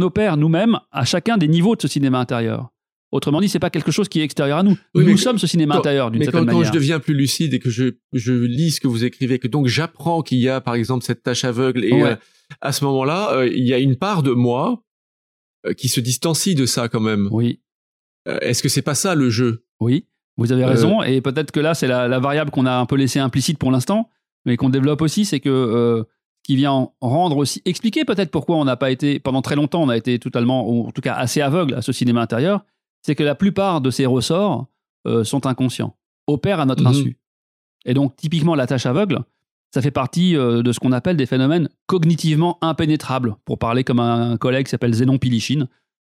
opère 0.01 0.38
nous-mêmes 0.38 0.80
à 0.91 1.05
chacun 1.05 1.38
des 1.38 1.47
niveaux 1.47 1.76
de 1.76 1.82
ce 1.82 1.88
cinéma 1.88 2.20
intérieur. 2.20 2.70
Autrement 3.12 3.39
dit, 3.39 3.47
c'est 3.47 3.60
pas 3.60 3.70
quelque 3.70 3.91
chose 3.91 4.10
qui 4.10 4.20
est 4.20 4.24
extérieur 4.24 4.58
à 4.58 4.64
nous. 4.64 4.78
nous 4.93 5.18
sommes 5.18 5.39
ce 5.39 5.47
cinéma 5.47 5.78
intérieur 5.78 6.12
d'une 6.12 6.24
certaine 6.24 6.43
manière. 6.43 6.60
Mais 6.60 6.66
quand 6.66 6.68
je 6.68 6.74
deviens 6.74 6.99
plus 6.99 7.14
lucide 7.14 7.53
et 7.53 7.60
que 7.60 7.70
je, 7.70 7.95
je 8.12 8.34
lis 8.34 8.72
ce 8.72 8.82
que 8.82 8.88
vous 8.88 9.05
écrivez, 9.05 9.39
que 9.39 9.47
donc 9.47 9.68
j'apprends 9.68 10.22
qu'il 10.22 10.39
y 10.39 10.49
a 10.49 10.60
par 10.60 10.76
exemple 10.76 11.05
cette 11.05 11.24
tâche 11.24 11.45
aveugle 11.45 11.86
et 11.86 12.03
euh, 12.03 12.16
à 12.60 12.74
ce 12.74 12.84
moment-là, 12.84 13.32
euh, 13.34 13.47
il 13.47 13.66
y 13.66 13.74
a 13.74 13.80
une 13.80 13.95
part 13.95 14.24
de 14.24 14.32
moi 14.32 14.84
euh, 15.66 15.74
qui 15.74 15.88
se 15.88 16.01
distancie 16.01 16.53
de 16.53 16.66
ça 16.66 16.89
quand 16.89 16.99
même. 16.99 17.30
Oui. 17.32 17.62
Est-ce 18.41 18.62
que 18.62 18.68
c'est 18.68 18.82
pas 18.82 18.95
ça 18.95 19.16
le 19.16 19.30
jeu? 19.30 19.64
Oui, 19.80 20.05
vous 20.36 20.51
avez 20.51 20.66
raison. 20.66 21.01
Et 21.01 21.22
peut-être 21.22 21.51
que 21.51 21.62
là, 21.62 21.74
c'est 21.74 21.88
la, 21.88 22.10
la, 22.10 22.20
variable 22.20 22.51
qu'on 22.51 22.66
a 22.66 22.76
un 22.76 22.86
peu 22.86 22.97
laissée 22.97 23.20
implicite 23.20 23.58
pour 23.58 23.72
l'instant, 23.72 24.10
mais 24.45 24.58
qu'on 24.58 24.68
développe 24.68 25.01
aussi, 25.01 25.24
c'est 25.24 25.39
que 25.39 26.05
qui 26.43 26.55
vient 26.55 26.89
rendre 27.01 27.38
aussi, 27.38 27.62
expliquer 27.66 28.05
peut-être 28.05 28.32
pourquoi 28.32 28.55
on 28.55 28.64
n'a 28.64 28.78
pas 28.78 28.89
été, 28.89 29.20
pendant 29.20 29.41
très 29.41 29.55
longtemps, 29.55 29.84
on 29.84 29.89
a 29.89 29.97
été 29.97 30.18
totalement, 30.18 30.70
ou 30.70 30.88
en 30.88 30.91
tout 30.91 31.01
cas 31.01 31.14
assez 31.14 31.41
aveugle 31.41 31.74
à 31.74 31.82
ce 31.82 31.91
cinéma 31.91 32.22
intérieur, 32.22 32.64
c'est 33.08 33.16
que 33.16 33.24
la 33.24 33.36
plupart 33.36 33.80
de 33.80 33.89
ces 33.89 34.05
ressorts 34.05 34.68
euh, 35.08 35.24
sont 35.24 35.47
inconscients, 35.47 35.95
opèrent 36.28 36.60
à 36.60 36.66
notre 36.66 36.84
mhm. 36.84 36.89
insu. 36.89 37.18
Et 37.86 37.93
donc, 37.93 38.18
typiquement, 38.18 38.53
la 38.53 38.68
tâche 38.68 38.86
aveugle, 38.86 39.22
ça 39.74 39.82
fait 39.82 39.91
partie 39.91 40.36
euh, 40.36 40.62
de 40.62 40.74
ce 40.74 40.80
qu'on 40.82 40.91
appelle 40.91 41.16
des 41.16 41.26
phénomènes 41.26 41.70
cognitivement 41.86 42.58
impénétrables, 42.62 43.38
pour 43.45 43.60
parler 43.60 43.86
comme 43.86 44.01
un 44.01 44.36
collègue 44.36 44.66
qui 44.66 44.72
s'appelle 44.72 44.93
Zénon 44.93 45.18
Pilichin, 45.18 45.68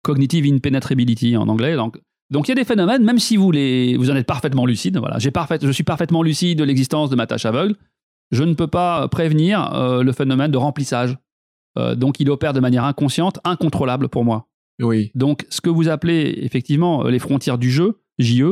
Cognitive 0.03 0.51
Impenetrability 0.51 1.37
en 1.37 1.47
anglais. 1.47 1.75
Donc, 1.75 2.01
donc 2.31 2.47
il 2.47 2.51
y 2.51 2.53
a 2.53 2.55
des 2.55 2.65
phénomènes, 2.65 3.03
même 3.03 3.19
si 3.19 3.37
vous, 3.37 3.51
les, 3.51 3.95
vous 3.95 4.09
en 4.09 4.15
êtes 4.15 4.27
parfaitement 4.27 4.65
lucide, 4.65 4.97
voilà, 4.97 5.19
j'ai 5.19 5.31
parfait, 5.31 5.59
je 5.61 5.71
suis 5.71 5.83
parfaitement 5.83 6.23
lucide 6.23 6.57
de 6.57 6.63
l'existence 6.63 7.11
de 7.11 7.15
ma 7.15 7.27
tâche 7.27 7.45
aveugle, 7.45 7.75
je 8.31 8.43
ne 8.43 8.55
peux 8.55 8.67
pas 8.67 9.07
prévenir 9.09 9.73
euh, 9.75 10.01
le 10.01 10.11
phénomène 10.11 10.51
de 10.51 10.57
remplissage. 10.57 11.17
Euh, 11.77 11.93
donc 11.95 12.19
il 12.19 12.29
opère 12.31 12.53
de 12.53 12.59
manière 12.59 12.83
inconsciente, 12.83 13.39
incontrôlable 13.43 14.09
pour 14.09 14.25
moi. 14.25 14.48
Donc 15.15 15.45
ce 15.49 15.61
que 15.61 15.69
vous 15.69 15.89
appelez 15.89 16.39
effectivement 16.41 17.03
les 17.03 17.19
frontières 17.19 17.57
du 17.57 17.69
jeu, 17.69 18.01
JE, 18.17 18.43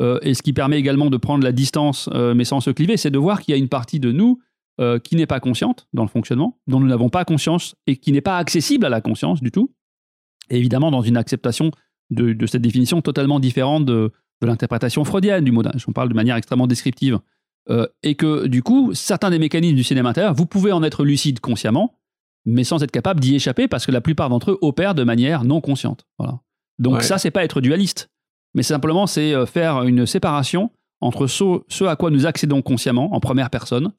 euh, 0.00 0.18
et 0.22 0.34
ce 0.34 0.42
qui 0.42 0.52
permet 0.52 0.78
également 0.78 1.10
de 1.10 1.16
prendre 1.16 1.44
la 1.44 1.52
distance 1.52 2.08
mais 2.12 2.44
sans 2.44 2.60
se 2.60 2.70
cliver, 2.70 2.96
c'est 2.96 3.10
de 3.10 3.18
voir 3.18 3.40
qu'il 3.40 3.52
y 3.52 3.54
a 3.54 3.58
une 3.58 3.68
partie 3.68 4.00
de 4.00 4.12
nous 4.12 4.40
qui 5.04 5.14
n'est 5.14 5.26
pas 5.26 5.38
consciente 5.38 5.86
dans 5.92 6.02
le 6.02 6.08
fonctionnement, 6.08 6.58
dont 6.66 6.80
nous 6.80 6.88
n'avons 6.88 7.08
pas 7.08 7.24
conscience 7.24 7.76
et 7.86 7.96
qui 7.96 8.10
n'est 8.10 8.22
pas 8.22 8.38
accessible 8.38 8.84
à 8.84 8.88
la 8.88 9.00
conscience 9.00 9.40
du 9.40 9.52
tout. 9.52 9.72
Et 10.50 10.58
évidemment 10.58 10.90
dans 10.90 11.02
une 11.02 11.16
acceptation 11.16 11.70
de, 12.10 12.46
cette 12.46 12.62
définition 12.62 13.00
totalement 13.00 13.40
différente 13.40 13.84
de, 13.84 14.12
l'interprétation 14.42 15.04
freudienne 15.04 15.44
du 15.44 15.52
mot. 15.52 15.62
On 15.86 15.92
parle 15.92 16.08
de 16.08 16.14
manière 16.14 16.34
extrêmement 16.34 16.66
descriptive. 16.66 17.20
Euh, 17.70 17.86
et 18.02 18.16
que 18.16 18.48
du 18.48 18.60
coup, 18.64 18.92
certains 18.92 19.30
des 19.30 19.38
mécanismes 19.38 19.76
du 19.76 19.84
cinéma 19.84 20.08
intérieur, 20.08 20.34
vous 20.34 20.46
pouvez 20.46 20.72
en 20.72 20.82
être 20.82 21.04
lucide 21.04 21.38
consciemment, 21.38 21.94
mais 22.44 22.64
sans 22.64 22.82
être 22.82 22.90
capable 22.90 23.20
d'y 23.20 23.34
échapper 23.34 23.68
parce 23.68 23.86
que 23.86 23.92
la 23.92 24.00
plupart 24.00 24.28
d'entre 24.28 24.52
eux 24.52 24.58
opèrent 24.60 24.94
de 24.94 25.04
manière 25.04 25.44
non 25.44 25.60
consciente. 25.60 26.06
Voilà. 26.18 26.40
Donc 26.78 27.02
ça, 27.02 27.18
c'est 27.18 27.30
pas 27.30 27.44
être 27.44 27.60
dualiste, 27.60 28.10
mais 28.54 28.62
simplement 28.62 29.06
c'est 29.06 29.34
euh, 29.34 29.46
faire 29.46 29.82
une 29.82 30.06
séparation 30.06 30.70
entre 31.00 31.26
ce, 31.26 31.84
à 31.84 31.96
quoi 31.96 32.10
nous 32.10 32.26
accédons 32.26 32.62
consciemment 32.62 33.14
en 33.14 33.20
première 33.20 33.50
personne 33.50 33.92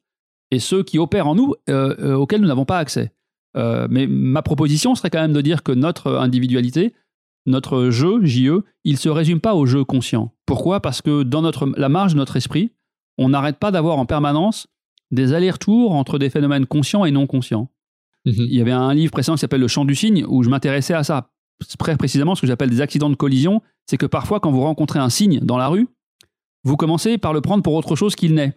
et 0.52 0.60
ceux 0.60 0.84
qui 0.84 1.00
opèrent 1.00 1.28
en 1.28 1.36
nous 1.36 1.54
euh, 1.70 2.16
auxquels 2.16 2.42
nous 2.42 2.48
n'avons 2.48 2.66
pas 2.66 2.78
accès. 2.78 3.12
mais 3.56 4.08
ma 4.08 4.42
proposition 4.42 4.96
serait 4.96 5.10
quand 5.10 5.22
même 5.22 5.34
de 5.34 5.42
dire 5.42 5.64
que 5.64 5.72
notre 5.72 6.16
individualité, 6.16 6.94
notre 7.46 7.90
jeu, 7.90 8.24
JE, 8.24 8.64
il 8.84 8.98
se 8.98 9.10
résume 9.10 9.42
pas 9.42 9.56
au 9.56 9.66
jeu 9.66 9.84
conscient. 9.84 10.34
Pourquoi? 10.46 10.80
Parce 10.80 11.02
que 11.02 11.24
dans 11.24 11.42
notre, 11.42 11.68
la 11.78 11.90
marge 11.90 12.14
de 12.14 12.18
notre 12.18 12.38
esprit, 12.38 12.72
on 13.18 13.30
n'arrête 13.30 13.58
pas 13.58 13.72
d'avoir 13.72 13.98
en 13.98 14.06
permanence 14.06 14.68
des 15.12 15.34
allers-retours 15.34 15.94
entre 15.94 16.18
des 16.18 16.30
phénomènes 16.30 16.66
conscients 16.66 17.06
et 17.06 17.12
non 17.12 17.28
conscients. 17.28 17.70
Mhm. 18.26 18.48
Il 18.50 18.56
y 18.56 18.62
avait 18.62 18.72
un 18.72 18.94
livre 18.94 19.12
précédent 19.12 19.36
qui 19.36 19.42
s'appelle 19.42 19.62
Le 19.62 19.68
champ 19.68 19.86
du 19.86 19.96
cygne 19.96 20.26
où 20.28 20.44
je 20.44 20.50
m'intéressais 20.50 20.94
à 20.94 21.04
ça. 21.04 21.30
Très 21.78 21.96
précisément, 21.98 22.36
ce 22.36 22.42
que 22.42 22.48
j'appelle 22.48 22.70
des 22.70 22.82
accidents 22.82 23.10
de 23.10 23.16
collision, 23.16 23.62
c'est 23.86 23.98
que 23.98 24.06
parfois, 24.06 24.40
quand 24.40 24.52
vous 24.52 24.62
rencontrez 24.62 25.00
un 25.00 25.10
cygne 25.10 25.40
dans 25.40 25.58
la 25.58 25.68
rue, 25.68 25.88
vous 26.64 26.78
commencez 26.78 27.18
par 27.18 27.34
le 27.34 27.42
prendre 27.42 27.64
pour 27.64 27.74
autre 27.74 27.96
chose 27.96 28.16
qu'il 28.16 28.34
n'est, 28.34 28.54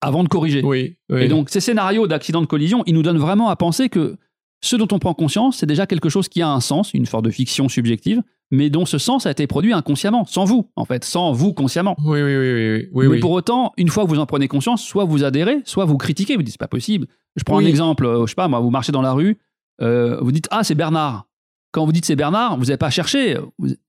avant 0.00 0.24
de 0.24 0.28
corriger. 0.28 0.62
Oui, 0.62 0.96
Et 1.16 1.28
donc, 1.28 1.48
ces 1.48 1.60
scénarios 1.60 2.06
d'accidents 2.06 2.40
de 2.40 2.46
collision, 2.46 2.82
ils 2.86 2.94
nous 2.94 3.02
donnent 3.02 3.18
vraiment 3.18 3.48
à 3.48 3.56
penser 3.56 3.88
que 3.88 4.16
ce 4.60 4.76
dont 4.76 4.88
on 4.92 4.98
prend 4.98 5.14
conscience, 5.14 5.58
c'est 5.58 5.66
déjà 5.66 5.86
quelque 5.86 6.08
chose 6.08 6.28
qui 6.28 6.42
a 6.42 6.48
un 6.48 6.60
sens, 6.60 6.94
une 6.94 7.06
forme 7.06 7.24
de 7.24 7.30
fiction 7.30 7.68
subjective, 7.68 8.22
mais 8.52 8.68
dont 8.68 8.84
ce 8.84 8.98
sens 8.98 9.24
a 9.24 9.30
été 9.30 9.46
produit 9.46 9.72
inconsciemment, 9.72 10.26
sans 10.26 10.44
vous, 10.44 10.70
en 10.76 10.84
fait, 10.84 11.04
sans 11.04 11.32
vous 11.32 11.54
consciemment. 11.54 11.96
Oui, 12.04 12.22
oui, 12.22 12.36
oui. 12.36 12.88
oui, 12.92 13.08
mais 13.08 13.18
pour 13.18 13.30
autant, 13.30 13.72
une 13.78 13.88
fois 13.88 14.04
que 14.04 14.10
vous 14.10 14.18
en 14.18 14.26
prenez 14.26 14.46
conscience, 14.46 14.84
soit 14.84 15.06
vous 15.06 15.24
adhérez, 15.24 15.62
soit 15.64 15.86
vous 15.86 15.96
critiquez, 15.96 16.36
vous 16.36 16.42
dites 16.42 16.52
c'est 16.52 16.60
pas 16.60 16.68
possible. 16.68 17.06
Je 17.34 17.44
prends 17.44 17.58
un 17.58 17.64
exemple, 17.64 18.04
euh, 18.04 18.26
je 18.26 18.30
sais 18.30 18.34
pas, 18.34 18.48
moi, 18.48 18.60
vous 18.60 18.68
marchez 18.68 18.92
dans 18.92 19.00
la 19.00 19.12
rue, 19.12 19.38
euh, 19.80 20.18
vous 20.20 20.32
dites 20.32 20.48
ah 20.50 20.64
c'est 20.64 20.74
Bernard. 20.74 21.26
Quand 21.72 21.86
vous 21.86 21.92
dites 21.92 22.04
c'est 22.04 22.14
Bernard, 22.14 22.58
vous 22.58 22.66
n'avez 22.66 22.76
pas 22.76 22.90
cherché 22.90 23.38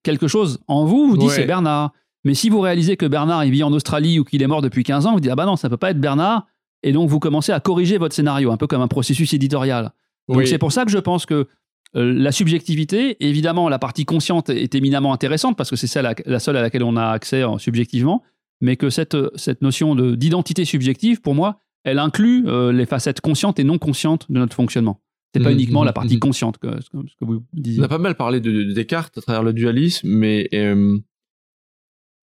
quelque 0.02 0.30
chose 0.30 0.62
en 0.70 0.86
vous, 0.86 1.10
vous 1.10 1.18
dites 1.18 1.32
c'est 1.32 1.46
Bernard. 1.46 1.92
Mais 2.24 2.34
si 2.34 2.50
vous 2.50 2.62
réalisez 2.62 2.96
que 2.96 3.06
Bernard 3.06 3.44
il 3.44 3.52
vit 3.52 3.64
en 3.64 3.74
Australie 3.74 4.18
ou 4.18 4.24
qu'il 4.24 4.42
est 4.42 4.48
mort 4.48 4.62
depuis 4.62 4.86
15 4.86 5.06
ans, 5.08 5.12
vous 5.12 5.20
dites 5.20 5.32
ah 5.32 5.36
bah 5.36 5.46
non 5.46 5.58
ça 5.58 5.70
peut 5.70 5.76
pas 5.76 5.92
être 5.92 6.00
Bernard, 6.00 6.48
et 6.84 6.94
donc 6.94 7.10
vous 7.10 7.20
commencez 7.20 7.52
à 7.52 7.60
corriger 7.60 7.98
votre 7.98 8.16
scénario, 8.16 8.50
un 8.50 8.58
peu 8.58 8.68
comme 8.68 8.82
un 8.82 8.88
processus 8.88 9.34
éditorial. 9.34 9.92
Donc 10.30 10.48
c'est 10.48 10.58
pour 10.58 10.72
ça 10.72 10.86
que 10.86 10.92
je 10.92 11.00
pense 11.00 11.26
que 11.26 11.48
euh, 11.96 12.14
la 12.14 12.32
subjectivité, 12.32 13.18
évidemment, 13.20 13.70
la 13.70 13.80
partie 13.80 14.06
consciente 14.06 14.50
est 14.50 14.76
éminemment 14.76 15.14
intéressante 15.14 15.58
parce 15.58 15.70
que 15.70 15.76
c'est 15.76 15.88
celle 15.88 16.16
la, 16.26 16.40
seule 16.40 16.58
à 16.58 16.62
laquelle 16.62 16.84
on 16.84 16.96
a 16.96 17.08
accès 17.08 17.44
subjectivement, 17.58 18.24
mais 18.62 18.78
que 18.78 18.90
cette, 18.90 19.18
cette 19.36 19.62
notion 19.62 19.96
d'identité 19.96 20.66
subjective, 20.66 21.22
pour 21.22 21.36
moi, 21.36 21.60
elle 21.84 22.00
inclut 22.00 22.48
euh, 22.48 22.72
les 22.72 22.86
facettes 22.86 23.22
conscientes 23.22 23.60
et 23.60 23.64
non 23.64 23.78
conscientes 23.78 24.32
de 24.32 24.40
notre 24.40 24.56
fonctionnement. 24.56 25.02
C'est 25.34 25.42
pas 25.42 25.50
mmh, 25.50 25.54
uniquement 25.54 25.82
mmh, 25.82 25.86
la 25.86 25.94
partie 25.94 26.18
mmh. 26.18 26.20
consciente 26.20 26.58
que, 26.60 26.82
ce 26.82 26.90
que 26.90 27.26
vous 27.26 27.44
disiez. 27.54 27.82
On 27.82 27.84
a 27.84 27.88
pas 27.88 27.98
mal 27.98 28.16
parlé 28.16 28.40
de, 28.40 28.64
Descartes 28.72 29.18
à 29.18 29.22
travers 29.22 29.44
le 29.44 29.52
dualisme, 29.52 30.08
mais 30.08 30.48
euh, 30.54 30.98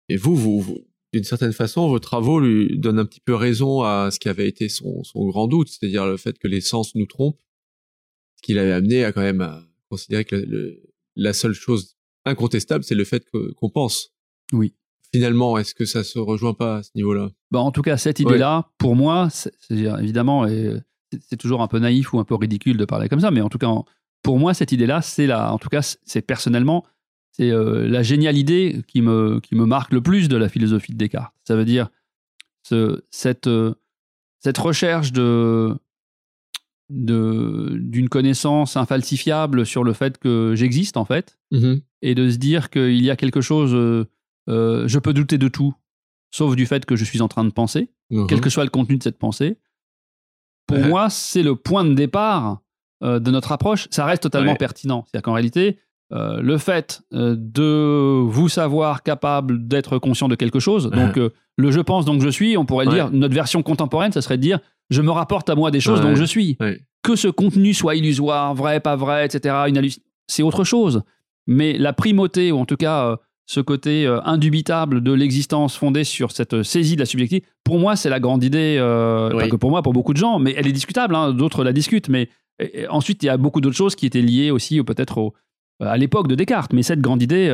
et 0.08 0.16
vous, 0.16 0.36
vous, 0.36 0.78
d'une 1.12 1.24
certaine 1.24 1.52
façon, 1.52 1.88
vos 1.88 1.98
travaux 1.98 2.40
lui 2.40 2.78
donnent 2.78 3.00
un 3.00 3.04
petit 3.04 3.20
peu 3.20 3.34
raison 3.34 3.82
à 3.82 4.10
ce 4.10 4.20
qui 4.20 4.28
avait 4.28 4.48
été 4.48 4.68
son, 4.68 5.02
son 5.02 5.26
grand 5.26 5.48
doute, 5.48 5.68
c'est-à-dire 5.68 6.06
le 6.06 6.16
fait 6.16 6.38
que 6.38 6.48
les 6.48 6.60
sens 6.60 6.94
nous 6.94 7.06
trompent 7.06 7.40
qui 8.42 8.54
l'avait 8.54 8.72
amené 8.72 9.04
à 9.04 9.12
quand 9.12 9.22
même 9.22 9.40
à 9.40 9.62
considérer 9.88 10.24
que 10.24 10.80
la 11.16 11.32
seule 11.32 11.54
chose 11.54 11.96
incontestable, 12.24 12.84
c'est 12.84 12.94
le 12.94 13.04
fait 13.04 13.24
qu'on 13.56 13.70
pense. 13.70 14.10
Oui. 14.52 14.74
Finalement, 15.14 15.58
est-ce 15.58 15.74
que 15.74 15.84
ça 15.84 16.04
se 16.04 16.18
rejoint 16.18 16.54
pas 16.54 16.78
à 16.78 16.82
ce 16.82 16.90
niveau-là? 16.94 17.30
Bah, 17.50 17.60
En 17.60 17.70
tout 17.70 17.82
cas, 17.82 17.96
cette 17.96 18.20
idée-là, 18.20 18.70
pour 18.78 18.96
moi, 18.96 19.28
c'est 19.30 19.52
évidemment, 19.70 20.46
c'est 21.28 21.36
toujours 21.36 21.62
un 21.62 21.68
peu 21.68 21.78
naïf 21.78 22.12
ou 22.12 22.18
un 22.18 22.24
peu 22.24 22.34
ridicule 22.34 22.76
de 22.76 22.84
parler 22.84 23.08
comme 23.08 23.20
ça, 23.20 23.30
mais 23.30 23.42
en 23.42 23.48
tout 23.48 23.58
cas, 23.58 23.70
pour 24.22 24.38
moi, 24.38 24.54
cette 24.54 24.72
idée-là, 24.72 25.02
c'est 25.02 25.26
la, 25.26 25.52
en 25.52 25.58
tout 25.58 25.68
cas, 25.68 25.96
c'est 26.04 26.22
personnellement, 26.22 26.86
c'est 27.32 27.50
euh, 27.50 27.88
la 27.88 28.02
géniale 28.02 28.38
idée 28.38 28.82
qui 28.86 29.02
me, 29.02 29.40
qui 29.40 29.54
me 29.54 29.66
marque 29.66 29.92
le 29.92 30.00
plus 30.00 30.28
de 30.28 30.36
la 30.36 30.48
philosophie 30.48 30.92
de 30.92 30.98
Descartes. 30.98 31.34
Ça 31.46 31.56
veut 31.56 31.64
dire 31.64 31.90
ce, 32.62 33.02
cette, 33.10 33.48
euh, 33.48 33.74
cette 34.38 34.58
recherche 34.58 35.12
de, 35.12 35.74
d'une 36.92 38.08
connaissance 38.08 38.76
infalsifiable 38.76 39.64
sur 39.64 39.82
le 39.82 39.92
fait 39.92 40.18
que 40.18 40.54
j'existe 40.54 40.96
en 40.96 41.04
fait, 41.04 41.38
mm-hmm. 41.52 41.82
et 42.02 42.14
de 42.14 42.30
se 42.30 42.36
dire 42.36 42.70
qu'il 42.70 43.02
y 43.02 43.10
a 43.10 43.16
quelque 43.16 43.40
chose, 43.40 43.72
euh, 43.74 44.04
euh, 44.48 44.86
je 44.86 44.98
peux 44.98 45.12
douter 45.12 45.38
de 45.38 45.48
tout, 45.48 45.74
sauf 46.30 46.54
du 46.54 46.66
fait 46.66 46.84
que 46.84 46.96
je 46.96 47.04
suis 47.04 47.22
en 47.22 47.28
train 47.28 47.44
de 47.44 47.50
penser, 47.50 47.90
mm-hmm. 48.10 48.26
quel 48.26 48.40
que 48.40 48.50
soit 48.50 48.64
le 48.64 48.70
contenu 48.70 48.98
de 48.98 49.02
cette 49.02 49.18
pensée. 49.18 49.58
Pour 50.66 50.78
moi, 50.78 51.10
c'est 51.10 51.42
le 51.42 51.56
point 51.56 51.84
de 51.84 51.94
départ 51.94 52.60
euh, 53.02 53.18
de 53.18 53.30
notre 53.30 53.52
approche. 53.52 53.88
Ça 53.90 54.04
reste 54.04 54.22
totalement 54.22 54.54
pertinent. 54.54 55.04
C'est-à-dire 55.06 55.24
qu'en 55.24 55.32
réalité, 55.32 55.78
le 56.10 56.58
fait 56.58 57.02
de 57.10 58.20
vous 58.22 58.50
savoir 58.50 59.02
capable 59.02 59.66
d'être 59.66 59.98
conscient 59.98 60.28
de 60.28 60.34
quelque 60.34 60.60
chose, 60.60 60.90
donc 60.90 61.18
le 61.56 61.70
je 61.70 61.80
pense 61.80 62.04
donc 62.04 62.20
je 62.20 62.28
suis, 62.28 62.56
on 62.58 62.66
pourrait 62.66 62.84
le 62.84 62.92
dire, 62.92 63.10
notre 63.10 63.34
version 63.34 63.62
contemporaine, 63.62 64.12
ça 64.12 64.20
serait 64.20 64.36
de 64.36 64.42
dire 64.42 64.60
je 64.92 65.02
me 65.02 65.10
rapporte 65.10 65.50
à 65.50 65.54
moi 65.54 65.70
des 65.70 65.80
choses 65.80 66.00
dont 66.00 66.14
je 66.14 66.24
suis. 66.24 66.56
Que 67.02 67.16
ce 67.16 67.28
contenu 67.28 67.74
soit 67.74 67.96
illusoire, 67.96 68.54
vrai, 68.54 68.78
pas 68.78 68.94
vrai, 68.94 69.26
etc., 69.26 69.56
c'est 70.28 70.42
autre 70.42 70.62
chose. 70.64 71.02
Mais 71.46 71.76
la 71.76 71.92
primauté, 71.92 72.52
ou 72.52 72.58
en 72.58 72.64
tout 72.64 72.76
cas 72.76 73.06
euh, 73.06 73.16
ce 73.46 73.60
côté 73.60 74.06
euh, 74.06 74.20
indubitable 74.24 75.02
de 75.02 75.12
l'existence 75.12 75.76
fondée 75.76 76.04
sur 76.04 76.30
cette 76.30 76.62
saisie 76.62 76.94
de 76.94 77.00
la 77.00 77.06
subjectivité, 77.06 77.46
pour 77.64 77.78
moi, 77.78 77.96
c'est 77.96 78.08
la 78.08 78.20
grande 78.20 78.44
idée, 78.44 78.76
euh, 78.78 79.30
pas 79.30 79.48
que 79.48 79.56
pour 79.56 79.70
moi, 79.70 79.82
pour 79.82 79.92
beaucoup 79.92 80.12
de 80.12 80.18
gens, 80.18 80.38
mais 80.38 80.54
elle 80.56 80.66
est 80.68 80.72
discutable, 80.72 81.14
hein, 81.16 81.32
d'autres 81.32 81.64
la 81.64 81.72
discutent. 81.72 82.08
Mais 82.08 82.28
ensuite, 82.88 83.22
il 83.22 83.26
y 83.26 83.28
a 83.28 83.36
beaucoup 83.36 83.60
d'autres 83.60 83.76
choses 83.76 83.96
qui 83.96 84.06
étaient 84.06 84.22
liées 84.22 84.52
aussi 84.52 84.80
peut-être 84.84 85.32
à 85.80 85.96
l'époque 85.96 86.28
de 86.28 86.36
Descartes, 86.36 86.72
mais 86.72 86.84
cette 86.84 87.00
grande 87.00 87.22
idée 87.22 87.50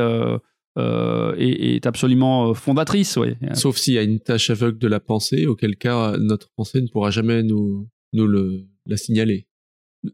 est, 0.77 1.85
absolument 1.85 2.53
fondatrice. 2.53 3.17
Ouais. 3.17 3.37
Sauf 3.53 3.77
s'il 3.77 3.95
y 3.95 3.97
a 3.97 4.03
une 4.03 4.19
tâche 4.19 4.49
aveugle 4.49 4.77
de 4.77 4.87
la 4.87 4.99
pensée, 4.99 5.45
auquel 5.45 5.75
cas 5.75 6.15
notre 6.17 6.49
pensée 6.55 6.81
ne 6.81 6.87
pourra 6.87 7.11
jamais 7.11 7.43
nous, 7.43 7.87
nous 8.13 8.27
le, 8.27 8.65
la 8.85 8.97
signaler. 8.97 9.47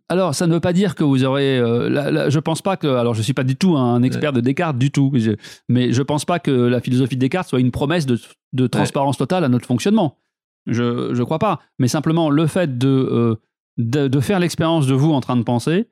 Alors, 0.10 0.34
ça 0.34 0.48
ne 0.48 0.54
veut 0.54 0.60
pas 0.60 0.74
dire 0.74 0.96
que 0.96 1.04
vous 1.04 1.24
aurez. 1.24 1.60
Euh, 1.60 2.30
je 2.30 2.40
pense 2.40 2.62
pas 2.62 2.76
que. 2.76 2.88
Alors, 2.88 3.14
je 3.14 3.22
suis 3.22 3.34
pas 3.34 3.44
du 3.44 3.56
tout 3.56 3.78
un 3.78 4.02
expert 4.02 4.34
de 4.34 4.42
Descartes 4.42 4.78
du 4.78 4.92
tout, 4.92 5.12
mais 5.70 5.92
je 5.92 6.02
pense 6.02 6.26
pas 6.26 6.40
que 6.40 6.52
la 6.52 6.82
philosophie 6.82 7.16
de 7.16 7.22
Descartes 7.22 7.50
soit 7.50 7.60
une 7.60 7.72
promesse 7.72 8.06
de, 8.06 8.68
transparence 8.68 9.18
totale 9.18 9.44
à 9.44 9.50
notre 9.50 9.66
fonctionnement. 9.66 10.18
Je 10.66 11.14
ne 11.14 11.24
crois 11.24 11.40
pas. 11.40 11.60
Mais 11.78 11.88
simplement, 11.88 12.32
le 12.32 12.48
fait 12.48 12.72
euh, 12.84 13.36
de, 13.78 14.08
de, 14.08 14.20
faire 14.20 14.40
l'expérience 14.40 14.88
de 14.88 14.96
vous 14.96 15.12
en 15.12 15.22
train 15.22 15.38
de 15.38 15.44
penser 15.44 15.88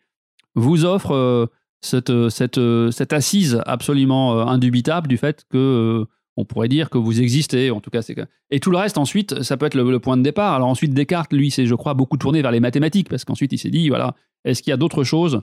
vous 0.55 0.85
offre 0.85 1.11
euh, 1.11 1.45
cette, 1.85 2.29
cette, 2.29 2.59
cette 2.91 3.13
assise 3.13 3.61
absolument 3.65 4.47
indubitable 4.47 5.07
du 5.07 5.17
fait 5.17 5.45
que 5.49 6.05
on 6.35 6.45
pourrait 6.45 6.67
dire 6.67 6.89
que 6.89 6.97
vous 6.97 7.21
existez, 7.21 7.71
en 7.71 7.79
tout 7.79 7.89
cas 7.89 8.01
c'est 8.01 8.15
et 8.49 8.59
tout 8.59 8.71
le 8.71 8.77
reste 8.77 8.97
ensuite 8.97 9.43
ça 9.43 9.57
peut 9.57 9.65
être 9.65 9.75
le, 9.75 9.99
point 9.99 10.17
de 10.17 10.23
départ. 10.23 10.53
Alors 10.53 10.67
ensuite 10.67 10.93
Descartes 10.93 11.33
lui 11.33 11.51
c'est 11.51 11.65
je 11.65 11.75
crois 11.75 11.93
beaucoup 11.93 12.17
tourné 12.17 12.41
vers 12.41 12.51
les 12.51 12.59
mathématiques 12.59 13.09
parce 13.09 13.25
qu'ensuite 13.25 13.51
il 13.53 13.57
s'est 13.57 13.69
dit 13.69 13.89
voilà 13.89 14.15
est-ce 14.45 14.61
qu'il 14.61 14.71
y 14.71 14.73
a 14.73 14.77
d'autres 14.77 15.03
choses 15.03 15.41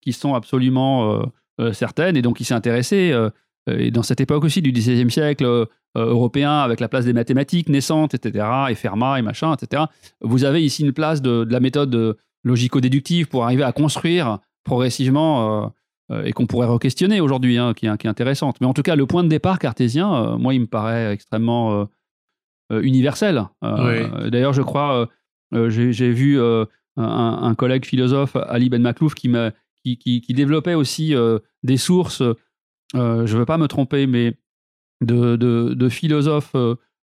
qui 0.00 0.12
sont 0.12 0.34
absolument 0.34 1.12
euh, 1.12 1.22
euh, 1.60 1.72
certaines? 1.72 2.16
Et 2.16 2.22
donc 2.22 2.40
il 2.40 2.44
s'est 2.44 2.54
intéressé 2.54 3.12
euh, 3.12 3.30
et 3.70 3.90
dans 3.90 4.02
cette 4.02 4.20
époque 4.20 4.44
aussi 4.44 4.62
du 4.62 4.72
XVIe 4.72 5.10
siècle 5.10 5.68
européen 5.94 6.58
avec 6.60 6.80
la 6.80 6.88
place 6.88 7.04
des 7.04 7.12
mathématiques 7.12 7.68
naissantes 7.68 8.14
etc 8.14 8.46
et 8.70 8.74
Fermat 8.74 9.18
et 9.18 9.22
machin 9.22 9.54
etc. 9.54 9.84
Vous 10.20 10.44
avez 10.44 10.64
ici 10.64 10.82
une 10.82 10.92
place 10.92 11.22
de 11.22 11.46
la 11.48 11.60
méthode 11.60 12.16
logico-déductive 12.42 13.28
pour 13.28 13.44
arriver 13.44 13.62
à 13.62 13.72
construire 13.72 14.40
progressivement 14.64 15.72
euh, 16.12 16.24
et 16.24 16.32
qu'on 16.32 16.46
pourrait 16.46 16.66
re-questionner 16.66 17.20
aujourd'hui, 17.20 17.58
hein, 17.58 17.74
qui, 17.74 17.86
est 17.86 18.06
intéressante. 18.06 18.60
Mais 18.60 18.66
en 18.66 18.74
tout 18.74 18.82
cas, 18.82 18.96
le 18.96 19.06
point 19.06 19.24
de 19.24 19.28
départ 19.28 19.58
cartésien, 19.58 20.12
euh, 20.14 20.36
moi, 20.36 20.52
il 20.54 20.62
me 20.62 20.66
paraît 20.66 21.12
extrêmement 21.12 21.88
euh, 22.72 22.80
universel. 22.82 23.44
D'ailleurs, 23.62 24.52
je 24.52 24.62
crois, 24.62 25.08
j'ai 25.52 26.12
vu 26.12 26.40
un, 26.96 27.54
collègue 27.56 27.84
philosophe, 27.84 28.36
Ali 28.36 28.68
Ben 28.68 28.82
Maklouf, 28.82 29.14
qui, 29.14 29.30
qui, 29.84 30.20
qui, 30.20 30.34
développait 30.34 30.74
aussi 30.74 31.14
des 31.62 31.76
sources, 31.76 32.22
je 32.94 32.98
ne 32.98 33.38
veux 33.38 33.44
pas 33.44 33.58
me 33.58 33.68
tromper, 33.68 34.06
mais 34.06 34.34
de, 35.02 35.36
de, 35.36 35.88
philosophes 35.90 36.56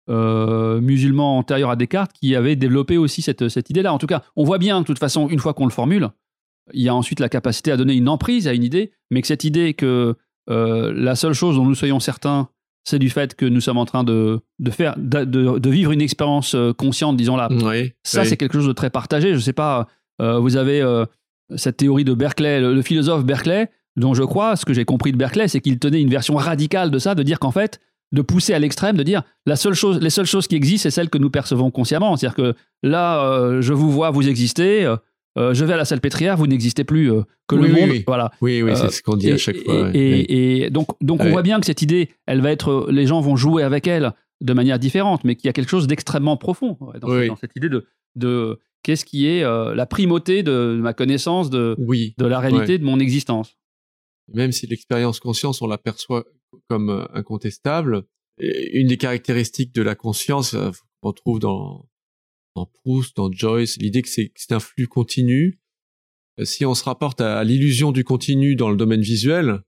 musulmans 0.07 1.37
antérieurs 1.37 1.69
à 1.69 1.75
Descartes 1.75 2.13
qui 2.13 2.35
avaient 2.35 2.55
développé 2.55 2.97
aussi 2.97 3.21
cette, 3.21 3.47
cette 3.47 3.69
idée-là. 3.69 3.93
En 3.93 3.99
tout 3.99 4.07
cas, 4.07 4.23
on 4.35 4.45
voit 4.45 4.57
bien, 4.57 4.81
de 4.81 4.85
toute 4.87 4.99
façon, 4.99 5.29
une 5.29 5.39
fois 5.39 5.53
qu'on 5.53 5.65
le 5.65 5.71
formule, 5.71 6.09
il 6.73 6.81
y 6.83 6.89
a 6.89 6.95
ensuite 6.95 7.19
la 7.19 7.29
capacité 7.29 7.71
à 7.71 7.77
donner 7.77 7.93
une 7.93 8.09
emprise 8.09 8.47
à 8.47 8.53
une 8.53 8.63
idée, 8.63 8.91
mais 9.11 9.21
que 9.21 9.27
cette 9.27 9.43
idée 9.43 9.73
que 9.73 10.15
euh, 10.49 10.91
la 10.95 11.15
seule 11.15 11.33
chose 11.33 11.55
dont 11.55 11.65
nous 11.65 11.75
soyons 11.75 11.99
certains, 11.99 12.49
c'est 12.83 12.99
du 12.99 13.09
fait 13.09 13.35
que 13.35 13.45
nous 13.45 13.61
sommes 13.61 13.77
en 13.77 13.85
train 13.85 14.03
de, 14.03 14.39
de 14.57 14.71
faire, 14.71 14.95
de, 14.97 15.23
de, 15.23 15.69
vivre 15.69 15.91
une 15.91 16.01
expérience 16.01 16.55
euh, 16.55 16.73
consciente, 16.73 17.17
disons-là. 17.17 17.49
ça, 18.03 18.25
c'est 18.25 18.37
quelque 18.37 18.53
chose 18.53 18.67
de 18.67 18.73
très 18.73 18.89
partagé. 18.89 19.29
Je 19.29 19.35
ne 19.35 19.41
sais 19.41 19.53
pas, 19.53 19.87
euh, 20.21 20.39
vous 20.39 20.55
avez 20.55 20.83
cette 21.55 21.77
théorie 21.77 22.03
de 22.03 22.13
Berkeley, 22.13 22.61
le, 22.61 22.81
philosophe 22.81 23.25
Berkeley, 23.25 23.69
dont 23.95 24.13
je 24.13 24.23
crois, 24.23 24.55
ce 24.55 24.65
que 24.65 24.73
j'ai 24.73 24.85
compris 24.85 25.11
de 25.11 25.17
Berkeley, 25.17 25.47
c'est 25.47 25.61
qu'il 25.61 25.77
tenait 25.77 26.01
une 26.01 26.09
version 26.09 26.35
radicale 26.35 26.89
de 26.89 26.99
ça, 26.99 27.15
de 27.15 27.23
dire 27.23 27.39
qu'en 27.39 27.51
fait, 27.51 27.79
de 28.11 28.21
pousser 28.23 28.53
à 28.53 28.59
l'extrême, 28.59 28.97
de 28.97 29.03
dire 29.03 29.21
la 29.45 29.55
seule 29.55 29.75
chose, 29.75 29.99
les 29.99 30.09
seules 30.09 30.25
choses 30.25 30.47
qui 30.47 30.55
existent, 30.55 30.83
c'est 30.83 30.91
celles 30.91 31.09
que 31.09 31.19
nous 31.19 31.29
percevons 31.29 31.69
consciemment. 31.69 32.15
C'est-à-dire 32.17 32.35
que 32.35 32.55
là, 32.81 33.61
je 33.61 33.73
vous 33.73 33.91
vois, 33.91 34.09
vous 34.09 34.27
existez 34.27 34.91
euh, 35.37 35.53
je 35.53 35.63
vais 35.63 35.73
à 35.73 35.77
la 35.77 35.85
salle 35.85 36.01
pétrière, 36.01 36.37
vous 36.37 36.47
n'existez 36.47 36.83
plus 36.83 37.11
euh, 37.11 37.21
que 37.47 37.55
le 37.55 37.67
monde. 37.67 37.89
Oui. 37.89 38.03
Voilà. 38.07 38.31
Oui, 38.41 38.61
oui, 38.61 38.71
c'est 38.75 38.85
euh, 38.85 38.89
ce 38.89 39.01
qu'on 39.01 39.15
dit 39.15 39.31
à 39.31 39.37
chaque 39.37 39.57
fois. 39.57 39.91
Et, 39.93 40.69
donc, 40.69 40.87
donc 41.01 41.21
on 41.21 41.29
voit 41.29 41.43
bien 41.43 41.59
que 41.59 41.65
cette 41.65 41.81
idée, 41.81 42.09
elle 42.25 42.41
va 42.41 42.51
être, 42.51 42.87
les 42.89 43.05
gens 43.05 43.21
vont 43.21 43.35
jouer 43.35 43.63
avec 43.63 43.87
elle 43.87 44.13
de 44.41 44.53
manière 44.53 44.79
différente, 44.79 45.23
mais 45.23 45.35
qu'il 45.35 45.47
y 45.47 45.49
a 45.49 45.53
quelque 45.53 45.69
chose 45.69 45.87
d'extrêmement 45.87 46.37
profond 46.37 46.77
dans, 47.01 47.35
cette 47.35 47.55
idée 47.55 47.69
de, 47.69 47.85
de 48.15 48.59
qu'est-ce 48.83 49.05
qui 49.05 49.27
est 49.27 49.43
la 49.43 49.85
primauté 49.85 50.43
de, 50.43 50.79
ma 50.81 50.93
connaissance 50.93 51.49
de, 51.49 51.75
de 51.77 52.25
la 52.25 52.39
réalité 52.39 52.77
de 52.77 52.83
mon 52.83 52.99
existence. 52.99 53.57
Même 54.33 54.51
si 54.51 54.67
l'expérience 54.67 55.19
conscience, 55.19 55.61
on 55.61 55.67
l'aperçoit 55.67 56.25
comme 56.69 57.07
incontestable, 57.13 58.03
une 58.39 58.87
des 58.87 58.97
caractéristiques 58.97 59.75
de 59.75 59.81
la 59.81 59.95
conscience, 59.95 60.55
on 61.01 61.11
trouve 61.11 61.39
dans 61.39 61.85
dans 62.55 62.65
Proust, 62.65 63.15
dans 63.15 63.31
Joyce, 63.31 63.77
l'idée 63.77 64.01
que 64.01 64.09
c'est 64.09 64.31
un 64.51 64.59
flux 64.59 64.87
continu. 64.87 65.59
Euh, 66.39 66.45
si 66.45 66.65
on 66.65 66.73
se 66.73 66.83
rapporte 66.83 67.21
à, 67.21 67.43
l'illusion 67.43 67.91
du 67.91 68.03
continu 68.03 68.55
dans 68.55 68.69
le 68.69 68.77
domaine 68.77 69.01
visuel, 69.01 69.61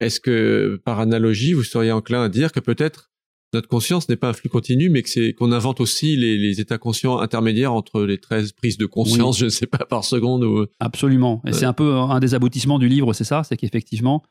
est-ce 0.00 0.20
que, 0.20 0.80
par 0.84 1.00
analogie, 1.00 1.52
vous 1.52 1.62
seriez 1.62 1.92
enclin 1.92 2.24
à 2.24 2.28
dire 2.28 2.52
que 2.52 2.60
peut-être 2.60 3.12
notre 3.54 3.68
conscience 3.68 4.08
n'est 4.08 4.16
pas 4.16 4.30
un 4.30 4.32
flux 4.32 4.48
continu, 4.48 4.88
mais 4.88 5.02
que 5.02 5.10
c'est 5.10 5.34
qu'on 5.34 5.52
invente 5.52 5.80
aussi 5.80 6.16
les, 6.16 6.60
états 6.60 6.78
conscients 6.78 7.18
intermédiaires 7.18 7.74
entre 7.74 8.02
les 8.02 8.18
13 8.18 8.52
prises 8.52 8.78
de 8.78 8.86
conscience, 8.86 9.38
je 9.38 9.44
ne 9.44 9.50
sais 9.50 9.66
pas, 9.66 9.84
par 9.84 10.04
seconde 10.04 10.42
ou... 10.42 10.66
Absolument. 10.80 11.42
Et 11.46 11.52
c'est 11.52 11.66
un 11.66 11.74
peu 11.74 11.92
un 11.94 12.18
des 12.18 12.34
aboutissements 12.34 12.78
du 12.78 12.88
livre, 12.88 13.12
c'est 13.12 13.24
ça, 13.24 13.44
c'est 13.44 13.58
qu'effectivement, 13.58 14.22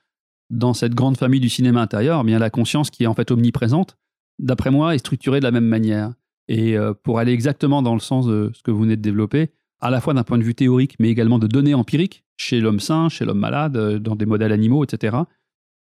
dans 0.49 0.73
cette 0.73 0.95
grande 0.95 1.17
famille 1.17 1.39
du 1.39 1.49
cinéma 1.49 1.81
intérieur, 1.81 2.21
eh 2.23 2.25
bien 2.25 2.39
la 2.39 2.49
conscience 2.49 2.89
qui 2.89 3.03
est 3.03 3.07
en 3.07 3.13
fait 3.13 3.29
omniprésente, 3.29 3.95
d'après 4.39 4.71
moi, 4.71 4.95
est 4.95 4.99
structurée 4.99 5.39
de 5.39 5.45
la 5.45 5.51
même 5.51 5.65
manière. 5.65 6.13
Et 6.47 6.77
euh, 6.77 6.93
pour 6.93 7.19
aller 7.19 7.31
exactement 7.31 7.81
dans 7.81 7.93
le 7.93 7.99
sens 7.99 8.25
de 8.25 8.51
ce 8.53 8.61
que 8.63 8.71
vous 8.71 8.81
venez 8.81 8.97
de 8.97 9.01
développer, 9.01 9.51
à 9.79 9.89
la 9.89 10.01
fois 10.01 10.13
d'un 10.13 10.23
point 10.23 10.37
de 10.37 10.43
vue 10.43 10.55
théorique, 10.55 10.95
mais 10.99 11.09
également 11.09 11.39
de 11.39 11.47
données 11.47 11.73
empiriques, 11.73 12.23
chez 12.37 12.59
l'homme 12.59 12.79
sain, 12.79 13.09
chez 13.09 13.25
l'homme 13.25 13.39
malade, 13.39 13.77
euh, 13.77 13.99
dans 13.99 14.15
des 14.15 14.25
modèles 14.25 14.51
animaux, 14.51 14.83
etc., 14.83 15.17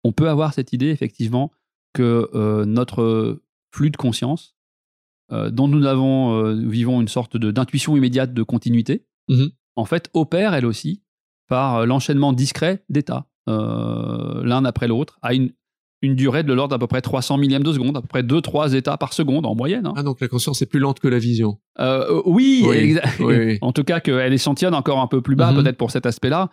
on 0.04 0.12
peut 0.12 0.30
avoir 0.30 0.54
cette 0.54 0.74
idée, 0.74 0.90
effectivement, 0.90 1.52
que 1.94 2.30
euh, 2.34 2.66
notre 2.66 3.42
flux 3.72 3.90
de 3.90 3.98
conscience, 3.98 4.56
dont 5.32 5.68
nous 5.68 5.88
avons, 5.88 6.54
vivons 6.54 7.02
une 7.02 7.08
sorte 7.08 7.36
d'intuition 7.36 7.98
immédiate 7.98 8.32
de 8.32 8.44
continuité, 8.44 9.08
mmh 9.28 9.46
en 9.78 9.84
fait, 9.84 10.10
opère 10.14 10.54
elle 10.54 10.66
aussi 10.66 11.04
par 11.50 11.86
l'enchaînement 11.86 12.32
discret 12.32 12.86
d'états, 12.88 13.28
l'un 13.48 14.64
après 14.64 14.88
l'autre, 14.88 15.18
à 15.22 15.34
une 15.34 15.52
une 16.06 16.16
durée 16.16 16.44
de 16.44 16.54
l'ordre 16.54 16.72
d'à 16.72 16.80
peu 16.80 16.88
près 16.88 17.02
300 17.02 17.38
millièmes 17.38 17.64
de 17.64 17.74
seconde, 17.74 17.98
à 17.98 18.02
peu 18.02 18.08
près 18.08 18.24
2-3 18.24 18.76
états 18.76 18.98
par 18.98 19.14
seconde 19.14 19.46
en 19.46 19.56
moyenne. 19.56 19.88
Hein. 19.88 19.94
Ah, 19.98 20.04
donc 20.04 20.22
la 20.22 20.28
conscience 20.28 20.62
est 20.62 20.66
plus 20.66 20.80
lente 20.80 21.00
que 21.00 21.08
la 21.08 21.20
vision. 21.20 21.60
Euh, 21.80 22.06
euh, 22.10 22.22
oui, 22.26 22.66
en 23.62 23.72
tout 23.72 23.84
cas 23.84 24.00
qu'elle 24.00 24.34
est 24.34 24.48
encore 24.48 25.00
un 25.00 25.08
peu 25.08 25.22
plus 25.22 25.36
bas, 25.36 25.52
mhm. 25.52 25.64
peut-être 25.64 25.78
pour 25.78 25.92
cet 25.92 26.06
aspect-là, 26.06 26.52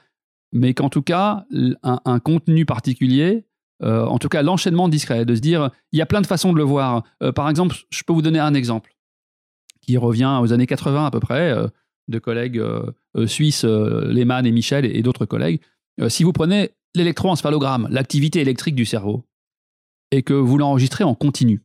mais 0.52 0.74
qu'en 0.74 0.88
tout 0.88 1.02
cas, 1.02 1.44
un, 1.82 2.18
contenu 2.18 2.66
particulier, 2.66 3.46
euh, 3.82 4.04
en 4.04 4.18
tout 4.18 4.28
cas 4.28 4.42
l'enchaînement 4.42 4.88
discret, 4.88 5.24
de 5.24 5.34
se 5.34 5.40
dire, 5.40 5.70
il 5.92 5.98
y 5.98 6.02
a 6.02 6.06
plein 6.06 6.20
de 6.20 6.26
façons 6.26 6.52
de 6.52 6.58
le 6.58 6.64
voir. 6.64 7.04
par 7.34 7.48
exemple, 7.48 7.76
je 7.90 8.02
peux 8.04 8.12
vous 8.12 8.22
donner 8.22 8.38
un 8.38 8.54
exemple 8.54 8.94
qui 9.80 9.96
revient 9.96 10.38
aux 10.40 10.52
années 10.52 10.66
80 10.66 11.06
à 11.06 11.10
peu 11.10 11.20
près, 11.20 11.54
de 12.08 12.18
collègues 12.18 12.62
suisses, 13.26 13.64
Lehmann 13.64 14.46
et 14.46 14.52
Michel 14.52 14.84
et 14.84 15.02
d'autres 15.02 15.26
collègues. 15.26 15.60
si 16.08 16.22
vous 16.24 16.32
prenez 16.32 16.70
l'électroencéphalogramme, 16.94 17.88
l'activité 17.90 18.40
électrique 18.40 18.74
du 18.74 18.84
cerveau, 18.84 19.24
et 20.12 20.22
que 20.22 20.34
vous 20.34 20.58
l'enregistrez 20.58 21.02
en 21.02 21.16
continu, 21.16 21.62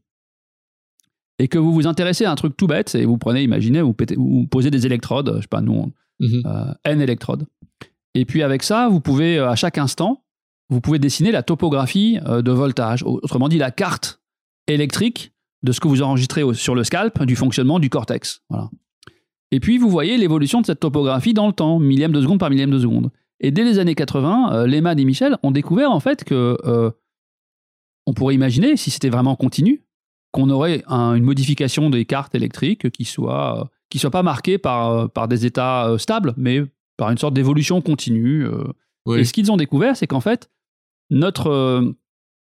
et 1.37 1.47
que 1.47 1.59
vous 1.59 1.73
vous 1.73 1.85
intéressez 1.85 2.25
à 2.25 2.31
un 2.31 2.35
truc 2.35 2.57
tout 2.57 2.65
bête, 2.65 2.95
et 2.95 3.05
vous 3.05 3.17
prenez, 3.17 3.43
imaginez, 3.43 3.81
vous, 3.81 3.93
posez 4.49 4.71
des 4.71 4.85
électrodes, 4.87 5.33
je 5.35 5.41
sais 5.41 5.47
pas, 5.47 5.61
nous, 5.61 5.91
mhm. 6.19 6.41
euh, 6.45 6.73
N 6.85 7.01
électrodes. 7.01 7.45
Et 8.15 8.25
puis 8.25 8.41
avec 8.41 8.63
ça, 8.63 8.87
vous 8.87 9.01
pouvez, 9.01 9.37
euh, 9.37 9.49
à 9.49 9.55
chaque 9.55 9.77
instant, 9.77 10.23
vous 10.69 10.81
pouvez 10.81 10.97
dessiner 10.97 11.31
la 11.31 11.43
topographie 11.43 12.19
euh, 12.25 12.41
de 12.41 12.51
voltage, 12.51 13.03
autrement 13.03 13.49
dit 13.49 13.59
la 13.59 13.69
carte 13.69 14.21
électrique 14.67 15.33
de 15.63 15.71
ce 15.71 15.79
que 15.79 15.87
vous 15.87 16.01
enregistrez 16.01 16.41
sur 16.53 16.73
le 16.73 16.83
scalp 16.83 17.23
du 17.23 17.35
fonctionnement 17.35 17.79
du 17.79 17.89
cortex. 17.89 18.41
Voilà. 18.49 18.69
Et 19.51 19.59
puis 19.59 19.77
vous 19.77 19.89
voyez 19.89 20.17
l'évolution 20.17 20.61
de 20.61 20.65
cette 20.65 20.79
topographie 20.79 21.33
dans 21.33 21.47
le 21.47 21.53
temps, 21.53 21.79
millième 21.79 22.11
de 22.11 22.21
seconde 22.21 22.39
par 22.39 22.49
millième 22.49 22.69
de 22.69 22.79
seconde. 22.79 23.11
Et 23.39 23.51
dès 23.51 23.63
les 23.63 23.79
années 23.79 23.95
80, 23.95 24.65
Lehmann 24.65 24.99
et 24.99 25.05
Michel 25.05 25.37
ont 25.43 25.51
découvert 25.51 25.91
en 25.91 25.99
fait 25.99 26.23
que 26.23 26.57
on 28.07 28.13
pourrait 28.13 28.33
imaginer, 28.33 28.77
si 28.77 28.89
c'était 28.89 29.09
vraiment 29.09 29.35
continu, 29.35 29.83
qu'on 30.31 30.49
aurait 30.49 30.83
une 30.87 31.23
modification 31.23 31.89
des 31.89 32.05
cartes 32.05 32.33
électriques 32.33 32.89
qui 32.89 33.05
soit, 33.05 33.61
euh, 33.61 33.65
qui 33.89 33.99
soit 33.99 34.11
pas 34.11 34.23
marquée 34.23 34.57
par, 34.57 34.91
euh, 34.91 35.07
par 35.07 35.27
des 35.27 35.45
états 35.45 35.89
euh, 35.89 35.97
stables, 35.97 36.33
mais 36.37 36.63
par 36.97 37.11
une 37.11 37.17
sorte 37.17 37.33
d'évolution 37.33 37.81
continue. 37.81 38.47
Et 39.15 39.23
ce 39.23 39.31
qu'ils 39.31 39.51
ont 39.51 39.57
découvert, 39.57 39.95
c'est 39.95 40.07
qu'en 40.07 40.19
fait, 40.19 40.49
notre, 41.11 41.93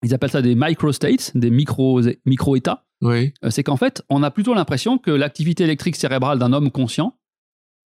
ils 0.03 0.13
appellent 0.13 0.31
ça 0.31 0.43
des 0.43 0.55
microstates, 0.55 1.35
des 1.35 1.51
micro, 1.51 2.03
micro-états. 2.27 2.85
C'est 3.49 3.63
qu'en 3.63 3.79
fait, 3.79 4.03
on 4.11 4.23
a 4.23 4.31
plutôt 4.31 4.53
l'impression 4.53 4.99
que 4.99 5.11
l'activité 5.11 5.65
électrique 5.65 5.97
cérébrale 5.97 6.39
d'un 6.39 6.53
homme 6.53 6.71
conscient, 6.71 7.17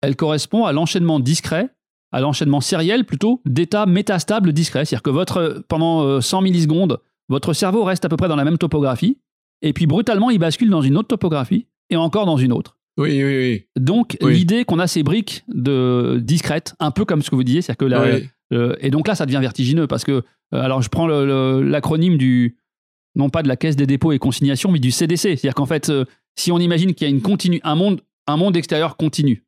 elle 0.01 0.15
correspond 0.15 0.63
à 0.63 0.71
l'enchaînement 0.71 1.19
discret, 1.19 1.75
à 2.13 2.21
l'enchaînement 2.21 2.61
sériel 2.61 3.03
plutôt 3.03 3.41
d'états 3.45 3.85
métastables 3.85 4.53
discrets. 4.53 4.85
C'est-à-dire 4.85 5.03
que 5.03 5.09
votre, 5.09 5.65
pendant 5.67 6.21
100 6.21 6.41
millisecondes, 6.41 6.99
votre 7.29 7.53
cerveau 7.53 7.83
reste 7.83 8.05
à 8.05 8.09
peu 8.09 8.17
près 8.17 8.27
dans 8.27 8.35
la 8.35 8.45
même 8.45 8.57
topographie, 8.57 9.17
et 9.61 9.73
puis 9.73 9.87
brutalement, 9.87 10.29
il 10.29 10.39
bascule 10.39 10.69
dans 10.69 10.81
une 10.81 10.97
autre 10.97 11.07
topographie, 11.07 11.67
et 11.89 11.95
encore 11.95 12.25
dans 12.25 12.37
une 12.37 12.51
autre. 12.51 12.77
Oui, 12.97 13.23
oui, 13.23 13.37
oui. 13.37 13.67
Donc, 13.77 14.17
l'idée 14.21 14.63
qu'on 14.63 14.79
a 14.79 14.87
ces 14.87 15.03
briques 15.03 15.43
de 15.47 16.19
discrètes, 16.23 16.75
un 16.79 16.91
peu 16.91 17.03
comme 17.03 17.21
ce 17.21 17.29
que 17.29 17.35
vous 17.35 17.43
disiez, 17.43 17.61
c'est-à-dire 17.61 18.21
que 18.51 18.77
et 18.79 18.89
donc 18.89 19.07
là, 19.07 19.15
ça 19.15 19.25
devient 19.25 19.39
vertigineux 19.41 19.87
parce 19.87 20.03
que, 20.03 20.23
alors 20.51 20.81
je 20.81 20.89
prends 20.89 21.07
l'acronyme 21.07 22.17
du, 22.17 22.57
non 23.15 23.29
pas 23.29 23.43
de 23.43 23.47
la 23.47 23.57
Caisse 23.57 23.75
des 23.75 23.87
dépôts 23.87 24.11
et 24.11 24.19
consignations, 24.19 24.71
mais 24.71 24.79
du 24.79 24.91
CDC. 24.91 25.17
C'est-à-dire 25.17 25.55
qu'en 25.55 25.65
fait, 25.65 25.91
si 26.35 26.51
on 26.51 26.59
imagine 26.59 26.93
qu'il 26.93 27.07
y 27.07 27.11
a 27.11 27.13
une 27.13 27.21
continue, 27.21 27.59
un 27.63 27.75
monde, 27.75 28.01
un 28.27 28.37
monde 28.37 28.55
extérieur 28.55 28.97
continu. 28.97 29.43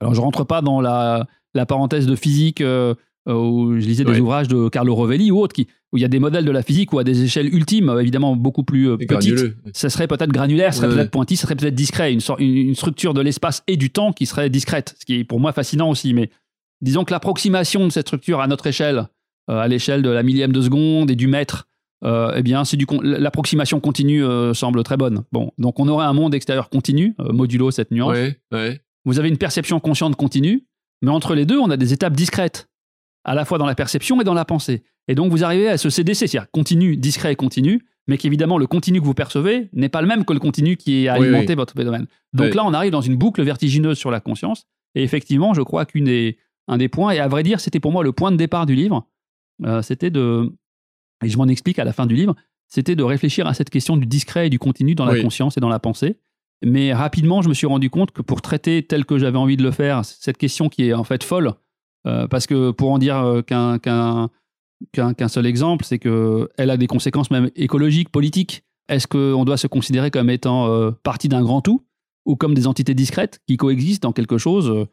Alors 0.00 0.14
je 0.14 0.20
rentre 0.20 0.44
pas 0.44 0.62
dans 0.62 0.80
la, 0.80 1.26
la 1.54 1.66
parenthèse 1.66 2.06
de 2.06 2.14
physique 2.16 2.62
où 3.26 3.74
je 3.78 3.86
lisais 3.86 4.04
des 4.04 4.20
ouvrages 4.20 4.48
de 4.48 4.68
Carlo 4.68 4.94
Rovelli 4.94 5.30
ou 5.30 5.40
autres 5.40 5.54
qui, 5.54 5.66
où 5.92 5.96
il 5.96 6.00
y 6.00 6.04
a 6.04 6.08
des 6.08 6.20
modèles 6.20 6.44
de 6.44 6.50
la 6.50 6.62
physique 6.62 6.92
où 6.92 6.98
à 6.98 7.04
des 7.04 7.24
échelles 7.24 7.52
ultimes, 7.52 7.96
évidemment 8.00 8.36
beaucoup 8.36 8.62
plus 8.62 8.96
petites, 8.98 9.56
ça 9.72 9.90
serait 9.90 10.06
peut-être 10.06 10.30
granulaire, 10.30 10.74
ça 10.74 10.82
serait 10.82 10.94
peut-être 10.94 11.10
pointi, 11.10 11.36
ça 11.36 11.42
serait 11.42 11.56
peut-être 11.56 11.74
discret, 11.74 12.12
une, 12.12 12.20
une, 12.38 12.74
structure 12.74 13.14
de 13.14 13.20
l'espace 13.20 13.62
et 13.66 13.76
du 13.76 13.90
temps 13.90 14.12
qui 14.12 14.26
serait 14.26 14.48
discrète, 14.48 14.94
ce 15.00 15.04
qui 15.04 15.20
est 15.20 15.24
pour 15.24 15.40
moi 15.40 15.52
fascinant 15.52 15.90
aussi. 15.90 16.14
Mais 16.14 16.30
disons 16.80 17.04
que 17.04 17.12
l'approximation 17.12 17.84
de 17.84 17.90
cette 17.90 18.06
structure 18.06 18.40
à 18.40 18.46
notre 18.46 18.66
échelle, 18.66 19.08
à 19.48 19.68
l'échelle 19.68 20.02
de 20.02 20.10
la 20.10 20.22
millième 20.22 20.52
de 20.52 20.60
seconde 20.60 21.10
et 21.10 21.16
du 21.16 21.26
mètre, 21.26 21.66
euh, 22.04 22.32
eh 22.36 22.42
bien, 22.42 22.64
c'est 22.64 22.76
du 22.76 22.86
l'approximation 23.02 23.80
continue 23.80 24.24
euh, 24.24 24.52
semble 24.54 24.82
très 24.82 24.96
bonne. 24.96 25.24
Bon, 25.32 25.52
donc 25.58 25.80
on 25.80 25.88
aurait 25.88 26.06
un 26.06 26.12
monde 26.12 26.34
extérieur 26.34 26.68
continu, 26.68 27.14
euh, 27.20 27.32
modulo 27.32 27.70
cette 27.70 27.90
nuance. 27.90 28.16
Vous 29.04 29.18
avez 29.18 29.28
une 29.28 29.38
perception 29.38 29.80
consciente 29.80 30.16
continue, 30.16 30.66
mais 31.00 31.10
entre 31.10 31.34
les 31.34 31.46
deux, 31.46 31.58
on 31.58 31.70
a 31.70 31.76
des 31.76 31.92
étapes 31.92 32.14
discrètes, 32.14 32.68
à 33.26 33.34
la 33.34 33.44
fois 33.44 33.58
dans 33.58 33.66
la 33.66 33.74
perception 33.74 34.20
et 34.20 34.24
dans 34.24 34.34
la 34.34 34.44
pensée. 34.46 34.84
Et 35.08 35.14
donc 35.14 35.30
vous 35.30 35.44
arrivez 35.44 35.68
à 35.68 35.76
ce 35.76 35.90
CDC, 35.90 36.26
c'est-à-dire 36.26 36.50
continu, 36.50 36.96
discret 36.96 37.32
et 37.32 37.36
continu, 37.36 37.84
mais 38.06 38.16
qu'évidemment 38.18 38.56
le 38.56 38.66
continu 38.66 39.00
que 39.00 39.04
vous 39.04 39.14
percevez 39.14 39.68
n'est 39.72 39.88
pas 39.88 40.00
le 40.00 40.06
même 40.06 40.24
que 40.24 40.32
le 40.32 40.38
continu 40.38 40.76
qui 40.76 41.08
a 41.08 41.14
alimenté 41.14 41.54
votre 41.54 41.74
phénomène. 41.74 42.06
Donc 42.32 42.54
là, 42.54 42.64
on 42.64 42.72
arrive 42.72 42.92
dans 42.92 43.00
une 43.00 43.16
boucle 43.16 43.42
vertigineuse 43.42 43.98
sur 43.98 44.10
la 44.10 44.20
conscience. 44.20 44.66
Et 44.94 45.02
effectivement, 45.02 45.54
je 45.54 45.62
crois 45.62 45.84
qu'un 45.84 46.02
des, 46.04 46.38
des 46.78 46.88
points, 46.88 47.10
et 47.10 47.18
à 47.18 47.28
vrai 47.28 47.42
dire, 47.42 47.60
c'était 47.60 47.80
pour 47.80 47.92
moi 47.92 48.02
le 48.04 48.12
point 48.12 48.30
de 48.30 48.36
départ 48.36 48.64
du 48.64 48.74
livre, 48.74 49.06
c'était 49.82 50.10
de 50.10 50.52
et 51.24 51.28
je 51.28 51.36
m'en 51.38 51.48
explique 51.48 51.78
à 51.78 51.84
la 51.84 51.92
fin 51.92 52.06
du 52.06 52.14
livre, 52.14 52.34
c'était 52.68 52.94
de 52.94 53.02
réfléchir 53.02 53.46
à 53.46 53.54
cette 53.54 53.70
question 53.70 53.96
du 53.96 54.06
discret 54.06 54.46
et 54.46 54.50
du 54.50 54.58
continu 54.58 54.94
dans 54.94 55.04
la 55.04 55.20
conscience 55.20 55.56
et 55.56 55.60
dans 55.60 55.68
la 55.68 55.78
pensée. 55.78 56.16
Mais 56.62 56.92
rapidement, 56.92 57.42
je 57.42 57.48
me 57.48 57.54
suis 57.54 57.66
rendu 57.66 57.90
compte 57.90 58.12
que 58.12 58.22
pour 58.22 58.40
traiter 58.40 58.82
tel 58.82 59.04
que 59.04 59.18
j'avais 59.18 59.38
envie 59.38 59.56
de 59.56 59.62
le 59.62 59.70
faire, 59.70 60.04
cette 60.04 60.38
question 60.38 60.68
qui 60.68 60.88
est 60.88 60.94
en 60.94 61.04
fait 61.04 61.22
folle, 61.22 61.52
euh, 62.06 62.26
parce 62.28 62.46
que 62.46 62.70
pour 62.70 62.90
en 62.90 62.98
dire 62.98 63.16
euh, 63.18 63.42
qu'un 63.42 65.28
seul 65.28 65.46
exemple, 65.46 65.84
c'est 65.84 65.98
qu'elle 65.98 66.70
a 66.70 66.76
des 66.76 66.86
conséquences 66.86 67.30
même 67.30 67.50
écologiques, 67.56 68.10
politiques. 68.10 68.64
Est-ce 68.88 69.06
qu'on 69.06 69.44
doit 69.44 69.56
se 69.56 69.66
considérer 69.66 70.10
comme 70.10 70.30
étant 70.30 70.68
euh, 70.68 70.92
partie 71.02 71.28
d'un 71.28 71.42
grand 71.42 71.60
tout 71.60 71.82
ou 72.24 72.36
comme 72.36 72.54
des 72.54 72.66
entités 72.66 72.94
discrètes 72.94 73.40
qui 73.46 73.56
coexistent 73.56 74.02
dans 74.02 74.12
quelque 74.12 74.38
chose 74.38 74.86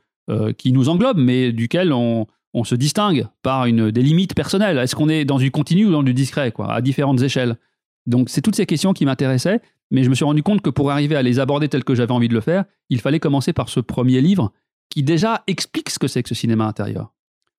qui 0.57 0.71
nous 0.71 0.87
englobe, 0.87 1.17
mais 1.17 1.51
duquel 1.51 1.91
on, 1.91 2.27
on 2.53 2.63
se 2.63 2.75
distingue 2.75 3.27
par 3.41 3.65
une, 3.65 3.91
des 3.91 4.01
limites 4.01 4.35
personnelles? 4.35 4.77
Est-ce 4.77 4.95
qu'on 4.95 5.09
est 5.09 5.25
dans 5.25 5.37
du 5.37 5.51
continu 5.51 5.87
ou 5.87 5.91
dans 5.91 6.03
du 6.03 6.13
discret, 6.13 6.53
à 6.59 6.81
différentes 6.81 7.21
échelles? 7.21 7.57
Donc, 8.05 8.29
c'est 8.29 8.41
toutes 8.41 8.55
ces 8.55 8.67
questions 8.67 8.93
qui 8.93 9.05
m'intéressaient, 9.05 9.61
mais 9.91 10.03
je 10.03 10.09
me 10.09 10.15
suis 10.15 10.23
rendu 10.23 10.43
compte 10.43 10.61
que 10.61 10.69
pour 10.69 10.91
arriver 10.91 11.15
à 11.15 11.23
les 11.23 11.39
aborder 11.39 11.67
tel 11.67 11.83
que 11.83 11.95
j'avais 11.95 12.11
envie 12.11 12.29
de 12.29 12.33
le 12.35 12.41
faire, 12.41 12.65
il 12.89 13.01
fallait 13.01 13.19
commencer 13.19 13.51
par 13.51 13.67
ce 13.67 13.79
premier 13.79 14.21
livre 14.21 14.53
qui 14.93 15.01
déjà 15.01 15.43
explique 15.47 15.89
ce 15.89 15.97
que 15.97 16.07
c'est 16.07 16.21
que 16.21 16.29
ce 16.29 16.35
cinéma 16.35 16.65
intérieur. 16.65 17.11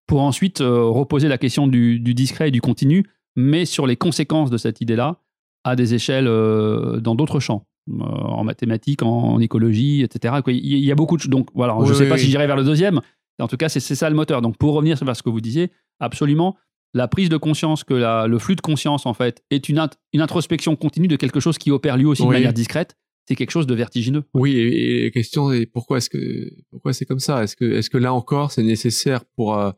Pour 0.06 0.20
ensuite 0.20 0.60
euh, 0.60 0.84
reposer 0.84 1.26
la 1.26 1.36
question 1.36 1.66
du, 1.66 1.98
discret 1.98 2.48
et 2.48 2.50
du 2.52 2.60
continu, 2.60 3.04
mais 3.34 3.64
sur 3.64 3.88
les 3.88 3.96
conséquences 3.96 4.50
de 4.50 4.56
cette 4.56 4.80
idée-là 4.80 5.16
à 5.64 5.74
des 5.74 5.94
échelles 5.94 6.28
euh, 6.28 7.00
dans 7.00 7.16
d'autres 7.16 7.40
champs. 7.40 7.66
Euh, 7.90 8.04
en 8.04 8.44
mathématiques, 8.44 9.02
en, 9.02 9.40
écologie, 9.40 10.02
etc. 10.02 10.36
Il 10.46 10.84
y 10.84 10.92
a 10.92 10.94
beaucoup 10.94 11.16
de... 11.16 11.26
Donc 11.26 11.48
voilà, 11.54 11.76
je 11.84 11.90
ne 11.90 11.94
sais 11.94 12.08
pas 12.08 12.16
si 12.16 12.26
j'irai 12.26 12.46
vers 12.46 12.56
le 12.56 12.64
deuxième, 12.64 13.00
en 13.40 13.48
tout 13.48 13.56
cas, 13.56 13.68
c'est 13.68 13.80
ça 13.80 14.08
le 14.08 14.14
moteur. 14.14 14.40
Donc, 14.40 14.56
pour 14.56 14.74
revenir 14.74 14.96
sur 14.96 15.16
ce 15.16 15.22
que 15.22 15.28
vous 15.28 15.40
disiez, 15.40 15.72
absolument, 15.98 16.56
la 16.94 17.08
prise 17.08 17.28
de 17.28 17.36
conscience 17.36 17.82
que 17.82 18.26
le 18.26 18.38
flux 18.38 18.54
de 18.54 18.60
conscience, 18.60 19.06
en 19.06 19.12
fait, 19.12 19.42
est 19.50 19.68
une, 19.68 19.86
introspection 20.14 20.76
continue 20.76 21.08
de 21.08 21.16
quelque 21.16 21.40
chose 21.40 21.58
qui 21.58 21.72
opère 21.72 21.96
lui 21.96 22.06
aussi 22.06 22.22
de 22.22 22.28
manière 22.28 22.52
discrète, 22.52 22.96
c'est 23.26 23.36
quelque 23.36 23.50
chose 23.50 23.66
de 23.66 23.74
vertigineux. 23.74 24.24
Oui, 24.34 24.56
et, 24.56 25.04
la 25.04 25.10
question 25.10 25.52
est 25.52 25.66
pourquoi 25.66 25.98
est-ce 25.98 26.10
que 26.10 26.50
pourquoi 26.70 26.92
c'est 26.92 27.06
comme 27.06 27.20
ça? 27.20 27.42
Est-ce 27.42 27.56
que 27.56 27.64
est-ce 27.64 27.90
que 27.90 27.98
là 27.98 28.12
encore 28.12 28.52
c'est 28.52 28.62
nécessaire 28.62 29.24
pour 29.24 29.58
euh, 29.58 29.70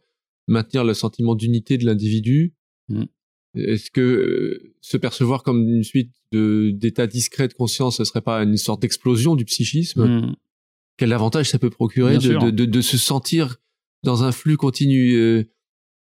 maintenir 0.48 0.84
le 0.84 0.94
sentiment 0.94 1.34
d'unité 1.34 1.78
de 1.78 1.84
l'individu? 1.84 2.54
Mmh. 2.88 3.04
Est-ce 3.54 3.90
que 3.90 4.00
euh, 4.00 4.74
se 4.80 4.96
percevoir 4.96 5.42
comme 5.42 5.68
une 5.68 5.84
suite 5.84 6.12
d'états 6.32 7.06
discrets 7.06 7.48
de 7.48 7.54
conscience, 7.54 7.96
ce 7.96 8.04
serait 8.04 8.20
pas 8.20 8.42
une 8.42 8.56
sorte 8.56 8.82
d'explosion 8.82 9.34
du 9.34 9.44
psychisme? 9.44 10.04
Mmh 10.06 10.36
quel 10.96 11.12
avantage 11.12 11.50
ça 11.50 11.58
peut 11.58 11.70
procurer 11.70 12.18
de, 12.18 12.50
de, 12.50 12.64
de, 12.64 12.80
se 12.80 12.96
sentir 12.96 13.56
dans 14.02 14.24
un 14.24 14.32
flux 14.32 14.56
continu. 14.56 15.14
Euh, 15.16 15.44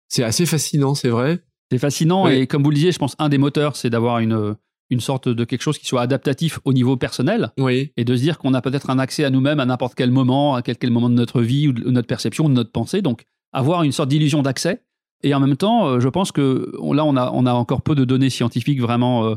c'est 0.08 0.22
assez 0.22 0.46
fascinant, 0.46 0.94
c'est 0.94 1.08
vrai. 1.08 1.40
C'est 1.70 1.78
fascinant 1.78 2.28
et 2.28 2.46
comme 2.46 2.62
vous 2.62 2.70
le 2.70 2.76
disiez, 2.76 2.92
je 2.92 2.98
pense 2.98 3.16
un 3.18 3.28
des 3.28 3.38
moteurs, 3.38 3.74
c'est 3.74 3.90
d'avoir 3.90 4.20
une, 4.20 4.54
une 4.90 5.00
sorte 5.00 5.28
de 5.28 5.44
quelque 5.44 5.62
chose 5.62 5.78
qui 5.78 5.86
soit 5.86 6.00
adaptatif 6.00 6.60
au 6.64 6.72
niveau 6.72 6.96
personnel 6.96 7.52
oui. 7.58 7.92
et 7.96 8.04
de 8.04 8.16
se 8.16 8.20
dire 8.20 8.38
qu'on 8.38 8.54
a 8.54 8.60
peut-être 8.60 8.90
un 8.90 8.98
accès 8.98 9.24
à 9.24 9.30
nous-mêmes 9.30 9.60
à 9.60 9.66
n'importe 9.66 9.94
quel 9.94 10.10
moment, 10.10 10.54
à 10.54 10.62
quel, 10.62 10.76
quel 10.76 10.90
moment 10.90 11.08
de 11.08 11.14
notre 11.14 11.42
vie 11.42 11.68
ou 11.68 11.72
de 11.72 11.90
notre 11.90 12.06
perception, 12.06 12.44
ou 12.44 12.48
de 12.48 12.54
notre 12.54 12.70
pensée. 12.70 13.02
Donc 13.02 13.24
avoir 13.52 13.82
une 13.82 13.92
sorte 13.92 14.08
d'illusion 14.08 14.42
d'accès. 14.42 14.82
Et 15.22 15.34
en 15.34 15.40
même 15.40 15.56
temps, 15.56 15.86
euh, 15.86 16.00
je 16.00 16.08
pense 16.08 16.30
que 16.30 16.72
là, 16.92 17.04
on 17.04 17.16
a, 17.16 17.30
on 17.32 17.46
a 17.46 17.52
encore 17.52 17.82
peu 17.82 17.94
de 17.94 18.04
données 18.04 18.30
scientifiques 18.30 18.80
vraiment 18.80 19.24
euh, 19.24 19.34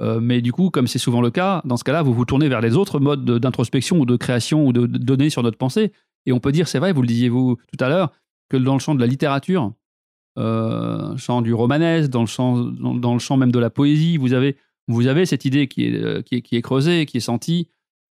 euh, 0.00 0.20
mais 0.20 0.40
du 0.40 0.52
coup, 0.52 0.70
comme 0.70 0.86
c'est 0.86 0.98
souvent 0.98 1.20
le 1.20 1.30
cas, 1.30 1.62
dans 1.64 1.76
ce 1.76 1.84
cas-là, 1.84 2.02
vous 2.02 2.14
vous 2.14 2.24
tournez 2.24 2.48
vers 2.48 2.60
les 2.60 2.76
autres 2.76 2.98
modes 2.98 3.24
d'introspection 3.24 3.98
ou 4.00 4.06
de 4.06 4.16
création 4.16 4.66
ou 4.66 4.72
de, 4.72 4.86
données 4.86 5.30
sur 5.30 5.42
notre 5.42 5.58
pensée. 5.58 5.92
Et 6.26 6.32
on 6.32 6.40
peut 6.40 6.52
dire, 6.52 6.68
c'est 6.68 6.78
vrai, 6.78 6.92
vous 6.92 7.02
le 7.02 7.06
disiez 7.06 7.28
vous 7.28 7.56
tout 7.76 7.84
à 7.84 7.88
l'heure, 7.88 8.12
que 8.48 8.56
dans 8.56 8.74
le 8.74 8.80
champ 8.80 8.94
de 8.94 9.00
la 9.00 9.06
littérature, 9.06 9.72
euh, 10.38 11.16
champ 11.16 11.42
du 11.42 11.54
romanesque, 11.54 12.10
dans 12.10 12.22
le 12.22 12.26
champ, 12.26 12.56
dans, 12.58 13.12
le 13.12 13.20
champ 13.20 13.36
même 13.36 13.52
de 13.52 13.58
la 13.58 13.70
poésie, 13.70 14.16
vous 14.16 14.32
avez, 14.32 14.56
vous 14.88 15.06
avez 15.06 15.26
cette 15.26 15.44
idée 15.44 15.66
qui 15.68 15.86
est, 15.86 15.94
euh, 15.94 16.22
qui 16.22 16.36
est, 16.36 16.42
qui 16.42 16.56
est 16.56 16.62
creusée, 16.62 17.06
qui 17.06 17.16
est 17.16 17.20
sentie, 17.20 17.68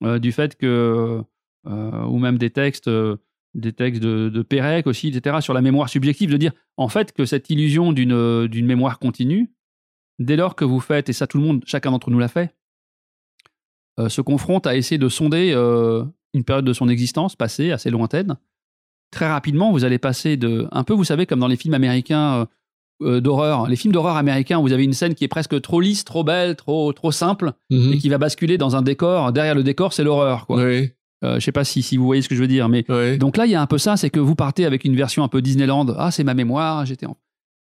euh, 0.04 0.20
du 0.20 0.32
fait 0.32 0.56
que, 0.56 1.22
ou 1.66 2.20
même 2.20 2.38
des 2.38 2.50
textes, 2.50 2.90
des 3.54 3.74
textes 3.74 4.02
de, 4.02 4.30
de 4.30 4.42
Pérec 4.42 4.88
aussi, 4.88 5.10
etc., 5.10 5.38
sur 5.42 5.54
la 5.54 5.62
mémoire 5.62 5.90
subjective, 5.90 6.32
de 6.32 6.38
dire 6.38 6.54
en 6.78 6.88
fait 6.88 7.12
que 7.12 7.26
cette 7.26 7.50
illusion 7.50 7.92
d'une 7.94 8.66
mémoire 8.66 8.98
continue, 8.98 9.52
dès 10.20 10.36
lors 10.36 10.56
que 10.56 10.66
vous 10.66 10.80
faites, 10.80 11.10
et 11.10 11.14
ça 11.14 11.28
tout 11.28 11.38
le 11.38 11.44
monde, 11.44 11.64
chacun 11.66 11.92
d'entre 11.92 12.12
nous 12.12 12.20
l'a 12.20 12.28
fait, 12.28 12.56
euh, 14.00 14.08
se 14.08 14.22
confronte 14.22 14.66
à 14.66 14.78
essayer 14.78 14.98
de 14.98 15.10
sonder 15.10 15.52
euh, 15.54 16.06
une 16.34 16.44
période 16.46 16.66
de 16.66 16.74
son 16.74 16.88
existence 16.88 17.36
passée, 17.36 17.72
assez 17.72 17.90
lointaine, 17.90 18.38
très 19.12 19.28
rapidement, 19.28 19.72
vous 19.72 19.84
allez 19.84 19.98
passer 19.98 20.38
de, 20.38 20.68
un 20.72 20.84
peu, 20.84 20.94
vous 20.94 21.04
savez, 21.04 21.26
comme 21.26 21.40
dans 21.40 21.48
les 21.48 21.58
films 21.58 21.74
américains 21.74 22.42
euh, 22.42 22.46
d'horreur, 23.02 23.68
les 23.68 23.76
films 23.76 23.94
d'horreur 23.94 24.18
américains, 24.18 24.60
vous 24.60 24.74
avez 24.74 24.84
une 24.84 24.94
scène 24.94 25.16
qui 25.16 25.24
est 25.24 25.30
presque 25.30 25.60
trop 25.62 25.80
lisse, 25.80 26.04
trop 26.04 26.24
belle, 26.24 26.56
trop, 26.56 26.92
trop 26.94 27.12
simple, 27.12 27.54
mhm. 27.70 27.94
et 27.94 27.98
qui 27.98 28.10
va 28.10 28.18
basculer 28.18 28.58
dans 28.58 28.76
un 28.76 28.82
décor. 28.82 29.32
Derrière 29.32 29.56
le 29.56 29.64
décor, 29.64 29.94
c'est 29.94 30.04
l'horreur, 30.04 30.46
quoi. 30.46 30.64
Oui. 30.64 30.90
je 31.24 31.40
sais 31.40 31.52
pas 31.52 31.64
si, 31.64 31.82
si 31.82 31.98
vous 31.98 32.06
voyez 32.06 32.22
ce 32.22 32.30
que 32.30 32.36
je 32.36 32.42
veux 32.42 32.48
dire, 32.48 32.68
mais 32.68 32.84
donc 33.18 33.38
là, 33.38 33.46
il 33.46 33.52
y 33.52 33.56
a 33.56 33.62
un 33.62 33.68
peu 33.68 33.78
ça, 33.78 33.96
c'est 33.96 34.10
que 34.10 34.20
vous 34.20 34.36
partez 34.36 34.66
avec 34.66 34.84
une 34.84 34.96
version 34.96 35.24
un 35.24 35.30
peu 35.30 35.42
Disneyland. 35.42 35.88
Ah, 35.98 36.12
c'est 36.12 36.24
ma 36.24 36.34
mémoire, 36.34 36.86
j'étais 36.86 37.06
en. 37.06 37.16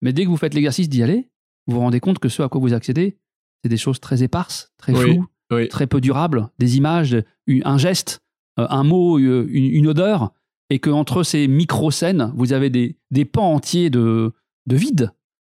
Mais 0.01 0.13
dès 0.13 0.23
que 0.23 0.29
vous 0.29 0.37
faites 0.37 0.53
l'exercice 0.53 0.87
d'y 0.87 1.03
aller, 1.03 1.29
vous 1.67 1.75
vous 1.75 1.81
rendez 1.81 1.99
compte 1.99 2.19
que 2.19 2.29
ce 2.29 2.43
à 2.43 2.49
quoi 2.49 2.61
vous 2.61 2.73
accédez, 2.73 3.17
c'est 3.63 3.69
des 3.69 3.77
choses 3.77 3.99
très 3.99 4.23
éparses, 4.23 4.71
très 4.77 4.93
floues, 4.93 5.25
très 5.69 5.87
peu 5.87 6.01
durables, 6.01 6.49
des 6.59 6.77
images, 6.77 7.17
un 7.47 7.77
geste, 7.77 8.21
euh, 8.59 8.67
un 8.69 8.83
mot, 8.83 9.17
euh, 9.19 9.47
une, 9.49 9.87
odeur, 9.87 10.31
et 10.69 10.79
qu'entre 10.79 11.23
ces 11.23 11.47
micro-scènes, 11.47 12.31
vous 12.35 12.53
avez 12.53 12.69
des, 12.69 12.97
des 13.11 13.25
pans 13.25 13.53
entiers 13.53 13.89
de, 13.89 14.33
de 14.65 14.75
vide. 14.75 15.11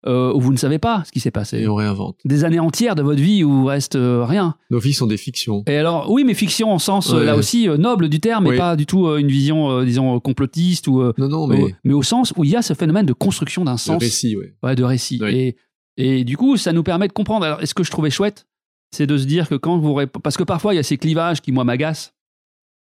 Euh, 0.07 0.33
où 0.33 0.41
vous 0.41 0.53
ne 0.53 0.57
savez 0.57 0.79
pas 0.79 1.03
ce 1.05 1.13
qui 1.13 1.21
s'est 1.21 1.31
passé. 1.31 1.59
Et 1.59 1.69
on 1.69 1.75
réinvente. 1.75 2.17
Des 2.25 2.45
années 2.45 2.59
entières 2.59 2.95
de 2.95 3.03
votre 3.03 3.21
vie 3.21 3.45
où 3.45 3.67
reste 3.67 3.99
rien. 4.01 4.57
Nos 4.71 4.79
vies 4.79 4.95
sont 4.95 5.07
des 5.07 5.19
fictions. 5.19 5.63
Et 5.67 5.77
alors, 5.77 6.11
oui, 6.11 6.25
mais 6.25 6.33
fiction 6.33 6.73
en 6.73 6.79
sens, 6.79 7.13
là 7.13 7.37
aussi, 7.37 7.69
noble 7.69 8.09
du 8.09 8.19
terme, 8.19 8.49
mais 8.49 8.57
pas 8.57 8.77
du 8.77 8.87
tout 8.87 9.15
une 9.17 9.29
vision, 9.29 9.85
disons, 9.85 10.19
complotiste 10.21 10.89
ou. 10.89 11.03
non, 11.19 11.29
non, 11.29 11.47
mais. 11.47 11.75
mais 11.85 11.93
au 11.93 12.03
sens 12.03 12.33
où 12.37 12.45
il 12.45 12.51
y 12.51 12.57
a 12.57 12.63
ce 12.63 12.73
phénomène 12.73 13.05
de 13.05 13.13
construction 13.13 13.65
d'un 13.65 13.77
sens. 13.77 13.99
De 13.99 14.05
récit, 14.05 14.37
ouais. 14.37 14.55
Ouais, 14.63 14.75
de 14.75 14.85
récit. 14.85 15.21
Et, 15.29 15.57
et 15.99 16.25
du 16.25 16.39
coup, 16.39 16.57
ça 16.57 16.73
nous 16.73 16.83
permet 16.83 17.07
de 17.07 17.13
comprendre. 17.13 17.45
Alors, 17.45 17.61
ce 17.63 17.75
que 17.75 17.85
je 17.85 17.91
trouvais 17.91 18.11
chouette, 18.11 18.47
c'est 18.91 19.07
de 19.07 19.19
se 19.19 19.25
dire 19.25 19.49
que 19.49 19.55
quand 19.55 19.79
vous. 19.79 20.07
Parce 20.23 20.37
que 20.37 20.45
parfois, 20.45 20.73
il 20.73 20.77
y 20.77 20.81
a 20.81 20.83
ces 20.83 20.97
clivages 20.97 21.41
qui, 21.41 21.53
moi, 21.53 21.65
m'agacent. 21.65 22.15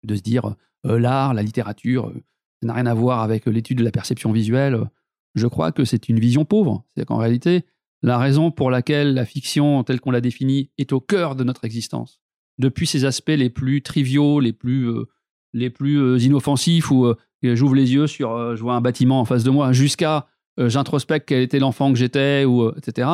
De 0.04 0.14
se 0.14 0.22
dire, 0.22 0.54
euh, 0.86 1.00
l'art, 1.00 1.34
la 1.34 1.42
littérature, 1.42 2.06
euh, 2.06 2.22
ça 2.62 2.68
n'a 2.68 2.74
rien 2.74 2.86
à 2.86 2.94
voir 2.94 3.20
avec 3.22 3.46
l'étude 3.46 3.78
de 3.78 3.84
la 3.84 3.90
perception 3.90 4.30
visuelle. 4.30 4.88
Je 5.34 5.46
crois 5.46 5.72
que 5.72 5.84
c'est 5.84 6.08
une 6.08 6.18
vision 6.18 6.44
pauvre. 6.44 6.84
C'est 6.96 7.04
qu'en 7.04 7.16
réalité, 7.16 7.64
la 8.02 8.18
raison 8.18 8.50
pour 8.50 8.70
laquelle 8.70 9.14
la 9.14 9.24
fiction, 9.24 9.82
telle 9.84 10.00
qu'on 10.00 10.10
l'a 10.10 10.20
définie, 10.20 10.70
est 10.78 10.92
au 10.92 11.00
cœur 11.00 11.36
de 11.36 11.44
notre 11.44 11.64
existence, 11.64 12.20
depuis 12.58 12.86
ses 12.86 13.04
aspects 13.04 13.28
les 13.28 13.50
plus 13.50 13.82
triviaux, 13.82 14.40
les 14.40 14.52
plus, 14.52 14.88
euh, 14.88 15.04
les 15.52 15.70
plus 15.70 16.22
inoffensifs, 16.22 16.90
où 16.90 17.12
j'ouvre 17.42 17.74
les 17.74 17.92
yeux 17.92 18.06
sur, 18.06 18.56
je 18.56 18.62
vois 18.62 18.74
un 18.74 18.80
bâtiment 18.80 19.20
en 19.20 19.24
face 19.24 19.44
de 19.44 19.50
moi, 19.50 19.72
jusqu'à 19.72 20.26
euh, 20.58 20.68
j'introspecte 20.68 21.28
quel 21.28 21.42
était 21.42 21.58
l'enfant 21.58 21.92
que 21.92 21.98
j'étais, 21.98 22.44
ou 22.44 22.62
euh, 22.62 22.74
etc. 22.76 23.08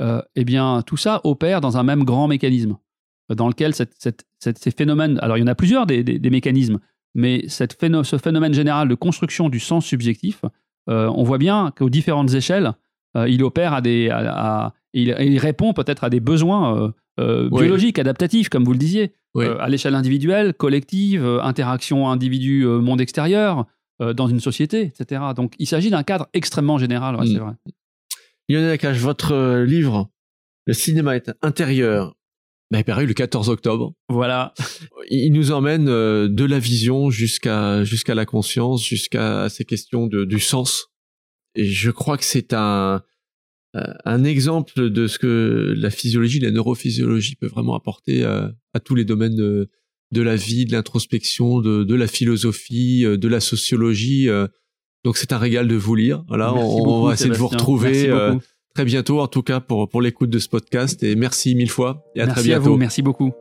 Euh, 0.00 0.22
eh 0.34 0.44
bien, 0.44 0.82
tout 0.86 0.96
ça 0.96 1.20
opère 1.24 1.60
dans 1.60 1.76
un 1.76 1.82
même 1.82 2.04
grand 2.04 2.28
mécanisme, 2.28 2.76
dans 3.34 3.48
lequel 3.48 3.74
ces 3.74 4.70
phénomènes, 4.70 5.18
alors 5.20 5.36
il 5.36 5.40
y 5.40 5.44
en 5.44 5.48
a 5.48 5.54
plusieurs 5.54 5.86
des, 5.86 6.30
mécanismes, 6.30 6.78
mais 7.14 7.44
ce 7.48 8.18
phénomène 8.18 8.54
général 8.54 8.88
de 8.88 8.94
construction 8.94 9.48
du 9.48 9.60
sens 9.60 9.84
subjectif 9.84 10.42
on 10.90 11.22
voit 11.22 11.38
bien 11.38 11.72
qu'aux 11.76 11.90
différentes 11.90 12.34
échelles, 12.34 12.72
il 13.14 13.42
opère 13.42 13.72
à 13.72 13.80
des, 13.80 14.10
il, 14.92 15.38
répond 15.38 15.72
peut-être 15.72 16.04
à 16.04 16.10
des 16.10 16.20
besoins 16.20 16.92
biologiques, 17.18 17.98
adaptatifs, 17.98 18.48
comme 18.48 18.64
vous 18.64 18.72
le 18.72 18.78
disiez, 18.78 19.12
à 19.38 19.68
l'échelle 19.68 19.94
individuelle, 19.94 20.54
collective, 20.54 21.24
interaction 21.42 22.08
individu-monde 22.08 23.00
extérieur, 23.00 23.66
dans 24.00 24.28
une 24.28 24.40
société, 24.40 24.92
etc. 24.98 25.22
Donc, 25.36 25.54
il 25.58 25.66
s'agit 25.66 25.90
d'un 25.90 26.02
cadre 26.02 26.28
extrêmement 26.32 26.78
général, 26.78 27.16
c'est 27.26 27.34
mm. 27.34 27.42
vrai. 27.42 27.52
Lionel 28.48 28.72
Akash, 28.72 28.98
votre 28.98 29.62
livre, 29.62 30.10
Le 30.66 30.72
cinéma 30.72 31.14
est 31.14 31.30
intérieur, 31.42 32.16
bah, 32.70 32.78
il 32.78 32.80
est 32.80 32.84
paru 32.84 33.06
le 33.06 33.14
14 33.14 33.48
octobre. 33.48 33.94
Voilà. 34.08 34.54
Il 35.10 35.32
nous 35.32 35.50
emmène 35.50 35.88
euh, 35.88 36.28
de 36.28 36.44
la 36.44 36.60
vision 36.60 37.10
jusqu'à 37.10 37.82
jusqu'à 37.82 38.14
la 38.14 38.26
conscience, 38.26 38.84
jusqu'à 38.84 39.48
ces 39.48 39.64
questions 39.64 40.06
de, 40.06 40.24
du 40.24 40.38
sens. 40.38 40.86
Et 41.56 41.64
je 41.64 41.90
crois 41.90 42.16
que 42.16 42.24
c'est 42.24 42.52
un 42.52 43.02
euh, 43.76 43.84
un 44.04 44.24
exemple 44.24 44.90
de 44.90 45.06
ce 45.06 45.18
que 45.18 45.74
la 45.76 45.90
physiologie, 45.90 46.40
la 46.40 46.50
neurophysiologie 46.50 47.36
peut 47.36 47.46
vraiment 47.46 47.76
apporter 47.76 48.24
à, 48.24 48.52
à 48.74 48.80
tous 48.80 48.94
les 48.94 49.04
domaines 49.04 49.36
de, 49.36 49.68
de 50.12 50.22
la 50.22 50.34
vie, 50.34 50.64
de 50.64 50.72
l'introspection, 50.72 51.60
de, 51.60 51.84
de, 51.84 51.94
la 51.94 52.08
philosophie, 52.08 53.04
euh, 53.04 53.16
de 53.16 53.28
la 53.28 53.40
sociologie. 53.40 54.28
Donc 55.04 55.16
c'est 55.16 55.32
un 55.32 55.38
régal 55.38 55.66
de 55.66 55.76
vous 55.76 55.94
lire. 55.94 56.24
Voilà, 56.28 56.54
on, 56.54 57.04
va 57.04 57.14
essayer 57.14 57.30
de 57.30 57.36
vous 57.36 57.48
retrouver 57.48 58.10
très 58.74 58.84
bientôt, 58.84 59.20
en 59.20 59.26
tout 59.26 59.42
cas 59.42 59.60
pour, 59.60 59.88
pour 59.88 60.02
l'écoute 60.02 60.30
de 60.30 60.38
ce 60.38 60.48
podcast. 60.48 61.02
Et 61.02 61.16
merci 61.16 61.54
mille 61.54 61.70
fois 61.70 62.04
et 62.14 62.20
à 62.20 62.26
très 62.26 62.42
bientôt. 62.42 62.66
À 62.66 62.68
vous, 62.70 62.76
merci 62.76 63.02
beaucoup. 63.02 63.32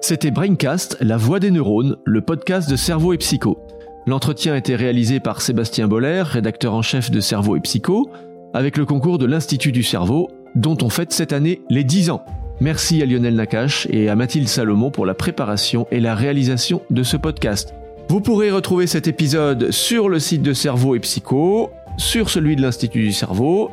C'était 0.00 0.30
Braincast, 0.30 0.98
la 1.00 1.16
voix 1.16 1.40
des 1.40 1.50
neurones, 1.50 1.96
le 2.04 2.20
podcast 2.20 2.70
de 2.70 2.76
Cerveau 2.76 3.12
et 3.12 3.18
Psycho. 3.18 3.58
L'entretien 4.06 4.52
a 4.52 4.56
été 4.56 4.76
réalisé 4.76 5.18
par 5.18 5.40
Sébastien 5.40 5.88
Boller, 5.88 6.22
rédacteur 6.22 6.74
en 6.74 6.82
chef 6.82 7.10
de 7.10 7.18
Cerveau 7.18 7.56
et 7.56 7.60
Psycho, 7.60 8.08
avec 8.54 8.76
le 8.76 8.84
concours 8.84 9.18
de 9.18 9.26
l'Institut 9.26 9.72
du 9.72 9.82
cerveau, 9.82 10.28
dont 10.54 10.78
on 10.82 10.90
fête 10.90 11.12
cette 11.12 11.32
année 11.32 11.60
les 11.70 11.82
10 11.82 12.10
ans. 12.10 12.24
Merci 12.60 13.02
à 13.02 13.06
Lionel 13.06 13.34
Nakache 13.34 13.88
et 13.90 14.08
à 14.08 14.14
Mathilde 14.14 14.48
Salomon 14.48 14.92
pour 14.92 15.06
la 15.06 15.14
préparation 15.14 15.88
et 15.90 15.98
la 15.98 16.14
réalisation 16.14 16.82
de 16.90 17.02
ce 17.02 17.16
podcast. 17.16 17.74
Vous 18.08 18.20
pourrez 18.20 18.52
retrouver 18.52 18.86
cet 18.86 19.08
épisode 19.08 19.72
sur 19.72 20.08
le 20.08 20.20
site 20.20 20.42
de 20.42 20.52
Cerveau 20.52 20.94
et 20.94 21.00
Psycho, 21.00 21.70
sur 21.96 22.30
celui 22.30 22.56
de 22.56 22.62
l'Institut 22.62 23.02
du 23.02 23.12
cerveau, 23.12 23.70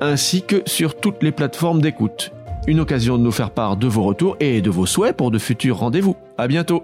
ainsi 0.00 0.42
que 0.42 0.62
sur 0.66 0.98
toutes 0.98 1.22
les 1.22 1.32
plateformes 1.32 1.80
d'écoute. 1.80 2.32
Une 2.66 2.80
occasion 2.80 3.16
de 3.16 3.22
nous 3.22 3.32
faire 3.32 3.50
part 3.50 3.76
de 3.76 3.86
vos 3.86 4.02
retours 4.02 4.36
et 4.40 4.60
de 4.60 4.70
vos 4.70 4.86
souhaits 4.86 5.16
pour 5.16 5.30
de 5.30 5.38
futurs 5.38 5.78
rendez-vous. 5.78 6.16
À 6.36 6.48
bientôt! 6.48 6.82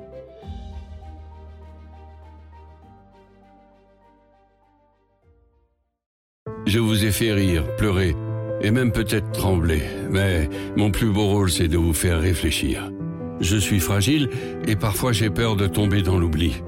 Je 6.64 6.78
vous 6.78 7.04
ai 7.04 7.10
fait 7.10 7.32
rire, 7.32 7.64
pleurer 7.76 8.14
et 8.62 8.70
même 8.70 8.92
peut-être 8.92 9.32
trembler, 9.32 9.82
mais 10.10 10.48
mon 10.76 10.92
plus 10.92 11.10
beau 11.10 11.26
rôle 11.26 11.50
c'est 11.50 11.68
de 11.68 11.76
vous 11.76 11.92
faire 11.92 12.20
réfléchir. 12.20 12.92
Je 13.40 13.56
suis 13.56 13.80
fragile 13.80 14.30
et 14.68 14.76
parfois 14.76 15.12
j'ai 15.12 15.28
peur 15.28 15.56
de 15.56 15.66
tomber 15.66 16.02
dans 16.02 16.16
l'oubli. 16.16 16.62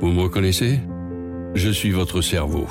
Vous 0.00 0.12
me 0.12 0.20
reconnaissez? 0.20 0.80
Je 1.54 1.70
suis 1.70 1.90
votre 1.90 2.20
cerveau. 2.20 2.66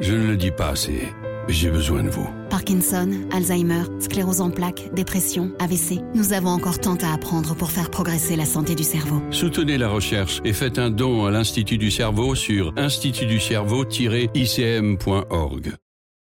Je 0.00 0.14
ne 0.14 0.26
le 0.26 0.36
dis 0.36 0.50
pas 0.50 0.70
assez, 0.70 1.08
mais 1.46 1.52
j'ai 1.52 1.70
besoin 1.70 2.02
de 2.02 2.10
vous. 2.10 2.28
Parkinson, 2.50 3.08
Alzheimer, 3.32 3.84
sclérose 3.98 4.40
en 4.40 4.50
plaques, 4.50 4.90
dépression, 4.94 5.52
AVC. 5.58 6.00
Nous 6.14 6.32
avons 6.32 6.50
encore 6.50 6.78
tant 6.78 6.96
à 6.96 7.12
apprendre 7.12 7.54
pour 7.54 7.70
faire 7.70 7.90
progresser 7.90 8.36
la 8.36 8.44
santé 8.44 8.74
du 8.74 8.84
cerveau. 8.84 9.22
Soutenez 9.30 9.78
la 9.78 9.88
recherche 9.88 10.40
et 10.44 10.52
faites 10.52 10.78
un 10.78 10.90
don 10.90 11.26
à 11.26 11.30
l'Institut 11.30 11.78
du 11.78 11.90
cerveau 11.90 12.34
sur 12.34 12.72
institutducerveau-icm.org. 12.76 15.72